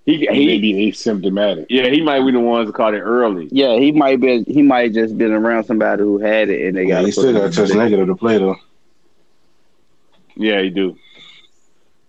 He 0.06 0.18
He 0.18 0.46
may 0.48 0.58
be 0.58 0.74
asymptomatic. 0.92 1.68
yeah 1.70 1.88
he 1.90 2.02
might 2.02 2.26
be 2.26 2.32
the 2.32 2.40
ones 2.40 2.68
that 2.68 2.74
caught 2.74 2.96
it 2.96 3.02
early. 3.02 3.48
yeah, 3.52 3.76
he 3.78 3.92
might 3.92 4.20
be, 4.20 4.44
he 4.48 4.64
might 4.64 4.94
just 4.94 5.16
been 5.16 5.32
around 5.32 5.66
somebody 5.66 6.02
who 6.02 6.18
had 6.18 6.50
it 6.50 6.68
and 6.68 6.76
they 6.78 6.86
Yeah, 6.86 6.96
got. 6.96 7.06
he 7.06 7.12
still 7.12 7.34
got 7.34 7.52
to 7.52 7.56
test 7.56 7.76
negative 7.76 8.08
to 8.08 8.16
play 8.16 8.40
though. 8.40 8.56
Yeah, 10.36 10.60
he 10.62 10.72
do. 10.72 10.98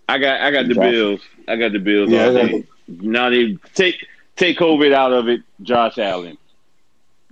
I 0.09 0.17
got 0.17 0.41
I 0.41 0.49
got 0.51 0.67
the 0.67 0.73
Josh. 0.73 0.89
Bills. 0.91 1.21
I 1.47 1.55
got 1.55 1.71
the 1.71 1.79
Bills. 1.79 2.09
Yeah, 2.09 2.25
all 2.25 2.37
I 2.37 2.41
got- 2.41 2.51
day. 2.51 2.63
Now 2.87 3.29
they 3.29 3.57
take 3.75 4.03
take 4.35 4.57
COVID 4.57 4.91
out 4.91 5.13
of 5.13 5.27
it. 5.29 5.41
Josh 5.61 5.97
Allen. 5.99 6.37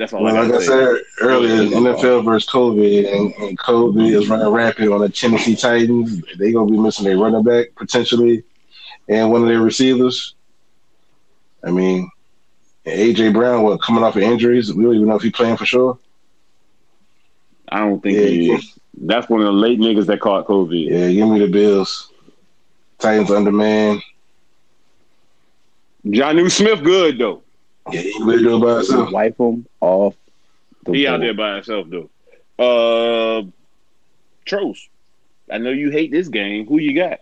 That's 0.01 0.13
all 0.13 0.23
Well, 0.23 0.35
I 0.35 0.41
like 0.41 0.55
I 0.55 0.65
said 0.65 0.97
earlier, 1.21 1.57
NFL 1.57 2.25
versus 2.25 2.49
COVID, 2.49 3.15
and, 3.15 3.33
and 3.35 3.59
COVID 3.59 4.11
is 4.11 4.29
running 4.29 4.47
rapid 4.47 4.91
on 4.91 5.01
the 5.01 5.09
Tennessee 5.09 5.55
Titans. 5.55 6.23
They 6.39 6.51
gonna 6.51 6.71
be 6.71 6.79
missing 6.79 7.05
their 7.05 7.19
running 7.19 7.43
back 7.43 7.67
potentially, 7.75 8.43
and 9.07 9.31
one 9.31 9.43
of 9.43 9.47
their 9.47 9.61
receivers. 9.61 10.33
I 11.63 11.69
mean, 11.69 12.09
AJ 12.87 13.33
Brown, 13.33 13.61
what 13.61 13.79
coming 13.83 14.03
off 14.03 14.15
of 14.15 14.23
injuries? 14.23 14.73
We 14.73 14.85
don't 14.85 14.95
even 14.95 15.07
know 15.07 15.17
if 15.17 15.21
he's 15.21 15.33
playing 15.33 15.57
for 15.57 15.67
sure. 15.67 15.99
I 17.69 17.81
don't 17.81 18.01
think 18.01 18.17
Yeah, 18.17 18.25
he 18.25 18.51
is. 18.53 18.79
That's 19.03 19.29
one 19.29 19.41
of 19.41 19.45
the 19.45 19.53
late 19.53 19.79
niggas 19.79 20.07
that 20.07 20.19
caught 20.19 20.47
COVID. 20.47 20.89
Yeah, 20.89 21.11
give 21.11 21.29
me 21.29 21.37
the 21.37 21.47
Bills. 21.47 22.11
Titans 22.97 23.29
under 23.29 23.51
undermanned. 23.51 24.01
Jonnu 26.07 26.49
Smith 26.49 26.83
good 26.83 27.19
though. 27.19 27.40
Yeah, 27.91 28.01
he 28.01 28.23
really 28.23 28.43
do 28.43 28.57
it 28.57 28.59
by 28.61 28.75
himself. 28.75 29.11
wipe 29.11 29.37
them 29.37 29.65
off. 29.79 30.15
The 30.85 30.91
He 30.93 31.07
out 31.07 31.19
there 31.21 31.33
by 31.33 31.55
himself 31.55 31.87
though. 31.89 32.09
Uh 32.59 33.43
Tros. 34.45 34.87
I 35.51 35.57
know 35.57 35.69
you 35.71 35.89
hate 35.91 36.11
this 36.11 36.27
game. 36.29 36.65
Who 36.67 36.79
you 36.79 36.95
got? 36.95 37.19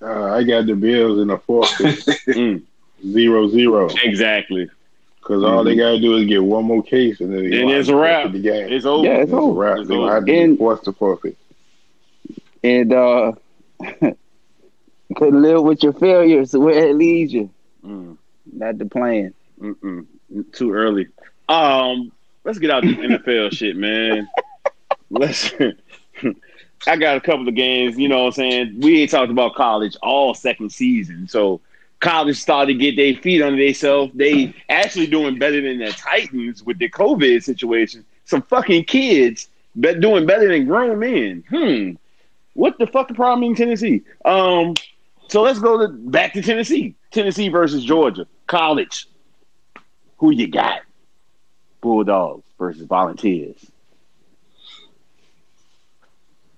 Uh, 0.00 0.32
I 0.32 0.42
got 0.42 0.66
the 0.66 0.74
Bills 0.74 1.20
in 1.20 1.28
the 1.28 1.38
fourth, 1.38 1.68
Mm, 1.78 2.62
zero 3.06 3.48
zero. 3.48 3.88
exactly. 4.02 4.68
Because 5.18 5.44
all 5.44 5.62
they 5.62 5.76
gotta 5.76 6.00
do 6.00 6.16
is 6.16 6.26
get 6.26 6.42
one 6.42 6.64
more 6.64 6.82
case, 6.82 7.20
and 7.20 7.32
then 7.32 7.48
they 7.48 7.60
And 7.62 7.70
it's 7.70 7.88
a 7.88 7.94
wrap. 7.96 8.32
The 8.32 8.40
game. 8.40 8.72
It's 8.72 8.84
over. 8.84 9.06
Yeah, 9.06 9.14
it's 9.18 9.22
It's 9.24 9.32
a 9.32 9.36
over. 9.36 9.60
wrap. 9.60 9.78
It's 9.78 9.88
They 9.88 9.94
gonna 9.94 10.06
over. 10.06 10.14
have 10.16 10.24
to 10.26 10.32
And- 10.36 10.52
be 10.54 10.58
forced 10.58 10.84
to 10.84 10.92
forfeit. 10.92 11.36
And 12.64 12.92
uh 12.92 13.32
couldn't 15.16 15.42
live 15.42 15.62
with 15.62 15.82
your 15.82 15.92
failures 15.92 16.52
where 16.56 16.88
it 16.88 16.96
leads 16.96 17.32
you. 17.32 17.50
Mm, 17.84 18.16
Not 18.52 18.78
the 18.78 18.86
plan. 18.86 19.34
Mm-mm. 19.62 20.06
Too 20.52 20.72
early. 20.72 21.08
Um, 21.48 22.12
let's 22.44 22.58
get 22.58 22.70
out 22.70 22.82
this 22.82 22.96
NFL 22.96 23.52
shit, 23.52 23.76
man. 23.76 24.28
Let's. 25.10 25.52
I 26.86 26.96
got 26.96 27.16
a 27.16 27.20
couple 27.20 27.46
of 27.46 27.54
games. 27.54 27.96
You 27.96 28.08
know 28.08 28.24
what 28.24 28.26
I'm 28.26 28.32
saying? 28.32 28.80
We 28.80 29.02
ain't 29.02 29.10
talked 29.10 29.30
about 29.30 29.54
college 29.54 29.96
all 30.02 30.34
second 30.34 30.70
season, 30.70 31.28
so 31.28 31.60
college 32.00 32.36
started 32.36 32.72
to 32.72 32.78
get 32.78 32.96
their 32.96 33.14
feet 33.22 33.40
under 33.40 33.64
themselves. 33.64 34.12
They 34.14 34.52
actually 34.68 35.06
doing 35.06 35.38
better 35.38 35.60
than 35.60 35.78
the 35.78 35.92
Titans 35.92 36.64
with 36.64 36.78
the 36.78 36.88
COVID 36.88 37.42
situation. 37.44 38.04
Some 38.24 38.42
fucking 38.42 38.84
kids 38.84 39.48
but 39.74 40.00
doing 40.00 40.26
better 40.26 40.48
than 40.48 40.66
grown 40.66 40.98
men. 40.98 41.44
Hmm. 41.48 41.92
What 42.54 42.78
the 42.78 42.86
fuck 42.86 43.08
the 43.08 43.14
problem 43.14 43.44
in 43.44 43.54
Tennessee? 43.54 44.02
Um, 44.24 44.74
so 45.28 45.42
let's 45.42 45.58
go 45.58 45.78
to 45.78 45.88
back 45.88 46.34
to 46.34 46.42
Tennessee. 46.42 46.94
Tennessee 47.10 47.48
versus 47.48 47.84
Georgia. 47.84 48.26
College. 48.46 49.06
Who 50.22 50.30
you 50.30 50.46
got? 50.46 50.82
Bulldogs 51.80 52.44
versus 52.56 52.86
Volunteers. 52.86 53.56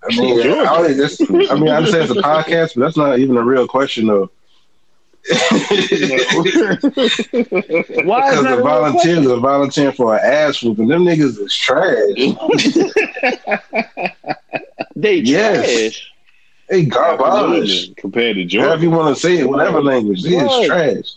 I 0.02 0.14
mean, 0.20 0.38
I, 0.38 0.42
don't- 0.82 0.96
this- 0.98 1.18
I 1.22 1.54
mean, 1.54 1.68
I 1.70 1.76
understand 1.76 2.10
it's 2.10 2.18
a 2.18 2.22
podcast, 2.22 2.74
but 2.74 2.80
that's 2.82 2.98
not 2.98 3.18
even 3.18 3.38
a 3.38 3.42
real 3.42 3.66
question, 3.66 4.06
though. 4.06 4.30
Why 5.30 5.38
is 5.48 5.96
Because 7.32 8.44
the 8.44 8.60
volunteers 8.62 9.26
are 9.26 9.38
volunteering 9.40 9.94
for 9.94 10.14
an 10.14 10.20
ass 10.22 10.62
whooping. 10.62 10.88
Them 10.88 11.04
niggas 11.06 11.38
is 11.40 11.54
trash. 11.56 11.96
They 14.96 15.16
Yes. 15.16 15.64
trash. 15.94 16.12
They 16.68 16.84
garbage. 16.84 17.96
compared 17.96 18.36
to 18.36 18.42
However 18.58 18.76
Georgia. 18.76 18.82
you 18.82 18.90
want 18.90 19.16
to 19.16 19.20
say 19.20 19.38
it, 19.38 19.48
whatever 19.48 19.82
language. 19.82 20.22
They 20.22 20.36
is 20.36 20.66
trash. 20.66 21.14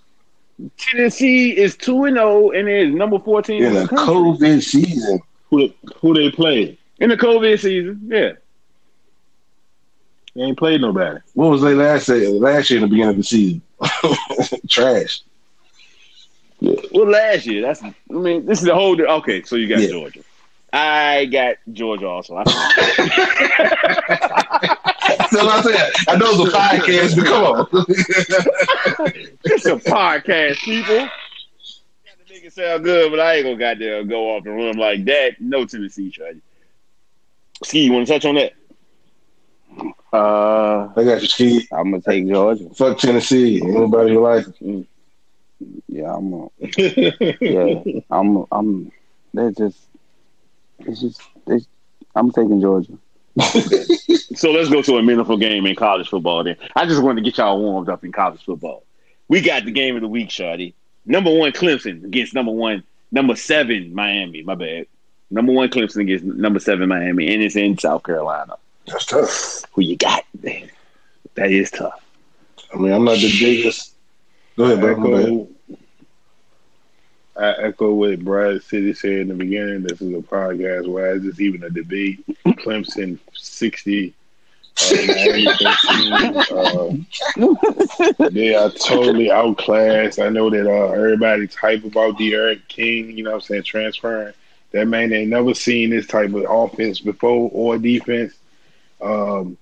Tennessee 0.78 1.56
is 1.56 1.78
two 1.78 2.06
and 2.06 2.16
zero 2.18 2.50
and 2.52 2.68
is 2.68 2.94
number 2.94 3.20
fourteen 3.20 3.64
In 3.64 3.76
in 3.76 3.78
a 3.78 3.82
the. 3.82 3.88
COVID 3.96 4.64
season. 4.64 5.20
Who 5.50 5.70
who 6.02 6.14
they 6.14 6.32
play? 6.32 6.78
in 7.00 7.10
the 7.10 7.18
COVID 7.18 7.60
season. 7.60 8.02
Yeah, 8.12 8.32
They 10.36 10.42
ain't 10.42 10.58
played 10.58 10.82
nobody. 10.82 11.20
What 11.36 11.52
was 11.52 11.62
they 11.62 11.76
last 11.76 12.08
say, 12.08 12.28
last 12.28 12.70
year 12.72 12.78
in 12.78 12.82
the 12.84 12.88
beginning 12.90 13.10
of 13.12 13.18
the 13.18 13.24
season? 13.24 13.62
trash. 14.70 15.22
well, 16.60 17.08
last 17.08 17.46
year. 17.46 17.62
That's. 17.62 17.84
I 17.84 17.94
mean, 18.10 18.46
this 18.48 18.60
is 18.60 18.66
the 18.66 18.74
whole. 18.74 19.00
Okay, 19.00 19.44
so 19.44 19.56
you 19.56 19.68
got 19.68 19.80
Yeah. 19.80 19.90
Georgia. 19.90 20.22
I 20.74 21.26
got 21.26 21.58
Georgia 21.72 22.08
also. 22.08 22.36
I, 25.38 25.62
So 25.62 25.70
I 25.70 25.74
said, 25.76 25.92
I 26.08 26.18
know 26.18 26.28
it's 26.32 26.54
a 26.54 26.58
podcast, 26.58 27.16
but 27.16 27.26
come 27.26 27.44
on. 27.44 27.86
it's 29.44 29.66
a 29.66 29.76
podcast, 29.78 30.58
people. 30.60 30.98
Got 30.98 31.10
to 32.28 32.34
make 32.34 32.44
it 32.44 32.54
sound 32.54 32.84
good, 32.84 33.12
but 33.12 33.20
I 33.20 33.36
ain't 33.36 33.46
gonna 33.46 33.58
goddamn 33.58 34.08
go 34.08 34.36
off 34.36 34.44
the 34.44 34.52
room 34.52 34.78
like 34.78 35.06
that. 35.06 35.40
No 35.40 35.66
Tennessee, 35.66 36.12
Shady. 36.12 36.42
Ski, 37.64 37.86
you 37.86 37.94
want 37.94 38.08
to 38.08 38.14
touch 38.14 38.26
on 38.26 38.36
that? 38.36 38.54
Uh 40.14 40.88
I 40.96 41.04
got 41.04 41.20
your 41.22 41.28
ski. 41.28 41.68
I'm 41.72 41.92
gonna 41.92 42.02
take 42.02 42.28
Georgia. 42.28 42.70
Fuck 42.74 42.98
Tennessee. 42.98 43.62
Anybody 43.62 44.14
who 44.14 44.22
like 44.22 44.46
it. 44.62 44.88
Yeah, 45.88 46.16
I'm 46.16 46.34
a, 46.34 46.48
yeah, 47.42 48.02
I'm 48.10 48.46
I'm 48.52 48.92
they're 49.34 49.52
just 49.52 49.78
it's 50.80 51.02
just 51.02 51.22
they, 51.46 51.60
I'm 52.16 52.32
taking 52.32 52.62
Georgia. 52.62 52.94
So 54.38 54.52
let's 54.52 54.70
go 54.70 54.82
to 54.84 54.98
a 54.98 55.04
meaningful 55.04 55.38
game 55.38 55.66
in 55.66 55.76
college 55.76 56.10
football. 56.10 56.44
Then 56.44 56.58
I 56.76 56.86
just 56.86 57.02
wanted 57.02 57.24
to 57.24 57.30
get 57.30 57.38
y'all 57.38 57.60
warmed 57.60 57.90
up 57.90 58.04
in 58.04 58.12
college 58.12 58.44
football. 58.44 58.84
We 59.28 59.42
got 59.42 59.66
the 59.66 59.72
game 59.72 59.96
of 59.96 60.02
the 60.02 60.08
week, 60.08 60.30
Shawty. 60.30 60.74
Number 61.06 61.34
one 61.34 61.52
Clemson 61.52 62.04
against 62.04 62.34
number 62.34 62.52
one, 62.52 62.84
number 63.12 63.36
seven 63.36 63.94
Miami. 63.94 64.44
My 64.44 64.56
bad. 64.56 64.88
Number 65.30 65.52
one 65.52 65.70
Clemson 65.70 66.02
against 66.02 66.24
number 66.24 66.60
seven 66.60 66.88
Miami, 66.88 67.34
and 67.34 67.44
it's 67.44 67.56
in 67.56 67.78
South 67.78 68.04
Carolina. 68.04 68.56
That's 68.86 69.06
tough. 69.06 69.64
Who 69.74 69.82
you 69.82 69.98
got? 69.98 70.24
Man, 70.42 70.70
that 71.36 71.52
is 71.52 71.72
tough. 71.72 72.02
I 72.74 72.78
mean, 72.78 72.92
I'm 72.92 73.04
not 73.04 73.18
the 73.18 73.40
biggest. 73.40 73.94
Go 74.56 74.66
ahead, 74.66 74.80
bro. 74.80 75.48
Go 77.38 77.46
ahead. 77.46 77.56
echo, 77.58 77.64
I 77.64 77.68
echo 77.68 77.94
what 77.94 78.20
Brad 78.24 78.64
City 78.64 78.94
said 78.94 79.12
in 79.12 79.28
the 79.30 79.34
beginning. 79.34 79.84
This 79.84 80.02
is 80.02 80.14
a 80.14 80.22
podcast. 80.22 80.88
Why 80.88 81.10
is 81.10 81.24
this 81.24 81.40
even 81.40 81.64
a 81.64 81.70
debate? 81.70 82.24
Clemson 82.46 83.20
sixty, 83.34 84.14
uh, 86.52 86.94
Uh, 87.40 88.30
they 88.30 88.56
are 88.56 88.72
totally 88.72 89.32
outclassed. 89.32 90.20
I 90.20 90.30
know 90.30 90.50
that 90.50 90.68
uh, 90.68 90.92
everybody's 90.92 91.56
hype 91.56 91.84
about 91.84 92.18
D'Eriq 92.18 92.68
King. 92.68 93.18
You 93.18 93.24
know, 93.24 93.32
what 93.32 93.36
I'm 93.38 93.42
saying 93.42 93.64
transferring. 93.64 94.34
That 94.72 94.88
man 94.88 95.14
ain't 95.14 95.30
never 95.30 95.54
seen 95.54 95.90
this 95.92 96.08
type 96.08 96.34
of 96.34 96.46
offense 96.50 97.00
before 97.00 97.50
or 97.54 97.78
defense. 97.78 98.34
Um, 99.02 99.58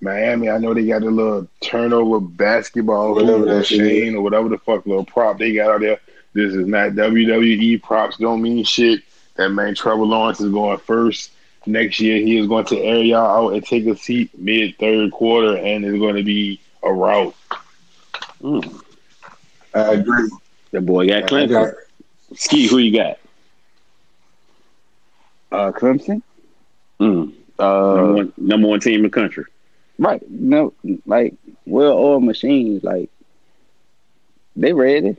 Miami, 0.00 0.50
I 0.50 0.58
know 0.58 0.74
they 0.74 0.86
got 0.86 1.02
a 1.02 1.10
little 1.10 1.48
turnover 1.60 2.20
basketball 2.20 3.14
Whatever 3.14 3.46
that 3.46 3.64
chain 3.64 4.14
or 4.14 4.22
whatever 4.22 4.48
the 4.48 4.58
fuck 4.58 4.86
little 4.86 5.04
prop 5.04 5.38
they 5.38 5.54
got 5.54 5.70
out 5.70 5.80
there. 5.80 5.98
This 6.34 6.52
is 6.52 6.66
not 6.66 6.90
WWE 6.90 7.82
props. 7.82 8.16
Don't 8.16 8.42
mean 8.42 8.64
shit. 8.64 9.02
That 9.36 9.50
man 9.50 9.74
Trevor 9.74 10.04
Lawrence 10.04 10.40
is 10.40 10.52
going 10.52 10.78
first 10.78 11.30
next 11.66 12.00
year. 12.00 12.18
He 12.18 12.38
is 12.38 12.46
going 12.46 12.66
to 12.66 12.78
air 12.78 13.02
y'all 13.02 13.48
out 13.48 13.54
and 13.54 13.64
take 13.64 13.86
a 13.86 13.96
seat 13.96 14.36
mid 14.38 14.76
third 14.78 15.12
quarter, 15.12 15.56
and 15.56 15.84
it's 15.84 15.98
going 15.98 16.16
to 16.16 16.22
be 16.22 16.60
a 16.82 16.92
rout. 16.92 17.34
Mm. 18.42 18.82
I 19.74 19.94
agree. 19.94 20.30
That 20.72 20.82
boy 20.82 21.08
got 21.08 21.24
I 21.24 21.26
Clemson. 21.26 21.74
Ski, 22.34 22.66
who 22.66 22.78
you 22.78 22.96
got? 22.96 23.18
Uh 25.52 25.72
Clemson? 25.72 26.20
Mm. 27.00 27.32
Uh 27.58 27.64
number, 27.64 28.12
one, 28.12 28.32
number 28.36 28.68
one 28.68 28.80
team 28.80 28.96
in 28.96 29.02
the 29.02 29.08
country. 29.08 29.44
right. 29.98 30.22
No 30.28 30.74
like 31.06 31.34
well 31.64 31.92
oiled 31.92 32.24
machines, 32.24 32.82
like 32.82 33.08
they 34.56 34.72
ready. 34.72 35.16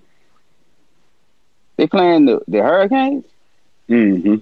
They 1.78 1.88
playing 1.88 2.26
the, 2.26 2.42
the 2.48 2.60
Hurricanes? 2.60 3.26
Mm-hmm. 3.90 4.36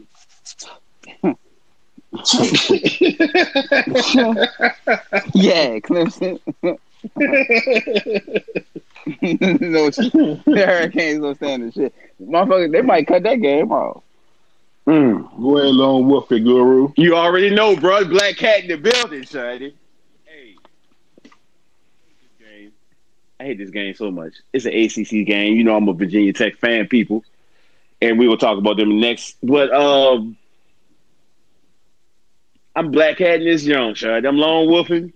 yeah, 5.34 5.80
Clemson. 5.80 6.40
no, 6.64 6.78
the 9.90 10.66
Hurricanes 10.66 11.22
don't 11.22 11.36
stand 11.36 11.64
the 11.64 11.72
shit. 11.74 11.94
Motherfucker, 12.22 12.72
they 12.72 12.82
might 12.82 13.08
cut 13.08 13.24
that 13.24 13.42
game 13.42 13.72
off. 13.72 14.04
Mm. 14.88 15.42
Go 15.42 15.58
ahead, 15.58 15.74
Lone 15.74 16.08
Wolf 16.08 16.30
and 16.32 16.46
Guru. 16.46 16.92
You 16.98 17.16
already 17.16 17.50
know, 17.50 17.76
bro. 17.76 18.06
Black 18.06 18.36
Cat 18.36 18.64
in 18.64 18.68
the 18.68 18.78
building, 18.78 19.24
Shady. 19.24 19.76
Hey. 20.26 20.56
This 21.24 21.32
game- 22.40 22.72
I 23.44 23.48
hate 23.48 23.58
this 23.58 23.72
game 23.72 23.94
so 23.94 24.10
much. 24.10 24.36
It's 24.54 24.64
an 24.64 24.74
ACC 24.74 25.28
game. 25.28 25.58
You 25.58 25.66
know 25.66 25.76
I'm 25.76 25.90
a 25.90 25.94
Virginia 25.94 26.32
Tech 26.32 26.56
fan, 26.56 26.88
people. 26.88 27.26
And 28.02 28.18
we 28.18 28.26
will 28.26 28.38
talk 28.38 28.58
about 28.58 28.78
them 28.78 29.02
next. 29.02 29.36
But 29.44 29.74
um, 29.74 30.38
I'm 32.74 32.90
Black 32.92 33.18
Cat 33.18 33.42
in 33.42 33.46
this 33.46 33.66
young, 33.66 33.96
Shady. 33.96 34.26
I'm 34.26 34.38
lone 34.38 34.70
wolfing. 34.70 35.12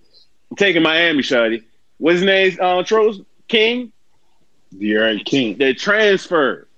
I'm 0.50 0.56
taking 0.58 0.82
Miami, 0.82 1.22
Shady. 1.22 1.62
What's 1.96 2.16
his 2.16 2.24
name? 2.26 2.58
Uh, 2.60 2.82
Tros 2.82 3.22
King? 3.48 3.92
D'Eriq 4.78 5.24
King. 5.24 5.56
the 5.56 5.72
transfer. 5.72 6.68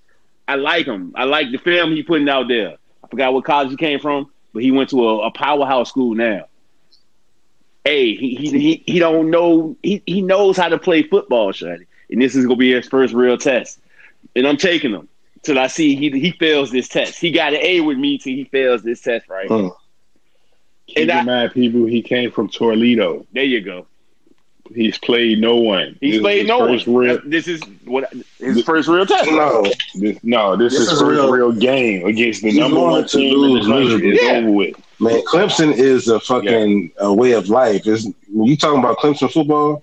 I 0.46 0.54
like 0.54 0.86
him. 0.86 1.12
I 1.16 1.24
like 1.24 1.50
the 1.50 1.58
film 1.58 1.90
he 1.90 2.04
putting 2.04 2.28
out 2.28 2.46
there. 2.46 2.76
I 3.02 3.08
forgot 3.08 3.34
what 3.34 3.44
college 3.44 3.70
he 3.70 3.76
came 3.76 3.98
from, 3.98 4.30
but 4.52 4.62
he 4.62 4.70
went 4.70 4.90
to 4.90 5.04
a, 5.04 5.26
a 5.26 5.30
powerhouse 5.32 5.88
school 5.88 6.14
now. 6.14 6.46
Hey, 7.84 8.14
he 8.14 8.34
he 8.34 8.50
he, 8.50 8.82
he 8.86 8.98
don't 8.98 9.30
know 9.30 9.76
he, 9.82 10.02
he 10.06 10.20
knows 10.22 10.56
how 10.56 10.68
to 10.68 10.78
play 10.78 11.02
football, 11.02 11.52
Shady. 11.52 11.86
And 12.10 12.20
this 12.20 12.34
is 12.34 12.44
gonna 12.44 12.56
be 12.56 12.72
his 12.72 12.86
first 12.86 13.14
real 13.14 13.38
test. 13.38 13.80
And 14.36 14.46
I'm 14.46 14.56
taking 14.58 14.92
him 14.92 15.08
till 15.42 15.58
I 15.58 15.66
see 15.68 15.96
he 15.96 16.10
he 16.10 16.32
fails 16.32 16.70
this 16.70 16.88
test. 16.88 17.18
He 17.18 17.30
got 17.30 17.54
an 17.54 17.60
A 17.62 17.80
with 17.80 17.96
me 17.98 18.18
till 18.18 18.34
he 18.34 18.44
fails 18.44 18.82
this 18.82 19.00
test, 19.00 19.28
right? 19.28 19.48
Mm. 19.48 19.74
Keep 20.88 20.98
And 20.98 21.10
in 21.10 21.16
I- 21.16 21.22
mind, 21.22 21.52
people, 21.52 21.86
he 21.86 22.02
came 22.02 22.30
from 22.30 22.48
Toledo. 22.48 23.26
There 23.32 23.44
you 23.44 23.60
go. 23.60 23.86
He's 24.74 24.98
played 24.98 25.40
no 25.40 25.56
one. 25.56 25.96
He's 26.00 26.12
This 26.12 26.16
is 26.16 26.20
played 26.22 26.46
no 26.46 26.58
one. 26.60 26.68
first 26.68 26.86
Real, 26.86 27.20
This 27.24 27.48
is 27.48 27.60
what 27.86 28.12
his 28.38 28.62
first 28.62 28.88
real 28.88 29.04
test. 29.04 29.28
no, 29.30 29.64
this, 29.96 30.18
no, 30.22 30.54
this, 30.54 30.74
This 30.74 30.82
is 30.82 30.92
is 30.92 31.00
first 31.00 31.10
real. 31.10 31.30
real, 31.32 31.50
game 31.52 32.06
against 32.06 32.42
the 32.42 32.50
He's 32.50 32.58
number 32.58 32.76
going 32.76 32.90
one 32.92 33.02
to 33.02 33.08
team 33.08 33.34
in 33.34 33.40
the 33.40 33.46
lose 33.48 33.66
country. 33.66 33.84
miserably. 33.84 34.10
It's 34.10 34.22
Yeah. 34.22 34.30
over 34.38 34.50
with. 34.52 34.76
Man, 35.00 35.22
Clemson 35.22 35.72
is 35.72 36.08
a 36.08 36.20
fucking 36.20 36.92
a 36.98 37.12
way 37.12 37.32
of 37.32 37.48
life. 37.48 37.86
Is 37.86 38.04
when 38.28 38.46
you 38.46 38.56
talking 38.56 38.80
about 38.80 38.98
Clemson 38.98 39.32
football, 39.32 39.82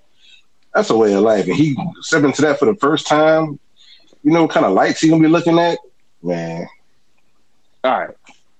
that's 0.72 0.90
a 0.90 0.96
way 0.96 1.12
of 1.12 1.22
life. 1.22 1.46
And 1.46 1.54
he 1.54 1.76
stepped 2.00 2.24
into 2.24 2.42
that 2.42 2.58
for 2.58 2.66
the 2.66 2.76
first 2.76 3.06
time. 3.06 3.58
You 4.22 4.32
know 4.32 4.42
what 4.42 4.52
kind 4.52 4.64
of 4.64 4.72
lights 4.72 5.00
he 5.00 5.08
gonna 5.08 5.22
be 5.22 5.28
looking 5.28 5.58
at? 5.58 5.78
Man, 6.22 6.66
All 7.84 7.98
right, 7.98 8.10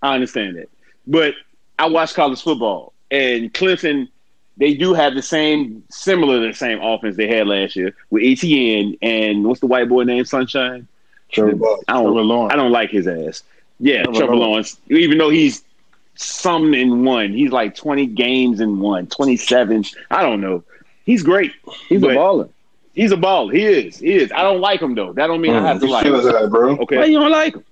I 0.03 0.15
understand 0.15 0.57
that, 0.57 0.69
but 1.07 1.35
I 1.79 1.87
watch 1.87 2.15
college 2.15 2.41
football, 2.41 2.93
and 3.11 3.53
Clemson, 3.53 4.09
they 4.57 4.75
do 4.75 4.95
have 4.95 5.15
the 5.15 5.23
same, 5.23 5.83
similar 5.91 6.41
to 6.41 6.49
the 6.49 6.55
same 6.55 6.81
offense 6.81 7.17
they 7.17 7.29
had 7.29 7.47
last 7.49 7.75
year 7.77 7.95
with 8.11 8.23
Etienne 8.25 8.97
and 9.03 9.45
what's 9.45 9.61
the 9.61 9.67
white 9.67 9.89
boy 9.89 10.05
name? 10.05 10.25
Sunshine. 10.25 10.87
Trevor 11.31 11.57
Ball. 11.57 11.83
I 11.89 11.95
don't, 11.95 12.05
Trevor 12.05 12.23
Lawrence. 12.23 12.53
I 12.53 12.57
don't 12.57 12.73
like 12.73 12.91
his 12.91 13.07
ass. 13.07 13.43
Yeah, 13.81 14.03
Trevor 14.05 14.19
Trevor, 14.19 14.37
Lawrence. 14.37 14.81
Lawrence. 14.89 15.05
Even 15.05 15.19
though 15.19 15.31
he's 15.31 15.63
some 16.21 16.75
in 16.75 17.05
one, 17.05 17.33
he's 17.33 17.51
like 17.53 17.75
twenty 17.77 18.07
games 18.07 18.61
in 18.61 18.81
one, 18.81 19.07
27. 19.07 19.85
I 20.11 20.23
don't 20.23 20.41
know. 20.41 20.65
He's 21.05 21.23
great. 21.23 21.53
He's 21.89 22.01
But- 22.01 22.11
a 22.11 22.15
baller. 22.15 22.49
He's 22.95 23.13
a 23.13 23.17
ball. 23.17 23.49
He 23.49 23.65
is. 23.65 23.99
He 23.99 24.13
is. 24.15 24.33
I 24.33 24.43
don't 24.43 24.61
like 24.61 24.83
him 24.83 24.97
though. 24.97 25.13
That 25.13 25.29
don't 25.29 25.41
mean 25.41 25.55
I 25.55 25.65
have 25.65 25.79
to 25.81 25.87
Mm, 25.87 25.91
like 25.91 26.07
him. 26.07 26.15
of 26.15 26.25
that, 26.25 26.51
bro. 26.51 26.75
Why 26.75 26.83
Okay. 26.83 27.07
you 27.07 27.21
don't 27.21 27.31
like 27.31 27.55
him? 27.55 27.65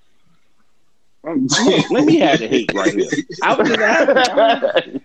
Um, 1.25 1.47
let 1.91 2.05
me 2.05 2.17
have 2.19 2.39
the 2.39 2.47
hate 2.47 2.71
right 2.73 2.93
here. 2.93 3.09
I 3.43 3.53
was 3.55 3.67
just 3.67 3.79
asking. 3.81 5.01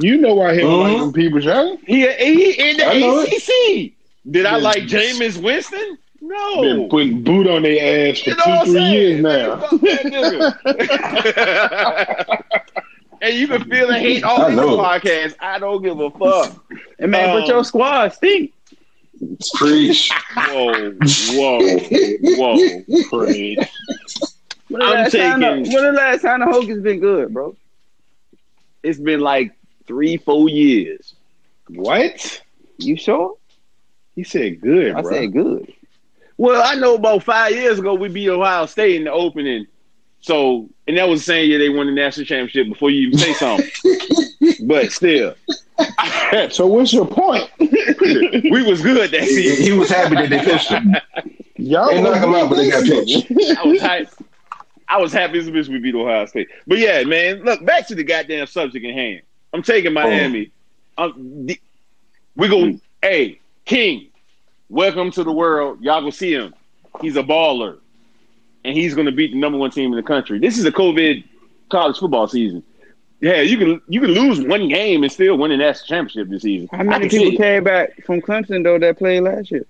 You 0.00 0.18
know 0.18 0.34
why 0.34 0.52
he 0.54 0.60
don't 0.60 1.04
like 1.06 1.14
people, 1.14 1.40
Charlie? 1.40 1.78
He, 1.86 2.00
he 2.06 2.50
in 2.70 2.76
the 2.76 2.84
I 2.84 2.92
it. 2.96 3.32
ACC. 3.32 3.92
Did 4.30 4.44
I 4.44 4.56
like 4.56 4.82
Jameis 4.82 5.42
Winston? 5.42 5.96
No. 6.26 6.62
Been 6.62 6.88
putting 6.88 7.22
boot 7.22 7.46
on 7.46 7.62
their 7.62 8.10
ass 8.10 8.20
for 8.20 8.30
You 8.30 8.36
know 8.36 8.64
two, 8.64 8.72
three 8.72 8.80
saying? 8.80 8.92
years 8.94 9.20
now. 9.22 9.56
Fuck 9.60 9.82
and 13.20 13.34
you 13.34 13.46
can 13.46 13.64
feel 13.68 13.88
the 13.88 13.98
hate 13.98 14.24
all 14.24 14.42
I 14.42 14.48
in 14.50 14.56
the 14.56 14.62
podcast. 14.62 15.36
I 15.40 15.58
don't 15.58 15.82
give 15.82 15.98
a 16.00 16.10
fuck. 16.10 16.64
And 16.98 17.10
man, 17.10 17.30
Um, 17.30 17.40
but 17.40 17.48
your 17.48 17.64
squad 17.64 18.08
stink. 18.14 18.52
Preach. 19.56 20.10
Whoa, 20.34 20.92
whoa, 21.30 21.78
whoa. 22.22 22.58
Crazy. 23.10 23.56
When 24.68 24.80
the, 24.80 24.84
I'm 24.86 24.94
last 24.94 25.12
time 25.12 25.40
the, 25.40 25.46
taking- 25.46 25.72
when 25.74 25.84
the 25.84 25.92
last 25.92 26.22
time 26.22 26.40
the 26.40 26.46
Hokies 26.46 26.82
been 26.82 27.00
good, 27.00 27.32
bro? 27.32 27.54
It's 28.82 28.98
been 28.98 29.20
like 29.20 29.52
three, 29.86 30.16
four 30.16 30.48
years. 30.48 31.14
What? 31.68 32.42
You 32.78 32.96
sure? 32.96 33.36
He 34.16 34.24
said 34.24 34.60
good, 34.60 34.94
I 34.94 35.02
bro. 35.02 35.12
said 35.12 35.32
good. 35.32 35.72
Well, 36.36 36.62
I 36.64 36.74
know 36.74 36.96
about 36.96 37.22
five 37.22 37.52
years 37.52 37.78
ago 37.78 37.94
we 37.94 38.08
beat 38.08 38.28
Ohio 38.28 38.66
State 38.66 38.96
in 38.96 39.04
the 39.04 39.12
opening. 39.12 39.66
So, 40.20 40.70
and 40.88 40.96
that 40.96 41.08
was 41.08 41.20
the 41.20 41.24
same 41.24 41.50
year 41.50 41.58
they 41.58 41.68
won 41.68 41.86
the 41.86 41.92
national 41.92 42.26
championship 42.26 42.72
before 42.72 42.90
you 42.90 43.08
even 43.08 43.18
say 43.18 43.34
something. 43.34 43.70
but 44.66 44.90
still, 44.90 45.34
so 46.50 46.66
what's 46.66 46.92
your 46.92 47.06
point? 47.06 47.48
we 47.58 48.62
was 48.62 48.80
good 48.80 49.10
that 49.10 49.20
he, 49.20 49.26
season. 49.26 49.64
he 49.64 49.72
was 49.72 49.90
happy 49.90 50.14
that 50.14 50.30
they 50.30 50.38
pitched 50.38 50.70
him. 50.70 50.94
Y'all 51.56 51.88
They 51.88 52.02
knocked 52.02 52.24
him 52.24 52.34
out, 52.34 52.48
but 52.48 52.56
they 52.56 52.70
got 52.70 52.84
pinched. 52.84 53.30
I 53.30 53.66
was 53.66 53.80
hyped. 53.80 54.22
I 54.88 54.98
was 54.98 55.12
happy 55.12 55.38
as 55.38 55.48
a 55.48 55.50
bitch 55.50 55.68
we 55.68 55.78
beat 55.78 55.94
Ohio 55.94 56.26
State. 56.26 56.48
But 56.66 56.78
yeah, 56.78 57.04
man, 57.04 57.42
look 57.42 57.64
back 57.64 57.86
to 57.88 57.94
the 57.94 58.04
goddamn 58.04 58.46
subject 58.46 58.84
in 58.84 58.94
hand. 58.94 59.22
I'm 59.52 59.62
taking 59.62 59.92
Miami. 59.92 60.50
Um, 60.96 61.46
the, 61.46 61.60
we 62.36 62.48
go, 62.48 62.78
hey, 63.02 63.40
King, 63.64 64.08
welcome 64.68 65.10
to 65.12 65.24
the 65.24 65.32
world. 65.32 65.80
Y'all 65.82 66.02
go 66.02 66.10
see 66.10 66.32
him. 66.34 66.54
He's 67.00 67.16
a 67.16 67.22
baller, 67.22 67.78
and 68.64 68.76
he's 68.76 68.94
going 68.94 69.06
to 69.06 69.12
beat 69.12 69.32
the 69.32 69.38
number 69.38 69.58
one 69.58 69.70
team 69.70 69.90
in 69.92 69.96
the 69.96 70.02
country. 70.02 70.38
This 70.38 70.58
is 70.58 70.64
a 70.64 70.72
COVID 70.72 71.24
college 71.70 71.98
football 71.98 72.28
season. 72.28 72.62
Yeah, 73.20 73.40
you 73.40 73.56
can 73.56 73.80
you 73.88 74.00
can 74.00 74.10
lose 74.10 74.40
one 74.42 74.68
game 74.68 75.02
and 75.02 75.10
still 75.10 75.36
win 75.38 75.50
the 75.50 75.56
national 75.56 75.86
championship 75.86 76.28
this 76.28 76.42
season. 76.42 76.68
How 76.72 76.82
many 76.82 77.08
people 77.08 77.36
came 77.36 77.64
back 77.64 78.04
from 78.04 78.20
Clemson 78.20 78.62
though 78.64 78.78
that 78.78 78.98
played 78.98 79.20
last 79.20 79.50
year? 79.50 79.64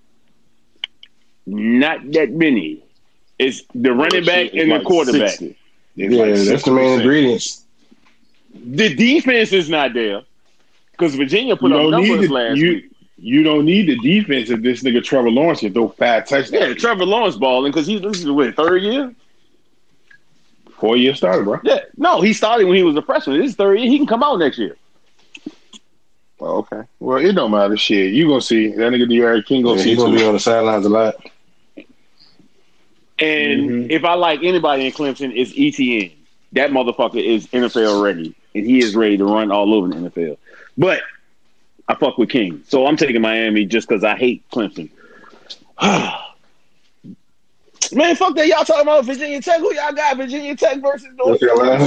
Not 1.45 2.11
that 2.13 2.31
many. 2.31 2.83
It's 3.39 3.63
the 3.73 3.93
running 3.93 4.25
back 4.25 4.53
and 4.53 4.71
the 4.71 4.79
quarterback. 4.81 5.29
60. 5.29 5.57
Yeah, 5.95 6.09
like 6.09 6.35
that's 6.35 6.63
the 6.63 6.71
main 6.71 6.99
ingredients. 6.99 7.63
The 8.53 8.93
defense 8.93 9.53
is 9.53 9.69
not 9.69 9.93
there 9.93 10.23
because 10.91 11.15
Virginia 11.15 11.55
put 11.55 11.71
You 11.71 11.77
up 11.77 11.91
don't 11.91 12.01
need 12.01 12.09
numbers 12.09 12.27
the- 12.27 12.33
last 12.33 12.57
you- 12.57 12.69
week. 12.69 12.91
You 13.17 13.43
don't 13.43 13.65
need 13.65 13.87
the 13.87 13.97
defense 13.99 14.49
if 14.49 14.61
this 14.61 14.83
nigga 14.83 15.03
Trevor 15.03 15.31
Lawrence 15.31 15.61
can 15.61 15.73
throw 15.73 15.87
five 15.89 16.27
touchdowns. 16.27 16.51
Yeah, 16.51 16.73
Trevor 16.73 17.05
Lawrence 17.05 17.35
balling 17.37 17.71
because 17.71 17.87
he's 17.87 18.01
this 18.01 18.19
is 18.19 18.29
what 18.29 18.55
third 18.55 18.83
year. 18.83 19.13
Four 20.77 20.97
year 20.97 21.15
starter, 21.15 21.43
bro. 21.43 21.59
Yeah, 21.63 21.79
no, 21.95 22.19
he 22.19 22.33
started 22.33 22.65
when 22.65 22.75
he 22.75 22.83
was 22.83 22.97
a 22.97 23.01
freshman. 23.01 23.39
This 23.39 23.51
is 23.51 23.55
third 23.55 23.79
year. 23.79 23.89
He 23.89 23.97
can 23.97 24.05
come 24.07 24.21
out 24.23 24.37
next 24.39 24.57
year. 24.57 24.75
Oh, 26.41 26.57
okay. 26.57 26.81
Well, 26.99 27.17
it 27.25 27.31
don't 27.31 27.51
matter. 27.51 27.77
Shit, 27.77 28.11
you 28.13 28.27
gonna 28.27 28.41
see 28.41 28.67
that 28.67 28.91
nigga 28.91 29.07
D'Eriq 29.07 29.45
King 29.45 29.63
gonna 29.63 29.77
Yeah, 29.77 29.83
see 29.83 29.89
he's 29.91 29.97
gonna 29.99 30.11
too. 30.11 30.17
be 30.19 30.25
on 30.25 30.33
the 30.33 30.39
sidelines 30.39 30.85
a 30.85 30.89
lot. 30.89 31.15
And 33.17 33.69
Mhm. 33.69 33.89
if 33.89 34.03
I 34.03 34.15
like 34.15 34.43
anybody 34.43 34.85
in 34.87 34.91
Clemson, 34.91 35.31
it's 35.33 35.51
Etienne. 35.57 36.11
That 36.51 36.71
motherfucker 36.71 37.23
is 37.23 37.47
NFL 37.53 38.01
ready, 38.03 38.35
and 38.53 38.65
he 38.65 38.79
is 38.79 38.95
ready 38.95 39.17
to 39.17 39.23
run 39.25 39.51
all 39.51 39.73
over 39.73 39.87
the 39.87 39.95
NFL. 39.95 40.37
But 40.77 41.01
I 41.87 41.95
fuck 41.95 42.17
with 42.17 42.29
King, 42.29 42.63
so 42.67 42.87
I'm 42.87 42.97
taking 42.97 43.21
Miami 43.21 43.65
just 43.65 43.87
because 43.87 44.03
I 44.03 44.15
hate 44.15 44.43
Clemson. 44.49 44.89
Man, 47.91 48.15
fuck 48.15 48.35
that! 48.35 48.47
Y'all 48.47 48.65
talking 48.65 48.81
about 48.81 49.05
Virginia 49.05 49.39
Tech? 49.41 49.59
Who 49.59 49.73
y'all 49.75 49.93
got? 49.93 50.17
Virginia 50.17 50.55
Tech 50.55 50.81
versus 50.81 51.07
North 51.15 51.39
North 51.39 51.39
Carolina. 51.39 51.79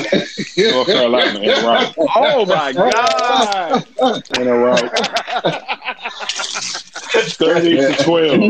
North 0.57 0.87
Carolina 0.87 1.41
in 1.41 1.51
a. 1.51 1.95
Oh 2.15 2.47
my 2.47 2.73
god! 2.93 3.85
In 4.39 4.47
a 4.47 4.57
route. 4.57 4.91
Thirty 7.33 7.77
to 7.77 7.97
twelve. 8.05 8.41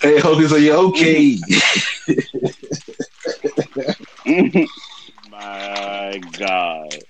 hey, 0.00 0.18
Hokies, 0.18 0.52
are 0.52 0.58
you 0.58 0.72
okay? 0.72 1.38
My 5.30 6.18
God. 6.38 7.04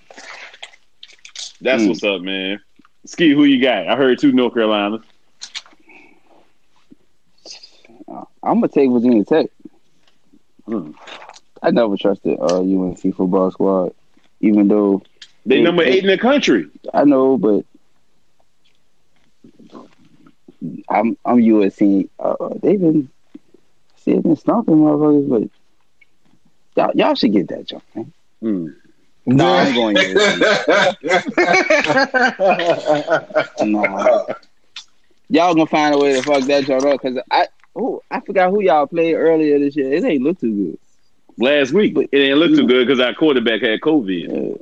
That's 1.65 1.81
Mm. 1.81 1.87
what's 1.89 2.03
up, 2.03 2.21
man. 2.21 2.59
Ski, 3.05 3.31
who 3.33 3.43
you 3.43 3.59
got? 3.59 3.87
I 3.87 3.95
heard 3.95 4.19
two 4.19 4.31
North 4.31 4.53
Carolina. 4.53 4.99
I'm 8.07 8.59
gonna 8.59 8.67
take 8.67 8.91
Virginia 8.91 9.23
Tech. 9.23 9.47
Hmm. 10.67 10.91
I 11.63 11.71
never 11.71 11.97
trusted 11.97 12.37
uh, 12.39 12.59
UNC 12.61 12.99
football 13.15 13.49
squad, 13.49 13.93
even 14.41 14.67
though 14.67 15.01
They 15.47 15.57
Hey, 15.57 15.63
number 15.63 15.81
eight 15.81 16.03
in 16.03 16.07
the 16.07 16.19
country. 16.19 16.67
I 16.93 17.03
know, 17.03 17.35
but 17.37 17.65
I'm 20.87 21.17
I'm 21.25 21.37
USC. 21.37 22.07
Uh, 22.19 22.49
they've 22.61 22.79
been 22.79 23.09
still 23.95 24.21
been 24.21 24.35
stomping 24.35 24.75
motherfuckers, 24.75 25.29
but 25.29 25.49
y'all, 26.75 26.91
y'all 26.95 27.15
should 27.15 27.33
get 27.33 27.47
that 27.47 27.65
jump, 27.65 27.83
man. 27.95 28.13
Hmm. 28.41 28.67
No, 29.27 29.55
I'm 29.55 29.73
going. 29.73 29.95
Nah. 33.61 34.25
Y'all 35.29 35.55
gonna 35.55 35.65
find 35.65 35.95
a 35.95 35.97
way 35.97 36.13
to 36.13 36.21
fuck 36.21 36.43
that 36.43 36.65
joint 36.65 36.85
up 36.85 37.01
because 37.01 37.17
I 37.31 37.47
oh 37.75 38.01
I 38.11 38.19
forgot 38.19 38.51
who 38.51 38.61
y'all 38.61 38.85
played 38.85 39.15
earlier 39.15 39.57
this 39.59 39.75
year. 39.75 39.91
It 39.91 40.03
ain't 40.03 40.21
look 40.21 40.39
too 40.39 40.53
good. 40.53 40.79
Last 41.43 41.73
week, 41.73 41.93
but 41.95 42.05
it 42.05 42.11
didn't 42.11 42.37
look 42.39 42.51
too 42.55 42.67
good 42.67 42.85
because 42.87 42.99
our 42.99 43.13
quarterback 43.13 43.61
had 43.61 43.81
COVID. 43.81 44.53
Uh, 44.53 44.57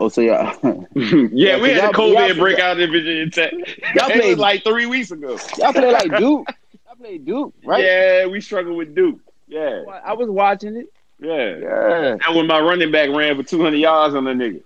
oh, 0.00 0.08
so 0.08 0.20
y'all 0.20 0.54
yeah, 0.94 1.60
we 1.60 1.70
had 1.70 1.90
a 1.90 1.92
COVID 1.92 2.38
breakout 2.38 2.78
in 2.78 2.90
Virginia 2.90 3.30
Tech. 3.30 3.52
Y'all 3.94 4.10
played- 4.10 4.38
like 4.38 4.62
three 4.64 4.86
weeks 4.86 5.10
ago. 5.10 5.38
y'all 5.56 5.72
played 5.72 5.92
like 5.92 6.16
Duke. 6.18 6.46
Y'all 6.86 6.96
play 6.96 7.18
Duke, 7.18 7.54
right? 7.64 7.82
Yeah, 7.82 8.26
we 8.26 8.40
struggled 8.42 8.76
with 8.76 8.94
Duke. 8.94 9.18
Yeah, 9.48 9.84
I 10.04 10.12
was 10.12 10.28
watching 10.28 10.76
it. 10.76 10.92
Yeah. 11.20 11.56
Yeah, 11.58 12.16
That 12.20 12.34
when 12.34 12.46
my 12.46 12.60
running 12.60 12.90
back 12.92 13.10
ran 13.10 13.36
for 13.36 13.42
200 13.42 13.76
yards 13.76 14.14
on 14.14 14.24
the 14.24 14.30
nigga. 14.32 14.62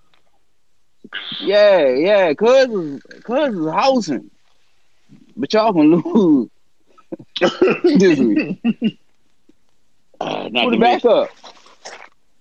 yeah, 1.41 1.89
yeah. 1.89 2.35
Cuz 2.35 2.69
was 2.69 3.01
Cuz 3.25 3.55
was 3.55 3.73
housing, 3.75 4.31
but 5.37 5.53
y'all 5.53 5.73
gonna 5.73 5.97
lose 5.97 6.49
this 7.99 8.19
week. 8.19 8.99
Uh, 10.21 10.49
not 10.53 10.67
Put 10.67 10.71
to 10.71 10.77
it 10.77 10.81
back 10.81 11.05
up. 11.05 11.31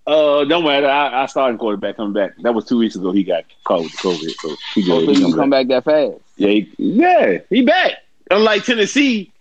Uh, 0.06 0.46
don't 0.46 0.64
matter. 0.64 0.88
I, 0.88 1.24
I 1.24 1.26
started 1.26 1.60
quarterback 1.60 1.96
coming 1.96 2.14
back. 2.14 2.34
That 2.44 2.54
was 2.54 2.66
two 2.66 2.78
weeks 2.78 2.96
ago. 2.96 3.12
He 3.12 3.24
got 3.24 3.44
caught 3.64 3.82
with 3.82 3.92
COVID, 3.94 4.30
so 4.40 4.56
he 4.76 4.84
Oh, 4.92 5.00
good. 5.00 5.06
so 5.08 5.12
He 5.14 5.22
come 5.22 5.32
can 5.32 5.40
come 5.40 5.50
back 5.50 5.68
that 5.70 5.84
fast. 5.84 6.14
Yeah, 6.38 6.50
he, 6.50 6.72
yeah, 6.78 7.40
he 7.50 7.64
back. 7.64 7.94
Unlike 8.30 8.66
Tennessee, 8.66 9.32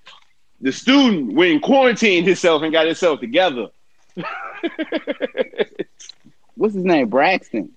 the 0.63 0.73
student 0.73 1.35
went 1.35 1.53
and 1.53 1.61
quarantined 1.63 2.27
himself 2.27 2.63
and 2.63 2.73
got 2.73 2.87
himself 2.87 3.21
together. 3.21 3.67
What's 6.55 6.75
his 6.75 6.85
name? 6.85 7.09
Braxton. 7.09 7.73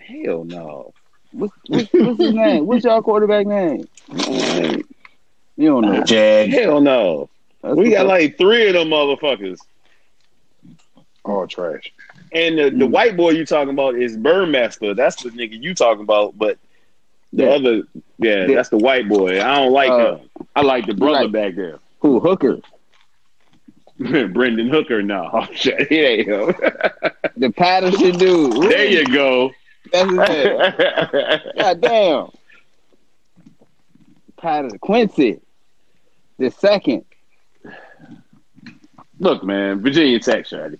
Hell 0.00 0.44
no. 0.44 0.92
What's, 1.32 1.52
what's, 1.68 1.92
what's 1.92 2.18
his 2.18 2.34
name? 2.34 2.66
What's 2.66 2.84
y'all 2.84 3.02
quarterback 3.02 3.46
name? 3.46 3.86
You 5.56 5.68
don't 5.68 5.82
know. 5.82 6.02
Jag. 6.04 6.50
Hell 6.50 6.80
no. 6.80 7.28
That's 7.62 7.76
We 7.76 7.90
got 7.90 8.06
up. 8.06 8.08
like 8.08 8.36
three 8.38 8.66
of 8.68 8.74
them 8.74 8.88
motherfuckers. 8.88 9.58
All 11.24 11.46
trash. 11.46 11.92
And 12.32 12.58
the, 12.58 12.64
the 12.70 12.86
Mm. 12.86 12.90
white 12.90 13.16
boy 13.16 13.30
you 13.30 13.44
talking 13.46 13.70
about 13.72 13.94
is 13.96 14.16
Burmeister. 14.16 14.94
That's 14.94 15.22
the 15.22 15.30
nigga 15.30 15.60
you 15.62 15.74
talking 15.74 16.02
about. 16.02 16.36
But 16.38 16.58
the 17.32 17.44
Yeah. 17.44 17.50
other, 17.50 17.74
yeah, 18.18 18.46
Yeah. 18.46 18.54
that's 18.56 18.68
the 18.70 18.78
white 18.78 19.08
boy. 19.08 19.40
I 19.42 19.56
don't 19.58 19.72
like 19.72 19.90
Uh, 19.90 20.16
him. 20.16 20.30
I 20.56 20.62
like 20.62 20.86
the 20.86 20.94
brother 20.94 21.24
like- 21.24 21.32
back 21.32 21.54
there. 21.54 21.78
Who 22.00 22.20
Hooker? 22.20 22.58
Brendan 24.32 24.68
Hooker. 24.68 25.02
No, 25.02 25.28
oh, 25.32 25.46
it 25.50 25.92
ain't 25.92 26.28
him. 26.28 26.54
The 27.36 27.50
Patterson 27.50 28.16
dude. 28.16 28.54
There 28.70 28.86
you 28.86 29.06
go. 29.06 29.52
That's 29.92 30.08
his 30.08 30.18
name. 30.18 31.40
God 31.58 31.80
damn. 31.80 32.30
Patterson 34.36 34.78
Quincy. 34.78 35.40
The 36.38 36.50
second. 36.50 37.04
Look, 39.18 39.42
man, 39.42 39.80
Virginia 39.80 40.20
Tech, 40.20 40.46
Shady. 40.46 40.78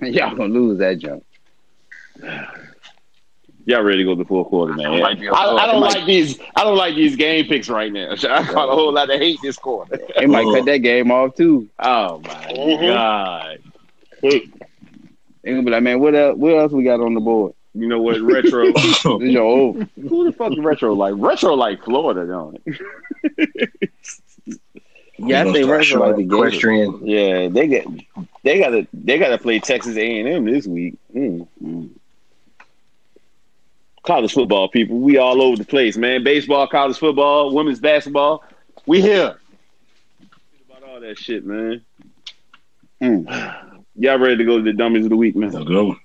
Y'all 0.00 0.36
gonna 0.36 0.54
lose 0.54 0.78
that 0.78 0.98
jump. 0.98 1.24
Y'all 3.66 3.82
ready 3.82 3.98
to 3.98 4.04
go 4.04 4.14
to 4.14 4.22
the 4.22 4.24
fourth 4.24 4.46
quarter, 4.48 4.74
man? 4.74 4.94
It 4.94 5.00
might 5.02 5.18
be 5.18 5.26
a 5.26 5.32
I, 5.32 5.64
I 5.64 5.66
don't 5.66 5.80
like 5.80 6.06
these. 6.06 6.38
I 6.54 6.62
don't 6.62 6.76
like 6.76 6.94
these 6.94 7.16
game 7.16 7.46
picks 7.46 7.68
right 7.68 7.92
now. 7.92 8.12
I 8.12 8.16
got 8.16 8.68
a 8.68 8.72
whole 8.72 8.92
lot 8.92 9.10
of 9.10 9.18
hate 9.20 9.40
this 9.42 9.56
quarter. 9.58 9.98
They 10.16 10.26
might 10.26 10.44
cut 10.44 10.64
that 10.66 10.78
game 10.78 11.10
off 11.10 11.34
too. 11.34 11.68
Oh 11.80 12.18
my 12.20 12.46
Mhm. 12.52 12.86
god! 12.86 13.58
Wait, 14.22 14.52
They 15.42 15.50
gonna 15.50 15.62
be 15.64 15.70
like, 15.72 15.82
man, 15.82 15.98
what 16.00 16.14
else? 16.14 16.36
What 16.38 16.54
else 16.56 16.72
we 16.72 16.84
got 16.84 17.00
on 17.00 17.14
the 17.14 17.20
board? 17.20 17.54
You 17.74 17.88
know 17.88 18.00
what? 18.00 18.20
Retro. 18.20 18.72
This 18.72 19.04
is 19.04 19.32
your 19.32 19.42
old. 19.42 19.84
Who 20.08 20.24
the 20.24 20.32
fuck 20.32 20.52
is 20.52 20.58
retro 20.60 20.94
like? 20.94 21.14
Retro 21.16 21.54
like 21.54 21.82
Florida, 21.84 22.24
don't 22.26 22.60
it? 22.64 23.70
Yeah, 25.18 25.40
I 25.40 25.44
Gonna 25.44 25.52
think 25.54 25.64
start 25.64 25.78
Russell 25.78 26.00
like 26.00 26.16
the 26.16 26.22
equestrian. 26.22 27.06
Yeah, 27.06 27.48
they 27.48 27.66
get 27.66 27.86
they 28.44 28.58
gotta 28.60 28.86
they 28.92 29.18
gotta 29.18 29.38
play 29.38 29.58
Texas 29.58 29.96
A 29.96 30.20
and 30.20 30.28
M 30.28 30.44
this 30.44 30.66
week. 30.66 30.94
Mm, 31.14 31.48
mm. 31.62 31.90
College 34.06 34.32
football, 34.32 34.68
people, 34.68 34.98
we 34.98 35.16
all 35.18 35.42
over 35.42 35.56
the 35.56 35.64
place, 35.64 35.96
man. 35.96 36.22
Baseball, 36.22 36.68
college 36.68 36.96
football, 36.96 37.52
women's 37.52 37.80
basketball, 37.80 38.44
we 38.86 39.00
here. 39.00 39.36
About 40.70 40.88
all 40.88 41.00
that 41.00 41.18
shit, 41.18 41.44
man. 41.44 41.84
Mm. 43.02 43.82
Y'all 43.96 44.18
ready 44.18 44.36
to 44.36 44.44
go 44.44 44.58
to 44.58 44.62
the 44.62 44.72
dummies 44.72 45.04
of 45.04 45.10
the 45.10 45.16
week, 45.16 45.34
man? 45.34 45.50
Let's 45.50 45.66
go. 45.66 45.96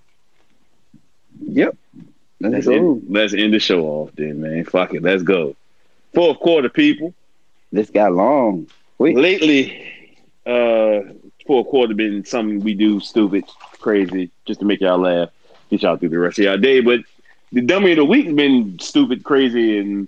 Yep. 1.41 1.77
Let's 2.39 2.53
Let's 2.53 2.65
go. 2.67 2.73
end, 2.73 3.03
let's 3.09 3.33
end 3.35 3.53
the 3.53 3.59
show 3.59 3.85
off, 3.85 4.11
then, 4.15 4.41
man. 4.41 4.65
Fuck 4.65 4.95
it, 4.95 5.03
let's 5.03 5.21
go. 5.21 5.55
Fourth 6.15 6.39
quarter, 6.39 6.69
people. 6.69 7.13
This 7.71 7.91
got 7.91 8.13
long. 8.13 8.67
Wait. 8.97 9.15
Lately, 9.15 9.93
uh, 10.47 11.01
fourth 11.45 11.67
quarter 11.67 11.93
been 11.93 12.25
something 12.25 12.61
we 12.61 12.73
do 12.73 12.99
stupid, 12.99 13.45
crazy, 13.79 14.31
just 14.45 14.59
to 14.61 14.65
make 14.65 14.81
y'all 14.81 14.97
laugh, 14.97 15.29
get 15.69 15.83
y'all 15.83 15.97
through 15.97 16.09
the 16.09 16.17
rest 16.17 16.39
of 16.39 16.45
y'all 16.45 16.57
day. 16.57 16.81
But 16.81 17.01
the 17.51 17.61
dummy 17.61 17.91
of 17.91 17.97
the 17.97 18.05
week 18.05 18.25
has 18.25 18.35
been 18.35 18.79
stupid, 18.79 19.23
crazy, 19.23 19.77
and 19.77 20.07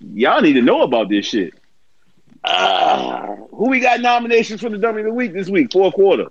y'all 0.00 0.40
need 0.40 0.54
to 0.54 0.62
know 0.62 0.82
about 0.82 1.08
this 1.08 1.26
shit. 1.26 1.54
Uh, 2.42 3.36
who 3.52 3.68
we 3.68 3.80
got 3.80 4.00
nominations 4.00 4.60
for 4.60 4.68
the 4.68 4.78
dummy 4.78 5.00
of 5.00 5.06
the 5.06 5.14
week 5.14 5.32
this 5.32 5.48
week? 5.48 5.72
Fourth 5.72 5.94
quarter. 5.94 6.28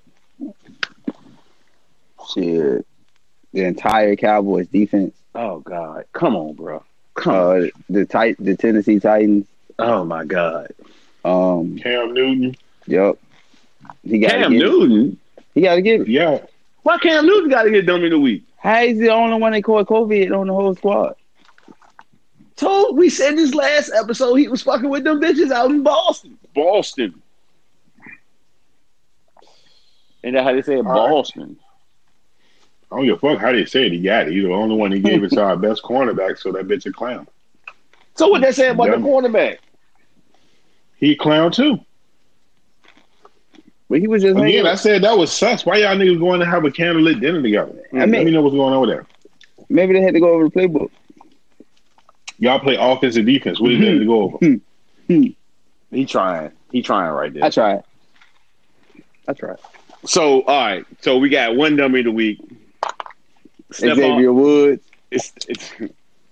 Shit. 2.34 2.86
The 3.52 3.64
entire 3.66 4.16
Cowboys 4.16 4.68
defense. 4.68 5.16
Oh 5.36 5.60
God, 5.60 6.06
come 6.14 6.36
on, 6.36 6.54
bro. 6.54 6.84
Come 7.16 7.36
on. 7.36 7.66
Uh, 7.66 7.68
the 7.90 8.06
tit- 8.06 8.38
the 8.40 8.56
Tennessee 8.56 9.00
Titans. 9.00 9.46
Oh 9.80 10.04
my 10.04 10.24
God. 10.26 10.72
Um. 11.26 11.78
Cam 11.78 12.14
Newton. 12.14 12.56
Yep. 12.88 13.18
He 14.04 14.20
got 14.20 14.32
Cam 14.32 14.52
to 14.52 14.58
get. 14.58 14.66
It. 14.66 14.70
Newton. 14.70 15.20
He 15.54 15.62
got 15.62 15.76
to 15.76 15.82
get 15.82 16.02
it. 16.02 16.08
Yeah. 16.08 16.40
Why 16.84 16.98
Cam 16.98 17.26
Newton 17.26 17.50
got 17.50 17.64
to 17.64 17.72
get 17.72 17.86
dummy 17.86 18.06
of 18.06 18.12
the 18.12 18.20
week? 18.20 18.44
How 18.64 18.82
is 18.82 18.98
the 18.98 19.10
only 19.10 19.38
one 19.42 19.52
that 19.52 19.62
caught 19.62 19.88
COVID 19.88 20.40
on 20.40 20.48
the 20.48 20.54
whole 20.54 20.74
squad? 20.74 21.16
Told 22.56 22.98
we 22.98 23.10
said 23.10 23.38
this 23.38 23.54
last 23.54 23.92
episode 23.94 24.36
he 24.36 24.48
was 24.48 24.62
fucking 24.62 24.90
with 24.90 25.04
them 25.04 25.20
bitches 25.20 25.52
out 25.52 25.70
in 25.70 25.84
Boston. 25.84 26.38
Boston. 26.56 27.22
And 30.24 30.38
that 30.38 30.46
how 30.46 30.54
they 30.54 30.62
say 30.62 30.76
it, 30.76 30.86
All 30.86 30.94
right. 30.94 31.10
Boston. 31.10 31.58
I 32.90 32.96
don't 32.96 33.06
give 33.06 33.18
a 33.18 33.20
fuck 33.20 33.40
how 33.40 33.52
they 33.52 33.66
say 33.66 33.88
it. 33.88 33.92
He 33.92 34.00
got 34.00 34.28
it. 34.28 34.34
He's 34.34 34.44
the 34.44 34.54
only 34.54 34.78
one 34.78 34.94
he 34.94 35.00
gave 35.02 35.24
it 35.24 35.32
to 35.32 35.42
our 35.44 35.58
best 35.58 35.84
cornerback, 35.84 36.38
so 36.38 36.54
that 36.54 36.68
bitch 36.68 36.86
a 36.86 36.94
clown. 36.94 37.28
So 38.16 38.30
what 38.30 38.42
they 38.42 38.52
say 38.54 38.70
about 38.70 38.86
Yeah. 38.88 38.96
the 38.96 39.02
cornerback? 39.02 39.58
He 40.96 41.18
clown 41.18 41.52
too. 41.52 41.80
But 43.94 44.00
he 44.00 44.08
was 44.08 44.24
just 44.24 44.36
Again, 44.36 44.48
hanging. 44.50 44.66
I 44.66 44.74
said 44.74 45.04
that 45.04 45.16
was 45.16 45.32
sus. 45.32 45.68
Why 45.68 45.78
y'all 45.78 45.96
niggas 45.96 46.18
going 46.18 46.40
to 46.40 46.48
have 46.48 46.66
a 46.66 46.72
candlelit 46.72 47.22
dinner 47.22 47.44
together? 47.44 47.80
I 47.94 47.98
Let 48.06 48.10
me 48.10 48.32
know 48.32 48.42
what's 48.42 48.56
going 48.56 48.74
on 48.74 48.82
with 48.82 48.90
that. 48.90 49.06
Maybe 49.70 49.94
they 49.94 50.02
had 50.02 50.16
to 50.16 50.20
go 50.20 50.30
over 50.30 50.46
the 50.46 50.50
playbook. 50.50 50.90
Y'all 52.40 52.58
play 52.60 52.76
offense 52.76 53.18
and 53.18 53.28
defense. 53.28 53.60
what 53.60 53.72
What 53.72 53.74
is 53.74 53.80
that 53.82 54.00
to 54.00 54.06
go 54.08 54.22
over? 54.24 55.38
He 55.92 56.06
trying. 56.08 56.54
He 56.72 56.82
trying 56.82 57.12
right 57.12 57.32
there. 57.32 57.44
I 57.44 57.52
tried. 57.52 57.84
I 59.28 59.34
tried. 59.34 59.58
So 60.06 60.42
all 60.42 60.66
right. 60.66 60.86
So 61.02 61.20
we 61.20 61.30
got 61.30 61.56
one 61.56 61.76
dummy 61.76 62.00
of 62.00 62.06
the 62.06 62.12
week. 62.12 62.40
Stephon- 63.74 63.96
Xavier 63.96 64.34
Woods. 64.34 64.84
It's 65.12 65.34
it's 65.48 65.72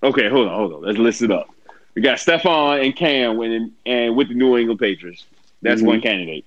okay. 0.01 0.29
Hold 0.29 0.47
on, 0.47 0.55
hold 0.55 0.73
on. 0.73 0.81
Let's 0.81 0.97
list 0.97 1.21
it 1.21 1.29
up. 1.29 1.47
We 1.93 2.01
got 2.01 2.17
Stephon 2.17 2.83
and 2.83 2.95
Cam 2.95 3.37
winning, 3.37 3.73
and 3.85 4.15
with 4.15 4.29
the 4.29 4.33
New 4.33 4.57
England 4.57 4.79
Patriots. 4.79 5.27
That's 5.61 5.81
Mhm. 5.83 5.85
one 5.85 6.01
candidate. 6.01 6.45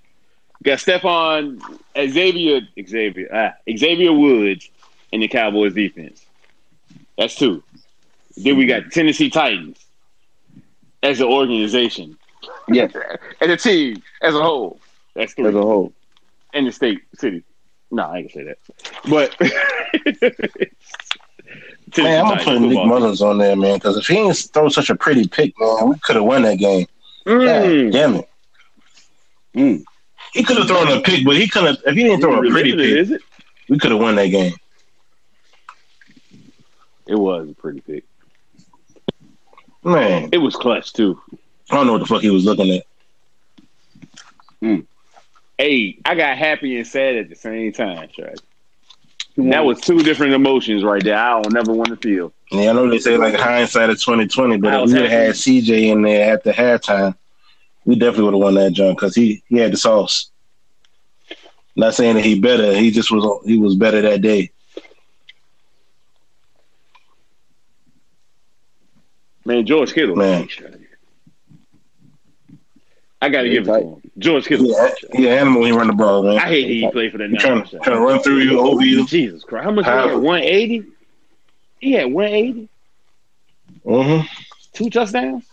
We 0.65 0.70
got 0.70 0.78
Stephon, 0.78 1.61
Xavier, 1.95 2.62
Xavier, 2.86 3.28
ah, 3.35 3.53
Xavier 3.77 4.12
Woods, 4.12 4.70
and 5.12 5.23
the 5.23 5.28
Cowboys 5.28 5.74
defense. 5.74 6.24
That's 7.19 7.36
two. 7.36 7.62
Then 8.36 8.57
we 8.57 8.66
got 8.66 8.91
Tennessee 8.91 9.28
Titans 9.28 9.85
as 11.03 11.20
an 11.20 11.27
organization 11.27 12.16
Yes, 12.69 12.93
and 13.41 13.53
a 13.53 13.57
team 13.57 14.03
as 14.23 14.35
a 14.35 14.43
whole. 14.43 14.81
That's 15.15 15.35
three. 15.35 15.49
as 15.49 15.55
a 15.55 15.61
whole. 15.61 15.93
and 16.55 16.66
the 16.66 16.73
state 16.73 17.03
city. 17.15 17.45
No, 17.91 18.05
I 18.05 18.19
ain't 18.19 18.32
gonna 18.32 18.47
say 18.47 18.55
that. 18.55 18.59
But 19.09 19.36
Man, 21.99 22.20
I'm 22.20 22.28
gonna 22.28 22.43
put 22.43 22.61
Nick 22.61 22.70
football. 22.70 22.86
Mullens 22.86 23.23
on 23.23 23.39
there, 23.39 23.55
man, 23.55 23.74
because 23.74 23.97
if 23.99 24.07
he 24.07 24.15
didn't 24.15 24.36
throw 24.53 24.69
such 24.69 24.91
a 24.91 24.97
pretty 24.97 25.28
pick, 25.28 25.55
man, 25.61 25.91
we 25.91 25.99
could 26.01 26.16
have 26.16 26.24
won 26.24 26.43
that 26.43 26.57
game. 26.57 26.89
Mm. 27.27 27.85
God 27.85 27.93
damn 27.93 28.16
it. 28.16 28.28
Mm. 29.55 29.85
He 30.35 30.43
could 30.43 30.56
have 30.59 30.66
thrown 30.66 30.89
a 30.89 31.01
pick, 31.01 31.24
but 31.24 31.36
he 31.36 31.48
couldn't. 31.48 31.78
If 31.86 31.94
he 31.94 32.02
didn't 32.02 32.20
throw 32.20 32.36
a 32.36 32.51
pretty 32.51 32.73
pick, 32.73 32.81
is 32.81 33.11
it? 33.12 33.23
we 33.69 33.78
could 33.78 33.93
have 33.93 34.01
won 34.01 34.16
that 34.16 34.27
game. 34.27 34.52
It 37.06 37.15
was 37.15 37.48
a 37.48 37.55
pretty 37.55 37.81
pick. 37.81 38.05
Man, 39.85 40.31
It 40.32 40.39
was 40.39 40.56
clutch 40.56 40.93
too. 40.93 41.20
I 41.70 41.77
don't 41.77 41.86
know 41.86 41.93
what 41.93 42.01
the 42.01 42.06
fuck 42.06 42.23
he 42.23 42.31
was 42.31 42.44
looking 42.44 42.70
at. 42.70 42.85
Mm. 44.62 44.86
Hey, 45.59 45.98
I 46.05 46.15
got 46.15 46.36
happy 46.36 46.77
and 46.78 46.86
sad 46.86 47.16
at 47.16 47.28
the 47.28 47.36
same 47.36 47.73
time, 47.73 48.09
Shaq. 48.09 48.39
That 49.36 49.65
was 49.65 49.81
two 49.81 50.02
different 50.02 50.32
emotions 50.32 50.85
right 50.85 51.02
there. 51.02 51.19
I 51.19 51.43
don't 51.43 51.52
never 51.52 51.73
want 51.73 51.89
to 51.89 51.97
feel. 51.97 52.32
Yeah, 52.51 52.70
I 52.70 52.73
know 52.73 52.89
they 52.89 52.98
say 52.98 53.16
like 53.16 53.35
hindsight 53.35 53.90
of 53.90 54.01
twenty 54.01 54.27
twenty, 54.27 54.56
but 54.56 54.73
if 54.74 54.81
was 54.82 54.93
we 54.93 55.01
would 55.01 55.11
have 55.11 55.27
had 55.27 55.35
CJ 55.35 55.93
in 55.93 56.02
there 56.02 56.32
at 56.32 56.44
the 56.44 56.52
halftime, 56.52 57.16
we 57.85 57.94
definitely 57.97 58.24
would 58.24 58.35
have 58.35 58.43
won 58.43 58.55
that 58.55 58.73
jump 58.73 58.98
because 58.98 59.15
he 59.15 59.43
he 59.48 59.59
had 59.59 59.73
the 59.73 59.77
sauce. 59.77 60.31
Not 61.77 61.94
saying 61.94 62.16
that 62.16 62.24
he 62.24 62.39
better, 62.39 62.74
he 62.77 62.90
just 62.90 63.11
was 63.11 63.43
he 63.47 63.59
was 63.59 63.74
better 63.74 64.01
that 64.02 64.20
day. 64.20 64.51
Man, 69.44 69.66
George 69.66 69.93
Kittle. 69.93 70.16
Man. 70.16 70.48
I 73.20 73.28
gotta 73.28 73.48
give 73.48 73.69
it 73.69 73.73
to 73.73 73.81
him. 73.81 74.02
George 74.19 74.47
Kittle. 74.47 74.66
Yeah, 74.66 74.90
he 75.12 75.27
an 75.27 75.39
animal 75.39 75.62
when 75.62 75.73
he 75.73 75.77
run 75.77 75.86
the 75.89 75.93
ball, 75.94 76.23
man. 76.23 76.39
I 76.39 76.47
hate 76.47 76.66
that 76.66 76.73
he 76.73 76.90
played 76.90 77.12
for 77.12 77.19
the 77.19 77.28
He 77.28 77.36
trying, 77.36 77.55
Niners. 77.56 77.70
trying 77.82 77.97
to 77.97 78.01
run 78.01 78.20
through 78.20 78.39
you, 78.39 78.61
over 78.61 78.85
you. 78.85 79.06
Jesus 79.06 79.44
Christ. 79.44 79.65
How 79.65 79.70
much 79.73 79.85
How- 79.85 80.05
he 80.09 80.15
had? 80.15 80.23
180? 80.23 80.85
He 81.81 81.93
had 81.93 82.12
180? 82.12 82.69
Mm-hmm. 83.85 84.27
Two 84.73 84.90
touchdowns? 84.90 85.44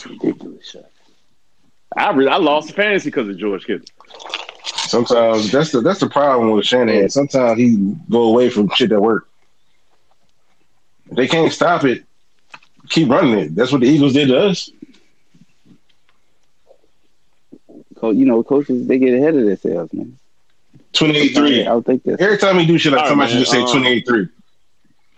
It's 0.00 0.06
ridiculous. 0.06 0.76
I 1.94 2.12
re- 2.12 2.28
I 2.28 2.36
lost 2.36 2.72
fantasy 2.72 3.08
because 3.10 3.28
of 3.28 3.36
George 3.36 3.66
Kittle. 3.66 3.86
Sometimes 4.64 5.52
that's 5.52 5.72
the 5.72 5.82
that's 5.82 6.00
the 6.00 6.08
problem 6.08 6.52
with 6.52 6.64
Shanahan. 6.64 7.10
Sometimes 7.10 7.58
he 7.58 7.94
go 8.08 8.22
away 8.22 8.48
from 8.48 8.70
shit 8.70 8.90
that 8.90 9.00
work. 9.00 9.28
If 11.10 11.16
they 11.16 11.28
can't 11.28 11.52
stop 11.52 11.84
it, 11.84 12.04
keep 12.88 13.10
running 13.10 13.38
it. 13.38 13.54
That's 13.54 13.72
what 13.72 13.82
the 13.82 13.88
Eagles 13.88 14.14
did 14.14 14.28
to 14.28 14.38
us. 14.38 14.70
You 18.02 18.24
know, 18.24 18.42
coaches 18.42 18.86
they 18.86 18.98
get 18.98 19.12
ahead 19.12 19.34
of 19.34 19.44
themselves, 19.44 19.92
man. 19.92 20.18
Twenty 20.94 21.18
eight 21.18 21.34
three. 21.34 21.66
I 21.66 21.74
would 21.74 21.84
think 21.84 22.04
that 22.04 22.20
every 22.20 22.38
time 22.38 22.58
he 22.58 22.64
do 22.64 22.78
shit 22.78 22.94
like 22.94 23.06
somebody 23.06 23.32
should 23.32 23.40
just 23.40 23.52
say 23.52 23.62
uh, 23.62 23.70
twenty 23.70 23.88
eight 23.88 24.06
three. 24.06 24.28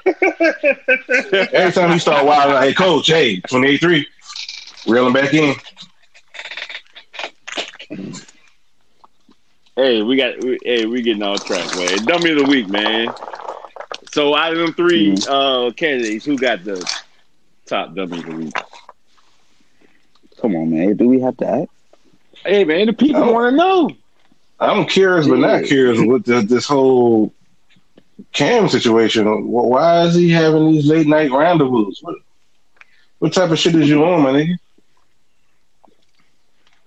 Every 0.05 1.73
time 1.73 1.93
you 1.93 1.99
start 1.99 2.27
wilding, 2.27 2.57
hey, 2.57 2.75
coach, 2.75 3.07
hey, 3.07 3.41
28 3.41 3.81
3. 3.81 4.07
Reeling 4.87 5.13
back 5.13 5.33
in. 5.33 5.55
Hey, 9.77 10.03
we 10.03 10.17
got. 10.17 10.43
We, 10.43 10.59
hey, 10.65 10.87
we 10.87 11.03
getting 11.03 11.23
off 11.23 11.45
track, 11.45 11.67
man. 11.77 12.05
Dummy 12.05 12.33
of 12.33 12.39
the 12.39 12.45
week, 12.45 12.69
man. 12.69 13.09
So 14.13 14.37
out 14.37 14.53
of 14.53 14.59
them 14.59 14.75
3 14.75 15.13
mm-hmm. 15.13 15.33
uh, 15.33 15.71
candidates, 15.73 16.25
who 16.25 16.37
got 16.37 16.65
the 16.65 16.85
top 17.67 17.95
dummy 17.95 18.19
of 18.19 18.27
the 18.27 18.37
week? 18.37 18.55
Come 20.41 20.57
on, 20.57 20.71
man. 20.71 20.97
Do 20.97 21.09
we 21.09 21.21
have 21.21 21.37
to 21.39 21.47
act? 21.49 21.71
Hey, 22.45 22.65
man, 22.65 22.87
the 22.87 22.93
people 22.93 23.33
want 23.33 23.53
to 23.53 23.57
know. 23.57 23.91
I'm 24.61 24.87
curious, 24.87 25.27
but 25.27 25.39
not 25.39 25.65
curious 25.65 25.99
with 26.01 26.25
the, 26.25 26.43
this 26.43 26.67
whole 26.67 27.33
Cam 28.33 28.69
situation. 28.69 29.27
Why 29.49 30.03
is 30.03 30.15
he 30.15 30.31
having 30.31 30.73
these 30.73 30.87
late 30.87 31.07
night 31.07 31.31
rendezvous? 31.33 31.93
What, 32.03 32.17
what 33.19 33.33
type 33.33 33.51
of 33.51 33.59
shit 33.59 33.75
is 33.75 33.89
you 33.89 34.05
on, 34.05 34.23
my 34.23 34.33
nigga? 34.33 34.57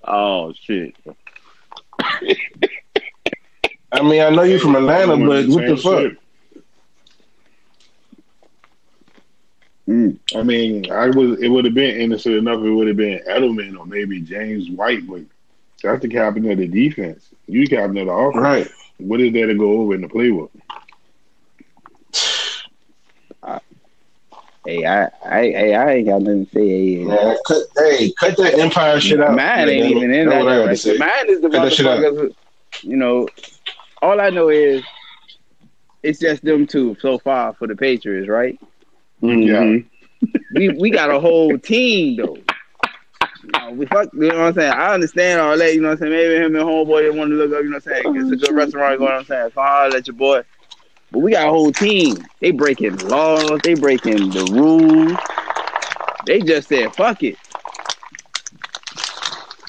Oh 0.08 0.54
shit! 0.54 0.96
I 3.92 4.02
mean, 4.02 4.22
I 4.22 4.30
know 4.30 4.44
you 4.44 4.60
from 4.60 4.76
Atlanta, 4.76 5.18
but 5.18 5.48
what 5.48 5.66
the 5.66 5.78
fuck? 5.78 6.14
Mm. 9.88 10.18
I 10.36 10.44
mean, 10.44 10.92
I 10.92 11.08
was. 11.08 11.40
It 11.40 11.48
would 11.50 11.66
have 11.66 11.74
been 11.74 12.00
innocent 12.00 12.36
enough. 12.36 12.62
It 12.62 12.72
would 12.72 12.88
have 12.88 12.98
been 12.98 13.22
Edelman 13.28 13.78
or 13.78 13.86
maybe 13.86 14.22
James 14.22 14.70
White, 14.70 15.08
but 15.08 15.22
that's 15.84 16.02
the 16.02 16.08
captain 16.08 16.50
of 16.50 16.58
the 16.58 16.68
defense. 16.68 17.30
You 17.48 17.68
captain 17.68 17.98
of 17.98 18.08
the 18.08 18.14
offense. 18.14 18.44
Right. 18.44 18.68
What 18.98 19.22
is 19.22 19.34
there 19.34 19.48
to 19.48 19.56
go 19.56 19.82
over 19.82 19.94
in 19.94 20.02
the 20.02 20.08
playbook? 20.08 20.50
Hey, 24.66 24.84
I, 24.86 25.06
I, 25.24 25.42
hey, 25.42 25.76
I 25.76 25.94
ain't 25.94 26.08
got 26.08 26.22
nothing 26.24 26.46
to 26.48 26.52
say. 26.52 26.68
Hey, 26.96 27.04
Man, 27.06 27.38
cut, 27.46 27.64
hey, 27.78 28.12
cut 28.20 28.36
that 28.38 28.58
Empire 28.58 29.00
shit 29.00 29.22
out. 29.22 29.36
Mine 29.36 29.70
ain't 29.70 29.84
Goddamn 29.84 29.98
even 29.98 30.12
in 30.14 30.30
that 30.30 30.44
what 30.44 30.48
I 30.48 30.56
had 30.56 30.60
to 30.62 30.66
direction. 30.66 31.00
Mine 31.00 31.30
is 31.30 31.42
the 31.42 31.50
Cut 31.50 31.64
that 31.64 31.74
shit 31.74 31.86
out. 31.86 32.00
motherfuckers. 32.00 32.36
You 32.82 32.98
know, 32.98 33.28
all 34.02 34.20
I 34.20 34.30
know 34.32 34.50
is 34.50 34.84
it's 36.04 36.20
just 36.20 36.44
them 36.44 36.66
two 36.68 36.98
so 37.00 37.20
far 37.20 37.54
for 37.54 37.68
the 37.68 37.76
Patriots, 37.76 38.28
right? 38.28 38.60
Mhm. 39.22 39.86
We 40.54 40.70
we 40.70 40.90
got 40.90 41.10
a 41.12 41.20
whole 41.20 41.58
team 41.58 42.18
though. 42.18 42.38
You 43.44 43.52
know, 43.52 43.72
we 43.72 43.86
fuck, 43.86 44.10
you 44.14 44.22
know 44.22 44.40
what 44.40 44.48
I'm 44.48 44.54
saying? 44.56 44.74
I 44.74 44.94
understand 44.94 45.40
all 45.42 45.58
that, 45.58 45.74
you 45.76 45.82
know 45.82 45.90
what 45.90 45.94
I'm 45.94 46.00
saying? 46.00 46.12
Maybe 46.14 46.36
him 46.44 46.56
and 46.56 46.66
homeboy 46.66 47.04
they 47.04 47.18
want 47.18 47.30
to 47.30 47.36
look 47.36 47.52
up, 47.54 47.64
you 47.64 47.70
know 47.70 47.78
what 47.78 47.88
I'm 47.88 48.04
saying? 48.04 48.16
It's 48.16 48.32
a 48.44 48.48
good 48.48 48.56
restaurant 48.56 48.98
going, 49.00 49.12
I'm 49.12 49.26
saying? 49.26 49.52
Come 49.52 49.64
holler 49.64 49.98
at 49.98 50.08
your 50.08 50.16
boy. 50.16 50.42
But 51.16 51.22
we 51.22 51.32
got 51.32 51.48
a 51.48 51.52
whole 51.52 51.72
team. 51.72 52.30
They 52.42 52.52
breaking 52.52 52.98
laws, 53.08 53.62
they 53.62 53.76
breaking 53.76 54.34
the 54.34 54.44
rules. 54.44 55.18
They 56.26 56.42
just 56.42 56.68
said, 56.68 56.94
fuck 56.94 57.24
it. 57.24 57.40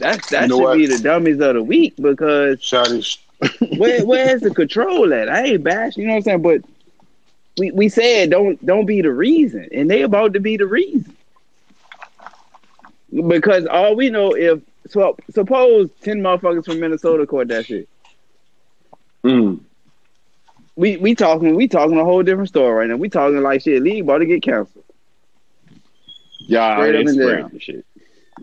That 0.01 0.25
that 0.31 0.43
You 0.43 0.49
know 0.49 0.59
should 0.59 0.71
what? 0.71 0.73
be 0.73 0.87
the 0.87 0.99
dummies 0.99 1.41
of 1.41 1.55
the 1.55 1.63
week 1.63 1.95
because 2.03 2.59
Shotty, 2.59 3.19
where 3.77 4.05
where's 4.05 4.43
the 4.43 4.51
control 4.51 5.15
at? 5.15 5.29
I 5.29 5.45
ain't 5.45 5.63
bashing, 5.63 6.03
you 6.03 6.09
know 6.09 6.15
what 6.15 6.19
I'm 6.19 6.23
saying? 6.23 6.43
But 6.43 6.63
we, 7.57 7.71
we 7.71 7.89
said 7.89 8.31
don't 8.31 8.65
don't 8.67 8.87
be 8.87 9.03
the 9.03 9.13
reason, 9.13 9.69
and 9.73 9.89
they 9.89 10.03
about 10.03 10.35
to 10.35 10.41
be 10.41 10.57
the 10.57 10.67
reason. 10.67 11.17
Because 13.29 13.67
all 13.67 13.95
we 13.95 14.11
know 14.11 14.35
if 14.35 14.63
so 14.89 15.17
suppose 15.31 15.91
ten 16.03 16.23
motherfuckers 16.23 16.65
from 16.65 16.81
Minnesota 16.81 17.27
caught 17.27 17.49
that 17.49 17.67
shit. 17.67 17.89
Mm. 19.25 19.66
We 20.77 20.99
we 20.99 21.15
talking 21.15 21.57
we 21.57 21.69
talking 21.69 21.99
a 21.99 22.05
whole 22.05 22.23
different 22.23 22.49
story 22.51 22.75
right 22.75 22.89
now. 22.89 22.97
We 22.97 23.09
talking 23.09 23.41
like 23.41 23.63
shit. 23.63 23.83
League 23.83 24.03
about 24.05 24.19
to 24.19 24.27
get 24.27 24.43
canceled. 24.43 24.85
Y'all 26.41 26.77
Straight 26.77 26.95
up 26.95 27.07
and 27.07 27.19
down. 27.19 27.59
shit. 27.59 27.85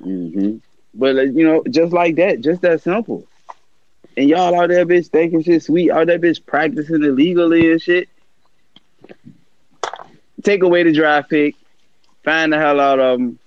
hmm 0.02 0.58
But 0.96 1.16
uh, 1.18 1.22
you 1.22 1.46
know, 1.46 1.64
just 1.70 1.94
like 1.94 2.16
that, 2.16 2.42
just 2.42 2.62
that 2.64 2.82
simple. 2.82 3.28
And 4.18 4.30
y'all 4.30 4.60
out 4.60 4.70
there, 4.70 4.86
bitch, 4.86 5.08
thinking 5.08 5.44
shit 5.44 5.64
sweet. 5.64 5.92
Out 5.92 6.08
there, 6.08 6.20
bitch, 6.20 6.44
practicing 6.46 7.04
illegally 7.04 7.72
and 7.72 7.82
shit. 7.82 8.10
Take 10.44 10.64
away 10.64 10.84
the 10.84 10.92
draft 10.92 11.30
pick, 11.30 11.56
find 12.24 12.52
the 12.52 12.58
hell 12.58 12.80
out 12.80 13.00
of 13.00 13.20
them. 13.20 13.40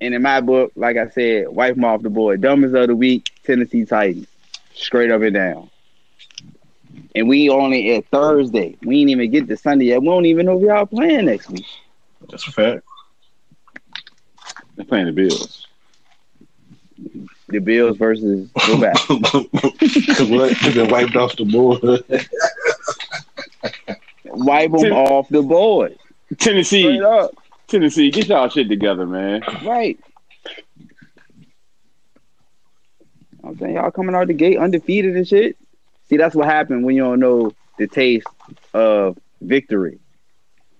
And 0.00 0.14
in 0.14 0.22
my 0.22 0.40
book, 0.40 0.72
like 0.76 0.96
I 0.96 1.08
said, 1.08 1.48
wipe 1.48 1.74
them 1.74 1.84
off 1.84 2.02
the 2.02 2.10
board. 2.10 2.40
Dumbest 2.40 2.74
of 2.74 2.88
the 2.88 2.96
week, 2.96 3.30
Tennessee 3.44 3.84
Titans, 3.84 4.26
straight 4.74 5.10
up 5.10 5.20
and 5.22 5.34
down. 5.34 5.70
And 7.14 7.28
we 7.28 7.48
only 7.48 7.94
at 7.96 8.06
Thursday. 8.08 8.76
We 8.82 9.00
ain't 9.00 9.10
even 9.10 9.30
get 9.30 9.48
to 9.48 9.56
Sunday 9.56 9.86
yet. 9.86 10.00
We 10.00 10.08
don't 10.08 10.26
even 10.26 10.46
know 10.46 10.58
if 10.58 10.64
y'all 10.64 10.86
playing 10.86 11.26
next 11.26 11.50
week. 11.50 11.66
That's 12.28 12.46
a 12.46 12.52
fact. 12.52 12.84
They're 14.76 14.84
playing 14.84 15.06
the 15.06 15.12
Bills. 15.12 15.66
The 17.48 17.58
Bills 17.58 17.96
versus 17.96 18.48
go 18.66 18.80
back. 18.80 18.96
Because 19.08 20.28
what? 20.30 20.56
They 20.62 20.72
been 20.72 20.90
wiped 20.90 21.16
off 21.16 21.36
the 21.36 21.44
board. 21.44 21.80
wipe 24.24 24.70
them 24.70 24.80
Ten- 24.80 24.92
off 24.92 25.28
the 25.28 25.42
board. 25.42 25.98
Tennessee, 26.38 26.82
Straight 26.82 27.02
up. 27.02 27.32
Tennessee, 27.66 28.10
get 28.10 28.28
y'all 28.28 28.48
shit 28.48 28.68
together, 28.68 29.06
man. 29.06 29.42
Right. 29.64 29.98
I'm 33.42 33.58
saying 33.58 33.74
y'all 33.74 33.90
coming 33.90 34.14
out 34.14 34.28
the 34.28 34.34
gate 34.34 34.58
undefeated 34.58 35.16
and 35.16 35.26
shit. 35.26 35.56
See, 36.10 36.16
that's 36.16 36.34
what 36.34 36.46
happened 36.46 36.84
when 36.84 36.96
you 36.96 37.02
don't 37.02 37.20
know 37.20 37.52
the 37.78 37.86
taste 37.86 38.26
of 38.74 39.16
victory. 39.40 40.00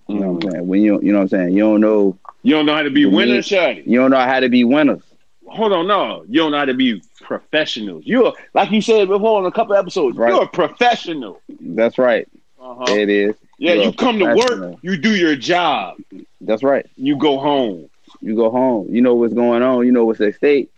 You 0.08 0.18
know 0.18 0.32
what 0.32 0.44
I'm 0.44 0.50
saying? 0.50 0.66
When 0.66 0.80
you 0.82 1.00
you 1.00 1.12
know 1.12 1.18
what 1.18 1.22
I'm 1.22 1.28
saying? 1.28 1.56
You 1.56 1.62
don't 1.62 1.80
know 1.80 2.18
You 2.42 2.56
don't 2.56 2.66
know 2.66 2.74
how 2.74 2.82
to 2.82 2.90
be 2.90 3.06
winners, 3.06 3.48
Shotty. 3.48 3.86
you 3.86 4.00
don't 4.00 4.10
know 4.10 4.18
how 4.18 4.40
to 4.40 4.48
be 4.48 4.64
winners. 4.64 5.02
Hold 5.46 5.72
on, 5.72 5.86
no. 5.86 6.24
You 6.28 6.40
don't 6.40 6.50
know 6.50 6.58
how 6.58 6.64
to 6.64 6.74
be 6.74 7.00
professionals. 7.20 8.02
You're 8.06 8.32
like 8.54 8.72
you 8.72 8.82
said 8.82 9.06
before 9.06 9.38
in 9.40 9.46
a 9.46 9.52
couple 9.52 9.76
episodes. 9.76 10.16
Right. 10.16 10.32
You're 10.32 10.42
a 10.42 10.48
professional. 10.48 11.40
That's 11.60 11.96
right. 11.96 12.28
Uh-huh. 12.60 12.92
It 12.92 13.08
is. 13.08 13.36
Yeah, 13.58 13.74
You're 13.74 13.84
you 13.84 13.92
come 13.92 14.18
to 14.18 14.34
work, 14.34 14.78
you 14.82 14.96
do 14.96 15.14
your 15.14 15.36
job, 15.36 15.98
That's 16.40 16.64
right. 16.64 16.86
you 16.96 17.16
go 17.16 17.38
home. 17.38 17.88
You 18.20 18.34
go 18.34 18.50
home. 18.50 18.88
You 18.92 19.00
know 19.00 19.14
what's 19.14 19.34
going 19.34 19.62
on. 19.62 19.86
You 19.86 19.92
know 19.92 20.06
what's 20.06 20.20
at 20.20 20.34
stake. 20.34 20.70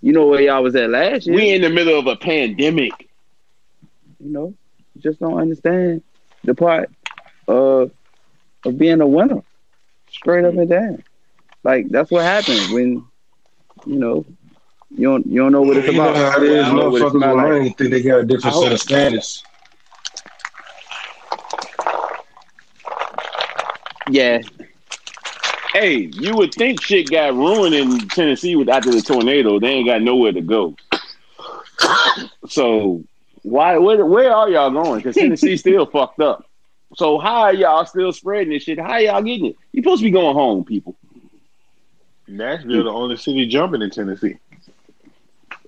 You 0.00 0.12
know 0.12 0.26
where 0.26 0.40
y'all 0.40 0.62
was 0.62 0.76
at 0.76 0.90
last 0.90 1.26
year. 1.26 1.34
We 1.34 1.54
in 1.54 1.62
the 1.62 1.70
middle 1.70 1.98
of 1.98 2.06
a 2.06 2.14
pandemic. 2.14 3.05
You 4.20 4.32
know, 4.32 4.54
you 4.94 5.00
just 5.02 5.20
don't 5.20 5.38
understand 5.38 6.02
the 6.44 6.54
part 6.54 6.90
of 7.48 7.90
of 8.64 8.78
being 8.78 9.00
a 9.00 9.06
winner, 9.06 9.42
straight 10.10 10.44
up 10.44 10.54
and 10.54 10.68
down. 10.68 11.02
Like 11.62 11.88
that's 11.88 12.10
what 12.10 12.22
happens 12.24 12.70
when 12.70 13.04
you 13.86 13.98
know 13.98 14.24
you 14.90 15.02
don't 15.08 15.26
you 15.26 15.40
don't 15.40 15.52
know 15.52 15.62
what 15.62 15.76
it's 15.76 15.86
you 15.86 15.94
know 15.94 16.10
about. 16.10 16.32
how 16.32 16.42
it 16.42 16.46
You 16.48 16.54
is. 16.54 16.66
don't 16.66 16.76
know 16.76 16.90
what 16.90 17.02
it's 17.02 17.10
Motherfuckers 17.10 17.14
with 17.14 17.22
about. 17.22 17.36
Like, 17.36 17.76
think 17.78 17.90
they 17.90 18.02
got 18.02 18.20
a 18.20 18.24
different 18.24 18.46
I 18.46 18.50
set 18.50 18.62
hope- 18.64 18.72
of 18.72 18.80
standards. 18.80 19.42
yeah, 24.10 24.40
Hey, 25.72 26.08
you 26.14 26.34
would 26.36 26.54
think 26.54 26.80
shit 26.80 27.10
got 27.10 27.34
ruined 27.34 27.74
in 27.74 27.98
Tennessee 28.08 28.56
with 28.56 28.68
after 28.70 28.90
the 28.90 29.02
tornado. 29.02 29.58
They 29.58 29.68
ain't 29.68 29.86
got 29.86 30.00
nowhere 30.02 30.32
to 30.32 30.40
go. 30.40 30.74
So 32.48 33.04
why 33.46 33.78
where 33.78 34.04
where 34.04 34.32
are 34.34 34.50
y'all 34.50 34.70
going? 34.70 34.98
Because 34.98 35.14
Tennessee 35.14 35.56
still 35.64 35.86
fucked 35.86 36.20
up. 36.20 36.44
So 36.96 37.18
how 37.18 37.42
are 37.42 37.54
y'all 37.54 37.86
still 37.86 38.12
spreading 38.12 38.52
this 38.52 38.64
shit? 38.64 38.78
How 38.78 38.96
y'all 38.98 39.22
getting 39.22 39.46
it? 39.46 39.56
You 39.72 39.82
supposed 39.82 40.00
to 40.00 40.04
be 40.04 40.10
going 40.10 40.34
home, 40.34 40.64
people. 40.64 40.96
Nashville, 42.26 42.82
the 42.84 42.90
only 42.90 43.16
city 43.16 43.46
jumping 43.46 43.82
in 43.82 43.90
Tennessee. 43.90 44.36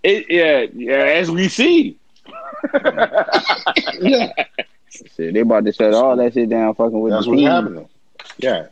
It, 0.03 0.27
yeah, 0.29 0.67
yeah, 0.75 1.05
as 1.21 1.31
we 1.31 1.49
see. 1.49 1.99
Yeah, 4.01 4.33
shit, 4.91 5.35
they 5.35 5.41
about 5.41 5.65
to 5.65 5.73
shut 5.73 5.95
all 5.95 6.17
that 6.17 6.35
shit 6.35 6.49
down, 6.49 6.75
fucking 6.75 7.01
with 7.01 7.13
that's 7.13 7.25
the 7.25 7.31
what's 7.31 7.41
team. 7.41 7.49
happening. 7.49 7.89
Yeah, 8.39 8.67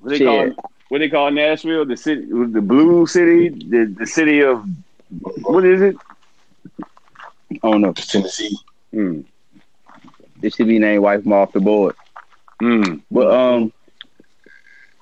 What 0.00 0.10
they 0.10 0.18
call 0.18 0.50
what 0.88 0.98
they 0.98 1.08
call 1.10 1.30
Nashville? 1.30 1.84
The 1.86 1.96
city, 1.96 2.22
the 2.26 2.60
blue 2.62 3.06
city, 3.06 3.48
the 3.50 3.84
the 3.98 4.06
city 4.06 4.40
of 4.42 4.66
what 5.42 5.64
is 5.64 5.80
it? 5.82 5.96
Oh 7.62 7.78
no, 7.78 7.90
It's 7.90 8.06
Tennessee. 8.06 8.56
Mm. 8.92 9.24
it 10.42 10.54
should 10.54 10.68
be 10.68 10.78
named 10.78 11.02
"Wipe 11.02 11.26
'em 11.26 11.32
off 11.32 11.52
the 11.52 11.60
board." 11.60 11.96
Mm. 12.62 13.02
But 13.10 13.30
um, 13.30 13.72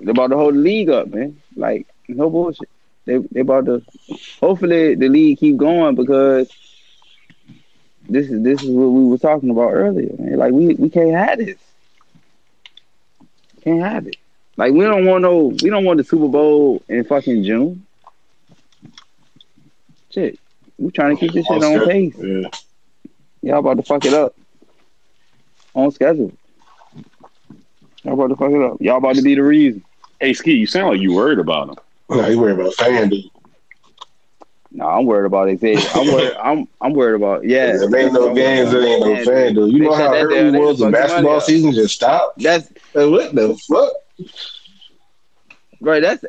they 0.00 0.10
about 0.10 0.28
to 0.28 0.36
hold 0.36 0.54
the 0.54 0.58
league 0.58 0.88
up, 0.88 1.08
man. 1.08 1.40
Like 1.56 1.86
no 2.08 2.30
bullshit. 2.30 2.68
They 3.04 3.18
they 3.18 3.40
about 3.40 3.66
to. 3.66 3.82
Hopefully 4.40 4.94
the 4.94 5.08
league 5.08 5.38
keep 5.38 5.56
going 5.56 5.94
because 5.94 6.50
this 8.08 8.28
is 8.30 8.42
this 8.42 8.62
is 8.62 8.68
what 8.70 8.88
we 8.88 9.04
were 9.04 9.18
talking 9.18 9.50
about 9.50 9.70
earlier, 9.72 10.14
man. 10.18 10.36
Like 10.38 10.52
we 10.52 10.74
we 10.74 10.90
can't 10.90 11.14
have 11.14 11.38
this. 11.38 11.58
Can't 13.62 13.82
have 13.82 14.06
it. 14.06 14.16
Like 14.56 14.72
we 14.72 14.84
don't 14.84 15.06
want 15.06 15.22
no. 15.22 15.46
We 15.62 15.70
don't 15.70 15.84
want 15.84 15.98
the 15.98 16.04
Super 16.04 16.28
Bowl 16.28 16.82
in 16.88 17.04
fucking 17.04 17.44
June. 17.44 17.86
Shit, 20.10 20.38
we 20.78 20.90
trying 20.90 21.16
to 21.16 21.20
keep 21.20 21.32
this 21.32 21.46
shit 21.46 21.62
on 21.62 21.86
pace. 21.86 22.14
Yeah. 22.18 22.48
Y'all 23.42 23.58
about 23.58 23.76
to 23.76 23.82
fuck 23.82 24.04
it 24.04 24.14
up. 24.14 24.34
On 25.74 25.90
schedule. 25.90 26.32
Y'all 28.02 28.14
about 28.14 28.28
to 28.28 28.36
fuck 28.36 28.50
it 28.50 28.62
up. 28.62 28.80
Y'all 28.80 28.98
about 28.98 29.16
to 29.16 29.22
be 29.22 29.34
the 29.34 29.42
reason. 29.42 29.82
Hey, 30.20 30.34
Ski, 30.34 30.52
you 30.52 30.66
sound 30.66 30.90
like 30.90 31.00
you 31.00 31.14
worried 31.14 31.38
about 31.38 31.70
him. 31.70 31.76
Nah, 32.10 32.26
you 32.26 32.38
worried 32.38 32.60
about 32.60 32.74
fan 32.74 33.08
dude. 33.08 33.24
No, 34.74 34.86
I'm 34.88 35.04
worried 35.04 35.26
about 35.26 35.48
Xavier. 35.58 35.86
I'm 35.94 36.06
worried. 36.06 36.36
I'm 36.42 36.68
I'm 36.80 36.92
worried 36.94 37.16
about 37.16 37.44
yeah. 37.44 37.74
If 37.74 37.94
ain't 37.94 38.12
no 38.14 38.34
games, 38.34 38.70
there 38.70 38.82
ain't 38.82 39.00
no 39.04 39.14
Man, 39.14 39.24
fan, 39.24 39.54
dude. 39.54 39.72
You 39.72 39.80
know 39.80 39.94
how 39.94 40.12
that 40.12 40.24
early 40.24 40.56
it 40.56 40.60
was 40.60 40.78
the 40.78 40.90
basketball 40.90 41.40
season 41.40 41.72
just 41.72 41.94
stopped? 41.94 42.38
That's 42.38 42.70
Like, 42.94 43.10
what 43.10 43.34
the 43.34 43.54
fuck? 43.68 43.92
right. 45.80 46.00
That's 46.00 46.22
you 46.22 46.28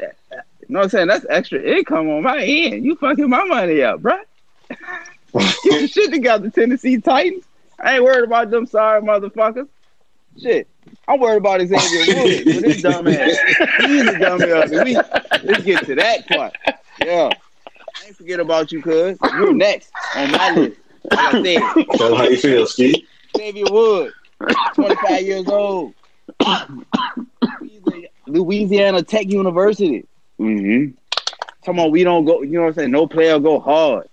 know 0.68 0.80
what 0.80 0.84
I'm 0.84 0.90
saying. 0.90 1.08
That's 1.08 1.26
extra 1.30 1.62
income 1.62 2.10
on 2.10 2.24
my 2.24 2.44
end. 2.44 2.84
You 2.84 2.96
fucking 2.96 3.30
my 3.30 3.46
money 3.46 3.82
up, 3.82 4.02
bruh. 4.02 4.20
Get 5.34 5.64
your 5.64 5.88
shit 5.88 6.12
together, 6.12 6.50
Tennessee 6.50 7.00
Titans. 7.00 7.46
I 7.80 7.96
ain't 7.96 8.04
worried 8.04 8.26
about 8.26 8.52
them 8.52 8.66
sorry 8.66 9.02
motherfuckers. 9.02 9.68
Shit. 10.42 10.68
I'm 11.08 11.20
worried 11.20 11.38
about 11.38 11.62
Xavier 11.62 12.24
Woods 12.24 12.46
with 12.46 12.64
his 12.64 12.82
dumb 12.82 13.08
ass. 13.08 13.38
He's 13.80 14.06
a 14.06 14.34
of 14.34 14.70
the 14.70 14.82
week. 14.84 15.44
Let's 15.44 15.64
get 15.64 15.86
to 15.86 15.96
that 15.96 16.28
part. 16.28 16.56
Yeah. 17.00 17.30
I 17.96 18.08
ain't 18.08 18.16
forget 18.16 18.40
about 18.40 18.72
you, 18.72 18.82
cuz. 18.82 19.18
You're 19.34 19.54
next 19.54 19.92
on 20.16 20.32
my 20.32 20.52
list. 20.52 20.78
Like 21.12 21.20
I 21.20 21.44
said, 21.44 21.86
Tell 21.98 22.10
them 22.10 22.18
how 22.18 22.24
you 22.24 22.38
feel, 22.38 22.66
Steve. 22.66 22.96
Xavier 23.36 23.66
Woods, 23.70 24.14
25 24.76 25.22
years 25.22 25.48
old. 25.48 25.94
Louisiana 28.28 29.04
Tech 29.04 29.30
University. 29.30 30.06
Mm-hmm. 30.40 30.96
Talking 31.64 31.80
about 31.80 31.92
we 31.92 32.04
don't 32.04 32.26
go, 32.26 32.42
you 32.42 32.54
know 32.54 32.62
what 32.62 32.68
I'm 32.70 32.74
saying? 32.74 32.92
No 32.92 33.08
player 33.08 33.40
go 33.40 33.60
hard. 33.60 34.08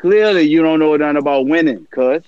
Clearly, 0.00 0.42
you 0.42 0.62
don't 0.62 0.78
know 0.78 0.96
nothing 0.96 1.18
about 1.18 1.46
winning, 1.46 1.86
cuz. 1.90 2.22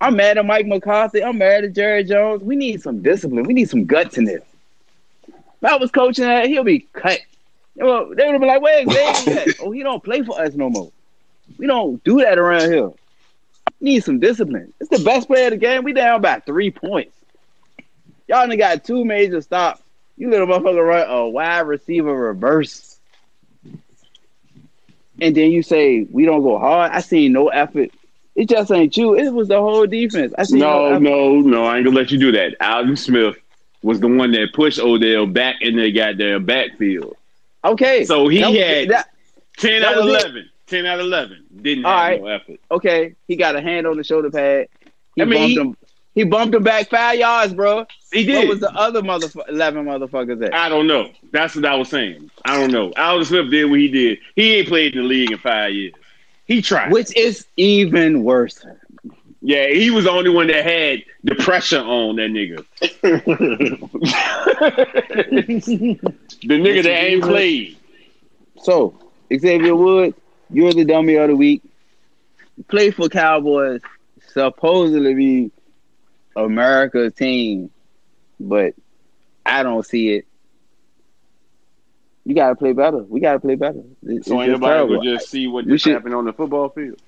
I'm 0.00 0.16
mad 0.16 0.36
at 0.36 0.44
Mike 0.44 0.66
McCarthy. 0.66 1.22
I'm 1.22 1.38
mad 1.38 1.62
at 1.62 1.74
Jerry 1.74 2.02
Jones. 2.02 2.42
We 2.42 2.56
need 2.56 2.82
some 2.82 3.00
discipline. 3.00 3.44
We 3.44 3.54
need 3.54 3.70
some 3.70 3.84
guts 3.84 4.18
in 4.18 4.24
this. 4.24 4.42
If 5.28 5.64
I 5.64 5.76
was 5.76 5.92
coaching 5.92 6.24
that, 6.24 6.48
he'll 6.48 6.64
be 6.64 6.80
cut. 6.92 7.20
Know, 7.76 8.12
they 8.14 8.24
would 8.24 8.32
have 8.32 8.40
been 8.40 8.48
like, 8.48 8.90
Xavier 8.90 9.38
at? 9.38 9.48
Oh, 9.60 9.70
he 9.70 9.84
don't 9.84 10.02
play 10.02 10.22
for 10.22 10.40
us 10.40 10.54
no 10.54 10.68
more. 10.68 10.90
We 11.56 11.68
don't 11.68 12.02
do 12.02 12.20
that 12.22 12.38
around 12.38 12.72
here. 12.72 12.90
Need 13.80 14.02
some 14.02 14.18
discipline. 14.18 14.72
It's 14.80 14.90
the 14.90 15.04
best 15.04 15.28
player 15.28 15.46
of 15.46 15.52
the 15.52 15.56
game. 15.56 15.84
We 15.84 15.92
down 15.92 16.20
by 16.20 16.40
three 16.40 16.72
points. 16.72 17.16
Y'all 18.26 18.48
done 18.48 18.58
got 18.58 18.84
two 18.84 19.04
major 19.04 19.40
stops. 19.40 19.82
You 20.16 20.30
little 20.30 20.48
motherfucker 20.48 20.84
run 20.84 21.08
a 21.08 21.28
wide 21.28 21.60
receiver 21.60 22.12
reverse. 22.12 22.89
And 25.20 25.34
then 25.34 25.50
you 25.50 25.62
say 25.62 26.06
we 26.10 26.24
don't 26.24 26.42
go 26.42 26.58
hard. 26.58 26.92
I 26.92 27.00
seen 27.00 27.32
no 27.32 27.48
effort. 27.48 27.90
It 28.36 28.48
just 28.48 28.70
ain't 28.70 28.96
you. 28.96 29.14
It 29.16 29.30
was 29.32 29.48
the 29.48 29.60
whole 29.60 29.86
defense. 29.86 30.32
I 30.38 30.44
seen 30.44 30.60
no, 30.60 30.98
No, 30.98 30.98
no, 30.98 31.40
no. 31.40 31.64
I 31.64 31.76
ain't 31.76 31.84
gonna 31.84 31.96
let 31.96 32.10
you 32.10 32.18
do 32.18 32.32
that. 32.32 32.56
Aldon 32.60 32.96
Smith 32.96 33.36
was 33.82 34.00
the 34.00 34.08
one 34.08 34.30
that 34.32 34.52
pushed 34.54 34.78
Odell 34.78 35.26
back 35.26 35.56
in 35.60 35.76
the 35.76 35.90
goddamn 35.92 36.44
backfield. 36.44 37.16
Okay. 37.64 38.04
So 38.04 38.28
he 38.28 38.40
That 38.40 38.50
was- 38.50 38.58
had 38.58 38.88
that- 38.90 39.08
10 39.58 39.80
That 39.82 39.88
out 39.92 39.98
of 39.98 40.04
was 40.06 40.14
it. 40.14 40.20
11. 40.26 40.50
10 40.68 40.86
out 40.86 41.00
of 41.00 41.06
11. 41.06 41.44
Didn't 41.60 41.84
All 41.84 41.90
have 41.92 42.00
right. 42.08 42.20
no 42.20 42.26
effort. 42.28 42.60
okay. 42.70 43.14
He 43.28 43.36
got 43.36 43.56
a 43.56 43.60
hand 43.60 43.86
on 43.86 43.96
the 43.96 44.04
shoulder 44.04 44.30
pad. 44.30 44.68
He 45.16 45.22
I 45.22 45.24
mean, 45.24 45.38
bumped 45.40 45.48
he- 45.50 45.56
him. 45.60 45.76
He 46.14 46.24
bumped 46.24 46.54
him 46.54 46.62
back 46.62 46.90
five 46.90 47.18
yards, 47.18 47.54
bro. 47.54 47.86
He 48.12 48.24
did. 48.24 48.38
What 48.38 48.48
was 48.48 48.60
the 48.60 48.72
other 48.72 49.00
motherfucker? 49.00 49.48
Eleven 49.48 49.86
motherfuckers 49.86 50.44
at? 50.44 50.54
I 50.54 50.68
don't 50.68 50.86
know. 50.86 51.10
That's 51.30 51.54
what 51.54 51.64
I 51.64 51.76
was 51.76 51.88
saying. 51.88 52.30
I 52.44 52.58
don't 52.58 52.72
know. 52.72 52.92
Aldon 52.96 53.24
Smith 53.24 53.50
did 53.50 53.70
what 53.70 53.78
he 53.78 53.88
did. 53.88 54.18
He 54.34 54.56
ain't 54.56 54.68
played 54.68 54.96
in 54.96 55.02
the 55.02 55.08
league 55.08 55.30
in 55.30 55.38
five 55.38 55.72
years. 55.72 55.94
He 56.46 56.62
tried. 56.62 56.90
Which 56.90 57.16
is 57.16 57.46
even 57.56 58.24
worse. 58.24 58.64
Yeah, 59.40 59.68
he 59.68 59.90
was 59.90 60.04
the 60.04 60.10
only 60.10 60.30
one 60.30 60.48
that 60.48 60.64
had 60.64 61.04
the 61.22 61.36
pressure 61.36 61.78
on 61.78 62.16
that 62.16 62.30
nigga. 62.30 62.64
the 66.42 66.58
nigga 66.58 66.82
that 66.82 67.04
ain't 67.04 67.22
played. 67.22 67.78
So, 68.62 68.94
Xavier 69.34 69.74
Woods, 69.74 70.16
you're 70.50 70.74
the 70.74 70.84
dummy 70.84 71.14
of 71.14 71.28
the 71.28 71.36
week. 71.36 71.62
Play 72.68 72.90
for 72.90 73.08
Cowboys, 73.08 73.80
supposedly 74.34 75.14
be 75.14 75.50
America's 76.36 77.12
team, 77.14 77.70
but 78.38 78.74
I 79.44 79.62
don't 79.62 79.84
see 79.84 80.10
it. 80.10 80.26
You 82.24 82.34
gotta 82.34 82.54
play 82.54 82.72
better. 82.72 82.98
We 82.98 83.20
gotta 83.20 83.40
play 83.40 83.54
better. 83.56 83.80
It- 84.06 84.24
So 84.24 84.40
it's 84.40 84.50
ain't 84.52 84.62
just 84.62 84.88
would 84.88 85.02
just 85.02 85.30
see 85.30 85.46
what 85.46 85.64
We 85.64 85.72
just 85.72 85.84
should- 85.84 85.94
happened 85.94 86.14
on 86.14 86.24
the 86.26 86.32
football 86.32 86.68
field. 86.68 87.00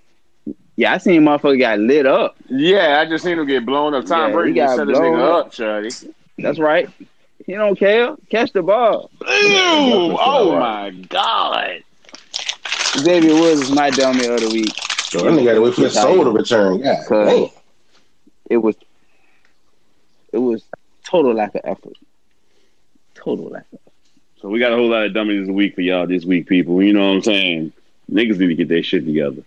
Yeah, 0.75 0.95
I 0.95 0.99
seen 0.99 1.23
motherfucker 1.23 1.59
got 1.59 1.79
lit 1.79 2.07
up. 2.07 2.35
Yeah, 2.49 2.99
I 3.01 3.05
just 3.05 3.23
seen 3.25 3.39
him 3.39 3.47
get 3.47 3.67
blown 3.67 3.95
up. 3.95 4.07
Tom 4.07 4.31
Yeah, 4.31 4.35
Brady 4.35 4.51
he 4.51 4.55
got 4.57 4.65
just 4.69 4.77
set 4.79 4.87
this 4.89 4.99
blown 4.99 5.15
nigga 5.19 5.23
up. 5.41 5.47
up, 5.47 5.53
Shuddy. 5.53 6.13
That's 6.39 6.59
right. 6.59 6.89
He 7.47 7.53
don't 7.53 7.79
care. 7.79 8.17
Catch 8.31 8.53
the 8.53 8.63
ball. 8.63 9.11
Ew! 9.21 9.27
Oh 10.19 10.57
my 10.59 10.91
god! 11.09 11.83
Xavier 12.99 13.35
Woods 13.35 13.61
is 13.63 13.71
my 13.73 13.91
dummy 13.91 14.27
of 14.27 14.41
the 14.41 14.49
week. 14.53 14.73
So 15.05 15.19
that 15.19 15.31
nigga 15.33 15.45
got 15.45 15.55
to 15.55 15.61
wait 15.61 15.75
for 15.75 15.83
his 15.83 15.95
soul 15.95 16.25
to 16.25 16.31
return. 16.31 16.81
God 16.83 17.07
Cause 17.07 17.51
it 18.49 18.57
was 18.57 18.77
it 20.33 20.39
was 20.39 20.65
total 21.05 21.35
lack 21.35 21.55
of 21.55 21.61
effort. 21.65 21.95
Total 23.15 23.47
lack 23.49 23.67
of 23.73 23.79
So 24.41 24.49
we 24.49 24.59
got 24.59 24.73
a 24.73 24.77
whole 24.77 24.89
lot 24.89 25.05
of 25.05 25.15
dummies 25.15 25.47
this 25.47 25.53
week 25.55 25.75
for 25.75 25.83
y'all 25.83 26.07
this 26.07 26.25
week, 26.25 26.47
people. 26.49 26.83
You 26.83 26.93
know 26.93 27.09
what 27.09 27.17
I'm 27.17 27.23
saying? 27.23 27.73
Niggas 28.11 28.39
need 28.39 28.49
to 28.49 28.55
get 28.55 28.69
their 28.69 28.83
shit 28.83 29.05
together. 29.07 29.43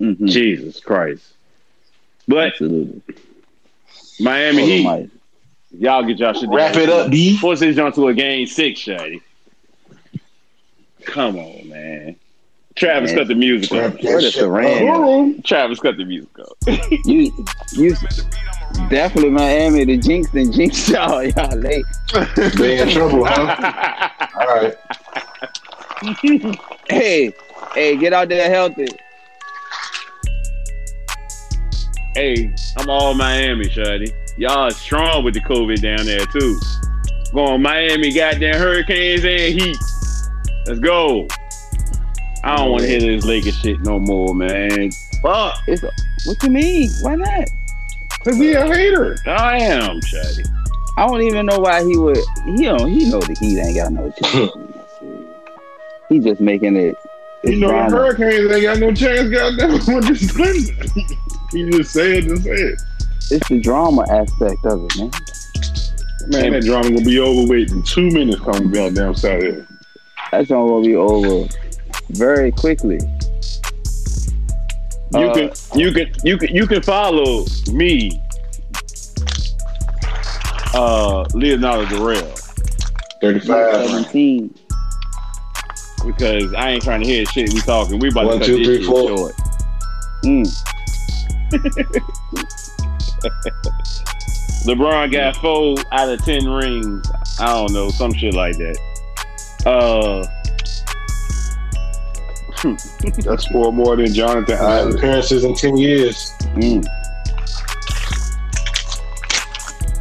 mm-hmm. 0.00 0.26
Jesus 0.26 0.80
Christ. 0.80 1.32
But 2.28 2.52
Absolutely. 2.52 3.02
Miami 4.20 4.62
Total 4.62 4.76
Heat, 4.76 4.84
might. 4.84 5.10
y'all 5.72 6.04
get 6.04 6.18
y'all 6.18 6.32
shit 6.32 6.42
together. 6.42 6.56
Wrap 6.56 6.76
it 6.76 6.88
up, 6.88 7.10
D. 7.10 7.36
Force 7.38 7.60
this 7.60 7.78
on 7.78 7.92
to 7.92 8.08
a 8.08 8.14
game 8.14 8.46
six, 8.46 8.80
Shady. 8.80 9.20
Come 11.04 11.36
on, 11.36 11.68
man. 11.68 12.16
Travis 12.76 13.10
Man. 13.10 13.18
cut 13.18 13.28
the 13.28 13.34
music 13.34 13.72
Wrap 13.72 13.94
up. 13.94 14.00
that 14.00 14.04
What 14.14 14.22
is 14.24 14.34
the. 14.34 15.42
Travis 15.44 15.80
cut 15.80 15.96
the 15.96 16.04
music 16.04 16.38
up. 16.38 16.56
You 17.04 17.32
you 17.72 17.96
definitely 18.88 19.30
Miami 19.30 19.84
the 19.84 19.96
jinx 19.96 20.32
and 20.34 20.52
jinx 20.52 20.88
y'all 20.90 21.22
y'all 21.22 21.56
late. 21.56 21.84
They 22.56 22.80
in 22.80 22.88
trouble, 22.88 23.24
huh? 23.24 24.10
All 24.40 24.46
right. 24.46 24.74
Hey, 26.88 27.32
hey, 27.74 27.96
get 27.96 28.12
out 28.12 28.28
there 28.28 28.48
healthy. 28.48 28.88
hey, 32.14 32.54
I'm 32.76 32.88
all 32.88 33.14
Miami, 33.14 33.68
Shady. 33.68 34.12
Y'all 34.36 34.66
is 34.66 34.76
strong 34.76 35.24
with 35.24 35.34
the 35.34 35.40
COVID 35.40 35.80
down 35.80 36.06
there 36.06 36.24
too. 36.26 36.60
Going 37.32 37.62
Miami, 37.62 38.12
goddamn 38.12 38.54
Hurricanes 38.54 39.24
and 39.24 39.60
Heat. 39.60 39.76
Let's 40.66 40.80
go. 40.80 41.26
I 42.42 42.56
don't 42.56 42.70
want 42.70 42.82
to 42.82 42.88
hear 42.88 43.00
this 43.00 43.24
Lakers 43.24 43.58
shit 43.58 43.80
no 43.80 43.98
more, 43.98 44.34
man. 44.34 44.90
Fuck. 45.22 45.58
It's 45.66 45.82
what 46.26 46.42
you 46.42 46.50
mean? 46.50 46.90
Why 47.02 47.14
not? 47.16 47.48
Cause 48.24 48.36
he 48.36 48.52
a 48.52 48.66
hater. 48.66 49.16
I 49.26 49.58
am, 49.58 50.00
Shady. 50.02 50.44
I 50.98 51.06
don't 51.06 51.22
even 51.22 51.46
know 51.46 51.58
why 51.58 51.82
he 51.82 51.96
would. 51.96 52.18
He 52.44 52.64
don't. 52.64 52.88
He 52.90 53.10
know 53.10 53.20
the 53.20 53.34
Heat 53.40 53.58
ain't 53.58 53.76
got 53.76 53.92
no 53.92 54.10
chance. 54.10 54.52
Hmm. 55.00 55.22
he 56.10 56.18
just 56.18 56.40
making 56.40 56.76
it. 56.76 56.96
You 57.42 57.52
it's 57.52 57.58
know, 57.60 57.68
the 57.68 57.72
drama. 57.72 57.96
Hurricanes 57.96 58.52
ain't 58.52 58.62
got 58.62 58.78
no 58.78 58.94
chance, 58.94 59.30
goddamn, 59.30 59.72
with 59.94 60.08
this 60.08 60.30
Clinton. 60.30 60.90
he 61.52 61.70
just 61.70 61.92
said 61.92 62.24
to 62.24 62.36
say 62.36 62.50
it. 62.50 62.82
It's 63.30 63.48
the 63.48 63.60
drama 63.60 64.02
aspect 64.10 64.66
of 64.66 64.84
it, 64.84 64.98
man. 64.98 65.10
Man, 66.28 66.52
that 66.52 66.64
drama 66.64 66.90
gonna 66.90 67.04
be 67.04 67.18
over 67.18 67.48
with 67.48 67.72
in 67.72 67.82
two 67.84 68.10
minutes 68.10 68.40
coming 68.40 68.70
goddamn 68.70 69.14
Saturday. 69.14 69.64
That's 70.30 70.48
gonna 70.48 70.82
be 70.82 70.94
over 70.94 71.48
very 72.10 72.52
quickly. 72.52 72.98
You 75.12 75.18
Uh, 75.18 75.34
can 75.34 75.50
you 75.78 75.92
can 75.92 76.12
you 76.24 76.38
can 76.38 76.54
you 76.54 76.66
can 76.66 76.82
follow 76.82 77.44
me, 77.72 78.20
uh, 80.74 81.24
Leonardo 81.34 81.86
Darrell, 81.88 82.32
35. 83.20 83.88
Seventeen. 83.88 84.54
because 86.06 86.54
I 86.54 86.70
ain't 86.70 86.82
trying 86.84 87.02
to 87.02 87.06
hear 87.08 87.24
shit 87.26 87.52
we 87.52 87.60
talking. 87.60 87.98
We 87.98 88.08
about 88.08 88.26
One, 88.26 88.34
to 88.34 88.38
cut 88.40 88.46
two, 88.46 88.56
this 88.58 88.66
three, 88.66 88.76
shit 88.78 88.86
four. 88.86 89.08
short. 89.16 89.34
Mm. 90.24 90.46
LeBron 94.66 95.10
got 95.12 95.36
four 95.36 95.76
out 95.92 96.08
of 96.08 96.22
ten 96.24 96.46
rings. 96.48 97.10
I 97.40 97.46
don't 97.46 97.72
know, 97.72 97.88
some 97.90 98.12
shit 98.12 98.34
like 98.34 98.56
that. 98.58 98.78
Uh, 99.66 100.24
That's 103.24 103.46
four 103.46 103.72
more 103.72 103.96
than 103.96 104.12
Jonathan 104.12 104.56
Five 104.58 104.60
Island. 104.62 104.98
appearances 104.98 105.44
in 105.44 105.54
10 105.54 105.76
years. 105.76 106.32
Mm. 106.56 106.84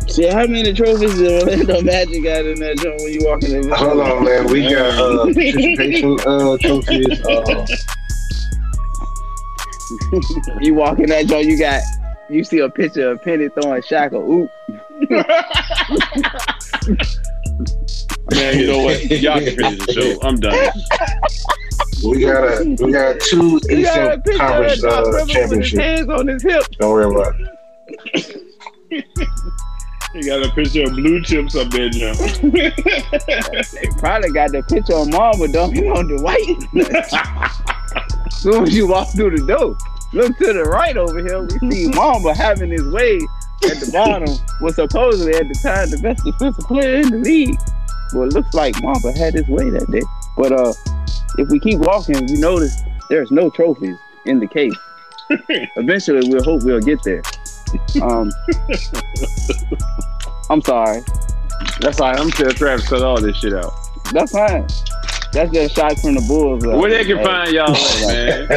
See 0.09 0.25
how 0.27 0.45
many 0.47 0.73
trophies 0.73 1.15
did 1.17 1.43
Orlando 1.43 1.81
Magic 1.81 2.23
got 2.23 2.45
in 2.45 2.59
that 2.59 2.77
joint 2.79 2.99
when 3.01 3.13
you 3.13 3.21
walk 3.23 3.43
in 3.43 3.61
the 3.61 3.75
Hold 3.75 3.99
on, 4.01 4.25
man. 4.25 4.47
We 4.51 4.63
got 4.63 4.99
uh, 4.99 5.23
participation 5.33 6.19
uh, 6.25 6.57
trophies. 6.57 7.25
Uh, 7.25 7.65
You 10.61 10.75
walk 10.75 10.99
in 10.99 11.07
that 11.09 11.25
joint, 11.27 11.47
you 11.47 11.57
got 11.57 11.81
you 12.29 12.43
see 12.43 12.59
a 12.59 12.69
picture 12.69 13.09
of 13.11 13.23
Penny 13.23 13.49
throwing 13.49 13.81
Shaq 13.81 14.11
a 14.11 14.17
oop. 14.17 14.49
Man, 18.31 18.59
you 18.59 18.67
know 18.67 18.83
what? 18.83 19.03
Y'all 19.05 19.39
can 19.39 19.55
finish 19.55 19.85
the 19.85 19.93
show. 19.93 20.19
I'm 20.27 20.35
done. 20.35 20.69
We 22.03 22.21
got 22.21 22.43
a 22.43 22.75
we 22.79 22.91
got 22.91 23.19
two 23.19 23.59
He 23.69 23.83
got 23.83 23.97
a 23.97 24.17
Eastern 24.19 24.37
Conference 24.37 24.83
of 24.83 24.91
uh, 24.91 25.03
Rivers 25.11 25.27
championships. 25.31 25.83
hands 25.83 26.09
on 26.09 26.27
his 26.27 26.43
hip. 26.43 26.63
Don't 26.79 26.91
worry 26.91 27.05
about 27.13 27.35
it. 27.39 28.45
You 30.15 30.23
got 30.25 30.43
a 30.43 30.49
picture 30.55 30.85
of 30.85 30.93
blue 30.93 31.21
chips 31.21 31.55
up 31.55 31.69
there, 31.69 31.87
Jim. 31.89 32.15
They 32.41 32.71
probably 33.99 34.31
got 34.31 34.51
the 34.51 34.63
picture 34.67 34.95
of 34.95 35.07
Mama 35.09 35.47
dunking 35.49 35.87
on 35.91 36.07
the 36.07 36.19
white. 36.23 38.25
as 38.25 38.35
soon 38.41 38.63
as 38.63 38.75
you 38.75 38.87
walk 38.87 39.09
through 39.09 39.37
the 39.37 39.45
door, 39.45 39.77
look 40.13 40.35
to 40.39 40.51
the 40.53 40.63
right 40.63 40.97
over 40.97 41.19
here. 41.19 41.47
We 41.61 41.71
see 41.71 41.87
Mamba 41.89 42.33
having 42.33 42.71
his 42.71 42.87
way 42.87 43.19
at 43.65 43.77
the 43.79 43.91
bottom. 43.93 44.35
Was 44.61 44.73
supposedly 44.75 45.35
at 45.35 45.47
the 45.47 45.53
time 45.61 45.91
the 45.91 45.99
best 46.01 46.23
defensive 46.25 46.65
player 46.65 47.01
in 47.01 47.11
the 47.11 47.17
league. 47.17 47.55
Well, 48.15 48.23
it 48.23 48.33
looks 48.33 48.51
like 48.55 48.81
Mamba 48.81 49.11
had 49.11 49.35
his 49.35 49.47
way 49.47 49.69
that 49.69 49.91
day. 49.91 50.01
But 50.35 50.53
uh, 50.53 50.73
if 51.37 51.49
we 51.49 51.59
keep 51.59 51.79
walking, 51.79 52.25
we 52.27 52.39
notice 52.39 52.81
there's 53.09 53.31
no 53.31 53.49
trophies 53.49 53.97
in 54.25 54.39
the 54.39 54.47
case. 54.47 54.75
Eventually, 55.77 56.27
we'll 56.29 56.43
hope 56.43 56.63
we'll 56.63 56.79
get 56.81 57.01
there. 57.03 57.21
Um, 58.01 58.31
I'm 60.49 60.61
sorry. 60.61 61.01
That's 61.81 61.99
all 62.01 62.11
right. 62.11 62.19
I'm 62.19 62.31
telling 62.31 62.55
Travis 62.55 62.87
cut 62.87 63.03
all 63.03 63.21
this 63.21 63.37
shit 63.37 63.53
out. 63.53 63.71
That's 64.11 64.31
fine. 64.31 64.65
That's 65.31 65.51
just 65.51 65.75
shots 65.75 66.01
from 66.01 66.15
the 66.15 66.21
Bulls. 66.27 66.65
uh, 66.65 66.69
Where 66.77 66.89
they 66.89 67.05
can 67.05 67.17
hey. 67.17 67.23
find 67.23 67.51
y'all 67.51 67.75
at, 67.75 68.49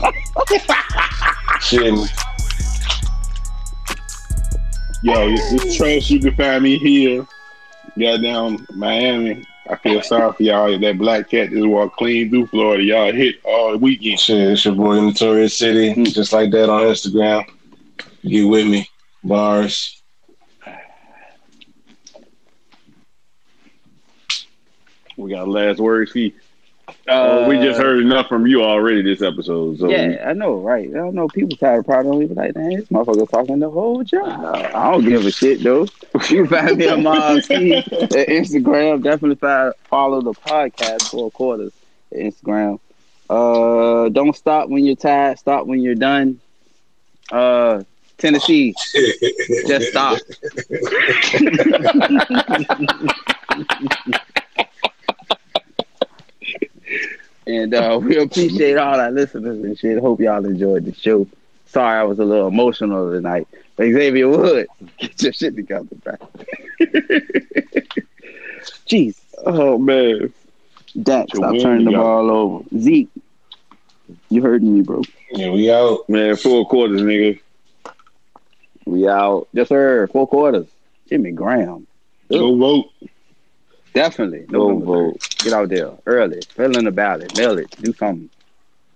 man? 0.00 0.12
Shit. 1.60 1.94
Yo, 5.02 5.30
this 5.30 5.76
trash 5.76 6.10
you 6.10 6.18
can 6.20 6.34
find 6.34 6.62
me 6.64 6.78
here. 6.78 7.24
Goddamn 7.98 8.66
Miami. 8.74 9.44
I 9.70 9.76
feel 9.76 10.02
sorry 10.02 10.32
for 10.32 10.42
y'all. 10.42 10.78
That 10.80 10.98
black 10.98 11.30
cat 11.30 11.50
just 11.50 11.64
walked 11.66 11.96
clean 11.96 12.28
through 12.28 12.48
Florida. 12.48 12.82
Y'all 12.82 13.12
hit 13.12 13.36
all 13.44 13.76
weekend. 13.76 14.18
Shit, 14.18 14.50
it's 14.50 14.64
your 14.64 14.74
boy 14.74 15.00
Notorious 15.00 15.56
City, 15.56 15.94
just 16.10 16.32
like 16.32 16.50
that 16.50 16.68
on 16.68 16.82
Instagram. 16.82 17.48
Get 18.24 18.42
with 18.42 18.66
me. 18.66 18.90
Bars. 19.22 20.02
We 25.16 25.30
got 25.30 25.48
last 25.48 25.78
words, 25.78 26.10
Fee. 26.10 26.34
Uh, 27.10 27.46
we 27.48 27.56
just 27.58 27.80
heard 27.80 28.00
enough 28.00 28.28
from 28.28 28.46
you 28.46 28.62
already 28.62 29.02
this 29.02 29.20
episode. 29.20 29.78
So 29.78 29.90
Yeah, 29.90 30.24
I 30.26 30.32
know, 30.32 30.60
right? 30.60 30.88
I 30.88 30.92
don't 30.92 31.14
know. 31.14 31.26
People 31.28 31.56
tired 31.56 31.80
of 31.80 31.86
probably 31.86 32.26
be 32.26 32.34
like, 32.34 32.54
"Man, 32.54 32.70
this 32.70 32.86
motherfucker 32.86 33.28
talking 33.28 33.58
the 33.58 33.68
whole 33.68 34.04
job." 34.04 34.44
I 34.74 34.92
don't 34.92 35.04
give 35.04 35.26
a 35.26 35.30
shit 35.30 35.62
though. 35.62 35.88
You 36.28 36.44
can 36.44 36.46
find 36.46 36.76
me 36.76 36.88
on 36.88 37.02
my 37.02 37.40
Steve 37.44 37.78
at 37.92 38.28
Instagram. 38.28 39.02
Definitely 39.02 39.36
follow 39.84 40.20
the 40.22 40.34
podcast 40.34 41.10
Four 41.10 41.32
Quarters 41.32 41.72
at 42.12 42.18
Instagram. 42.18 42.78
Uh, 43.28 44.08
don't 44.10 44.36
stop 44.36 44.68
when 44.68 44.86
you're 44.86 44.94
tired. 44.96 45.38
Stop 45.38 45.66
when 45.66 45.80
you're 45.80 45.94
done. 45.96 46.40
Uh, 47.32 47.82
Tennessee, 48.18 48.74
just 49.66 49.88
stop. 49.88 50.18
And 57.50 57.74
uh, 57.74 57.98
we 58.02 58.16
appreciate 58.16 58.76
all 58.76 58.98
our 59.00 59.10
listeners 59.10 59.58
and 59.62 59.76
shit. 59.76 59.98
Hope 59.98 60.20
y'all 60.20 60.44
enjoyed 60.44 60.84
the 60.84 60.94
show. 60.94 61.26
Sorry 61.66 61.98
I 61.98 62.04
was 62.04 62.18
a 62.18 62.24
little 62.24 62.48
emotional 62.48 63.10
tonight. 63.10 63.48
But 63.76 63.92
Xavier 63.92 64.28
Wood, 64.28 64.68
get 64.98 65.22
your 65.22 65.32
shit 65.32 65.56
together, 65.56 65.88
bro. 66.02 66.14
Jeez. 68.88 69.16
Oh 69.44 69.78
man. 69.78 70.32
Dak, 71.02 71.28
stop 71.34 71.52
win 71.52 71.60
turning 71.60 71.84
the 71.84 71.90
together. 71.92 72.04
ball 72.04 72.30
over. 72.30 72.64
Zeke, 72.78 73.08
you 74.28 74.42
heard 74.42 74.62
me, 74.62 74.82
bro. 74.82 75.02
Yeah, 75.32 75.50
we 75.50 75.70
out. 75.70 76.08
Man, 76.08 76.36
four 76.36 76.66
quarters, 76.68 77.00
nigga. 77.02 77.40
We 78.84 79.08
out. 79.08 79.48
Just 79.54 79.70
heard 79.70 80.10
four 80.10 80.26
quarters. 80.26 80.66
Jimmy 81.08 81.30
Graham. 81.32 81.86
Go 82.28 82.56
vote. 82.56 82.90
Definitely. 83.92 84.46
No 84.48 84.78
vote. 84.78 85.18
Get 85.38 85.52
out 85.52 85.68
there 85.68 85.92
early. 86.06 86.40
Fill 86.50 86.76
in 86.76 86.84
the 86.84 86.90
ballot. 86.90 87.36
Mail 87.36 87.58
it. 87.58 87.70
Do 87.80 87.92
something. 87.92 88.30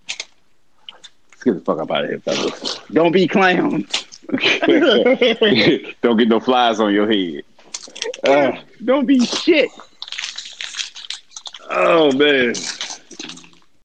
Let's 0.07 1.43
get 1.43 1.53
the 1.55 1.61
fuck 1.61 1.79
up 1.79 1.91
out 1.91 2.05
of 2.05 2.09
here, 2.09 2.19
fellas. 2.19 2.79
Don't 2.91 3.11
be 3.11 3.27
clowns. 3.27 4.05
Don't 6.01 6.17
get 6.17 6.27
no 6.27 6.39
flies 6.39 6.79
on 6.79 6.93
your 6.93 7.11
head. 7.11 7.43
Uh, 8.23 8.53
don't 8.85 9.05
be 9.05 9.23
shit. 9.25 9.69
Oh 11.69 12.11
man. 12.13 12.53